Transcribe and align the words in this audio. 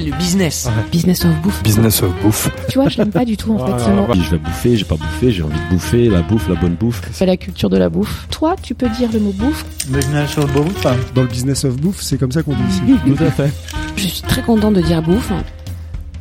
Le 0.00 0.16
business. 0.16 0.66
Business 0.90 1.24
of 1.26 1.42
bouffe. 1.42 1.62
Business 1.62 2.02
of 2.02 2.10
bouffe. 2.22 2.50
Tu 2.68 2.78
vois, 2.78 2.88
je 2.88 2.96
l'aime 2.96 3.10
pas 3.10 3.26
du 3.26 3.36
tout 3.36 3.52
en 3.52 3.58
fait 3.58 3.90
mot. 3.90 4.06
Je 4.14 4.30
vais 4.30 4.38
bouffer, 4.38 4.76
j'ai 4.76 4.84
pas 4.84 4.96
bouffé, 4.96 5.30
j'ai 5.30 5.42
envie 5.42 5.58
de 5.58 5.74
bouffer, 5.74 6.08
la 6.08 6.22
bouffe, 6.22 6.48
la 6.48 6.54
bonne 6.54 6.74
bouffe. 6.74 7.02
C'est 7.12 7.26
la 7.26 7.36
culture 7.36 7.68
de 7.68 7.76
la 7.76 7.90
bouffe. 7.90 8.26
Toi, 8.30 8.56
tu 8.62 8.74
peux 8.74 8.88
dire 8.88 9.10
le 9.12 9.20
mot 9.20 9.32
bouffe. 9.32 9.66
Business 9.88 10.38
of 10.38 10.50
bouffe. 10.52 10.86
Dans 11.14 11.22
le 11.22 11.28
business 11.28 11.64
of 11.64 11.76
bouffe, 11.76 12.00
c'est 12.00 12.18
comme 12.18 12.32
ça 12.32 12.42
qu'on 12.42 12.54
dit 12.54 12.62
ici. 12.70 12.80
Tout 13.16 13.24
à 13.24 13.30
fait. 13.30 13.52
Je 13.96 14.06
suis 14.06 14.22
très 14.22 14.42
contente 14.42 14.74
de 14.74 14.80
dire 14.80 15.02
bouffe. 15.02 15.32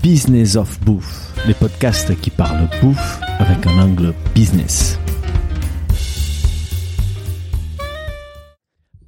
Business 0.04 0.56
of 0.56 0.80
Bouffe, 0.82 1.34
les 1.46 1.54
podcasts 1.54 2.18
qui 2.22 2.30
parlent 2.30 2.70
bouffe 2.82 3.20
avec 3.40 3.68
un 3.68 3.80
angle 3.80 4.14
business. 4.34 4.98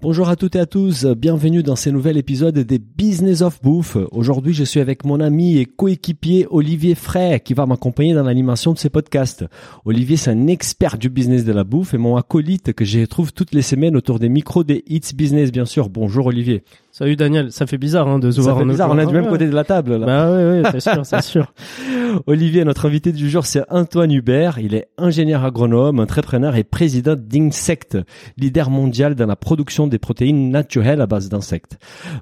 Bonjour 0.02 0.30
à 0.30 0.36
toutes 0.36 0.56
et 0.56 0.60
à 0.60 0.66
tous, 0.66 1.06
bienvenue 1.06 1.62
dans 1.62 1.76
ce 1.76 1.92
nouvel 1.92 2.18
épisode 2.18 2.58
des 2.58 2.80
Business 2.80 3.42
of 3.42 3.62
Bouffe. 3.62 3.98
Aujourd'hui, 4.12 4.52
je 4.52 4.64
suis 4.64 4.80
avec 4.80 5.06
mon 5.06 5.20
ami 5.20 5.60
et 5.60 5.68
coéquipier 5.68 6.48
Olivier 6.50 6.96
Frey 6.96 7.40
qui 7.40 7.54
va 7.54 7.68
m'accompagner 7.68 8.16
dans 8.16 8.24
l'animation 8.24 8.74
de 8.74 8.80
ces 8.80 8.90
podcasts. 8.90 9.46
Olivier, 9.86 10.18
c'est 10.18 10.32
un 10.32 10.48
expert 10.48 10.98
du 10.98 11.10
business 11.10 11.46
de 11.46 11.52
la 11.52 11.64
bouffe 11.64 11.94
et 11.94 12.00
mon 12.00 12.18
acolyte 12.18 12.74
que 12.74 12.84
je 12.84 13.02
retrouve 13.02 13.32
toutes 13.32 13.54
les 13.54 13.62
semaines 13.62 13.96
autour 13.96 14.18
des 14.18 14.28
micros 14.28 14.64
des 14.64 14.84
Hits 14.88 15.14
Business, 15.14 15.52
bien 15.52 15.66
sûr. 15.66 15.88
Bonjour 15.88 16.26
Olivier. 16.26 16.64
Salut 16.94 17.16
Daniel, 17.16 17.54
ça 17.54 17.66
fait 17.68 17.78
bizarre 17.78 18.10
hein, 18.10 18.20
de 18.20 18.32
se 18.32 18.42
Ça 18.42 18.42
voir 18.42 18.58
fait 18.58 18.64
en 18.64 18.68
bizarre, 18.68 18.90
on 18.92 19.00
est 19.00 19.06
du 19.06 19.14
même 19.14 19.24
Ah, 19.26 19.30
côté 19.30 19.48
de 19.48 19.56
la 19.56 19.64
table 19.64 19.96
là. 19.96 20.06
Bah 20.06 20.32
ouais, 20.34 20.62
c'est 20.72 20.82
sûr, 20.82 21.06
c'est 21.06 21.22
sûr. 21.22 21.54
Olivier, 22.28 22.66
notre 22.66 22.86
invité 22.86 23.14
du 23.14 23.30
jour, 23.30 23.46
c'est 23.46 23.64
Antoine 23.70 24.12
Hubert. 24.12 24.60
Il 24.60 24.76
est 24.76 24.90
ingénieur 24.98 25.46
agronome, 25.46 26.02
entrepreneur 26.02 26.56
et 26.58 26.66
président 26.66 27.16
d'Insect, 27.18 27.98
leader 28.38 28.70
mondial 28.70 29.16
dans 29.16 29.26
la 29.26 29.38
production 29.38 29.88
des 29.88 30.00
protéines 30.00 30.50
naturelles 30.52 31.00
à 31.00 31.08
base 31.08 31.30
d'insectes. 31.30 31.78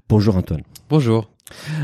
Bonjour 0.08 0.38
Antoine. 0.38 0.62
Bonjour. 0.88 1.32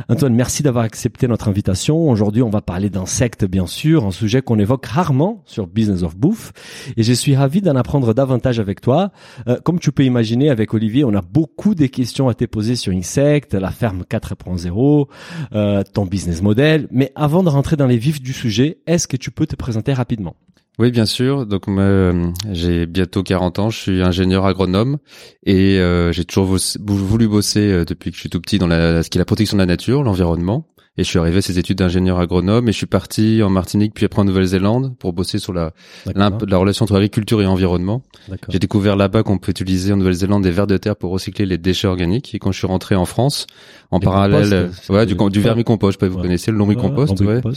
Antoine, 0.10 0.34
merci 0.34 0.64
d'avoir 0.64 0.86
accepté 0.86 1.28
notre 1.28 1.48
invitation. 1.48 2.10
Aujourd'hui, 2.10 2.42
on 2.42 2.50
va 2.50 2.62
parler 2.62 2.90
d'insectes, 2.90 3.46
bien 3.46 3.68
sûr, 3.68 4.06
un 4.06 4.12
sujet 4.12 4.42
qu'on 4.42 4.60
évoque 4.60 4.86
rarement 4.86 5.42
sur 5.46 5.68
Business 5.68 6.04
of 6.04 6.16
Bouffe. 6.16 6.52
Et 6.98 7.04
je 7.04 7.14
suis 7.14 7.36
ravi 7.36 7.62
d'en 7.62 7.76
apprendre 7.76 8.14
davantage 8.14 8.60
avec 8.60 8.82
toi. 8.82 9.12
Euh, 9.48 9.58
comme 9.64 9.80
tu 9.80 9.92
peux 9.92 10.04
imaginer, 10.04 10.50
avec 10.50 10.74
Olivier, 10.74 11.04
on 11.04 11.14
a 11.14 11.22
beaucoup 11.22 11.76
de 11.76 11.86
questions 11.86 12.30
à 12.30 12.34
te 12.34 12.46
poser 12.46 12.76
sur 12.76 12.94
Insect, 12.94 13.54
la 13.54 13.72
ferme 13.72 14.04
4.0, 14.10 15.08
euh, 15.54 15.84
ton 15.94 16.06
business 16.06 16.42
model. 16.42 16.88
Mais 16.92 17.12
avant 17.16 17.44
de 17.44 17.50
rentrer 17.50 17.76
dans 17.76 17.88
les 17.88 17.98
vifs 17.98 18.22
du 18.22 18.34
sujet, 18.34 18.80
est-ce 18.88 19.08
que 19.08 19.18
tu 19.18 19.32
peux 19.32 19.48
te 19.48 19.56
présenter 19.56 19.94
rapidement? 19.94 20.36
Oui, 20.78 20.92
bien 20.92 21.06
sûr. 21.06 21.46
Donc, 21.46 21.68
euh, 21.70 22.32
j'ai 22.52 22.86
bientôt 22.86 23.24
40 23.24 23.60
ans. 23.60 23.70
Je 23.70 23.80
suis 23.80 24.02
ingénieur 24.02 24.46
agronome 24.46 24.98
et 25.46 25.80
euh, 25.80 26.12
j'ai 26.12 26.26
toujours 26.26 26.58
voulu 26.80 27.28
bosser 27.28 27.72
euh, 27.72 27.86
depuis 27.86 28.12
que 28.12 28.16
je 28.16 28.22
suis 28.22 28.30
tout 28.30 28.42
petit 28.42 28.60
dans 28.60 28.68
ce 28.70 29.10
qui 29.10 29.18
est 29.18 29.20
la 29.20 29.26
protection 29.26 29.56
de 29.56 29.62
la 29.62 29.68
nature, 29.68 30.04
l'environnement. 30.04 30.68
Et 30.98 31.04
je 31.04 31.10
suis 31.10 31.20
arrivé 31.20 31.40
à 31.40 31.42
ces 31.42 31.60
études 31.60 31.78
d'ingénieur 31.80 32.20
agronome 32.20 32.70
et 32.70 32.72
je 32.72 32.78
suis 32.78 32.86
parti 32.86 33.44
en 33.44 33.50
Martinique 33.50 33.94
puis 33.94 34.06
après 34.06 34.22
en 34.22 34.24
Nouvelle-Zélande 34.26 34.96
pour 34.98 35.12
bosser 35.12 35.40
sur 35.40 35.52
la, 35.52 35.74
la 36.16 36.30
relation 36.58 36.84
entre 36.86 36.96
agriculture 36.96 37.42
et 37.42 37.46
environnement. 37.46 38.02
J'ai 38.48 38.60
découvert 38.60 38.96
là-bas 38.96 39.24
qu'on 39.24 39.38
peut 39.38 39.52
utiliser 39.52 39.92
en 39.92 39.98
Nouvelle-Zélande 39.98 40.44
des 40.44 40.52
vers 40.52 40.68
de 40.68 40.78
terre 40.78 40.96
pour 40.96 41.12
recycler 41.12 41.46
les 41.46 41.58
déchets 41.58 41.88
organiques. 41.88 42.34
Et 42.34 42.40
quand 42.40 42.54
je 42.54 42.60
suis 42.60 42.68
rentré 42.68 42.96
en 42.96 43.04
France, 43.04 43.46
en 43.92 44.00
Les 44.00 44.06
parallèle, 44.06 44.70
ouais, 44.90 45.06
du- 45.06 45.16
du, 45.16 45.42
vermicompost, 45.42 46.00
je 46.00 46.00
sais 46.00 46.00
pas 46.00 46.08
vous 46.10 46.16
Ouais. 46.18 46.22
connaissez 46.24 46.52
le 46.52 46.58
lombricompost, 46.58 47.20
ouais. 47.20 47.42
Ouais. 47.46 47.54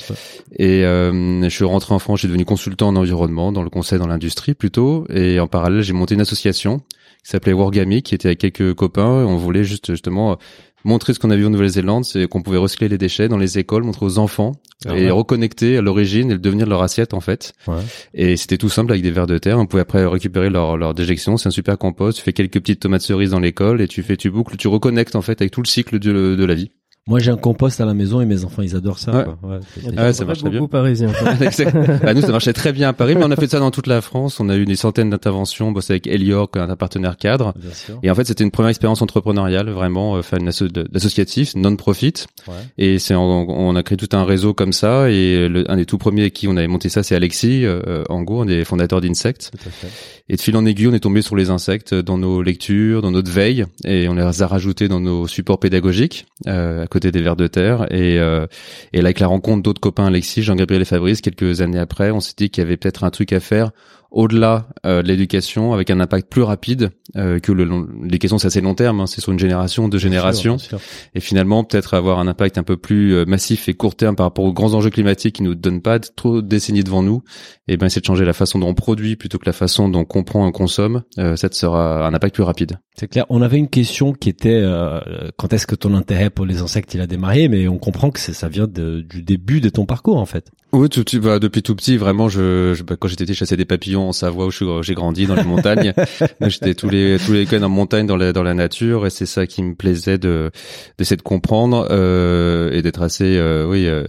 Et 0.56 0.84
euh, 0.84 1.42
je 1.44 1.48
suis 1.48 1.64
rentré 1.64 1.94
en 1.94 2.00
France, 2.00 2.18
je 2.18 2.22
suis 2.22 2.28
devenu 2.28 2.44
consultant 2.44 2.88
en 2.88 2.96
environnement, 2.96 3.52
dans 3.52 3.62
le 3.62 3.70
conseil 3.70 4.00
dans 4.00 4.08
l'industrie 4.08 4.54
plutôt. 4.54 5.06
Et 5.10 5.38
en 5.38 5.46
parallèle, 5.46 5.82
j'ai 5.82 5.92
monté 5.92 6.14
une 6.16 6.20
association 6.22 6.78
qui 7.22 7.30
s'appelait 7.30 7.52
Wargami, 7.52 8.02
qui 8.02 8.16
était 8.16 8.26
avec 8.28 8.38
quelques 8.40 8.74
copains. 8.74 9.04
On 9.04 9.36
voulait 9.36 9.62
juste 9.64 9.92
justement 9.92 10.38
montrer 10.84 11.14
ce 11.14 11.18
qu'on 11.18 11.30
a 11.30 11.36
vu 11.36 11.46
en 11.46 11.50
Nouvelle-Zélande, 11.50 12.04
c'est 12.04 12.26
qu'on 12.26 12.42
pouvait 12.42 12.58
recycler 12.58 12.88
les 12.88 12.98
déchets 12.98 13.28
dans 13.28 13.36
les 13.36 13.58
écoles, 13.58 13.84
montrer 13.84 14.06
aux 14.06 14.18
enfants 14.18 14.52
Ah 14.86 14.96
et 14.96 15.10
reconnecter 15.10 15.76
à 15.76 15.82
l'origine 15.82 16.30
et 16.30 16.34
le 16.34 16.38
devenir 16.38 16.66
de 16.66 16.70
leur 16.70 16.82
assiette 16.82 17.14
en 17.14 17.20
fait. 17.20 17.52
Ouais. 17.66 17.82
Et 18.14 18.36
c'était 18.36 18.58
tout 18.58 18.68
simple 18.68 18.92
avec 18.92 19.02
des 19.02 19.10
vers 19.10 19.26
de 19.26 19.38
terre. 19.38 19.58
On 19.58 19.66
pouvait 19.66 19.82
après 19.82 20.06
récupérer 20.06 20.50
leur, 20.50 20.76
leur 20.76 20.94
déjection. 20.94 21.36
C'est 21.36 21.48
un 21.48 21.52
super 21.52 21.78
compost. 21.78 22.18
Tu 22.18 22.24
fais 22.24 22.32
quelques 22.32 22.60
petites 22.60 22.80
tomates 22.80 23.02
cerises 23.02 23.30
dans 23.30 23.40
l'école 23.40 23.80
et 23.80 23.88
tu 23.88 24.02
fais, 24.02 24.16
tu 24.16 24.30
boucles, 24.30 24.56
tu 24.56 24.68
reconnectes 24.68 25.16
en 25.16 25.22
fait 25.22 25.40
avec 25.40 25.52
tout 25.52 25.62
le 25.62 25.68
cycle 25.68 25.98
de, 25.98 26.34
de 26.36 26.44
la 26.44 26.54
vie. 26.54 26.70
Moi, 27.08 27.18
j'ai 27.20 27.30
un 27.30 27.36
compost 27.36 27.80
à 27.80 27.86
la 27.86 27.94
maison 27.94 28.20
et 28.20 28.26
mes 28.26 28.44
enfants, 28.44 28.62
ils 28.62 28.76
adorent 28.76 28.98
ça. 28.98 29.12
Ouais. 29.16 29.24
quoi. 29.24 29.50
Ouais, 29.50 29.58
c'est- 29.74 29.80
Il 29.80 29.86
y 29.86 29.88
a 29.88 29.92
Ah 29.96 30.00
des 30.02 30.06
ouais, 30.08 30.12
ça 30.12 30.24
marche 30.24 30.38
très 30.40 30.50
bien. 30.50 30.58
quoi. 30.66 30.82
bah, 32.02 32.14
nous, 32.14 32.20
ça 32.20 32.28
marchait 32.28 32.52
très 32.52 32.72
bien 32.72 32.88
à 32.88 32.92
Paris, 32.92 33.14
mais 33.16 33.24
on 33.24 33.30
a 33.30 33.36
fait 33.36 33.48
ça 33.50 33.58
dans 33.60 33.70
toute 33.70 33.86
la 33.86 34.00
France. 34.00 34.40
On 34.40 34.48
a 34.48 34.56
eu 34.56 34.64
des 34.64 34.76
centaines 34.76 35.10
d'interventions, 35.10 35.72
bossé 35.72 35.94
avec 35.94 36.06
Elior, 36.06 36.48
un 36.54 36.76
partenaire 36.76 37.16
cadre. 37.16 37.54
Bien 37.56 37.72
sûr. 37.72 37.98
Et 38.02 38.10
en 38.10 38.14
fait, 38.14 38.24
c'était 38.26 38.44
une 38.44 38.50
première 38.50 38.68
expérience 38.70 39.02
entrepreneuriale, 39.02 39.70
vraiment, 39.70 40.16
euh, 40.16 40.22
faire 40.22 40.38
une 40.38 40.48
asso 40.48 40.64
d'associatif, 40.64 41.54
non-profit. 41.56 42.26
Ouais. 42.46 42.54
Et 42.78 42.98
c'est, 42.98 43.14
on 43.14 43.74
a 43.74 43.82
créé 43.82 43.96
tout 43.96 44.08
un 44.16 44.24
réseau 44.24 44.52
comme 44.54 44.72
ça. 44.72 45.10
Et 45.10 45.48
le, 45.48 45.70
un 45.70 45.76
des 45.76 45.86
tout 45.86 45.98
premiers 45.98 46.22
avec 46.22 46.34
qui 46.34 46.48
on 46.48 46.56
avait 46.56 46.66
monté 46.68 46.88
ça, 46.88 47.02
c'est 47.02 47.14
Alexis 47.14 47.64
euh, 47.64 48.04
Angot, 48.08 48.42
un 48.42 48.46
des 48.46 48.64
fondateurs 48.64 49.00
d'Insect. 49.00 49.50
Tout 49.52 49.68
à 49.68 49.70
fait. 49.70 49.88
Et 50.30 50.36
de 50.36 50.40
fil 50.42 50.54
en 50.58 50.66
aiguille, 50.66 50.88
on 50.88 50.92
est 50.92 51.00
tombé 51.00 51.22
sur 51.22 51.36
les 51.36 51.48
insectes 51.48 51.94
dans 51.94 52.18
nos 52.18 52.42
lectures, 52.42 53.00
dans 53.00 53.10
notre 53.10 53.30
veille, 53.30 53.64
et 53.86 54.08
on 54.08 54.14
les 54.14 54.42
a 54.42 54.46
rajoutés 54.46 54.86
dans 54.86 55.00
nos 55.00 55.26
supports 55.26 55.58
pédagogiques, 55.58 56.26
euh, 56.46 56.84
à 56.84 56.86
côté 56.86 56.97
des 56.98 57.22
vers 57.22 57.36
de 57.36 57.46
terre. 57.46 57.86
Et, 57.90 58.18
euh, 58.18 58.46
et 58.92 58.98
là, 58.98 59.06
avec 59.06 59.20
la 59.20 59.26
rencontre 59.26 59.62
d'autres 59.62 59.80
copains, 59.80 60.06
Alexis, 60.06 60.42
Jean-Gabriel 60.42 60.82
et 60.82 60.86
Fabrice, 60.86 61.20
quelques 61.20 61.60
années 61.60 61.78
après, 61.78 62.10
on 62.10 62.20
s'est 62.20 62.34
dit 62.36 62.50
qu'il 62.50 62.62
y 62.62 62.66
avait 62.66 62.76
peut-être 62.76 63.04
un 63.04 63.10
truc 63.10 63.32
à 63.32 63.40
faire 63.40 63.70
au-delà 64.10 64.68
euh, 64.86 65.02
de 65.02 65.08
l'éducation, 65.08 65.72
avec 65.74 65.90
un 65.90 66.00
impact 66.00 66.28
plus 66.30 66.42
rapide 66.42 66.90
euh, 67.16 67.38
que 67.40 67.52
l'éducation, 67.52 68.38
c'est 68.38 68.46
assez 68.46 68.60
long 68.60 68.74
terme, 68.74 69.00
hein, 69.00 69.06
c'est 69.06 69.20
sur 69.20 69.32
une 69.32 69.38
génération, 69.38 69.88
deux 69.88 69.98
générations. 69.98 70.54
Bien 70.56 70.58
sûr, 70.64 70.78
bien 70.78 70.86
sûr. 70.86 71.10
Et 71.14 71.20
finalement, 71.20 71.64
peut-être 71.64 71.94
avoir 71.94 72.18
un 72.18 72.26
impact 72.26 72.58
un 72.58 72.62
peu 72.62 72.76
plus 72.76 73.14
euh, 73.14 73.24
massif 73.26 73.68
et 73.68 73.74
court 73.74 73.96
terme 73.96 74.16
par 74.16 74.26
rapport 74.26 74.44
aux 74.44 74.52
grands 74.52 74.74
enjeux 74.74 74.90
climatiques 74.90 75.36
qui 75.36 75.42
nous 75.42 75.54
donnent 75.54 75.82
pas 75.82 75.98
trop 76.00 76.40
de 76.40 76.46
décennies 76.46 76.84
devant 76.84 77.02
nous. 77.02 77.22
Et 77.68 77.76
ben, 77.76 77.88
c'est 77.88 78.00
de 78.00 78.06
changer 78.06 78.24
la 78.24 78.32
façon 78.32 78.58
dont 78.58 78.68
on 78.68 78.74
produit 78.74 79.16
plutôt 79.16 79.38
que 79.38 79.46
la 79.46 79.52
façon 79.52 79.88
dont 79.88 80.00
on 80.00 80.04
comprend 80.04 80.44
et 80.44 80.48
on 80.48 80.52
consomme. 80.52 81.02
Euh, 81.18 81.36
ça 81.36 81.48
sera 81.52 82.06
un 82.06 82.14
impact 82.14 82.34
plus 82.34 82.44
rapide. 82.44 82.78
C'est 82.94 83.08
clair. 83.08 83.26
On 83.28 83.42
avait 83.42 83.58
une 83.58 83.68
question 83.68 84.12
qui 84.12 84.28
était 84.28 84.60
euh, 84.62 85.00
quand 85.36 85.52
est-ce 85.52 85.66
que 85.66 85.74
ton 85.74 85.94
intérêt 85.94 86.30
pour 86.30 86.46
les 86.46 86.62
insectes 86.62 86.94
il 86.94 87.00
a 87.00 87.06
démarré, 87.06 87.48
mais 87.48 87.68
on 87.68 87.78
comprend 87.78 88.10
que 88.10 88.18
ça 88.20 88.48
vient 88.48 88.66
de- 88.66 89.00
du 89.02 89.22
début 89.22 89.60
de 89.60 89.68
ton 89.68 89.86
parcours 89.86 90.16
en 90.16 90.26
fait. 90.26 90.50
Oui, 90.70 90.90
tout, 90.90 91.02
vas 91.22 91.38
depuis 91.38 91.62
tout 91.62 91.74
petit, 91.74 91.96
vraiment. 91.96 92.28
Je, 92.28 92.74
je 92.74 92.82
bah, 92.82 92.94
quand 93.00 93.08
j'étais 93.08 93.24
petit, 93.24 93.32
je 93.32 93.38
chassais 93.38 93.56
des 93.56 93.64
papillons 93.64 94.06
en 94.10 94.12
Savoie 94.12 94.46
où 94.48 94.82
j'ai 94.82 94.92
grandi 94.94 95.26
dans 95.26 95.34
les 95.34 95.42
montagnes. 95.42 95.94
J'étais 96.46 96.74
tous 96.74 96.90
les 96.90 97.16
tous 97.24 97.32
les 97.32 97.40
week-ends 97.40 97.62
en 97.62 97.70
montagne 97.70 98.06
dans 98.06 98.18
la 98.18 98.34
dans 98.34 98.42
la 98.42 98.52
nature 98.52 99.06
et 99.06 99.10
c'est 99.10 99.24
ça 99.24 99.46
qui 99.46 99.62
me 99.62 99.74
plaisait 99.74 100.18
de 100.18 100.50
d'essayer 100.98 101.16
de 101.16 101.22
comprendre 101.22 101.88
euh, 101.90 102.70
et 102.72 102.82
d'être 102.82 103.00
assez 103.00 103.36
euh, 103.38 103.66
oui 103.66 103.86
euh, 103.86 104.04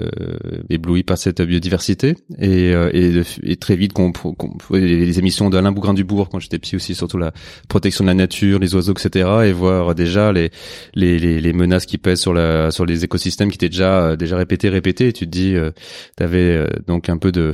ébloui 0.69 1.03
par 1.03 1.17
cette 1.17 1.41
biodiversité 1.41 2.15
et 2.39 2.73
euh, 2.73 2.89
et, 2.93 3.11
de- 3.11 3.23
et 3.43 3.55
très 3.55 3.77
vite 3.77 3.93
qu'on 3.93 4.11
qu'on- 4.11 4.53
les 4.73 5.17
émissions 5.17 5.49
d'Alain 5.49 5.71
Bougrain 5.71 5.93
Dubourg 5.93 6.27
quand 6.29 6.39
j'étais 6.39 6.59
petit 6.59 6.75
aussi 6.75 6.93
surtout 6.93 7.17
la 7.17 7.31
protection 7.69 8.03
de 8.03 8.09
la 8.09 8.15
nature, 8.15 8.59
les 8.59 8.75
oiseaux 8.75 8.93
etc. 8.93 9.29
et 9.45 9.53
voir 9.53 9.95
déjà 9.95 10.33
les 10.33 10.51
les 10.93 11.19
les, 11.19 11.39
les 11.39 11.53
menaces 11.53 11.85
qui 11.85 11.97
pèsent 11.97 12.19
sur 12.21 12.33
la 12.33 12.71
sur 12.71 12.85
les 12.85 13.05
écosystèmes 13.05 13.49
qui 13.49 13.55
étaient 13.55 13.69
déjà 13.69 14.01
euh, 14.09 14.15
déjà 14.17 14.35
répétées 14.35 14.67
répétées 14.69 15.07
et 15.07 15.13
tu 15.13 15.25
te 15.25 15.31
dis 15.31 15.55
euh, 15.55 15.71
t'avais 16.17 16.48
euh, 16.55 16.67
donc 16.87 17.09
un 17.09 17.17
peu 17.17 17.31
de 17.31 17.53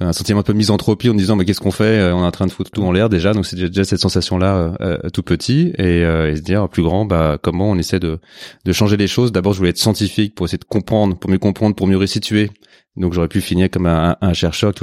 un 0.00 0.12
sentiment 0.12 0.40
un 0.40 0.42
peu 0.42 0.52
de 0.52 0.58
misanthropie 0.58 1.10
en 1.10 1.14
disant 1.14 1.36
mais 1.36 1.44
qu'est-ce 1.44 1.60
qu'on 1.60 1.70
fait 1.70 1.98
Euh, 1.98 2.14
on 2.14 2.22
est 2.22 2.26
en 2.26 2.30
train 2.30 2.46
de 2.46 2.52
foutre 2.52 2.70
tout 2.70 2.82
en 2.82 2.92
l'air 2.92 3.08
déjà. 3.08 3.32
Donc 3.32 3.46
c'est 3.46 3.56
déjà 3.56 3.84
cette 3.84 4.00
sensation 4.00 4.38
là 4.38 4.76
tout 5.12 5.22
petit 5.22 5.72
et, 5.78 6.04
euh, 6.04 6.30
et 6.30 6.36
se 6.36 6.42
dire 6.42 6.68
plus 6.68 6.82
grand 6.82 7.04
bah 7.04 7.38
comment 7.42 7.70
on 7.70 7.78
essaie 7.78 8.00
de 8.00 8.18
de 8.64 8.72
changer 8.72 8.96
les 8.96 9.06
choses. 9.06 9.32
D'abord 9.32 9.52
je 9.52 9.58
voulais 9.58 9.70
être 9.70 9.78
scientifique 9.78 10.34
pour 10.34 10.46
essayer 10.46 10.58
de 10.58 10.64
comprendre 10.64 11.16
pour 11.16 11.30
mieux 11.30 11.38
comprendre 11.38 11.74
pour 11.74 11.86
mieux 11.86 11.98
resituer. 11.98 12.50
Donc 12.96 13.12
j'aurais 13.12 13.28
pu 13.28 13.40
finir 13.40 13.70
comme 13.70 13.86
un, 13.86 14.16
un 14.20 14.32
chercheur 14.32 14.74
qui 14.74 14.82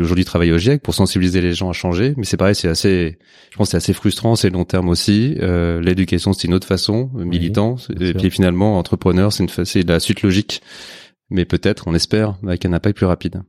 aujourd'hui, 0.00 0.24
travaille 0.24 0.52
au 0.52 0.58
GIEC 0.58 0.82
pour 0.82 0.94
sensibiliser 0.94 1.40
les 1.40 1.52
gens 1.52 1.68
à 1.68 1.72
changer. 1.72 2.14
Mais 2.16 2.24
c'est 2.24 2.36
pareil 2.36 2.54
c'est 2.54 2.68
assez 2.68 3.18
je 3.50 3.56
pense 3.56 3.70
c'est 3.70 3.76
assez 3.76 3.92
frustrant 3.92 4.36
c'est 4.36 4.50
long 4.50 4.64
terme 4.64 4.88
aussi. 4.88 5.36
Euh, 5.40 5.80
l'éducation 5.80 6.32
c'est 6.32 6.46
une 6.46 6.54
autre 6.54 6.66
façon 6.66 7.10
militant. 7.14 7.76
et 7.98 8.12
puis 8.12 8.30
finalement 8.30 8.78
entrepreneur 8.78 9.32
c'est 9.32 9.44
une 9.44 9.64
c'est 9.64 9.88
la 9.88 9.98
suite 9.98 10.22
logique 10.22 10.62
mais 11.30 11.44
peut-être, 11.44 11.88
on 11.88 11.94
espère, 11.94 12.36
avec 12.46 12.64
un 12.66 12.72
impact 12.72 12.96
plus 12.96 13.06
rapide. 13.06 13.42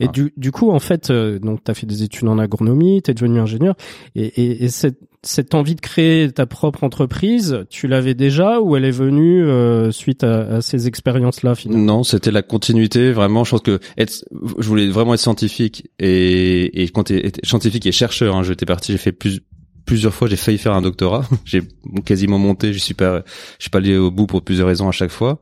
Et 0.00 0.06
Ah. 0.06 0.12
du, 0.12 0.32
du 0.36 0.50
coup, 0.50 0.70
en 0.72 0.80
fait, 0.80 1.10
euh, 1.10 1.38
donc 1.38 1.62
t'as 1.62 1.74
fait 1.74 1.86
des 1.86 2.02
études 2.02 2.26
en 2.26 2.38
agronomie, 2.38 3.00
t'es 3.00 3.14
devenu 3.14 3.38
ingénieur, 3.38 3.76
et, 4.16 4.24
et, 4.24 4.64
et 4.64 4.68
cette, 4.68 4.98
cette 5.22 5.54
envie 5.54 5.76
de 5.76 5.80
créer 5.80 6.32
ta 6.32 6.46
propre 6.46 6.82
entreprise, 6.82 7.64
tu 7.70 7.86
l'avais 7.86 8.14
déjà 8.14 8.60
ou 8.60 8.74
elle 8.74 8.84
est 8.84 8.90
venue 8.90 9.44
euh, 9.44 9.92
suite 9.92 10.24
à, 10.24 10.56
à 10.56 10.60
ces 10.62 10.88
expériences-là 10.88 11.54
finalement? 11.54 11.84
Non, 11.98 12.02
c'était 12.02 12.32
la 12.32 12.42
continuité. 12.42 13.12
Vraiment, 13.12 13.44
je 13.44 13.52
pense 13.52 13.62
que 13.62 13.78
être, 13.96 14.24
je 14.58 14.66
voulais 14.66 14.88
vraiment 14.88 15.14
être 15.14 15.20
scientifique 15.20 15.88
et, 16.00 16.82
et 16.82 16.88
quand 16.88 17.08
être 17.12 17.38
scientifique 17.46 17.86
et 17.86 17.92
chercheur, 17.92 18.34
hein, 18.34 18.42
j'étais 18.42 18.66
parti, 18.66 18.90
j'ai 18.90 18.98
fait 18.98 19.12
plus 19.12 19.42
plusieurs 19.84 20.14
fois 20.14 20.28
j'ai 20.28 20.36
failli 20.36 20.58
faire 20.58 20.72
un 20.74 20.82
doctorat. 20.82 21.24
j'ai 21.44 21.62
quasiment 22.04 22.38
monté, 22.38 22.72
je 22.72 22.78
suis 22.78 22.94
pas, 22.94 23.22
je 23.58 23.62
suis 23.64 23.70
pas 23.70 23.78
allé 23.78 23.96
au 23.96 24.10
bout 24.10 24.26
pour 24.26 24.42
plusieurs 24.42 24.68
raisons 24.68 24.88
à 24.88 24.92
chaque 24.92 25.10
fois. 25.10 25.38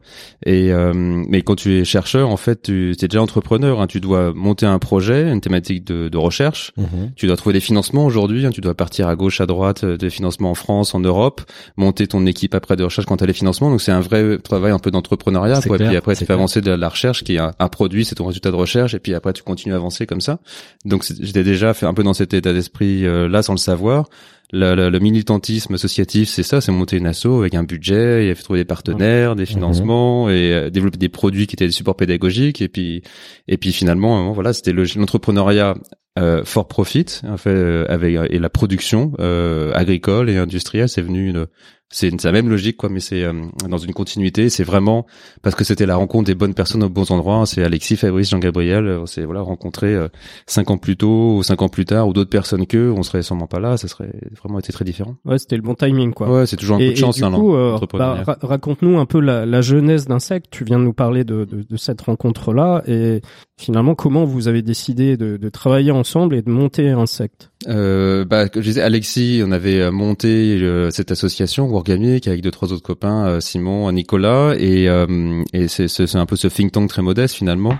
Et 0.46 0.72
euh, 0.72 0.92
mais 0.94 1.42
quand 1.42 1.56
tu 1.56 1.78
es 1.78 1.84
chercheur, 1.84 2.28
en 2.30 2.36
fait, 2.36 2.62
tu 2.62 2.92
es 2.92 3.08
déjà 3.08 3.22
entrepreneur. 3.22 3.80
Hein. 3.80 3.86
Tu 3.86 4.00
dois 4.00 4.32
monter 4.32 4.66
un 4.66 4.78
projet, 4.78 5.30
une 5.30 5.40
thématique 5.40 5.84
de, 5.84 6.08
de 6.08 6.16
recherche. 6.18 6.72
Mhm. 6.76 7.12
Tu 7.16 7.26
dois 7.26 7.36
trouver 7.36 7.52
des 7.54 7.60
financements 7.60 8.06
aujourd'hui. 8.06 8.46
hein. 8.46 8.50
Tu 8.50 8.60
dois 8.60 8.74
partir 8.74 9.08
à 9.08 9.16
gauche, 9.16 9.40
à 9.40 9.46
droite 9.46 9.84
euh, 9.84 9.96
des 9.96 10.10
financements 10.10 10.50
en 10.50 10.54
France, 10.54 10.94
en 10.94 11.00
Europe, 11.00 11.42
monter 11.76 12.06
ton 12.06 12.24
équipe 12.26 12.54
après 12.54 12.76
de 12.76 12.84
recherche 12.84 13.06
quand 13.06 13.16
tu 13.18 13.24
as 13.24 13.26
les 13.26 13.32
financements. 13.32 13.70
Donc 13.70 13.80
c'est 13.80 13.92
un 13.92 14.00
vrai 14.00 14.38
travail 14.38 14.72
un 14.72 14.78
peu 14.78 14.90
d'entrepreneuriat. 14.90 15.58
Et 15.58 15.68
puis 15.88 15.96
après, 15.96 16.16
tu 16.16 16.24
fais 16.24 16.32
avancer 16.32 16.60
de 16.60 16.70
la 16.70 16.88
recherche 16.88 17.24
qui 17.24 17.34
est 17.34 17.38
un, 17.38 17.52
un 17.58 17.68
produit, 17.68 18.04
c'est 18.04 18.14
ton 18.16 18.26
résultat 18.26 18.50
de 18.50 18.56
recherche. 18.56 18.94
Et 18.94 18.98
puis 18.98 19.14
après, 19.14 19.32
tu 19.32 19.42
continues 19.42 19.74
à 19.74 19.76
avancer 19.76 20.06
comme 20.06 20.20
ça. 20.20 20.38
Donc 20.84 21.04
j'étais 21.20 21.44
déjà 21.44 21.74
fait 21.74 21.86
un 21.86 21.94
peu 21.94 22.02
dans 22.02 22.14
cet 22.14 22.34
état 22.34 22.52
d'esprit 22.52 23.04
euh, 23.06 23.28
là 23.28 23.42
sans 23.42 23.52
le 23.52 23.58
savoir. 23.58 24.06
Le, 24.52 24.74
le- 24.74 24.90
le 24.90 24.98
militantisme 24.98 25.74
associatif, 25.74 26.28
c'est 26.28 26.42
ça, 26.42 26.60
c'est 26.60 26.72
monter 26.72 26.96
une 26.96 27.06
asso 27.06 27.26
avec 27.26 27.54
un 27.54 27.62
budget, 27.62 28.28
il 28.28 28.34
faut 28.34 28.42
trouver 28.42 28.60
des 28.60 28.64
partenaires, 28.64 29.36
des 29.36 29.46
financements 29.46 30.28
et 30.30 30.52
euh, 30.52 30.70
développer 30.70 30.98
des 30.98 31.08
produits 31.08 31.46
qui 31.46 31.54
étaient 31.54 31.66
des 31.66 31.72
supports 31.72 31.96
pédagogiques. 31.96 32.60
Et 32.60 32.68
puis 32.68 33.02
et 33.46 33.56
puis 33.56 33.72
finalement 33.72 34.30
euh, 34.30 34.32
voilà, 34.32 34.52
c'était 34.52 34.72
le- 34.72 34.84
l'entrepreneuriat 34.96 35.74
euh, 36.18 36.44
for 36.44 36.66
profit 36.66 37.06
en 37.24 37.36
fait 37.36 37.50
euh, 37.50 37.86
avec 37.88 38.16
et 38.30 38.38
la 38.40 38.50
production 38.50 39.12
euh, 39.20 39.70
agricole 39.74 40.28
et 40.28 40.36
industrielle, 40.36 40.88
c'est 40.88 41.02
venu 41.02 41.28
une- 41.28 41.46
c'est 41.92 42.10
c'est 42.20 42.28
la 42.28 42.32
même 42.32 42.48
logique 42.48 42.76
quoi 42.76 42.88
mais 42.88 43.00
c'est 43.00 43.24
euh, 43.24 43.32
dans 43.68 43.78
une 43.78 43.92
continuité 43.92 44.48
c'est 44.48 44.62
vraiment 44.64 45.06
parce 45.42 45.56
que 45.56 45.64
c'était 45.64 45.86
la 45.86 45.96
rencontre 45.96 46.26
des 46.26 46.34
bonnes 46.36 46.54
personnes 46.54 46.82
aux 46.84 46.88
bons 46.88 47.10
endroits 47.10 47.44
c'est 47.46 47.64
Alexis 47.64 47.96
Fabrice 47.96 48.30
Jean-Gabriel 48.30 48.86
euh, 48.86 49.00
on 49.00 49.06
s'est 49.06 49.24
voilà 49.24 49.40
rencontré 49.40 49.88
euh, 49.94 50.08
cinq 50.46 50.70
ans 50.70 50.78
plus 50.78 50.96
tôt 50.96 51.36
ou 51.36 51.42
cinq 51.42 51.62
ans 51.62 51.68
plus 51.68 51.84
tard 51.84 52.06
ou 52.08 52.12
d'autres 52.12 52.30
personnes 52.30 52.66
qu'eux 52.66 52.92
on 52.96 53.02
serait 53.02 53.22
sûrement 53.22 53.46
pas 53.48 53.58
là 53.60 53.76
ça 53.76 53.88
serait 53.88 54.12
vraiment 54.40 54.58
été 54.60 54.72
très 54.72 54.84
différent 54.84 55.16
Ouais, 55.24 55.38
c'était 55.38 55.56
le 55.56 55.62
bon 55.62 55.74
timing, 55.74 56.12
quoi. 56.12 56.30
ouais 56.30 56.46
c'est 56.46 56.56
toujours 56.56 56.76
un 56.76 56.80
et, 56.80 56.86
coup 56.88 56.92
de 56.92 56.98
chance 56.98 57.18
et 57.18 57.20
du 57.20 57.26
hein, 57.26 57.32
coup, 57.32 57.54
euh, 57.54 57.76
bah, 57.94 58.22
ra- 58.24 58.38
raconte-nous 58.40 58.98
un 58.98 59.06
peu 59.06 59.20
la, 59.20 59.44
la 59.44 59.60
genèse 59.60 60.06
d'Insect. 60.06 60.46
Tu 60.50 60.64
viens 60.64 60.78
de 60.78 60.84
nous 60.84 60.92
parler 60.92 61.24
de, 61.24 61.44
de, 61.44 61.62
de 61.68 61.76
cette 61.76 62.00
rencontre-là 62.02 62.82
et 62.86 63.20
finalement 63.58 63.94
comment 63.94 64.24
vous 64.24 64.48
avez 64.48 64.62
décidé 64.62 65.16
de, 65.16 65.36
de 65.36 65.48
travailler 65.48 65.90
ensemble 65.90 66.34
et 66.36 66.42
de 66.42 66.50
monter 66.50 66.88
Insect. 66.90 67.50
Euh, 67.68 68.24
bah, 68.24 68.46
je 68.54 68.60
disais, 68.60 68.80
Alexis, 68.80 69.42
on 69.44 69.52
avait 69.52 69.80
euh, 69.80 69.90
monté 69.90 70.58
euh, 70.62 70.90
cette 70.90 71.10
association 71.12 71.66
Wargamic 71.84 72.28
avec 72.28 72.42
deux 72.42 72.50
trois 72.50 72.72
autres 72.72 72.82
copains, 72.82 73.26
euh, 73.26 73.40
Simon, 73.40 73.90
Nicolas, 73.92 74.54
et, 74.58 74.88
euh, 74.88 75.42
et 75.52 75.66
c'est 75.68 75.88
c'est- 75.88 76.06
c'est 76.06 76.18
un 76.18 76.26
peu 76.26 76.36
ce 76.36 76.46
think 76.48 76.72
tank 76.72 76.88
très 76.90 77.00
modeste 77.02 77.34
finalement. 77.34 77.74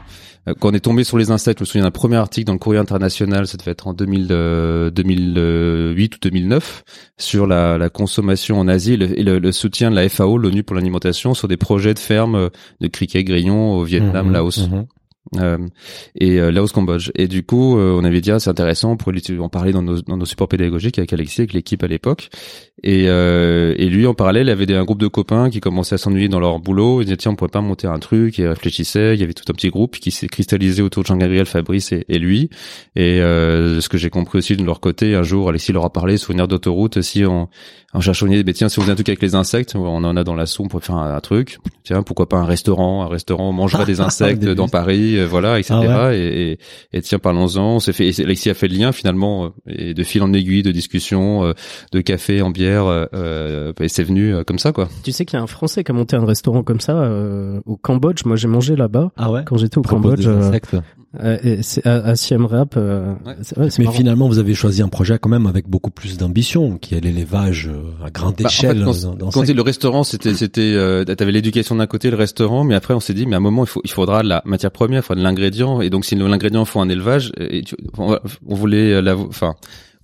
Euh, 0.48 0.54
Quand 0.58 0.70
on 0.70 0.72
est 0.72 0.80
tombé 0.80 1.04
sur 1.04 1.18
les 1.18 1.30
insectes, 1.30 1.58
je 1.58 1.64
me 1.64 1.66
souviens 1.66 1.82
d'un 1.82 1.90
premier 1.90 2.16
article 2.16 2.46
dans 2.46 2.54
le 2.54 2.58
Courrier 2.58 2.80
international, 2.80 3.46
ça 3.46 3.58
devait 3.58 3.72
être 3.72 3.86
en 3.86 3.92
2000, 3.92 4.28
euh, 4.30 4.90
2008 4.90 6.16
ou 6.16 6.18
2009, 6.22 6.82
sur 7.18 7.46
la, 7.46 7.76
la 7.76 7.90
consommation 7.90 8.58
en 8.58 8.66
Asie 8.68 8.94
et 8.94 8.96
le, 8.96 9.18
et 9.18 9.22
le- 9.22 9.38
le 9.38 9.52
soutien 9.52 9.90
de 9.90 9.96
la 9.96 10.08
FAO, 10.08 10.38
l'ONU 10.38 10.62
pour 10.62 10.74
l'alimentation, 10.76 11.34
sur 11.34 11.46
des 11.46 11.58
projets 11.58 11.92
de 11.92 11.98
fermes 11.98 12.48
de 12.80 12.86
criquets 12.88 13.22
grillons 13.24 13.72
au 13.74 13.84
Vietnam, 13.84 14.28
Mhm, 14.28 14.32
Laos 14.32 14.68
mhm. 14.70 14.86
Euh, 15.36 15.58
et 16.16 16.40
euh, 16.40 16.50
Laos 16.50 16.72
Cambodge. 16.72 17.10
Et 17.14 17.28
du 17.28 17.44
coup 17.44 17.78
euh, 17.78 17.96
on 17.96 18.04
avait 18.04 18.20
dit 18.20 18.32
ah, 18.32 18.40
c'est 18.40 18.50
intéressant 18.50 18.96
pour 18.96 19.12
en 19.40 19.48
parler 19.48 19.72
dans 19.72 19.82
nos, 19.82 20.00
dans 20.02 20.16
nos 20.16 20.24
supports 20.24 20.48
pédagogiques 20.48 20.98
avec 20.98 21.12
Alexis 21.12 21.42
avec 21.42 21.52
l'équipe 21.52 21.82
à 21.82 21.86
l'époque. 21.86 22.30
Et, 22.82 23.04
et 23.04 23.88
lui 23.90 24.06
en 24.06 24.14
parallèle 24.14 24.46
il 24.46 24.50
avait 24.50 24.66
des, 24.66 24.74
un 24.74 24.84
groupe 24.84 25.00
de 25.00 25.06
copains 25.06 25.50
qui 25.50 25.60
commençaient 25.60 25.96
à 25.96 25.98
s'ennuyer 25.98 26.28
dans 26.28 26.40
leur 26.40 26.58
boulot. 26.58 27.02
Ils 27.02 27.04
disaient 27.04 27.18
tiens 27.18 27.32
on 27.32 27.36
pourrait 27.36 27.50
pas 27.50 27.60
monter 27.60 27.86
un 27.86 27.98
truc. 27.98 28.38
Et 28.38 28.42
ils 28.42 28.48
réfléchissaient. 28.48 29.14
Il 29.14 29.20
y 29.20 29.24
avait 29.24 29.34
tout 29.34 29.44
un 29.48 29.52
petit 29.52 29.68
groupe 29.68 29.96
qui 29.96 30.10
s'est 30.10 30.28
cristallisé 30.28 30.82
autour 30.82 31.02
de 31.02 31.08
Jean-Gabriel 31.08 31.46
Fabrice 31.46 31.92
et, 31.92 32.06
et 32.08 32.18
lui. 32.18 32.48
Et 32.96 33.18
ce 33.18 33.88
que 33.88 33.98
j'ai 33.98 34.10
compris 34.10 34.38
aussi 34.38 34.56
de 34.56 34.64
leur 34.64 34.80
côté 34.80 35.14
un 35.14 35.22
jour 35.22 35.48
Alexis 35.48 35.72
leur 35.72 35.84
a 35.84 35.92
parlé 35.92 36.16
aire 36.38 36.48
d'autoroute 36.48 37.02
si 37.02 37.24
on 37.24 37.48
en 37.92 38.00
cherchant 38.00 38.26
une 38.26 38.32
idée, 38.32 38.44
mais 38.44 38.52
tiens, 38.52 38.68
si 38.68 38.78
on 38.78 38.82
faisait 38.82 38.92
un 38.92 38.94
truc 38.94 39.08
avec 39.08 39.20
les 39.22 39.34
insectes, 39.34 39.74
on 39.74 40.04
en 40.04 40.16
a 40.16 40.22
dans 40.24 40.34
l'assaut, 40.34 40.62
on 40.64 40.68
pourrait 40.68 40.82
faire 40.84 40.96
un, 40.96 41.14
un 41.14 41.20
truc. 41.20 41.58
Tiens, 41.82 42.02
pourquoi 42.02 42.28
pas 42.28 42.36
un 42.38 42.44
restaurant, 42.44 43.02
un 43.02 43.08
restaurant, 43.08 43.48
on 43.48 43.52
mangerait 43.52 43.84
des 43.84 44.00
insectes 44.00 44.40
Des 44.42 44.54
dans. 44.54 44.68
Paris, 44.68 45.18
euh, 45.18 45.26
voilà, 45.26 45.58
etc. 45.58 45.74
Ah 45.88 46.14
et, 46.14 46.58
et, 46.92 46.96
et 46.96 47.02
tiens, 47.02 47.18
parlons-en. 47.18 47.76
On 47.76 47.80
s'est 47.80 47.92
fait, 47.92 48.08
et 48.08 48.22
Alexis 48.22 48.50
a 48.50 48.54
fait 48.54 48.68
le 48.68 48.76
lien 48.76 48.92
finalement, 48.92 49.46
euh, 49.46 49.48
et 49.66 49.94
de 49.94 50.02
fil 50.04 50.22
en 50.22 50.32
aiguille, 50.32 50.62
de 50.62 50.70
discussion, 50.70 51.44
euh, 51.44 51.52
de 51.92 52.00
café 52.00 52.42
en 52.42 52.50
bière, 52.50 52.86
euh, 52.86 53.06
euh, 53.14 53.72
et 53.80 53.88
c'est 53.88 54.04
venu 54.04 54.32
euh, 54.34 54.44
comme 54.44 54.58
ça, 54.60 54.70
quoi. 54.72 54.88
Tu 55.02 55.10
sais 55.10 55.24
qu'il 55.24 55.36
y 55.36 55.40
a 55.40 55.42
un 55.42 55.48
Français 55.48 55.82
qui 55.82 55.90
a 55.90 55.94
monté 55.94 56.14
un 56.14 56.24
restaurant 56.24 56.62
comme 56.62 56.80
ça 56.80 56.92
euh, 56.96 57.60
au 57.66 57.76
Cambodge. 57.76 58.24
Moi, 58.24 58.36
j'ai 58.36 58.48
mangé 58.48 58.76
là-bas 58.76 59.10
Ah 59.16 59.32
ouais? 59.32 59.42
quand 59.44 59.56
j'étais 59.56 59.78
au 59.78 59.82
Propos 59.82 60.10
Cambodge. 60.10 60.26
Euh, 61.18 61.36
euh, 61.44 61.60
à, 61.84 61.90
à 62.10 62.16
Siem 62.16 62.46
Reap. 62.46 62.74
euh, 62.76 63.12
Ouais. 63.26 63.32
ouais, 63.32 63.70
c'est 63.70 63.78
Mais 63.78 63.84
marrant. 63.86 63.96
finalement, 63.96 64.28
vous 64.28 64.38
avez 64.38 64.54
choisi 64.54 64.80
un 64.82 64.88
projet 64.88 65.18
quand 65.18 65.28
même 65.28 65.46
avec 65.46 65.68
beaucoup 65.68 65.90
plus 65.90 66.16
d'ambition, 66.18 66.78
qui 66.78 66.94
est 66.94 67.00
l'élevage 67.00 67.68
euh, 67.72 68.04
à 68.06 68.10
grande 68.10 68.36
Bah, 68.36 68.44
en 68.46 68.48
fait, 68.48 68.66
échelle. 68.66 68.84
quand, 68.84 69.02
dans- 69.02 69.14
dans 69.16 69.30
quand 69.30 69.48
le 69.48 69.62
restaurant, 69.62 70.04
c'était, 70.04 70.34
c'était, 70.34 70.72
euh, 70.74 71.04
t'avais 71.04 71.32
l'éducation 71.32 71.74
d'un 71.74 71.86
côté, 71.86 72.10
le 72.10 72.16
restaurant, 72.16 72.62
mais 72.64 72.74
après 72.76 72.94
on 72.94 73.00
s'est 73.00 73.14
dit, 73.14 73.26
mais 73.26 73.34
à 73.34 73.38
un 73.38 73.40
moment 73.40 73.64
il 73.64 73.68
faut, 73.68 73.80
il 73.84 73.90
faudra 73.90 74.22
de 74.22 74.28
la 74.28 74.42
matière 74.44 74.70
première, 74.70 75.00
il 75.00 75.02
faudra 75.02 75.20
de 75.20 75.24
l'ingrédient, 75.24 75.80
et 75.80 75.90
donc 75.90 76.04
si 76.04 76.14
l'ingrédient 76.14 76.64
faut 76.64 76.80
un 76.80 76.88
élevage, 76.88 77.32
et 77.38 77.62
tu- 77.62 77.76
on, 77.98 78.16
on 78.46 78.54
voulait, 78.54 78.92
euh, 78.94 79.02
la, 79.02 79.16
enfin, 79.16 79.54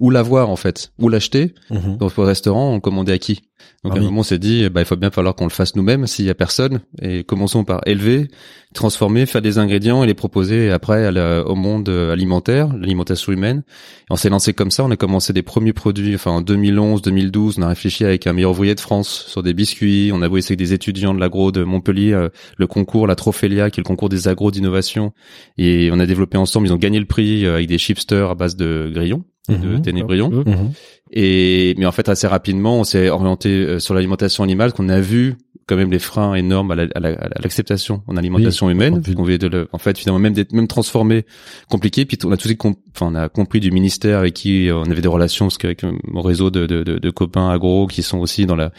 où 0.01 0.11
l'avoir 0.11 0.51
en 0.51 0.57
fait, 0.57 0.93
où 0.99 1.09
l'acheter. 1.09 1.55
Mhm. 1.71 1.97
Donc 1.99 2.13
au 2.19 2.23
restaurant, 2.23 2.73
on 2.75 2.81
commandait 2.81 3.13
à 3.13 3.19
qui 3.19 3.43
Donc 3.85 3.93
Ah 3.93 3.97
à 3.97 3.99
un 3.99 4.01
oui. 4.01 4.07
moment 4.07 4.21
on 4.21 4.25
s'est 4.25 4.39
dit, 4.39 4.69
bah 4.69 4.81
il 4.83 4.87
faut 4.87 4.97
bien 4.97 5.11
falloir 5.11 5.35
qu'on 5.35 5.45
le 5.45 5.51
fasse 5.51 5.75
nous-mêmes 5.77 6.07
s'il 6.07 6.25
y 6.27 6.31
a 6.31 6.35
personne, 6.35 6.81
et 7.01 7.25
commençons 7.25 7.65
par 7.65 7.81
élever, 7.87 8.29
transformer, 8.75 9.25
faire 9.27 9.41
des 9.43 9.59
ingrédients 9.59 10.03
et 10.03 10.07
les 10.07 10.15
proposer 10.15 10.71
après 10.71 11.07
à 11.07 11.11
la- 11.11 11.43
au 11.47 11.55
monde 11.55 11.89
euh, 11.89 12.13
alimentaire, 12.13 12.75
l'alimentation 12.77 13.33
humaine. 13.33 13.63
Et 14.03 14.05
on 14.11 14.17
s'est 14.17 14.29
lancé 14.29 14.53
comme 14.53 14.71
ça, 14.71 14.85
on 14.85 14.91
a 14.91 14.97
commencé 14.97 15.33
des 15.33 15.43
premiers 15.43 15.73
produits, 15.73 16.15
enfin 16.15 16.33
en 16.33 16.41
2011, 16.43 17.01
2012, 17.03 17.57
on 17.59 17.63
a 17.63 17.69
réfléchi 17.69 18.05
avec 18.05 18.27
un 18.27 18.33
meilleur 18.35 18.51
ouvrier 18.51 18.75
de 18.75 18.81
France 18.81 19.25
sur 19.29 19.43
des 19.43 19.55
biscuits, 19.55 20.11
on 20.13 20.21
a 20.21 20.29
bossé 20.29 20.53
avec 20.53 20.59
des 20.59 20.73
étudiants 20.75 21.15
de 21.15 21.21
l'agro 21.21 21.53
de 21.53 21.63
Montpellier, 21.65 22.13
euh, 22.13 22.29
le 22.59 22.67
concours, 22.67 23.07
la 23.07 23.15
Trophélia, 23.15 23.71
qui 23.71 23.81
est 23.81 23.83
le 23.83 23.89
concours 23.89 24.09
des 24.11 24.29
agros 24.29 24.51
d'innovation, 24.51 25.13
et 25.57 25.89
on 25.93 25.99
a 25.99 26.07
développé 26.07 26.37
ensemble, 26.37 26.67
ils 26.67 26.73
ont 26.73 26.77
gagné 26.77 26.99
le 26.99 27.07
prix 27.07 27.47
euh, 27.47 27.55
avec 27.55 27.69
des 27.69 27.79
chipsters 27.79 28.29
à 28.31 28.35
base 28.35 28.57
de 28.57 28.91
grillons, 28.93 29.25
de 29.49 29.77
Mhm. 29.77 29.83
ténébrions. 29.83 30.31
Mhm. 30.31 30.45
Mhm. 30.47 30.71
Et 31.13 31.75
mais 31.79 31.87
en 31.87 31.93
fait 31.93 32.09
assez 32.09 32.27
rapidement, 32.27 32.81
on 32.81 32.85
s'est 32.85 33.09
orienté 33.09 33.49
euh, 33.51 33.79
sur 33.79 33.95
l'alimentation 33.95 34.43
animale, 34.45 34.73
qu'on 34.73 34.89
a 34.89 35.01
vu 35.01 35.37
quand 35.67 35.77
même 35.77 35.91
les 35.91 35.99
freins 35.99 36.35
énormes 36.35 36.71
à 36.71 36.75
la- 36.77 36.87
à 36.95 37.01
la- 37.01 37.15
à 37.15 37.29
l'acceptation 37.43 38.03
en 38.07 38.17
alimentation 38.17 38.67
Oui, 38.67 38.73
humaine. 38.73 38.95
on 38.95 39.25
de 39.27 39.47
le, 39.49 39.69
en 39.73 39.79
fait 39.79 39.99
finalement 39.99 40.21
même 40.21 40.33
d'être 40.33 40.53
même 40.53 40.69
transformé, 40.69 41.27
compliqué. 41.69 42.05
Puis 42.05 42.17
on 42.25 42.31
a 42.31 42.37
tout 42.37 42.43
de 42.45 42.49
suite, 42.49 42.59
com- 42.59 42.75
enfin 42.95 43.07
on 43.11 43.15
a 43.15 43.29
compris 43.29 43.59
du 43.61 43.71
ministère 43.73 44.19
avec 44.21 44.35
qui 44.35 44.69
euh, 44.69 44.77
on 44.77 44.91
avait 44.91 45.01
des 45.01 45.09
relations, 45.09 45.47
parce 45.47 45.59
qu'avec 45.59 45.83
euh, 45.85 45.93
mon 46.05 46.23
réseau 46.23 46.51
de, 46.51 46.67
de, 46.67 46.83
de, 46.85 46.99
de 46.99 47.11
copains 47.11 47.51
agro 47.51 47.87
qui 47.89 48.03
sont 48.03 48.19
aussi 48.19 48.47
dans 48.47 48.55
la, 48.57 48.71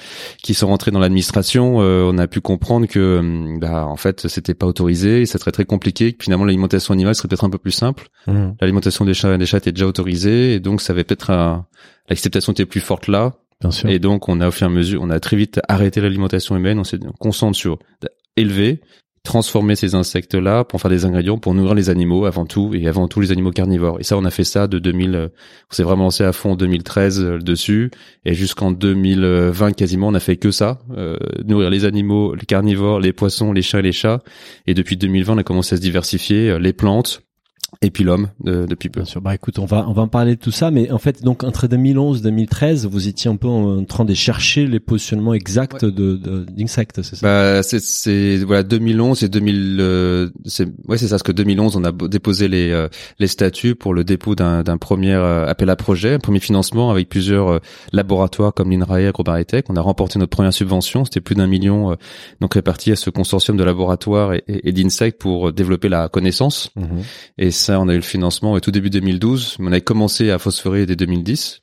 qui 0.41 0.53
sont 0.53 0.67
rentrés 0.67 0.91
dans 0.91 0.99
l'administration, 0.99 1.81
euh, 1.81 2.09
on 2.11 2.17
a 2.17 2.27
pu 2.27 2.39
comprendre 2.41 2.87
que 2.87 3.19
hum, 3.19 3.59
bah 3.59 3.85
en 3.85 3.97
fait 3.97 4.27
c'était 4.27 4.53
pas 4.53 4.65
autorisé, 4.65 5.21
et 5.21 5.25
ça 5.25 5.37
serait 5.39 5.51
très 5.51 5.65
compliqué. 5.65 6.13
Que 6.13 6.23
finalement 6.23 6.45
l'alimentation 6.45 6.93
animale 6.93 7.15
serait 7.15 7.27
peut-être 7.27 7.43
un 7.43 7.49
peu 7.49 7.57
plus 7.57 7.71
simple 7.71 8.07
Mhm. 8.27 8.55
l'alimentation 8.61 9.03
des 9.05 9.13
chats 9.13 9.37
des 9.37 9.45
chats 9.45 9.57
était 9.57 9.71
déjà 9.71 9.87
autorisée 9.87 10.53
et 10.53 10.59
donc 10.59 10.81
ça 10.81 10.93
avait 10.93 11.03
peut-être 11.03 11.29
un 11.31 11.65
l'acceptation 12.09 12.53
était 12.53 12.65
plus 12.65 12.79
forte 12.79 13.07
là 13.07 13.33
Et 13.87 13.99
donc 13.99 14.29
on 14.29 14.39
a 14.39 14.47
au 14.47 14.51
fur 14.51 14.67
et 14.67 14.71
à 14.71 14.73
mesure 14.73 15.01
on 15.01 15.09
a 15.09 15.19
très 15.19 15.37
vite 15.37 15.59
arrêté 15.67 16.01
l'alimentation 16.01 16.55
humaine. 16.55 16.79
On 16.79 16.83
s'est 16.83 16.99
on 17.03 17.11
concentre 17.11 17.57
sur 17.57 17.79
élever 18.35 18.81
transformer 19.27 19.75
ces 19.75 19.93
insectes 19.93 20.35
là 20.35 20.63
pour 20.63 20.79
faire 20.79 20.89
des 20.89 21.03
ingrédients 21.03 21.37
pour 21.37 21.53
nourrir 21.53 21.75
les 21.75 21.89
animaux 21.89 22.25
avant 22.25 22.45
tout 22.45 22.73
et 22.73 22.87
avant 22.87 23.09
tout 23.09 23.19
les 23.19 23.33
animaux 23.33 23.51
carnivores. 23.51 23.99
Et 23.99 24.03
ça 24.03 24.17
on 24.17 24.23
a 24.23 24.31
fait 24.31 24.45
ça 24.45 24.67
de 24.67 24.79
2000 24.79 25.15
euh, 25.15 25.27
on 25.69 25.75
s'est 25.75 25.83
vraiment 25.83 26.05
lancé 26.05 26.23
à 26.23 26.31
fond 26.31 26.51
en 26.51 26.55
2013 26.55 27.19
euh, 27.19 27.37
dessus. 27.39 27.91
Et 28.23 28.33
jusqu'en 28.33 28.71
2020 28.71 29.73
quasiment 29.73 30.07
on 30.07 30.13
a 30.13 30.21
fait 30.21 30.37
que 30.37 30.49
ça 30.49 30.79
euh, 30.95 31.17
nourrir 31.45 31.69
les 31.69 31.83
animaux 31.83 32.35
les 32.35 32.45
carnivores 32.45 33.01
les 33.01 33.11
poissons 33.11 33.51
les 33.51 33.61
chats 33.61 33.79
et 33.79 33.83
les 33.83 33.91
chats. 33.91 34.21
Et 34.65 34.73
depuis 34.73 34.95
2020 34.95 35.33
on 35.33 35.37
a 35.39 35.43
commencé 35.43 35.73
à 35.73 35.77
se 35.77 35.81
diversifier 35.81 36.57
les 36.57 36.71
plantes 36.71 37.26
et 37.81 37.91
puis 37.91 38.03
l'homme 38.03 38.29
de- 38.43 38.65
depuis 38.65 38.89
peu 38.89 39.01
Bien 39.01 39.05
sûr. 39.05 39.21
Bah 39.21 39.35
écoute, 39.35 39.59
on 39.59 39.65
va 39.65 39.85
on 39.87 39.93
va 39.93 40.01
en 40.03 40.07
parler 40.07 40.35
de 40.35 40.39
tout 40.41 40.51
ça, 40.51 40.71
mais 40.71 40.89
en 40.91 40.97
fait 40.97 41.23
donc 41.23 41.43
entre 41.43 41.67
2011 41.67 42.21
2013, 42.21 42.85
vous 42.87 43.07
étiez 43.07 43.29
un 43.29 43.35
peu 43.35 43.47
en 43.47 43.83
train 43.85 44.05
de 44.05 44.13
chercher 44.13 44.65
les 44.67 44.79
positionnements 44.79 45.33
exacts 45.33 45.85
de 45.85 46.15
de- 46.15 46.45
d'insectes, 46.49 47.01
c'est 47.01 47.15
ça? 47.17 47.27
Bah 47.27 47.63
c'est 47.63 47.79
c'est 47.81 48.37
voilà 48.37 48.63
2011 48.63 49.23
et 49.23 49.29
2000 49.29 49.77
euh, 49.79 50.29
c'est 50.45 50.67
ouais 50.87 50.97
c'est 50.97 51.07
ça 51.07 51.11
parce 51.15 51.23
que 51.23 51.31
2011 51.31 51.75
on 51.75 51.83
a 51.83 51.91
déposé 51.91 52.47
les 52.47 52.71
euh, 52.71 52.87
les 53.19 53.27
statuts 53.27 53.75
pour 53.75 53.93
le 53.93 54.03
dépôt 54.03 54.35
d'un 54.35 54.63
d'un 54.63 54.77
premier 54.77 55.13
euh, 55.13 55.45
appel 55.47 55.69
à 55.69 55.75
projet, 55.75 56.13
un 56.13 56.19
premier 56.19 56.39
financement 56.39 56.89
avec 56.89 57.09
plusieurs 57.09 57.49
euh, 57.49 57.59
laboratoires 57.93 58.53
comme 58.53 58.71
l'INRAE, 58.71 59.07
AgroBaritech. 59.09 59.65
On 59.69 59.75
a 59.75 59.81
remporté 59.81 60.19
notre 60.19 60.29
première 60.31 60.53
subvention, 60.53 61.05
c'était 61.05 61.21
plus 61.21 61.35
d'un 61.35 61.47
million 61.47 61.91
euh, 61.91 61.95
donc 62.41 62.53
réparti 62.53 62.91
à 62.91 62.95
ce 62.95 63.09
consortium 63.09 63.57
de 63.57 63.63
laboratoires 63.63 64.33
et, 64.33 64.43
et, 64.47 64.69
et 64.69 64.71
d'insectes 64.71 65.19
pour 65.21 65.51
développer 65.51 65.89
la 65.89 66.09
connaissance. 66.09 66.69
Mhm. 66.75 66.85
Et 67.37 67.51
ça, 67.57 67.79
on 67.79 67.87
a 67.87 67.93
eu 67.93 67.97
le 67.97 68.01
financement 68.01 68.53
au 68.53 68.59
tout 68.59 68.71
début 68.71 68.89
2012. 68.89 69.57
mais 69.59 69.67
On 69.67 69.71
avait 69.71 69.81
commencé 69.81 70.31
à 70.31 70.39
phosphorer 70.39 70.85
dès 70.85 70.95
2010. 70.95 71.59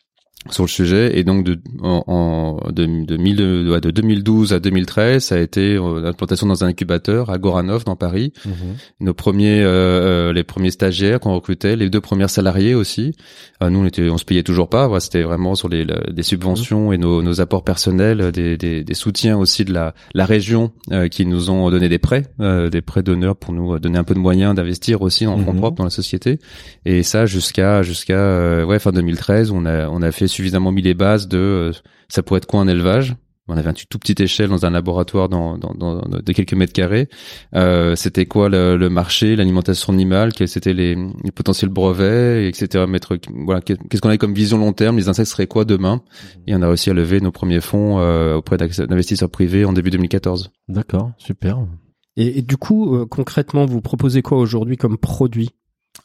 Sur 0.51 0.65
le 0.65 0.69
sujet. 0.69 1.19
Et 1.19 1.25
donc 1.25 1.45
de 1.45 1.59
en, 1.83 2.05
en 2.07 2.71
de, 2.73 3.05
de, 3.05 3.17
mille- 3.17 3.37
de, 3.37 3.79
de 3.81 3.91
2012 3.91 4.53
à 4.53 4.61
2013 4.61 5.23
ça 5.25 5.37
a 5.37 5.39
été 5.39 5.75
euh, 5.77 6.01
l'implantation 6.01 6.47
dans 6.47 6.65
un 6.65 6.69
incubateur 6.69 7.31
à 7.31 7.39
Goranov 7.39 7.85
dans 7.85 7.97
Paris. 7.97 8.33
Nos 9.01 9.15
premiers 9.15 9.61
euh, 9.63 9.69
euh, 10.29 10.33
les 10.33 10.45
premiers 10.45 10.71
stagiaires 10.71 11.21
qu'on 11.21 11.35
recrutait 11.35 11.77
les 11.77 11.89
deux 11.91 12.01
premières 12.01 12.31
salariés 12.31 12.75
aussi. 12.75 13.15
Euh, 13.63 13.71
nous 13.71 13.81
on 13.81 13.85
était 13.87 14.09
on 14.11 14.19
se 14.19 14.25
payait 14.25 14.43
toujours 14.43 14.69
pas. 14.69 14.87
Voilà, 14.87 15.01
c'était 15.01 15.23
vraiment 15.23 15.55
sur 15.55 15.69
les 15.69 15.85
la- 15.85 16.01
des 16.13 16.23
subventions 16.23 16.93
et 16.93 16.99
nos, 16.99 17.23
nos 17.23 17.41
apports 17.41 17.65
personnels 17.65 18.31
des, 18.33 18.57
des, 18.57 18.85
des 18.85 18.95
soutiens 18.95 19.37
aussi 19.39 19.65
de 19.65 19.73
la 19.73 19.95
la 20.15 20.27
région 20.27 20.73
euh, 20.93 21.09
qui 21.09 21.25
nous 21.27 21.51
ont 21.51 21.71
donné 21.71 21.89
des 21.89 21.99
prêts 21.99 22.25
euh, 22.41 22.69
des 22.71 22.83
prêts 22.83 23.03
d'honneur 23.03 23.37
pour 23.37 23.53
nous 23.55 23.79
donner 23.79 23.99
un 23.99 24.05
peu 24.05 24.15
de 24.15 24.19
moyens 24.19 24.55
d'investir 24.55 25.03
aussi 25.03 25.27
en 25.27 25.39
fonds 25.39 25.53
Mhm. 25.55 25.59
propres 25.61 25.77
dans 25.79 25.85
la 25.85 25.91
société. 25.91 26.39
Et 26.85 27.03
ça 27.03 27.27
jusqu'à 27.27 27.83
jusqu'à 27.83 28.15
euh, 28.19 28.65
ouais 28.65 28.79
fin 28.79 28.93
2013 28.93 29.51
on 29.51 29.65
a 29.67 29.89
on 29.89 30.03
a 30.03 30.11
fait 30.13 30.27
suffisamment 30.35 30.73
mis 30.73 30.83
les 30.83 30.95
bases 30.95 31.29
de 31.29 31.39
euh, 31.39 31.73
ça 32.09 32.23
pourrait 32.23 32.39
être 32.39 32.47
quoi 32.47 32.61
un 32.61 32.69
élevage? 32.69 33.17
On 33.47 33.59
avait 33.59 33.69
un 33.69 33.75
tout 33.75 33.99
petite 33.99 34.21
échelle 34.21 34.49
dans 34.49 34.65
un 34.65 34.71
laboratoire 34.71 35.29
dans, 35.29 35.59
dans, 35.59 35.75
dans 35.75 36.01
de 36.01 36.33
quelques 36.33 36.55
mètres 36.55 36.73
carrés. 36.73 37.11
Euh, 37.55 37.95
c'était 37.95 38.25
quoi 38.25 38.49
le, 38.49 38.79
le 38.79 38.89
marché, 38.89 39.37
l'alimentation 39.37 39.93
animale, 39.93 40.33
quels 40.33 40.49
étaient 40.57 40.73
les, 40.73 40.95
les 40.95 41.31
potentiels 41.31 41.69
brevets, 41.69 42.49
etc. 42.49 42.87
Mettre, 42.89 43.19
voilà, 43.45 43.61
qu'est-ce 43.61 44.01
qu'on 44.01 44.09
avait 44.09 44.17
comme 44.17 44.33
vision 44.33 44.57
long 44.57 44.73
terme, 44.73 44.97
les 44.97 45.11
insectes 45.11 45.29
seraient 45.29 45.47
quoi 45.47 45.67
demain? 45.67 46.01
Et 46.47 46.55
on 46.55 46.63
a 46.63 46.69
réussi 46.69 46.89
à 46.89 46.95
lever 46.95 47.21
nos 47.21 47.33
premiers 47.33 47.61
fonds 47.61 47.99
euh, 47.99 48.37
auprès 48.37 48.57
d'investisseurs 48.57 49.31
privés 49.31 49.67
en 49.67 49.75
début 49.75 49.91
2014. 49.91 50.51
D'accord, 50.69 51.13
super. 51.19 51.59
Et, 52.17 52.39
et 52.39 52.43
du 52.43 52.57
coup, 52.57 52.97
euh, 52.97 53.05
concrètement, 53.05 53.67
vous 53.67 53.83
proposez 53.83 54.23
quoi 54.23 54.39
aujourd'hui 54.39 54.79
comme 54.79 54.97
produit? 54.97 55.51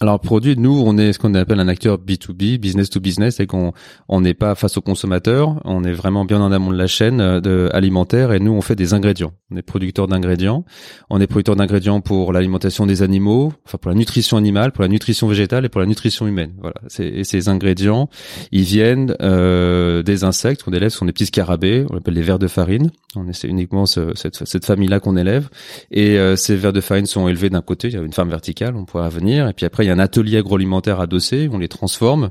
Alors 0.02 0.22
produit, 0.22 0.56
nous, 0.58 0.82
on 0.86 0.98
est 0.98 1.12
ce 1.12 1.20
qu'on 1.20 1.34
appelle 1.34 1.60
un 1.60 1.68
acteur 1.68 1.98
B2B, 1.98 2.58
business 2.58 2.90
to 2.90 3.02
business, 3.02 3.36
c'est 3.36 3.48
qu'on 3.48 3.74
on 4.08 4.22
n'est 4.22 4.34
pas 4.34 4.56
face 4.56 4.78
aux 4.78 4.82
consommateurs, 4.82 5.60
on 5.66 5.84
est 5.84 5.92
vraiment 5.92 6.24
bien 6.24 6.40
en 6.40 6.54
amont 6.54 6.72
de 6.72 6.78
la 6.78 6.88
chaîne 6.88 7.20
euh, 7.20 7.42
de, 7.42 7.70
alimentaire 7.74 8.32
et 8.32 8.40
nous, 8.40 8.54
on 8.54 8.62
fait 8.62 8.78
des 8.78 8.94
ingrédients. 8.94 9.34
On 9.52 9.58
est 9.58 9.62
producteur 9.62 10.08
d'ingrédients. 10.08 10.64
On 11.10 11.20
est 11.20 11.28
producteur 11.28 11.58
d'ingrédients 11.58 12.00
pour 12.00 12.32
l'alimentation 12.32 12.86
des 12.86 13.02
animaux, 13.02 13.52
enfin 13.66 13.78
pour 13.78 13.92
la 13.92 13.98
nutrition 13.98 14.38
animale, 14.38 14.72
pour 14.72 14.84
la 14.84 14.88
nutrition 14.88 15.28
végétale 15.28 15.66
et 15.66 15.70
pour 15.70 15.82
la 15.82 15.88
nutrition 15.88 16.28
humaine. 16.28 16.54
Voilà. 16.62 16.76
Et 17.00 17.26
ces 17.26 17.50
ingrédients, 17.50 18.08
ils 18.54 18.64
viennent 18.64 19.18
euh, 19.22 20.02
des 20.02 20.24
insectes 20.24 20.64
qu'on 20.64 20.72
élève, 20.72 20.92
ce 20.92 20.98
sont 21.00 21.06
des 21.08 21.12
petits 21.12 21.26
scarabées, 21.26 21.86
on 21.90 21.98
appelle 21.98 22.14
les 22.14 22.22
vers 22.22 22.40
de 22.40 22.48
farine. 22.48 22.90
On 23.18 23.28
essaie 23.28 23.50
uniquement 23.50 23.86
ce- 23.86 24.16
cette, 24.16 24.46
cette 24.48 24.64
famille-là 24.66 25.02
qu'on 25.02 25.18
élève. 25.18 25.50
Et 25.92 26.18
euh, 26.18 26.38
ces 26.38 26.56
vers 26.56 26.72
de 26.72 26.80
farine 26.80 27.06
sont 27.08 27.28
élevés 27.28 27.50
d'un 27.50 27.62
côté, 27.62 27.90
il 27.90 27.96
y 27.96 27.98
a 27.98 28.02
une 28.02 28.14
ferme 28.14 28.30
verticale, 28.30 28.78
on 28.78 28.86
pourra 28.86 29.10
venir. 29.10 29.48
Et 29.50 29.54
puis 29.54 29.66
après, 29.66 29.89
y 29.90 29.92
a 29.92 29.96
un 29.96 30.00
atelier 30.00 30.38
agroalimentaire 30.38 31.00
adossé, 31.00 31.50
on 31.52 31.58
les 31.58 31.68
transforme. 31.68 32.30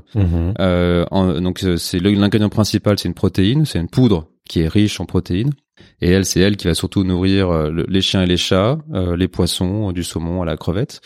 Euh, 0.59 1.05
en- 1.11 1.39
donc 1.41 1.63
c'est 1.77 1.99
le- 1.99 2.11
l'ingrédient 2.11 2.49
principal, 2.49 2.97
c'est 2.99 3.07
une 3.07 3.13
protéine, 3.13 3.65
c'est 3.65 3.79
une 3.79 3.89
poudre 3.89 4.27
qui 4.49 4.61
est 4.61 4.67
riche 4.67 4.99
en 4.99 5.05
protéines. 5.05 5.51
Et 6.01 6.09
elle, 6.09 6.25
c'est 6.25 6.39
elle 6.39 6.55
qui 6.57 6.67
va 6.67 6.73
surtout 6.73 7.03
nourrir 7.03 7.49
euh, 7.49 7.69
le- 7.71 7.85
les 7.89 8.01
chiens 8.01 8.21
et 8.23 8.25
les 8.25 8.37
chats, 8.37 8.77
euh, 8.93 9.15
les 9.17 9.27
poissons, 9.27 9.91
du 9.91 10.03
saumon 10.03 10.41
à 10.41 10.45
la 10.45 10.55
crevette. 10.57 11.01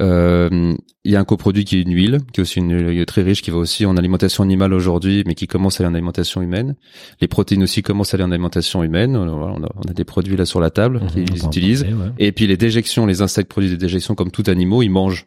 Euh, 0.00 0.74
Il 1.04 1.10
y 1.10 1.16
a 1.16 1.20
un 1.20 1.24
coproduit 1.24 1.64
qui 1.64 1.78
est 1.78 1.82
une 1.82 1.92
huile, 1.92 2.20
qui 2.32 2.40
est 2.40 2.42
aussi 2.42 2.60
une 2.60 2.72
huile 2.90 3.04
très 3.06 3.22
riche, 3.22 3.42
qui 3.42 3.50
va 3.50 3.56
aussi 3.58 3.84
en 3.86 3.96
alimentation 3.96 4.44
animale 4.44 4.72
aujourd'hui, 4.72 5.24
mais 5.26 5.34
qui 5.34 5.48
commence 5.48 5.80
à 5.80 5.82
aller 5.84 5.90
en 5.90 5.94
alimentation 5.94 6.40
humaine. 6.42 6.76
Les 7.20 7.26
protéines 7.26 7.64
aussi 7.64 7.82
commencent 7.82 8.14
à 8.14 8.16
aller 8.16 8.22
en 8.24 8.30
alimentation 8.30 8.84
humaine. 8.84 9.16
Euh, 9.16 9.20
on, 9.26 9.64
a, 9.64 9.68
on 9.74 9.90
a 9.90 9.92
des 9.92 10.04
produits 10.04 10.36
là 10.36 10.46
sur 10.46 10.60
la 10.60 10.70
table 10.70 11.00
Mhm, 11.02 11.24
qu'ils 11.24 11.44
utilisent. 11.44 11.82
ouais. 11.82 12.12
Et 12.20 12.30
puis 12.30 12.46
les 12.46 12.56
déjections, 12.56 13.04
les 13.04 13.20
insectes 13.20 13.50
produisent 13.50 13.72
des 13.72 13.76
déjections 13.76 14.14
comme 14.14 14.30
tout 14.30 14.44
animal, 14.46 14.84
ils 14.84 14.90
mangent. 14.90 15.26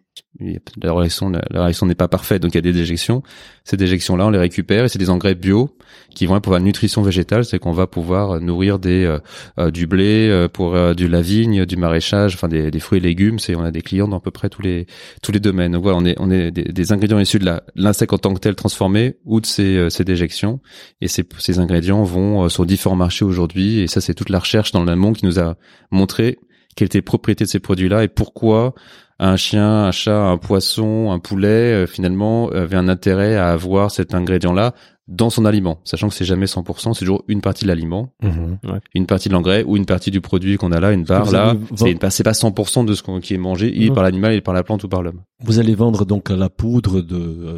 La 0.81 0.93
réaction, 0.93 1.29
la, 1.29 1.41
réaction 1.63 1.85
n'est 1.87 1.95
pas 1.95 2.07
parfaite, 2.07 2.41
donc 2.41 2.53
il 2.53 2.55
y 2.55 2.59
a 2.59 2.61
des 2.61 2.71
déjections. 2.73 3.21
Ces 3.65 3.75
déjections-là, 3.77 4.27
on 4.27 4.29
les 4.29 4.39
récupère 4.39 4.85
et 4.85 4.89
c'est 4.89 4.99
des 4.99 5.09
engrais 5.09 5.35
bio 5.35 5.75
qui 6.13 6.25
vont 6.25 6.39
pour 6.39 6.53
la 6.53 6.59
nutrition 6.61 7.01
végétale, 7.01 7.43
c'est 7.43 7.59
qu'on 7.59 7.71
va 7.73 7.85
pouvoir 7.87 8.31
euh, 8.31 8.39
euh, 8.85 9.19
euh, 9.59 9.71
du 9.71 9.87
blé, 9.87 10.29
euh, 10.29 10.47
pour 10.47 10.95
du 10.95 11.07
la 11.07 11.21
vigne, 11.21 11.65
du 11.65 11.77
maraîchage, 11.77 12.35
enfin 12.35 12.47
des, 12.47 12.79
fruits 12.79 12.99
et 12.99 13.01
légumes. 13.01 13.37
On 13.55 13.63
a 13.63 13.71
des 13.71 13.81
clients 13.81 14.07
dans 14.07 14.17
à 14.17 14.19
peu 14.19 14.31
près 14.31 14.49
tous 14.49 14.61
les 14.61 14.87
tous 15.21 15.31
les 15.31 15.39
domaines. 15.39 15.75
On 15.75 16.05
est 16.05 16.15
on 16.19 16.31
est 16.31 16.51
des, 16.51 16.91
ingrédients 16.91 17.19
issus 17.19 17.39
de 17.39 17.51
l'insecte 17.75 18.13
en 18.13 18.17
tant 18.17 18.33
que 18.33 18.39
tel 18.39 18.55
transformé 18.55 19.17
ou 19.25 19.39
de 19.39 19.47
euh, 19.59 19.89
ces 19.89 20.03
déjections. 20.03 20.59
Et 21.01 21.07
ces 21.07 21.59
ingrédients 21.59 22.03
vont 22.03 22.49
sur 22.49 22.65
différents 22.65 22.95
marchés 22.95 23.25
aujourd'hui. 23.25 23.79
Et 23.79 23.87
ça, 23.87 24.01
c'est 24.01 24.13
toute 24.13 24.29
la 24.29 24.39
recherche 24.39 24.71
dans 24.71 24.83
l'amont 24.83 25.13
qui 25.13 25.25
nous 25.25 25.39
a 25.39 25.55
montré 25.91 26.37
quelle 26.75 26.87
était 26.87 26.97
les 26.97 27.03
propriétés 27.03 27.45
de 27.45 27.49
ces 27.49 27.59
produits-là 27.59 28.03
et 28.03 28.09
pourquoi 28.09 28.73
un 29.17 29.37
chien, 29.37 29.85
un 29.85 29.91
chat, 29.91 30.25
un 30.25 30.37
poisson, 30.37 31.11
un 31.11 31.19
poulet, 31.19 31.87
finalement, 31.87 32.49
avait 32.49 32.75
un 32.75 32.89
intérêt 32.89 33.37
à 33.37 33.51
avoir 33.51 33.89
cet 33.89 34.13
ingrédient-là 34.13 34.73
dans 35.07 35.29
son 35.29 35.45
aliment, 35.45 35.79
sachant 35.83 36.09
que 36.09 36.15
c'est 36.15 36.25
jamais 36.25 36.47
100%, 36.47 36.93
c'est 36.93 36.99
toujours 36.99 37.23
une 37.27 37.41
partie 37.41 37.63
de 37.65 37.67
l'aliment, 37.69 38.09
Mhm. 38.23 38.57
une 38.95 39.05
partie 39.05 39.29
de 39.29 39.33
l'engrais 39.33 39.63
ou 39.63 39.77
une 39.77 39.85
partie 39.85 40.09
du 40.09 40.19
produit 40.19 40.57
qu'on 40.57 40.71
a 40.71 40.79
là, 40.79 40.91
une 40.93 41.05
part 41.05 41.31
là. 41.31 41.55
C'est 41.75 42.23
pas 42.23 42.33
100% 42.33 42.83
de 42.83 42.93
ce 42.95 43.03
qu'on- 43.03 43.19
qui 43.19 43.33
est 43.35 43.37
mangé, 43.37 43.83
et 43.83 43.89
Non. 43.89 43.93
par 43.93 44.03
l'animal, 44.03 44.33
et 44.33 44.41
par 44.41 44.53
la 44.55 44.63
plante 44.63 44.83
ou 44.83 44.87
par 44.87 45.03
l'homme. 45.03 45.21
Vous 45.43 45.59
allez 45.59 45.75
vendre 45.75 46.05
donc 46.05 46.29
la 46.29 46.49
poudre 46.49 47.01
de 47.01 47.15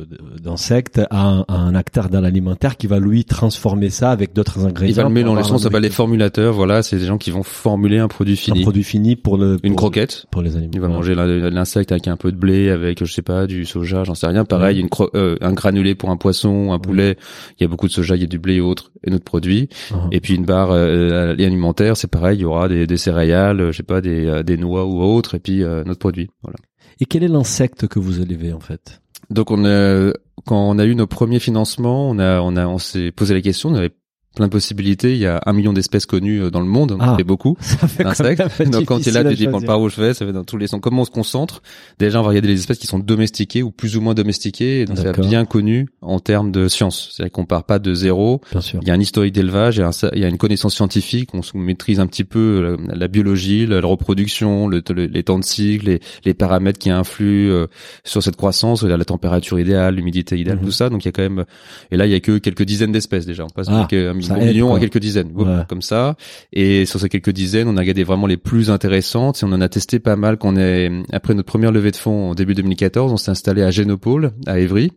de- 0.08 0.39
d'insectes 0.42 1.00
à, 1.10 1.27
un- 1.27 1.46
à 1.48 1.56
un 1.56 1.75
acteur 1.75 2.10
dans 2.10 2.20
l'alimentaire 2.22 2.75
qui 2.75 2.88
va 2.88 3.00
lui 3.00 3.24
transformer 3.24 3.89
ça 3.89 4.12
avec 4.12 4.34
d'autres 4.34 4.66
ingrédients. 4.66 4.89
Il 4.89 4.96
va 4.96 5.04
le 5.04 5.10
mélanger, 5.10 5.44
ça 5.44 5.54
un 5.56 5.58
s'appelle 5.58 5.84
les 5.84 5.89
formulateurs, 5.89 6.54
voilà, 6.54 6.82
c'est 6.84 6.98
des 6.98 7.06
gens 7.06 7.18
qui 7.18 7.32
vont 7.32 7.44
formuler 7.44 8.00
un 8.00 8.08
produit 8.08 8.34
un 8.34 8.38
fini. 8.38 8.62
produit 8.63 8.84
fini 8.84 9.16
pour 9.16 9.38
le 9.38 9.58
Une 9.63 9.72
pour- 9.72 9.77
croquette, 9.77 10.25
pour 10.32 10.42
les 10.42 10.56
animaux. 10.58 10.72
Il 10.74 10.82
va 10.82 10.88
manger 10.88 11.16
l'in- 11.16 11.50
l'insecte 11.50 11.92
avec 11.92 12.08
un 12.08 12.18
peu 12.18 12.32
de 12.32 12.38
blé, 12.38 12.70
avec 12.70 13.04
je 13.06 13.12
sais 13.12 13.22
pas 13.22 13.48
du 13.48 13.66
soja, 13.66 14.04
j'en 14.04 14.16
sais 14.16 14.27
rien. 14.27 14.44
Pareil, 14.44 14.80
une 14.80 14.88
cro- 14.89 15.10
euh, 15.16 15.38
un 15.42 15.54
granulé 15.54 15.96
pour 15.96 16.10
un 16.10 16.18
poisson, 16.18 16.74
un 16.74 16.80
poulet. 16.80 17.16
Il 17.60 17.63
y 17.63 17.65
a 17.65 17.67
beaucoup 17.67 17.88
de 17.88 17.91
soja, 17.91 18.15
il 18.15 18.22
y 18.22 18.24
a 18.24 18.27
du 18.27 18.39
blé 18.39 18.56
et 18.56 18.62
autres 18.62 18.91
et 19.03 19.10
notre 19.10 19.25
produit. 19.25 19.70
Mhm. 19.91 20.10
Et 20.12 20.20
puis 20.20 20.36
une 20.36 20.46
barre 20.46 20.72
euh, 20.72 21.34
alimentaire, 21.34 21.98
c'est 21.98 22.10
pareil, 22.10 22.39
il 22.39 22.41
y 22.41 22.46
aura 22.46 22.67
des, 22.67 22.88
des 22.88 22.98
céréales, 22.98 23.60
euh, 23.62 23.72
je 23.72 23.77
sais 23.77 23.84
pas 23.84 24.01
des, 24.01 24.25
euh, 24.25 24.44
des 24.44 24.58
noix 24.58 24.86
ou 24.86 25.01
autres, 25.01 25.36
et 25.36 25.39
puis 25.39 25.63
euh, 25.63 25.84
notre 25.84 26.00
produit. 26.00 26.29
Voilà. 26.44 26.58
Et 27.00 27.06
quel 27.06 27.24
est 27.24 27.27
l'insecte 27.27 27.88
que 27.88 28.00
vous 28.00 28.22
élevez 28.22 28.53
en 28.53 28.60
fait? 28.60 29.01
Donc 29.29 29.51
on 29.51 29.65
a, 29.65 30.13
quand 30.46 30.70
on 30.70 30.79
a 30.79 30.86
eu 30.86 30.96
nos 30.96 31.08
premiers 31.08 31.39
financements, 31.39 32.10
on 32.10 32.20
a, 32.20 32.39
on 32.41 32.56
a, 32.56 32.67
on 32.67 32.77
s'est 32.77 33.12
posé 33.12 33.34
la 33.34 33.41
question. 33.41 33.70
On 33.70 33.75
avait 33.75 33.94
plein 34.38 34.48
de 34.48 34.51
possibilités. 34.51 35.13
Il 35.13 35.20
y 35.20 35.25
a 35.25 35.41
un 35.46 35.53
million 35.53 35.74
d'espèces 35.74 36.06
connues 36.06 36.41
euh, 36.44 36.50
dans 36.50 36.62
le 36.62 36.67
monde, 36.67 36.89
donc 36.91 37.00
Ah. 37.01 37.15
fait 37.17 37.24
beaucoup. 37.24 37.56
Fait 37.62 38.03
d'insectes. 38.03 38.41
Donc 38.72 38.86
quand 38.86 39.00
tu 39.01 39.10
es 39.10 39.12
là, 39.12 39.24
tu 39.24 39.36
dis 39.36 39.48
par 39.65 39.82
où 39.82 39.89
je 39.89 40.00
vais, 40.00 40.13
ça 40.13 40.25
va 40.25 40.32
dans 40.32 40.44
tous 40.44 40.58
les 40.58 40.67
sens. 40.67 40.79
Comment 40.82 41.01
on 41.01 41.06
se 41.06 41.12
concentre? 41.12 41.62
Déjà, 42.00 42.20
on 42.20 42.24
va 42.24 42.29
regarder 42.29 42.48
les 42.48 42.60
espèces 42.60 42.77
qui 42.77 42.88
sont 42.88 43.00
domestiquées 43.00 43.63
ou 43.63 43.72
plus 43.72 43.98
ou 43.98 44.01
moins 44.01 44.13
domestiquées, 44.13 44.82
et 44.82 44.86
donc 44.86 44.98
c'est 44.98 45.20
bien 45.22 45.46
connu 45.46 45.88
en 46.01 46.20
termes 46.20 46.51
de 46.51 46.67
science. 46.67 47.10
C'est-à-dire 47.12 47.32
qu'on 47.32 47.46
part 47.46 47.63
pas 47.65 47.79
de 47.79 47.94
zéro. 47.94 48.41
Bien 48.51 48.62
sûr. 48.62 48.79
Il 48.82 48.88
y 48.88 48.91
a 48.91 48.94
un 48.94 49.00
historique 49.00 49.34
d'élevage, 49.34 49.77
il 49.77 49.79
y 49.79 49.84
a, 49.84 49.88
un- 49.89 50.10
il 50.13 50.20
y 50.20 50.25
a 50.25 50.27
une 50.27 50.38
connaissance 50.38 50.75
scientifique, 50.75 51.29
on 51.34 51.41
se 51.41 51.58
maîtrise 51.58 52.00
un 52.00 52.08
petit 52.08 52.24
peu 52.24 52.77
la, 52.88 52.96
la 52.96 53.08
biologie, 53.08 53.65
la, 53.65 53.82
la 53.82 53.88
reproduction, 53.88 54.67
le, 54.67 54.82
le- 54.89 55.06
les 55.06 55.24
temps 55.24 55.39
de 55.39 55.44
cycle, 55.44 55.86
les, 55.88 56.00
les 56.25 56.34
paramètres 56.34 56.79
qui 56.79 56.89
influent 56.89 57.51
euh, 57.51 57.67
sur 58.03 58.22
cette 58.24 58.36
croissance, 58.36 58.84
la, 58.84 58.98
la 58.98 59.06
température 59.06 59.60
idéale, 59.60 59.96
l'humidité 59.96 60.38
idéale, 60.38 60.58
Mhm. 60.60 60.65
tout 60.65 60.72
ça. 60.72 60.89
Donc 60.89 61.03
il 61.03 61.08
y 61.08 61.10
a 61.10 61.12
quand 61.12 61.22
même, 61.24 61.46
et 61.91 61.98
là 61.98 62.06
il 62.06 62.12
y 62.12 62.15
a 62.15 62.20
que 62.20 62.38
quelques 62.38 62.63
dizaines 62.63 62.91
d'espèces 62.91 63.25
déjà. 63.25 63.44
On 63.44 63.50
passe 63.50 63.67
Ah, 63.70 63.82
ça 64.27 64.34
million, 64.36 64.46
aide, 64.48 64.53
million 64.53 64.67
quoi. 64.69 64.77
à 64.77 64.79
quelques 64.79 65.00
dizaines, 65.00 65.31
Ouais. 65.36 65.63
comme 65.67 65.81
ça. 65.81 66.15
Et 66.53 66.86
sur 66.86 67.00
ces 67.00 67.10
quelques 67.10 67.31
dizaines, 67.31 67.67
on 67.67 67.77
a 67.77 67.79
regardé 67.81 68.03
vraiment 68.03 68.27
les 68.27 68.38
plus 68.38 68.69
intéressantes 68.69 69.41
et 69.41 69.46
on 69.46 69.51
en 69.51 69.62
a 69.62 69.69
testé 69.69 70.00
pas 70.00 70.15
mal. 70.15 70.38
Qu'on 70.38 70.55
est 70.57 70.91
après 71.12 71.34
notre 71.34 71.48
première 71.48 71.72
levée 71.72 71.91
de 71.91 71.96
fonds 71.96 72.31
en 72.31 72.36
début 72.36 72.53
2014, 72.53 73.12
on 73.12 73.17
s'est 73.17 73.31
installé 73.31 73.63
à 73.63 73.72
Génopole, 73.72 74.31
à 74.46 74.60
Évry. 74.60 74.91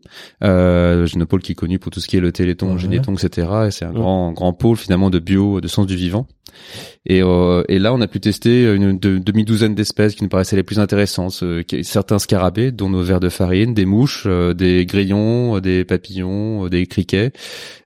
Euh, 0.44 1.06
Génopole 1.06 1.40
qui 1.42 1.52
est 1.52 1.54
connu 1.56 1.78
pour 1.78 1.90
tout 1.90 2.00
ce 2.00 2.08
qui 2.08 2.16
est 2.16 2.20
le 2.20 2.32
Téléthon, 2.32 2.72
Ouais. 2.72 2.78
Généton, 2.78 3.14
etc. 3.14 3.48
Et 3.66 3.70
c'est 3.70 3.84
un 3.84 3.92
grand 3.92 4.32
grand 4.32 4.52
pôle 4.52 4.76
finalement 4.76 5.10
de 5.10 5.18
bio, 5.18 5.60
de 5.60 5.68
sens 5.68 5.86
du 5.86 5.96
vivant. 5.96 6.26
Et, 7.06 7.22
euh, 7.22 7.62
et 7.68 7.78
là, 7.78 7.94
on 7.94 8.00
a 8.02 8.06
pu 8.06 8.20
tester 8.20 8.64
une 8.74 8.98
de- 8.98 9.16
demi-douzaine 9.18 9.74
d'espèces 9.74 10.14
qui 10.14 10.22
nous 10.22 10.28
paraissaient 10.28 10.56
les 10.56 10.62
plus 10.62 10.78
intéressantes. 10.78 11.40
euh, 11.42 11.62
certains 11.82 12.18
scarabées, 12.18 12.72
dont 12.72 12.90
nos 12.90 13.02
vers 13.02 13.20
de 13.20 13.30
farine, 13.30 13.72
des 13.72 13.86
mouches, 13.86 14.24
euh, 14.26 14.52
des 14.52 14.84
grillons, 14.84 15.56
euh, 15.56 15.60
des 15.60 15.84
papillons, 15.84 16.66
euh, 16.66 16.68
des 16.68 16.86
criquets, 16.86 17.32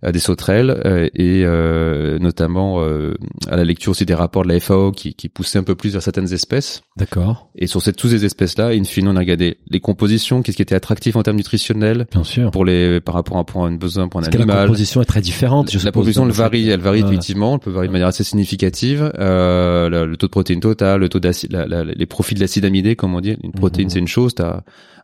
euh, 0.05 0.11
des 0.11 0.19
sauterelles, 0.19 0.81
euh, 0.85 1.09
et 1.15 1.43
euh, 1.45 2.19
notamment 2.19 2.83
euh, 2.83 3.15
à 3.49 3.57
la 3.57 3.65
lecture 3.65 3.93
aussi 3.93 4.05
des 4.05 4.15
rapports 4.15 4.43
de 4.43 4.49
la 4.49 4.59
FAO 4.59 4.91
qui, 4.91 5.15
qui 5.15 5.29
poussaient 5.29 5.59
un 5.59 5.63
peu 5.63 5.77
plus 5.77 5.93
vers 5.93 6.03
certaines 6.03 6.33
espèces. 6.33 6.83
D'accord. 6.97 7.51
Et 7.57 7.69
sur 7.69 7.81
cette, 7.83 7.97
toutes 7.97 8.11
ces 8.11 8.25
espèces-là, 8.25 8.69
in 8.71 8.83
fine, 8.85 9.07
on 9.07 9.15
a 9.17 9.21
regardé 9.21 9.59
les 9.71 9.79
compositions, 9.81 10.43
qu'est-ce 10.43 10.57
qui 10.57 10.63
était 10.63 10.75
attractif 10.75 11.15
en 11.15 11.23
termes 11.23 11.37
nutritionnels 11.37 12.07
Bien 12.11 12.25
sûr. 12.25 12.51
pour 12.51 12.65
les 12.65 13.01
par 13.01 13.15
rapport 13.15 13.37
à, 13.37 13.67
un 13.67 13.73
besoin 13.77 14.09
pour 14.09 14.19
un 14.21 14.25
Parce 14.25 14.33
que 14.33 14.39
la 14.39 14.45
animal. 14.45 14.67
composition 14.67 15.01
est 15.03 15.07
très 15.07 15.21
différente. 15.21 15.71
Je 15.71 15.79
La 15.85 15.91
dans 15.93 16.03
elle 16.27 16.33
varie, 16.33 16.69
elle 16.69 16.81
varie 16.81 17.01
effectivement, 17.01 17.55
elle 17.55 17.61
peut 17.61 17.71
varier 17.71 17.89
de 17.89 17.93
manière 17.93 18.09
assez 18.09 18.25
significative 18.25 19.04
euh, 19.19 19.89
le, 19.89 20.07
le 20.07 20.17
taux 20.17 20.27
de 20.27 20.31
protéines 20.33 20.61
total, 20.61 21.01
le 21.01 21.09
taux 21.09 21.21
d'acide, 21.21 21.53
la- 21.53 21.67
la- 21.67 21.85
les 21.85 22.07
profils 22.07 22.39
d'acide 22.39 22.65
amidé, 22.65 22.97
comme 22.97 23.15
on 23.15 23.21
dit. 23.21 23.37
Une 23.43 23.53
protéine, 23.53 23.87
Mhm. 23.87 23.91
c'est 23.91 23.99
une 23.99 24.09
chose. 24.09 24.35
T'as 24.35 24.61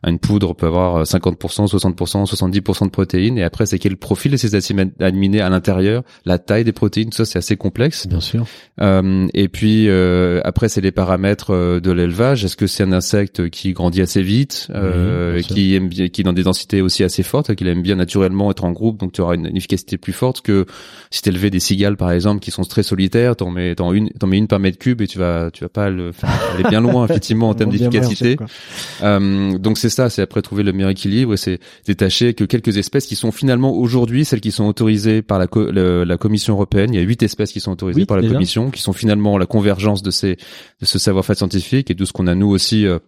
une 0.07 0.17
poudre 0.17 0.55
peut 0.55 0.65
avoir 0.65 1.05
50%, 1.05 1.67
60%, 1.67 2.25
70% 2.25 2.85
de 2.85 2.89
protéines, 2.89 3.37
et 3.37 3.43
après 3.43 3.67
c'est 3.67 3.77
quel 3.77 3.97
profil 3.97 4.31
de 4.31 4.37
ces 4.37 4.55
acides 4.55 4.91
aminés 4.99 5.41
à 5.41 5.49
l'intérieur, 5.49 6.01
la 6.25 6.39
taille 6.39 6.63
des 6.63 6.71
protéines, 6.71 7.11
tout 7.11 7.17
ça 7.17 7.25
c'est 7.25 7.37
assez 7.37 7.55
complexe. 7.55 8.07
Bien 8.07 8.19
sûr. 8.19 8.45
Euh, 8.81 9.27
et 9.35 9.47
puis 9.47 9.87
euh, 9.89 10.41
après 10.43 10.69
c'est 10.69 10.81
les 10.81 10.91
paramètres 10.91 11.51
euh, 11.53 11.79
de 11.79 11.91
l'élevage. 11.91 12.43
Est-ce 12.43 12.57
que 12.57 12.65
c'est 12.65 12.81
un 12.81 12.93
insecte 12.93 13.49
qui 13.51 13.73
grandit 13.73 14.01
assez 14.01 14.23
vite, 14.23 14.69
euh, 14.73 15.39
qui 15.43 15.75
aime 15.75 15.87
bien, 15.87 16.07
qui 16.07 16.21
est 16.21 16.23
dans 16.23 16.33
des 16.33 16.43
densités 16.43 16.81
aussi 16.81 17.03
assez 17.03 17.21
fortes, 17.21 17.53
qu'il 17.53 17.67
aime 17.67 17.83
bien 17.83 17.95
naturellement 17.95 18.49
être 18.49 18.63
en 18.63 18.71
groupe, 18.71 18.99
donc 18.99 19.11
tu 19.11 19.21
auras 19.21 19.35
une, 19.35 19.45
une 19.45 19.57
efficacité 19.57 19.97
plus 19.97 20.13
forte 20.13 20.41
que 20.41 20.65
si 21.11 21.21
t'élevais 21.21 21.51
des 21.51 21.59
cigales 21.59 21.95
par 21.95 22.11
exemple 22.11 22.39
qui 22.39 22.49
sont 22.49 22.63
très 22.63 22.81
solitaires, 22.81 23.35
t'en 23.35 23.51
mets 23.51 23.75
t'en 23.75 23.90
une 23.93 24.09
t'en 24.11 24.27
mets 24.27 24.37
une 24.37 24.47
par 24.47 24.59
mètre 24.59 24.77
cube 24.77 25.01
et 25.01 25.07
tu 25.07 25.17
vas 25.19 25.49
tu 25.51 25.63
vas 25.63 25.69
pas 25.69 25.89
le 25.89 26.11
aller 26.53 26.63
bien 26.69 26.81
loin 26.81 27.05
effectivement 27.05 27.49
en 27.49 27.53
termes 27.55 27.71
d'efficacité. 27.89 28.35
Euh, 29.03 29.57
donc 29.57 29.77
c'est 29.77 29.89
ça, 29.89 30.09
c'est 30.09 30.21
après 30.21 30.41
trouver 30.41 30.63
le 30.63 30.73
meilleur 30.73 30.89
équilibre 30.91 31.33
et 31.33 31.37
c'est 31.37 31.59
détacher 31.85 32.33
que 32.33 32.43
quelques 32.43 32.77
espèces 32.77 33.05
qui 33.05 33.15
sont 33.15 33.31
finalement 33.31 33.73
aujourd'hui 33.75 34.25
celles 34.25 34.41
qui 34.41 34.51
sont 34.51 34.65
autorisées 34.65 35.21
par 35.21 35.39
la, 35.39 35.47
co- 35.47 35.71
le- 35.71 36.03
la 36.03 36.17
Commission 36.17 36.53
européenne. 36.53 36.93
Il 36.93 36.97
y 36.97 36.99
a 36.99 37.05
huit 37.05 37.21
espèces 37.23 37.51
qui 37.51 37.59
sont 37.59 37.71
autorisées 37.71 38.01
par 38.05 38.17
la 38.17 38.23
Commission, 38.35 38.71
qui 38.71 38.81
sont 38.81 38.93
finalement 38.93 39.37
la 39.37 39.45
convergence 39.45 40.01
de 40.03 40.11
ces 40.11 40.35
de 40.79 40.85
ce 40.85 40.99
savoir-faire 40.99 41.35
scientifique 41.37 41.91
et 41.91 41.93
de 41.93 42.05
ce 42.05 42.13
qu'on 42.13 42.27
a 42.27 42.35
nous 42.35 42.49
aussi 42.49 42.85
euh, 42.85 42.99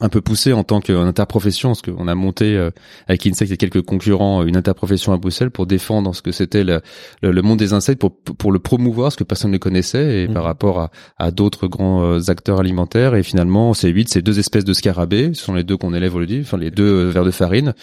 un 0.00 0.08
peu 0.08 0.20
poussé 0.20 0.52
en 0.52 0.64
tant 0.64 0.80
qu'interprofession, 0.80 1.70
parce 1.70 1.82
qu'on 1.82 2.08
a 2.08 2.14
monté 2.14 2.56
euh, 2.56 2.70
avec 3.08 3.26
Insect 3.26 3.52
et 3.52 3.56
quelques 3.56 3.82
concurrents 3.82 4.42
une 4.42 4.56
interprofession 4.56 5.12
à 5.12 5.16
Bruxelles 5.16 5.50
pour 5.50 5.66
défendre 5.66 6.14
ce 6.14 6.22
que 6.22 6.32
c'était 6.32 6.64
le, 6.64 6.80
le, 7.22 7.30
le 7.30 7.42
monde 7.42 7.58
des 7.58 7.72
insectes, 7.72 8.00
pour, 8.00 8.16
pour 8.16 8.52
le 8.52 8.58
promouvoir, 8.58 9.06
parce 9.06 9.16
que 9.16 9.24
personne 9.24 9.50
ne 9.50 9.58
connaissait, 9.58 10.22
et 10.22 10.28
Mhm. 10.28 10.34
par 10.34 10.44
rapport 10.44 10.80
à, 10.80 10.90
à 11.18 11.30
d'autres 11.30 11.68
grands 11.68 12.02
euh, 12.04 12.20
acteurs 12.28 12.60
alimentaires. 12.60 13.14
Et 13.14 13.22
finalement, 13.22 13.74
c'est 13.74 13.88
huit, 13.90 14.08
c'est 14.08 14.22
deux 14.22 14.38
espèces 14.38 14.64
de 14.64 14.72
scarabées, 14.72 15.34
ce 15.34 15.42
sont 15.44 15.54
les 15.54 15.64
deux 15.64 15.76
qu'on 15.76 15.94
élève 15.94 16.14
aujourd'hui, 16.14 16.40
enfin 16.42 16.56
les 16.56 16.70
deux 16.70 16.84
euh, 17.06 17.10
vers 17.10 17.24
de 17.24 17.30
farine, 17.30 17.74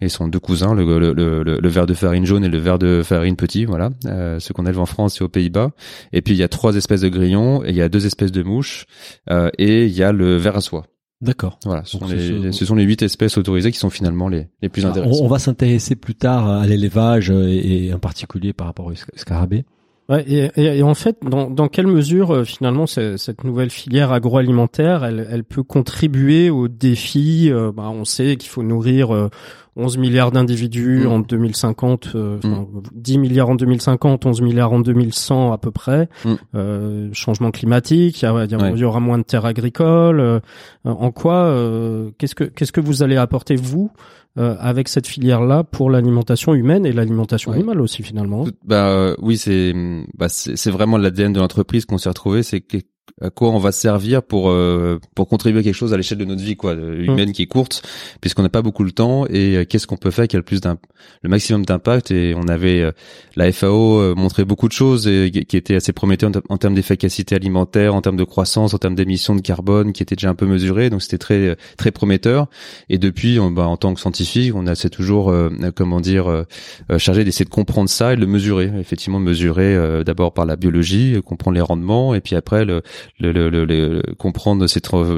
et 0.00 0.08
ce 0.08 0.16
sont 0.16 0.28
deux 0.28 0.40
cousins, 0.40 0.74
le, 0.74 0.84
le, 0.98 1.12
le, 1.12 1.42
le, 1.42 1.58
le 1.58 1.68
ver 1.68 1.86
de 1.86 1.94
farine 1.94 2.26
jaune 2.26 2.44
et 2.44 2.48
le 2.48 2.58
ver 2.58 2.78
de 2.78 3.02
farine 3.04 3.36
petit, 3.36 3.64
voilà, 3.64 3.90
euh, 4.06 4.40
ce 4.40 4.52
qu'on 4.52 4.64
élève 4.64 4.80
en 4.80 4.86
France 4.86 5.20
et 5.20 5.24
aux 5.24 5.28
Pays-Bas. 5.28 5.70
Et 6.12 6.22
puis 6.22 6.34
il 6.34 6.38
y 6.38 6.42
a 6.42 6.48
trois 6.48 6.74
espèces 6.76 7.02
de 7.02 7.08
grillons, 7.08 7.62
et 7.64 7.70
il 7.70 7.76
y 7.76 7.82
a 7.82 7.88
deux 7.88 8.04
espèces 8.06 8.32
de 8.32 8.42
mouches, 8.42 8.86
euh, 9.30 9.50
et 9.58 9.86
il 9.86 9.92
y 9.92 10.02
a 10.02 10.12
le 10.12 10.36
ver 10.36 10.56
à 10.56 10.60
soie. 10.60 10.84
D'accord. 11.22 11.58
Voilà, 11.64 11.82
ce 11.84 11.96
sont, 11.98 12.06
ce 12.08 12.14
les, 12.14 12.50
sont- 12.50 12.52
ce 12.52 12.64
sont 12.66 12.74
les 12.74 12.82
huit 12.84 13.00
espèces 13.00 13.38
autorisées 13.38 13.70
qui 13.72 13.78
sont 13.78 13.90
finalement 13.90 14.28
les, 14.28 14.48
les 14.60 14.68
plus 14.68 14.84
On, 14.84 14.88
intéressantes. 14.88 15.22
on 15.22 15.28
va 15.28 15.38
s'intéresser 15.38 15.94
plus 15.94 16.16
tard 16.16 16.48
à 16.48 16.66
l'élevage 16.66 17.30
euh, 17.30 17.46
et, 17.48 17.86
et 17.86 17.94
en 17.94 17.98
particulier 18.00 18.52
par 18.52 18.66
rapport 18.66 18.86
au 18.86 18.92
sc- 18.92 19.06
scarabée. 19.14 19.64
Ouais, 20.08 20.24
et, 20.26 20.50
et- 20.56 20.78
et 20.78 20.82
en 20.82 20.94
fait, 20.94 21.18
dans, 21.22 21.48
dans 21.48 21.68
quelle 21.68 21.86
mesure 21.86 22.32
euh, 22.34 22.44
finalement 22.44 22.86
cette 22.88 23.44
nouvelle 23.44 23.70
filière 23.70 24.10
agroalimentaire, 24.10 25.04
elle, 25.04 25.26
elle 25.30 25.44
peut 25.44 25.62
contribuer 25.62 26.50
aux 26.50 26.66
défis 26.66 27.50
euh, 27.52 27.70
bah, 27.72 27.88
On 27.88 28.04
sait 28.04 28.34
qu'il 28.36 28.50
faut 28.50 28.64
nourrir 28.64 29.14
euh, 29.14 29.30
11 29.74 29.96
milliards 29.98 30.32
d'individus 30.32 31.04
Mm. 31.06 31.10
en 31.10 31.18
2050, 31.20 32.12
euh, 32.14 32.38
enfin, 32.44 32.66
10 32.94 33.18
milliards 33.18 33.48
en 33.48 33.54
2050, 33.54 34.26
11 34.26 34.40
milliards 34.42 34.72
en 34.72 34.80
2100 34.80 35.52
à 35.52 35.58
peu 35.58 35.70
près. 35.70 36.08
Mm. 36.24 36.34
Euh, 36.54 37.08
changement 37.12 37.50
climatique, 37.50 38.20
il 38.22 38.26
y, 38.26 38.28
Ouais. 38.56 38.82
aura 38.82 39.00
moins 39.00 39.18
de 39.18 39.22
terres 39.24 39.46
agricoles. 39.46 40.20
euh, 40.20 40.40
en 40.84 41.10
quoi 41.10 41.34
euh, 41.46 42.10
Qu'est-ce 42.18 42.34
que 42.34 42.44
qu'est-ce 42.44 42.72
que 42.72 42.80
vous 42.80 43.02
allez 43.02 43.16
apporter 43.16 43.56
vous 43.56 43.90
euh, 44.38 44.56
avec 44.60 44.88
cette 44.88 45.06
filière-là 45.06 45.62
pour 45.64 45.90
l'alimentation 45.90 46.54
humaine 46.54 46.86
et 46.86 46.92
l'alimentation 46.92 47.50
Ouais. 47.50 47.58
animale 47.58 47.80
aussi 47.80 48.02
finalement? 48.02 48.44
Bah 48.64 48.88
euh, 48.88 49.14
oui, 49.20 49.36
c'est 49.38 49.72
bah, 50.16 50.28
c'est 50.28 50.56
c'est 50.56 50.70
vraiment 50.70 50.96
l'ADN 50.98 51.32
de 51.32 51.38
l'entreprise 51.40 51.84
qu'on 51.86 51.98
s'est 51.98 52.08
retrouvé, 52.08 52.42
c'est 52.42 52.60
que- 52.60 52.78
à 53.20 53.30
quoi 53.30 53.50
on 53.50 53.58
va 53.58 53.72
servir 53.72 54.22
pour 54.22 54.50
euh, 54.50 54.98
pour 55.14 55.28
contribuer 55.28 55.60
à 55.60 55.62
quelque 55.62 55.74
chose 55.74 55.92
à 55.92 55.96
l'échelle 55.96 56.18
de 56.18 56.24
notre 56.24 56.42
vie 56.42 56.56
quoi, 56.56 56.74
de- 56.74 56.94
humaine 57.02 57.32
qui 57.32 57.42
est 57.42 57.46
courte, 57.46 57.82
puisqu'on 58.20 58.42
n'a 58.42 58.48
pas 58.48 58.62
beaucoup 58.62 58.84
le 58.84 58.92
temps. 58.92 59.26
Et 59.28 59.56
euh, 59.56 59.64
qu'est-ce 59.64 59.86
qu'on 59.86 59.96
peut 59.96 60.10
faire 60.10 60.26
qui 60.28 60.36
a 60.36 60.38
le 60.38 60.44
plus 60.44 60.60
d'im- 60.60 60.78
le 61.22 61.28
maximum 61.28 61.64
d'impact? 61.64 62.10
Et 62.10 62.34
on 62.36 62.48
avait 62.48 62.80
euh, 62.80 62.92
la 63.36 63.50
FAO 63.52 63.98
euh, 64.00 64.14
montré 64.14 64.44
beaucoup 64.44 64.66
de 64.68 64.72
choses 64.72 65.06
et, 65.08 65.30
qui 65.30 65.56
étaient 65.56 65.74
assez 65.74 65.92
prometteurs 65.92 66.30
en, 66.30 66.32
ter- 66.32 66.42
en 66.48 66.56
termes 66.58 66.74
d'efficacité 66.74 67.34
alimentaire, 67.34 67.94
en 67.94 68.00
termes 68.02 68.16
de 68.16 68.24
croissance, 68.24 68.72
en 68.74 68.78
termes 68.78 68.94
d'émissions 68.94 69.34
de 69.36 69.40
carbone 69.42 69.92
qui 69.92 70.02
étaient 70.02 70.16
déjà 70.16 70.30
un 70.30 70.34
peu 70.34 70.46
mesurées, 70.46 70.88
donc 70.90 71.02
c'était 71.02 71.18
très 71.18 71.48
euh, 71.48 71.54
très 71.76 71.90
prometteur. 71.90 72.46
Et 72.88 72.98
depuis 72.98 73.38
on, 73.40 73.50
bah, 73.50 73.66
en 73.66 73.76
tant 73.76 73.94
que 73.94 74.00
scientifique, 74.00 74.54
on 74.54 74.66
a 74.66 74.74
c'est 74.74 74.90
toujours 74.90 75.30
euh, 75.30 75.50
comment 75.74 76.00
dire 76.00 76.28
euh, 76.30 76.44
euh, 76.90 76.98
chargé 76.98 77.24
d'essayer 77.24 77.44
de 77.44 77.50
comprendre 77.50 77.88
ça 77.90 78.12
et 78.12 78.16
de 78.16 78.20
le 78.20 78.26
mesurer. 78.26 78.70
Effectivement, 78.80 79.18
mesurer 79.18 79.74
euh, 79.74 80.02
d'abord 80.04 80.32
par 80.32 80.46
la 80.46 80.56
biologie, 80.56 81.14
euh, 81.14 81.20
comprendre 81.20 81.54
les 81.56 81.60
rendements, 81.60 82.14
et 82.14 82.20
puis 82.20 82.36
après 82.36 82.64
le, 82.64 82.82
le, 83.18 83.32
le, 83.32 83.48
le- 83.64 84.02
comprendre 84.18 84.66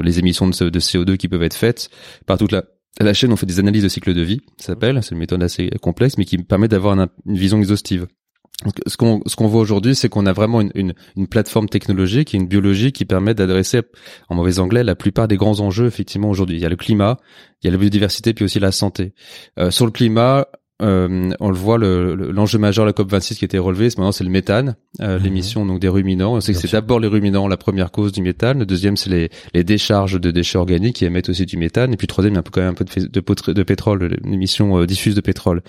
les 0.01 0.19
émissions 0.19 0.47
de, 0.47 0.53
ce- 0.53 0.63
de 0.65 0.79
CO2 0.79 1.17
qui 1.17 1.27
peuvent 1.27 1.43
être 1.43 1.55
faites 1.55 1.89
par 2.25 2.37
toute 2.37 2.51
la 2.51 2.63
la 3.01 3.13
chaîne. 3.13 3.33
On 3.33 3.35
fait 3.35 3.45
des 3.45 3.59
analyses 3.59 3.83
de 3.83 3.89
cycle 3.89 4.13
de 4.13 4.21
vie, 4.21 4.39
ça 4.57 4.67
s'appelle. 4.67 4.99
C'est 5.03 5.11
une 5.11 5.17
méthode 5.19 5.43
assez 5.43 5.69
complexe, 5.81 6.17
mais 6.17 6.23
qui 6.25 6.37
permet 6.37 6.69
d'avoir 6.69 6.97
un- 6.97 7.09
une 7.25 7.35
vision 7.37 7.57
exhaustive. 7.59 8.07
Donc, 8.63 8.75
ce 8.87 8.95
qu'on 8.95 9.19
ce 9.25 9.35
qu'on 9.35 9.47
voit 9.47 9.59
aujourd'hui, 9.59 9.95
c'est 9.95 10.07
qu'on 10.07 10.25
a 10.25 10.31
vraiment 10.31 10.61
une, 10.61 10.71
une, 10.75 10.93
une 11.17 11.27
plateforme 11.27 11.67
technologique 11.67 12.33
et 12.33 12.37
une 12.37 12.47
biologie 12.47 12.93
qui 12.93 13.03
permet 13.03 13.33
d'adresser, 13.33 13.81
en 14.29 14.35
mauvais 14.35 14.59
anglais, 14.59 14.81
la 14.85 14.95
plupart 14.95 15.27
des 15.27 15.35
grands 15.35 15.59
enjeux 15.59 15.87
effectivement 15.87 16.29
aujourd'hui. 16.29 16.55
Il 16.55 16.61
y 16.61 16.65
a 16.65 16.69
le 16.69 16.77
climat, 16.77 17.17
il 17.61 17.65
y 17.65 17.69
a 17.69 17.71
la 17.73 17.77
biodiversité, 17.77 18.33
puis 18.33 18.45
aussi 18.45 18.61
la 18.61 18.71
santé. 18.71 19.13
Euh, 19.59 19.71
sur 19.71 19.85
le 19.85 19.91
climat, 19.91 20.47
euh, 20.81 21.31
on 21.39 21.49
le 21.49 21.55
voit, 21.55 21.77
le- 21.77 22.15
le- 22.15 22.31
l'enjeu 22.31 22.59
majeur 22.59 22.83
de 22.85 22.89
la 22.89 22.93
COP 22.93 23.09
26 23.09 23.37
qui 23.37 23.45
a 23.45 23.47
été 23.47 23.57
relevé, 23.57 23.89
c'est 23.89 23.97
maintenant 23.97 24.11
c'est 24.11 24.23
le 24.25 24.29
méthane, 24.29 24.75
euh, 25.01 25.17
Mhm. 25.17 25.23
l'émission 25.23 25.65
donc 25.65 25.79
des 25.79 25.87
ruminants. 25.87 26.33
On 26.33 26.41
sait 26.41 26.53
que 26.53 26.59
c'est 26.59 26.71
d'abord 26.71 26.99
les 26.99 27.07
ruminants 27.07 27.47
la 27.47 27.55
première 27.57 27.91
cause 27.91 28.11
du 28.11 28.21
méthane. 28.21 28.59
Le 28.59 28.65
deuxième 28.65 28.97
c'est 28.97 29.09
les, 29.09 29.29
les 29.53 29.63
décharges 29.63 30.19
de 30.19 30.31
déchets 30.31 30.57
organiques 30.57 30.97
qui 30.97 31.05
émettent 31.05 31.29
aussi 31.29 31.45
du 31.45 31.55
méthane. 31.57 31.93
Et 31.93 31.97
puis 31.97 32.07
troisième 32.07 32.33
il 32.33 32.35
y 32.35 32.37
a 32.37 32.39
un 32.39 32.43
peu 32.43 32.51
quand 32.51 32.61
même 32.61 32.71
un 32.71 32.73
peu 32.73 32.83
de, 32.83 33.07
de, 33.07 33.53
de 33.53 33.63
pétrole, 33.63 34.17
l'émission 34.23 34.77
euh, 34.77 34.85
diffuse 34.85 35.15
de 35.15 35.21
pétrole. 35.21 35.61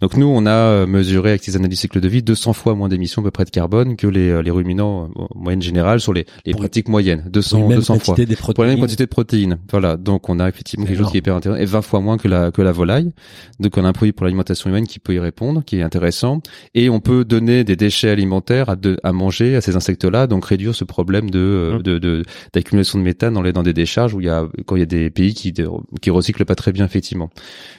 Donc 0.00 0.16
nous 0.16 0.26
on 0.26 0.44
a 0.46 0.50
euh, 0.50 0.86
mesuré 0.86 1.30
avec 1.30 1.44
ces 1.44 1.54
analyses 1.56 1.78
cycle 1.80 2.00
de 2.00 2.08
vie 2.08 2.22
200 2.24 2.52
fois 2.52 2.74
moins 2.74 2.88
d'émissions 2.88 3.22
à 3.22 3.24
peu 3.26 3.30
près 3.30 3.44
de 3.44 3.50
carbone 3.50 3.94
que 3.96 4.08
les, 4.08 4.28
euh, 4.30 4.42
les 4.42 4.50
ruminants 4.50 5.08
en 5.14 5.28
moyenne 5.36 5.62
générale 5.62 6.00
sur 6.00 6.12
les, 6.12 6.26
les 6.44 6.54
pratiques 6.54 6.88
moyennes, 6.88 7.22
Pour 7.22 7.30
200 7.30 7.58
une 7.58 7.68
même 7.68 7.78
200 7.78 7.98
fois 8.00 8.14
des 8.16 8.34
pour 8.34 8.64
la 8.64 8.70
même 8.70 8.80
quantité 8.80 9.04
de 9.04 9.08
protéines. 9.10 9.58
Voilà, 9.70 9.96
donc 9.96 10.28
on 10.28 10.40
a 10.40 10.48
effectivement 10.48 10.84
quelque 10.84 10.98
chose 10.98 11.10
qui 11.12 11.18
est 11.18 11.20
hyper 11.20 11.36
intéressant 11.36 11.60
et 11.62 11.64
20 11.64 11.82
fois 11.82 12.00
moins 12.00 12.16
que 12.18 12.26
la 12.26 12.50
que 12.50 12.60
la 12.62 12.72
volaille. 12.72 13.12
Donc 13.60 13.76
on 13.76 13.84
a 13.84 13.88
un 13.88 13.92
produit 13.92 14.12
pour 14.12 14.24
l'alimentation 14.24 14.47
humaine 14.66 14.86
qui 14.86 14.98
peut 14.98 15.14
y 15.14 15.18
répondre, 15.18 15.62
qui 15.64 15.78
est 15.78 15.82
intéressant 15.82 16.40
et 16.74 16.88
on 16.90 17.00
peut 17.00 17.24
donner 17.24 17.64
des 17.64 17.76
déchets 17.76 18.10
alimentaires 18.10 18.68
à, 18.70 18.76
de- 18.76 18.98
à 19.02 19.12
manger 19.12 19.56
à 19.56 19.60
ces 19.60 19.76
insectes-là, 19.76 20.26
donc 20.26 20.44
réduire 20.44 20.74
ce 20.74 20.84
problème 20.84 21.30
de 21.30 21.38
euh, 21.38 21.78
Mm. 21.78 21.82
de 21.82 22.22
d'accumulation 22.52 22.98
de, 22.98 23.04
méthane 23.04 23.34
dans 23.34 23.42
les 23.42 23.52
dans 23.52 23.62
des 23.62 23.72
décharges 23.72 24.14
où 24.14 24.20
il 24.20 24.26
y 24.26 24.30
a 24.30 24.46
quand 24.66 24.76
il 24.76 24.80
y 24.80 24.82
a 24.82 24.86
des 24.86 25.10
pays 25.10 25.34
qui 25.34 26.10
recyclent 26.10 26.44
pas 26.44 26.54
très 26.54 26.72
bien 26.72 26.84
effectivement. 26.84 27.30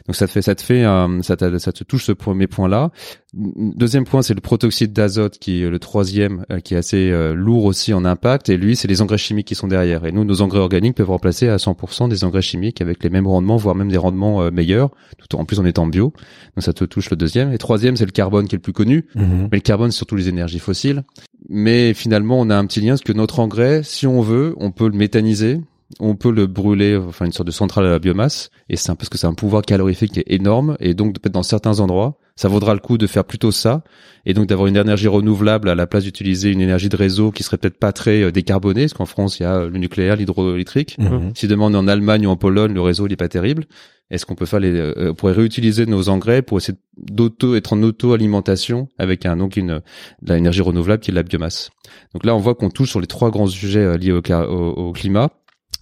Donc 0.07 0.15
ça 0.15 0.27
te 0.27 0.31
fait 0.31 0.41
ça 0.41 0.55
te 0.55 0.61
fait 0.61 0.83
un- 0.83 1.21
ça 1.21 1.35
te, 1.37 1.57
ça 1.57 1.71
te 1.71 1.83
touche 1.83 2.05
ce 2.05 2.11
premier 2.11 2.47
point-là. 2.47 2.91
Deuxième 3.33 4.05
point, 4.05 4.23
c'est 4.23 4.33
le 4.33 4.41
protoxyde 4.41 4.91
d'azote 4.91 5.37
qui 5.37 5.61
est 5.61 5.69
le 5.69 5.77
troisième, 5.77 6.45
euh, 6.51 6.59
qui 6.61 6.73
est 6.73 6.77
assez 6.77 7.11
euh, 7.11 7.35
lourd 7.35 7.65
aussi 7.65 7.93
en 7.93 8.03
impact. 8.03 8.49
Et 8.49 8.57
lui, 8.57 8.75
c'est 8.75 8.87
les 8.87 9.03
engrais 9.03 9.19
chimiques 9.19 9.47
qui 9.47 9.53
sont 9.53 9.67
derrière. 9.67 10.05
Et 10.05 10.11
nous, 10.11 10.23
nos 10.23 10.41
engrais 10.41 10.59
organiques 10.59 10.95
peuvent 10.95 11.09
remplacer 11.09 11.47
à 11.47 11.57
100% 11.57 12.09
des 12.09 12.23
engrais 12.23 12.41
chimiques 12.41 12.81
avec 12.81 13.03
les 13.03 13.11
mêmes 13.11 13.27
rendements, 13.27 13.57
voire 13.57 13.75
même 13.75 13.89
des 13.89 13.97
rendements 13.97 14.41
euh, 14.41 14.49
meilleurs, 14.49 14.89
tout 15.19 15.37
en 15.37 15.45
plus 15.45 15.59
en 15.59 15.65
étant 15.65 15.85
bio. 15.85 16.11
Donc 16.55 16.63
ça 16.63 16.73
te 16.73 16.83
touche 16.85 17.11
le 17.11 17.17
deuxième. 17.17 17.53
Et 17.53 17.59
troisième, 17.59 17.97
c'est 17.97 18.05
le 18.05 18.11
carbone 18.11 18.47
qui 18.47 18.55
est 18.55 18.57
le 18.57 18.63
plus 18.63 18.73
connu. 18.73 19.05
Mhm. 19.13 19.49
Mais 19.51 19.57
le 19.57 19.61
carbone, 19.61 19.91
c'est 19.91 19.97
surtout 19.97 20.15
les 20.15 20.27
énergies 20.27 20.59
fossiles. 20.59 21.03
Mais 21.49 21.93
finalement, 21.93 22.39
on 22.39 22.49
a 22.49 22.57
un 22.57 22.65
petit 22.65 22.81
lien, 22.81 22.93
parce 22.93 23.01
que 23.01 23.13
notre 23.13 23.39
engrais, 23.39 23.83
si 23.83 24.07
on 24.07 24.21
veut, 24.21 24.55
on 24.57 24.71
peut 24.71 24.87
le 24.87 24.97
méthaniser, 24.97 25.61
on 25.99 26.15
peut 26.15 26.31
le 26.31 26.45
brûler, 26.45 26.95
enfin 26.95 27.25
une 27.25 27.31
sorte 27.31 27.47
de 27.47 27.51
centrale 27.51 27.85
à 27.85 27.89
la 27.89 27.99
biomasse, 27.99 28.51
et 28.69 28.75
c'est 28.75 28.91
un 28.91 28.95
parce 28.95 29.09
que 29.09 29.17
c'est 29.17 29.27
un 29.27 29.33
pouvoir 29.33 29.63
calorifique 29.63 30.11
qui 30.13 30.19
est 30.19 30.31
énorme, 30.31 30.77
et 30.79 30.93
donc 30.93 31.13
peut-être 31.19 31.33
dans 31.33 31.43
certains 31.43 31.79
endroits, 31.79 32.17
ça 32.35 32.47
vaudra 32.47 32.73
le 32.73 32.79
coup 32.79 32.97
de 32.97 33.07
faire 33.07 33.25
plutôt 33.25 33.51
ça, 33.51 33.83
et 34.25 34.33
donc 34.33 34.47
d'avoir 34.47 34.67
une 34.67 34.77
énergie 34.77 35.07
renouvelable 35.07 35.67
à 35.67 35.75
la 35.75 35.87
place 35.87 36.03
d'utiliser 36.03 36.51
une 36.51 36.61
énergie 36.61 36.89
de 36.89 36.95
réseau 36.95 37.31
qui 37.31 37.41
serait 37.43 37.57
peut-être 37.57 37.79
pas 37.79 37.91
très 37.91 38.21
euh, 38.21 38.31
décarbonée, 38.31 38.83
parce 38.83 38.93
qu'en 38.93 39.05
France 39.07 39.39
il 39.39 39.43
y 39.43 39.45
a 39.47 39.65
le 39.65 39.77
nucléaire, 39.79 40.15
l'hydroélectrique. 40.15 40.97
Mhm. 40.99 41.31
Si 41.35 41.47
demain 41.47 41.65
on 41.65 41.73
est 41.73 41.77
en 41.77 41.87
Allemagne 41.87 42.27
ou 42.27 42.29
en 42.29 42.37
Pologne, 42.37 42.73
le 42.73 42.81
réseau 42.81 43.07
il 43.07 43.13
est 43.13 43.17
pas 43.17 43.27
terrible. 43.29 43.65
Est-ce 44.11 44.25
qu'on 44.25 44.33
peut 44.35 44.45
faire 44.47 44.59
les, 44.59 44.71
euh, 44.73 45.09
on 45.11 45.13
pourrait 45.13 45.33
réutiliser 45.33 45.85
nos 45.85 46.09
engrais 46.09 46.41
pour 46.41 46.57
essayer 46.57 46.77
d'auto 46.97 47.55
être 47.55 47.73
en 47.73 47.83
auto-alimentation 47.83 48.87
avec 48.97 49.25
un 49.25 49.37
donc 49.37 49.55
une 49.55 49.81
de 50.21 50.33
l'énergie 50.33 50.61
renouvelable 50.61 51.01
qui 51.01 51.11
est 51.11 51.13
la 51.13 51.23
biomasse. 51.23 51.69
Donc 52.13 52.25
là 52.25 52.35
on 52.35 52.39
voit 52.39 52.55
qu'on 52.55 52.69
touche 52.69 52.89
sur 52.89 53.01
les 53.01 53.07
trois 53.07 53.29
grands 53.31 53.47
sujets 53.47 53.79
euh, 53.83 53.97
liés 53.97 54.11
au, 54.11 54.21
cla- 54.21 54.47
au- 54.47 54.71
au 54.71 54.91
climat. 54.93 55.29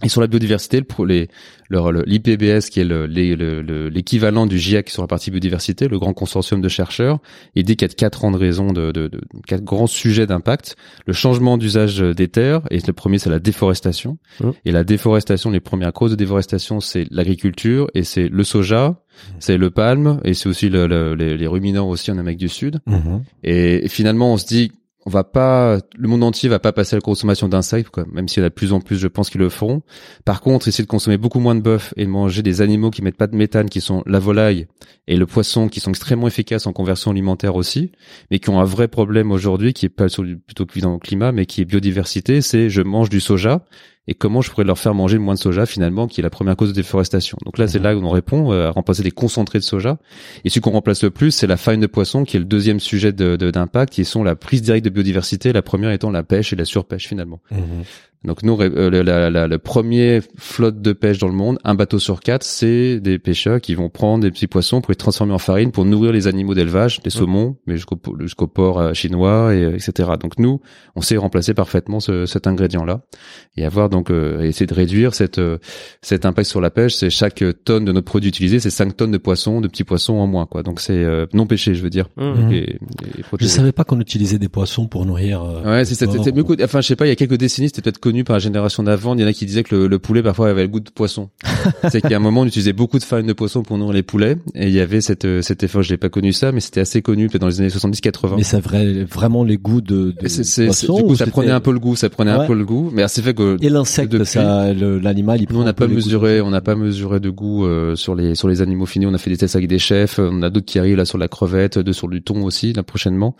Et 0.04 0.08
sur 0.08 0.20
la 0.20 0.28
biodiversité, 0.28 0.78
le, 0.78 0.84
pro- 0.84 1.04
les, 1.04 1.26
leur- 1.68 1.90
le- 1.90 2.04
l'IPBS, 2.06 2.70
qui 2.70 2.78
est 2.78 2.84
le- 2.84 3.06
les- 3.06 3.34
le- 3.34 3.62
le- 3.62 3.88
l'équivalent 3.88 4.46
du 4.46 4.56
GIEC 4.56 4.90
sur 4.90 5.02
la 5.02 5.08
partie 5.08 5.32
biodiversité, 5.32 5.88
le 5.88 5.98
grand 5.98 6.12
consortium 6.12 6.60
de 6.60 6.68
chercheurs, 6.68 7.18
il 7.56 7.64
dit 7.64 7.74
qu'il 7.74 7.88
y 7.88 7.90
a 7.90 7.94
quatre 7.94 8.20
grandes 8.20 8.36
raisons 8.36 8.72
de, 8.72 8.92
de, 8.92 9.08
de 9.08 9.20
quatre 9.48 9.64
grands 9.64 9.88
sujets 9.88 10.26
d'impact. 10.26 10.76
Le 11.06 11.12
changement 11.12 11.58
d'usage 11.58 11.98
des 11.98 12.28
terres, 12.28 12.62
et 12.70 12.78
le 12.86 12.92
premier 12.92 13.18
c'est 13.18 13.28
la 13.30 13.40
déforestation. 13.40 14.18
Mmh. 14.40 14.50
Et 14.66 14.70
la 14.70 14.84
déforestation, 14.84 15.50
les 15.50 15.58
premières 15.60 15.92
causes 15.92 16.12
de 16.12 16.16
déforestation, 16.16 16.78
c'est 16.78 17.06
l'agriculture 17.10 17.88
et 17.94 18.04
c'est 18.04 18.28
le 18.28 18.44
soja, 18.44 19.02
c'est 19.40 19.56
le 19.56 19.70
palme 19.70 20.20
et 20.24 20.32
c'est 20.34 20.48
aussi 20.48 20.68
le- 20.68 20.86
le- 20.86 21.16
les, 21.16 21.36
les 21.36 21.46
ruminants 21.48 21.88
aussi 21.88 22.12
en 22.12 22.18
Amérique 22.18 22.38
du 22.38 22.48
Sud. 22.48 22.78
Mhm. 22.86 23.24
Et 23.42 23.88
finalement, 23.88 24.32
on 24.32 24.36
se 24.36 24.46
dit, 24.46 24.70
on 25.08 25.10
va 25.10 25.24
pas, 25.24 25.78
le 25.96 26.06
monde 26.06 26.22
entier 26.22 26.50
va 26.50 26.58
pas 26.58 26.72
passer 26.72 26.94
à 26.94 26.98
la 26.98 27.00
consommation 27.00 27.48
d'insectes. 27.48 27.98
Même 28.12 28.28
s'il 28.28 28.42
y 28.42 28.44
en 28.44 28.46
a 28.46 28.50
de 28.50 28.54
plus 28.54 28.74
en 28.74 28.80
plus, 28.82 28.98
je 28.98 29.08
pense 29.08 29.30
qu'ils 29.30 29.40
le 29.40 29.48
feront. 29.48 29.80
Par 30.26 30.42
contre, 30.42 30.68
essayer 30.68 30.84
de 30.84 30.88
consommer 30.88 31.16
beaucoup 31.16 31.40
moins 31.40 31.54
de 31.54 31.62
bœuf 31.62 31.94
et 31.96 32.04
de 32.04 32.10
manger 32.10 32.42
des 32.42 32.60
animaux 32.60 32.90
qui 32.90 33.00
mettent 33.00 33.16
pas 33.16 33.26
de 33.26 33.34
méthane, 33.34 33.70
qui 33.70 33.80
sont 33.80 34.02
la 34.04 34.18
volaille 34.18 34.66
et 35.06 35.16
le 35.16 35.24
poisson, 35.24 35.68
qui 35.68 35.80
sont 35.80 35.88
extrêmement 35.88 36.26
efficaces 36.26 36.66
en 36.66 36.74
conversion 36.74 37.10
alimentaire 37.10 37.56
aussi, 37.56 37.90
mais 38.30 38.38
qui 38.38 38.50
ont 38.50 38.60
un 38.60 38.64
vrai 38.64 38.86
problème 38.86 39.32
aujourd'hui, 39.32 39.72
qui 39.72 39.86
est 39.86 39.88
pas 39.88 40.08
plutôt 40.08 40.66
que 40.66 40.78
dans 40.80 40.92
le 40.92 40.98
climat, 40.98 41.32
mais 41.32 41.46
qui 41.46 41.62
est 41.62 41.64
biodiversité. 41.64 42.42
C'est 42.42 42.68
je 42.68 42.82
mange 42.82 43.08
du 43.08 43.20
soja 43.20 43.64
et 44.08 44.14
comment 44.14 44.40
je 44.40 44.50
pourrais 44.50 44.64
leur 44.64 44.78
faire 44.78 44.94
manger 44.94 45.18
moins 45.18 45.34
de 45.34 45.38
soja 45.38 45.66
finalement, 45.66 46.08
qui 46.08 46.20
est 46.20 46.22
la 46.22 46.30
première 46.30 46.56
cause 46.56 46.70
de 46.70 46.74
déforestation. 46.74 47.36
Donc 47.44 47.58
là, 47.58 47.68
c'est 47.68 47.78
mhm. 47.78 47.84
là 47.84 47.96
où 47.96 48.02
on 48.02 48.10
répond 48.10 48.52
euh, 48.52 48.68
à 48.68 48.70
remplacer 48.70 49.02
des 49.02 49.10
concentrés 49.10 49.58
de 49.58 49.64
soja. 49.64 49.98
Et 50.44 50.48
ce 50.48 50.58
qu'on 50.60 50.70
remplace 50.70 51.02
le 51.02 51.10
plus, 51.10 51.30
c'est 51.30 51.46
la 51.46 51.58
farine 51.58 51.82
de 51.82 51.86
poisson, 51.86 52.24
qui 52.24 52.38
est 52.38 52.40
le 52.40 52.46
deuxième 52.46 52.80
sujet 52.80 53.12
d'impact, 53.12 53.92
de, 53.92 53.94
qui 53.94 54.04
sont 54.06 54.24
la 54.24 54.34
prise 54.34 54.62
directe 54.62 54.86
de 54.86 54.90
biodiversité, 54.90 55.52
la 55.52 55.60
première 55.60 55.90
étant 55.90 56.10
la 56.10 56.22
pêche 56.22 56.54
et 56.54 56.56
la 56.56 56.64
surpêche 56.64 57.06
finalement. 57.06 57.40
Mhm. 57.50 57.84
Donc 58.24 58.42
nous, 58.42 58.60
euh, 58.60 58.90
le, 58.90 59.58
premier 59.58 60.20
flotte 60.36 60.82
de 60.82 60.92
pêche 60.92 61.18
dans 61.18 61.28
le 61.28 61.34
monde, 61.34 61.58
un 61.62 61.76
bateau 61.76 62.00
sur 62.00 62.18
quatre, 62.18 62.42
c'est 62.42 62.98
des 62.98 63.20
pêcheurs 63.20 63.60
qui 63.60 63.76
vont 63.76 63.90
prendre 63.90 64.24
des 64.24 64.32
petits 64.32 64.48
poissons 64.48 64.80
pour 64.80 64.90
les 64.90 64.96
transformer 64.96 65.32
en 65.32 65.38
farine 65.38 65.70
pour 65.70 65.84
nourrir 65.84 66.10
les 66.10 66.26
animaux 66.26 66.54
d'élevage, 66.54 67.00
des 67.00 67.10
saumons, 67.10 67.58
mais 67.66 67.76
jusqu'au 67.76 67.96
jusqu'au 68.18 68.48
port 68.48 68.80
euh, 68.80 68.92
chinois, 68.92 69.54
et, 69.54 69.72
etc. 69.72 70.10
Donc 70.20 70.36
nous, 70.38 70.60
on 70.96 71.00
sait 71.00 71.16
remplacer 71.16 71.54
parfaitement 71.54 72.00
ce, 72.00 72.26
cet 72.26 72.48
ingrédient-là 72.48 73.02
et 73.56 73.64
avoir 73.64 73.88
donc 73.88 74.10
euh, 74.10 74.42
essayer 74.42 74.66
de 74.66 74.74
réduire 74.74 75.14
cette 75.14 75.40
cet 76.02 76.26
impact 76.26 76.48
sur 76.48 76.60
la 76.60 76.70
pêche. 76.70 76.96
C'est 76.96 77.10
chaque 77.10 77.44
tonne 77.64 77.84
de 77.84 77.92
notre 77.92 78.06
produit 78.06 78.30
utilisé, 78.30 78.58
c'est 78.58 78.70
5 78.70 78.96
tonnes 78.96 79.12
de 79.12 79.18
poissons, 79.18 79.60
de 79.60 79.68
petits 79.68 79.84
poissons 79.84 80.14
en 80.14 80.26
moins, 80.26 80.46
quoi. 80.46 80.64
Donc 80.64 80.80
c'est 80.80 81.06
non 81.34 81.46
pêché, 81.46 81.74
je 81.74 81.82
veux 81.82 81.90
dire. 81.90 82.08
Mmh. 82.16 82.52
Et, 82.52 82.78
je 83.38 83.46
savais 83.46 83.72
pas 83.72 83.84
qu'on 83.84 84.00
utilisait 84.00 84.40
des 84.40 84.48
poissons 84.48 84.88
pour 84.88 85.06
nourrir. 85.06 85.44
ouais, 85.64 85.84
c'est 85.84 85.94
c'était 85.94 86.32
mieux. 86.32 86.44
Enfin, 86.64 86.80
je 86.80 86.88
sais 86.88 86.96
pas, 86.96 87.06
il 87.06 87.10
y 87.10 87.12
a 87.12 87.16
quelques 87.16 87.36
décennies, 87.36 87.68
c'était 87.68 87.82
peut-être 87.82 88.07
connu 88.08 88.24
par 88.24 88.36
la 88.36 88.40
génération 88.40 88.82
d'avant. 88.82 89.14
Il 89.14 89.20
y 89.20 89.24
en 89.24 89.26
a 89.26 89.34
qui 89.34 89.44
disaient 89.44 89.62
que 89.62 89.74
le, 89.74 89.98
poulet 89.98 90.22
parfois 90.22 90.48
avait 90.48 90.62
le 90.62 90.68
goût 90.68 90.80
de 90.80 90.88
poisson. 90.88 91.28
c'est 91.90 92.02
a 92.04 92.16
un 92.16 92.20
moment 92.20 92.40
on 92.40 92.46
utilisait 92.46 92.72
beaucoup 92.72 92.98
de 92.98 93.04
farine 93.04 93.26
de 93.26 93.34
poisson 93.34 93.62
pour 93.62 93.76
nourrir 93.76 93.92
les 93.92 94.02
poulets 94.02 94.38
et 94.54 94.68
il 94.68 94.72
y 94.72 94.80
avait 94.80 95.02
cette 95.02 95.42
cet 95.42 95.62
effort. 95.62 95.82
Je 95.82 95.92
n'ai 95.92 95.98
pas 95.98 96.08
connu 96.08 96.32
ça, 96.32 96.52
mais 96.52 96.60
c'était 96.60 96.80
assez 96.80 97.02
connu 97.02 97.28
peut-être 97.28 97.42
dans 97.42 97.48
les 97.48 97.60
années 97.60 97.68
70-80. 97.68 98.36
Mais 98.36 98.44
ça 98.44 98.60
vrai 98.60 99.04
vraiment 99.04 99.44
les 99.44 99.58
goûts 99.58 99.82
de, 99.82 100.12
de 100.12 100.64
poisson. 100.66 100.96
Du 100.96 101.02
coup, 101.02 101.16
ça 101.16 101.26
prenait 101.26 101.50
un 101.50 101.60
peu 101.60 101.72
le 101.72 101.78
goût, 101.80 101.96
ça 101.96 102.08
prenait 102.08 102.30
un 102.30 102.46
peu 102.46 102.54
le 102.54 102.64
goût. 102.64 102.90
Mais 102.94 103.06
c'est 103.08 103.20
fait 103.20 103.34
que 103.34 103.58
et 103.60 103.68
l'insecte, 103.68 104.24
ça, 104.24 104.72
l'animal, 104.72 105.42
il 105.42 105.48
on 105.54 105.64
n'a 105.64 105.74
pas 105.74 105.86
mesuré, 105.86 106.40
on 106.40 106.50
n'a 106.50 106.62
pas 106.62 106.76
mesuré 106.76 107.20
de 107.20 107.28
goût 107.28 107.66
euh, 107.66 107.94
sur 107.94 108.14
les 108.14 108.34
sur 108.34 108.48
les 108.48 108.62
animaux 108.62 108.86
finis. 108.86 109.04
On 109.04 109.12
a 109.12 109.18
fait 109.18 109.30
des 109.30 109.36
tests 109.36 109.56
avec 109.56 109.68
des 109.68 109.78
chefs. 109.78 110.18
On 110.18 110.40
a 110.40 110.48
d'autres 110.48 110.66
qui 110.66 110.78
arrivent 110.78 110.96
là 110.96 111.04
sur 111.04 111.18
la 111.18 111.28
crevette, 111.28 111.78
de 111.78 111.92
sur 111.92 112.08
du 112.08 112.22
thon 112.22 112.44
aussi 112.44 112.72
là 112.72 112.82
prochainement. 112.82 113.36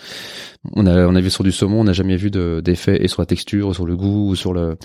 On 0.75 0.87
a 0.87 1.07
on 1.07 1.15
a 1.15 1.21
vu 1.21 1.31
sur 1.31 1.45
du 1.45 1.53
saumon, 1.53 1.81
on 1.81 1.85
n'a 1.85 1.93
jamais 1.93 2.17
vu 2.17 2.31
d'effet 2.31 3.03
et 3.03 3.09
sur 3.09 3.23
la 3.23 3.27
texture, 3.27 3.75
sur 3.75 3.87
le 3.87 3.97
goût, 3.97 4.31
ou 4.31 4.35
sur 4.35 4.53
le 4.53 4.77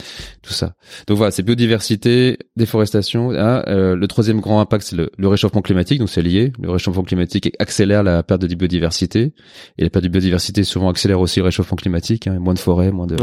tout 0.41 0.53
ça. 0.53 0.75
Donc 1.07 1.17
voilà, 1.17 1.31
c'est 1.31 1.43
biodiversité, 1.43 2.37
déforestation. 2.55 3.31
Hein, 3.31 3.63
euh, 3.67 3.95
le 3.95 4.07
troisième 4.07 4.39
grand 4.39 4.59
impact, 4.59 4.85
c'est 4.85 4.95
le, 4.95 5.27
réchauffement 5.27 5.61
climatique, 5.61 5.99
donc 5.99 6.09
c'est 6.09 6.21
lié. 6.21 6.53
Le 6.61 6.69
réchauffement 6.69 7.03
climatique 7.03 7.51
accélère 7.59 8.03
la 8.03 8.23
perte 8.23 8.41
de 8.41 8.55
biodiversité, 8.55 9.33
et 9.77 9.83
la 9.83 9.89
perte 9.89 10.03
de 10.03 10.09
biodiversité 10.09 10.63
souvent 10.63 10.89
accélère 10.89 11.19
aussi 11.19 11.39
le 11.39 11.45
réchauffement 11.45 11.77
climatique. 11.77 12.27
Hein, 12.27 12.39
moins 12.39 12.53
de 12.53 12.59
forêts, 12.59 12.91
moins 12.91 13.07
de 13.07 13.15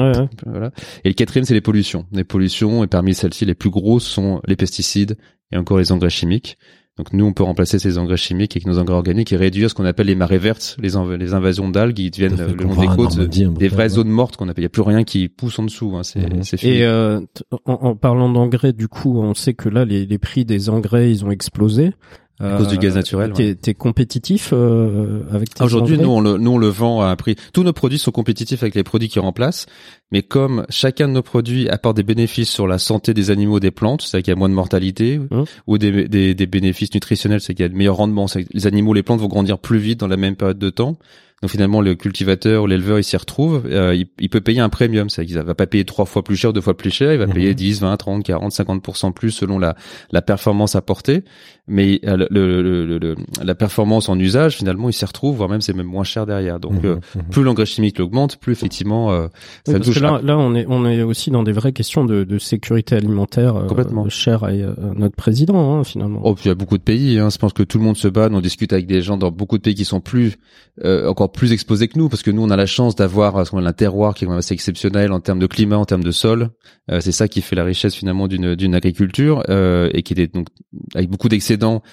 voilà. 0.46 0.70
Et 1.05 1.09
le 1.09 1.14
quatrième, 1.14 1.44
c'est 1.44 1.55
les 1.55 1.61
pollutions. 1.61 2.07
Les 2.12 2.25
pollutions, 2.25 2.85
et 2.85 2.87
parmi 2.87 3.14
celles-ci, 3.14 3.44
les 3.44 3.55
plus 3.55 3.70
grosses 3.70 4.07
sont 4.07 4.40
les 4.46 4.57
pesticides 4.57 5.16
et 5.53 5.57
encore 5.57 5.79
les 5.79 5.92
engrais 5.92 6.11
chimiques. 6.11 6.59
Donc 7.00 7.14
nous, 7.14 7.24
on 7.24 7.32
peut 7.32 7.44
remplacer 7.44 7.78
ces 7.78 7.96
engrais 7.96 8.18
chimiques 8.18 8.56
avec 8.56 8.66
nos 8.66 8.78
engrais 8.78 8.94
organiques 8.94 9.32
et 9.32 9.36
réduire 9.38 9.70
ce 9.70 9.74
qu'on 9.74 9.86
appelle 9.86 10.08
les 10.08 10.14
marées 10.14 10.36
vertes, 10.36 10.76
les, 10.82 10.90
les 11.16 11.32
invasions 11.32 11.70
d'algues 11.70 11.94
qui 11.94 12.10
deviennent 12.10 12.36
le 12.36 12.52
long 12.62 12.78
des 12.78 12.88
côtes, 12.88 13.18
des 13.18 13.68
vraies 13.68 13.88
zones 13.88 14.10
mortes 14.10 14.36
qu'on 14.36 14.50
appelle. 14.50 14.60
Il 14.60 14.66
n'y 14.66 14.66
a 14.66 14.68
plus 14.68 14.82
rien 14.82 15.02
qui 15.02 15.30
pousse 15.30 15.58
en 15.58 15.62
dessous. 15.62 15.94
Hein, 15.96 16.02
c'est, 16.02 16.20
mhm. 16.20 16.44
fini. 16.44 16.72
Et 16.72 16.84
euh, 16.84 17.22
en, 17.64 17.96
parlant 17.96 18.28
d'engrais, 18.28 18.74
du 18.74 18.86
coup, 18.86 19.18
on 19.18 19.32
sait 19.32 19.54
que 19.54 19.70
là, 19.70 19.86
les, 19.86 20.04
les 20.04 20.18
prix 20.18 20.44
des 20.44 20.68
engrais, 20.68 21.10
ils 21.10 21.24
ont 21.24 21.30
explosé 21.30 21.92
à 22.40 22.57
cause 22.57 22.68
du 22.68 22.79
gaz 22.79 22.94
naturel. 22.94 23.33
T'es, 23.33 23.57
es 23.66 23.74
compétitif 23.74 24.50
euh, 24.53 25.22
avec 25.33 25.55
tes 25.55 25.62
Aujourd'hui, 25.62 25.98
nous 25.98 26.11
on 26.11 26.20
le 26.20 26.38
nous 26.38 26.53
on 26.53 26.59
le 26.59 26.68
vend 26.68 27.03
à 27.03 27.07
un 27.07 27.16
prix. 27.16 27.37
Tous 27.53 27.62
nos 27.62 27.72
produits 27.72 27.98
sont 27.98 28.11
compétitifs 28.11 28.62
avec 28.62 28.74
les 28.74 28.83
produits 28.83 29.09
qui 29.09 29.18
remplacent, 29.18 29.66
mais 30.11 30.22
comme 30.22 30.64
chacun 30.68 31.09
de 31.09 31.12
nos 31.12 31.22
produits 31.22 31.68
apporte 31.68 31.96
des 31.96 32.03
bénéfices 32.03 32.50
sur 32.50 32.66
la 32.66 32.79
santé 32.79 33.14
des 33.14 33.31
animaux, 33.31 33.61
des 33.61 33.70
plantes, 33.70 34.03
c'est-à-dire 34.03 34.24
qu'il 34.24 34.33
y 34.33 34.37
a 34.37 34.38
moins 34.38 34.48
de 34.48 34.55
mortalité, 34.55 35.18
mmh. 35.18 35.42
ou 35.66 35.79
des, 35.79 36.09
des, 36.09 36.35
des 36.35 36.46
bénéfices 36.46 36.94
nutritionnels, 36.94 37.40
c'est 37.40 37.55
qu'il 37.55 37.62
y 37.62 37.66
a 37.66 37.68
de 37.68 37.76
meilleurs 37.76 37.96
rendements, 37.96 38.26
c'est 38.26 38.44
que 38.44 38.48
les 38.53 38.66
animaux, 38.66 38.94
les 38.94 39.03
plantes 39.03 39.20
vont 39.20 39.29
grandir 39.29 39.59
plus 39.59 39.79
vite 39.79 40.00
dans 40.00 40.09
la 40.09 40.16
même 40.16 40.37
période 40.37 40.59
de 40.59 40.70
temps. 40.70 40.98
Donc 41.42 41.50
finalement, 41.50 41.81
le 41.81 41.94
cultivateur 41.94 42.64
ou 42.64 42.66
l'éleveur, 42.66 42.98
il 42.98 43.05
s'y 43.05 43.16
retrouve. 43.16 43.62
Euh, 43.64 43.96
il, 44.18 44.29
peut 44.29 44.42
payer 44.42 44.61
un 44.61 44.68
premium, 44.68 45.09
c'est 45.09 45.24
qu'il 45.24 45.38
va 45.38 45.55
pas 45.55 45.66
payer 45.66 45.87
trois 45.87 46.05
fois 46.05 46.22
plus 46.22 46.37
cher, 46.37 46.53
deux 46.53 46.61
fois 46.61 46.76
plus 46.76 46.90
cher. 46.90 47.14
Il 47.14 47.18
va 47.18 47.26
mhm. 47.26 47.33
payer 47.33 47.55
10, 47.55 47.81
20, 47.81 47.96
30, 47.96 48.24
40, 48.24 48.53
50% 48.53 49.12
plus 49.14 49.31
selon 49.31 49.59
la, 49.59 49.74
la 50.11 50.20
performance 50.20 50.76
apportée. 50.76 51.24
Mais 51.70 52.00
euh, 52.04 52.26
le, 52.30 52.98
le, 52.98 53.14
la 53.42 53.54
performance 53.54 54.09
en 54.09 54.18
usage, 54.18 54.56
finalement, 54.56 54.88
il 54.88 54.92
s'y 54.92 55.04
retrouve, 55.04 55.37
voire 55.37 55.48
même 55.48 55.61
c'est 55.61 55.72
même 55.72 55.87
moins 55.87 56.04
cher 56.04 56.26
derrière. 56.26 56.61
Donc 56.61 56.83
mhm, 56.83 56.85
euh, 56.85 56.94
mhm. 57.14 57.22
plus 57.30 57.42
l'engrais 57.42 57.66
chimique 57.66 57.98
l'augmente, 57.98 58.37
plus 58.37 58.52
effectivement 58.52 59.28
ça 59.66 59.80
touche. 59.80 60.00
là, 60.00 60.20
là, 60.22 60.37
on 60.38 60.54
est 60.54 60.66
on 60.68 60.85
est 60.87 61.02
aussi 61.02 61.30
dans 61.30 61.42
des 61.42 61.52
vraies 61.52 61.72
questions 61.72 62.04
de, 62.04 62.24
de 62.24 62.38
sécurité 62.38 62.96
alimentaire 62.96 63.54
complètement 63.68 64.09
cher 64.09 64.44
à, 64.44 64.50
notre 64.96 65.16
président 65.16 65.78
hein, 65.78 65.85
finalement. 65.85 66.20
Oh, 66.24 66.35
puis 66.35 66.44
il 66.46 66.48
y 66.48 66.52
a 66.52 66.54
beaucoup 66.54 66.78
de 66.78 66.83
pays. 66.83 67.18
Hein, 67.18 67.30
je 67.30 67.38
pense 67.38 67.52
que 67.52 67.62
tout 67.62 67.78
le 67.78 67.85
monde 67.85 67.96
se 67.96 68.09
bat. 68.09 68.28
On 68.30 68.40
discute 68.40 68.72
avec 68.72 68.87
des 68.87 69.02
gens 69.02 69.16
dans 69.16 69.30
beaucoup 69.30 69.56
de 69.56 69.62
pays 69.62 69.74
qui 69.74 69.85
sont 69.85 70.00
plus 70.00 70.37
encore 70.85 71.33
plus 71.33 71.52
exposés 71.52 71.88
que 71.88 71.98
nous 71.98 72.09
parce 72.09 72.22
que 72.22 72.30
nous 72.30 72.42
on 72.42 72.50
a 72.50 72.56
la 72.56 72.66
chance 72.66 72.96
d'avoir 72.96 73.37
euh, 73.37 73.44
ce 73.44 73.50
qu'on 73.50 73.64
un 73.64 73.72
terroir 73.72 74.14
qui 74.14 74.24
est 74.24 74.30
assez 74.30 74.54
exceptionnel 74.54 75.12
en 75.12 75.20
termes 75.20 75.38
de 75.38 75.46
climat, 75.46 75.76
en 75.76 75.85
termes 75.85 76.02
de 76.02 76.11
sol. 76.11 76.50
Euh, 76.90 77.00
c'est 77.00 77.12
ça 77.12 77.28
qui 77.28 77.42
fait 77.42 77.56
la 77.56 77.64
richesse 77.64 77.94
finalement 77.94 78.26
d'une 78.28 78.54
d'une 78.54 78.74
agriculture 78.74 79.42
euh, 79.48 79.90
et 79.92 80.02
qui 80.02 80.14
est 80.14 80.33
donc 80.33 80.48
avec 80.94 81.11
beaucoup 81.11 81.28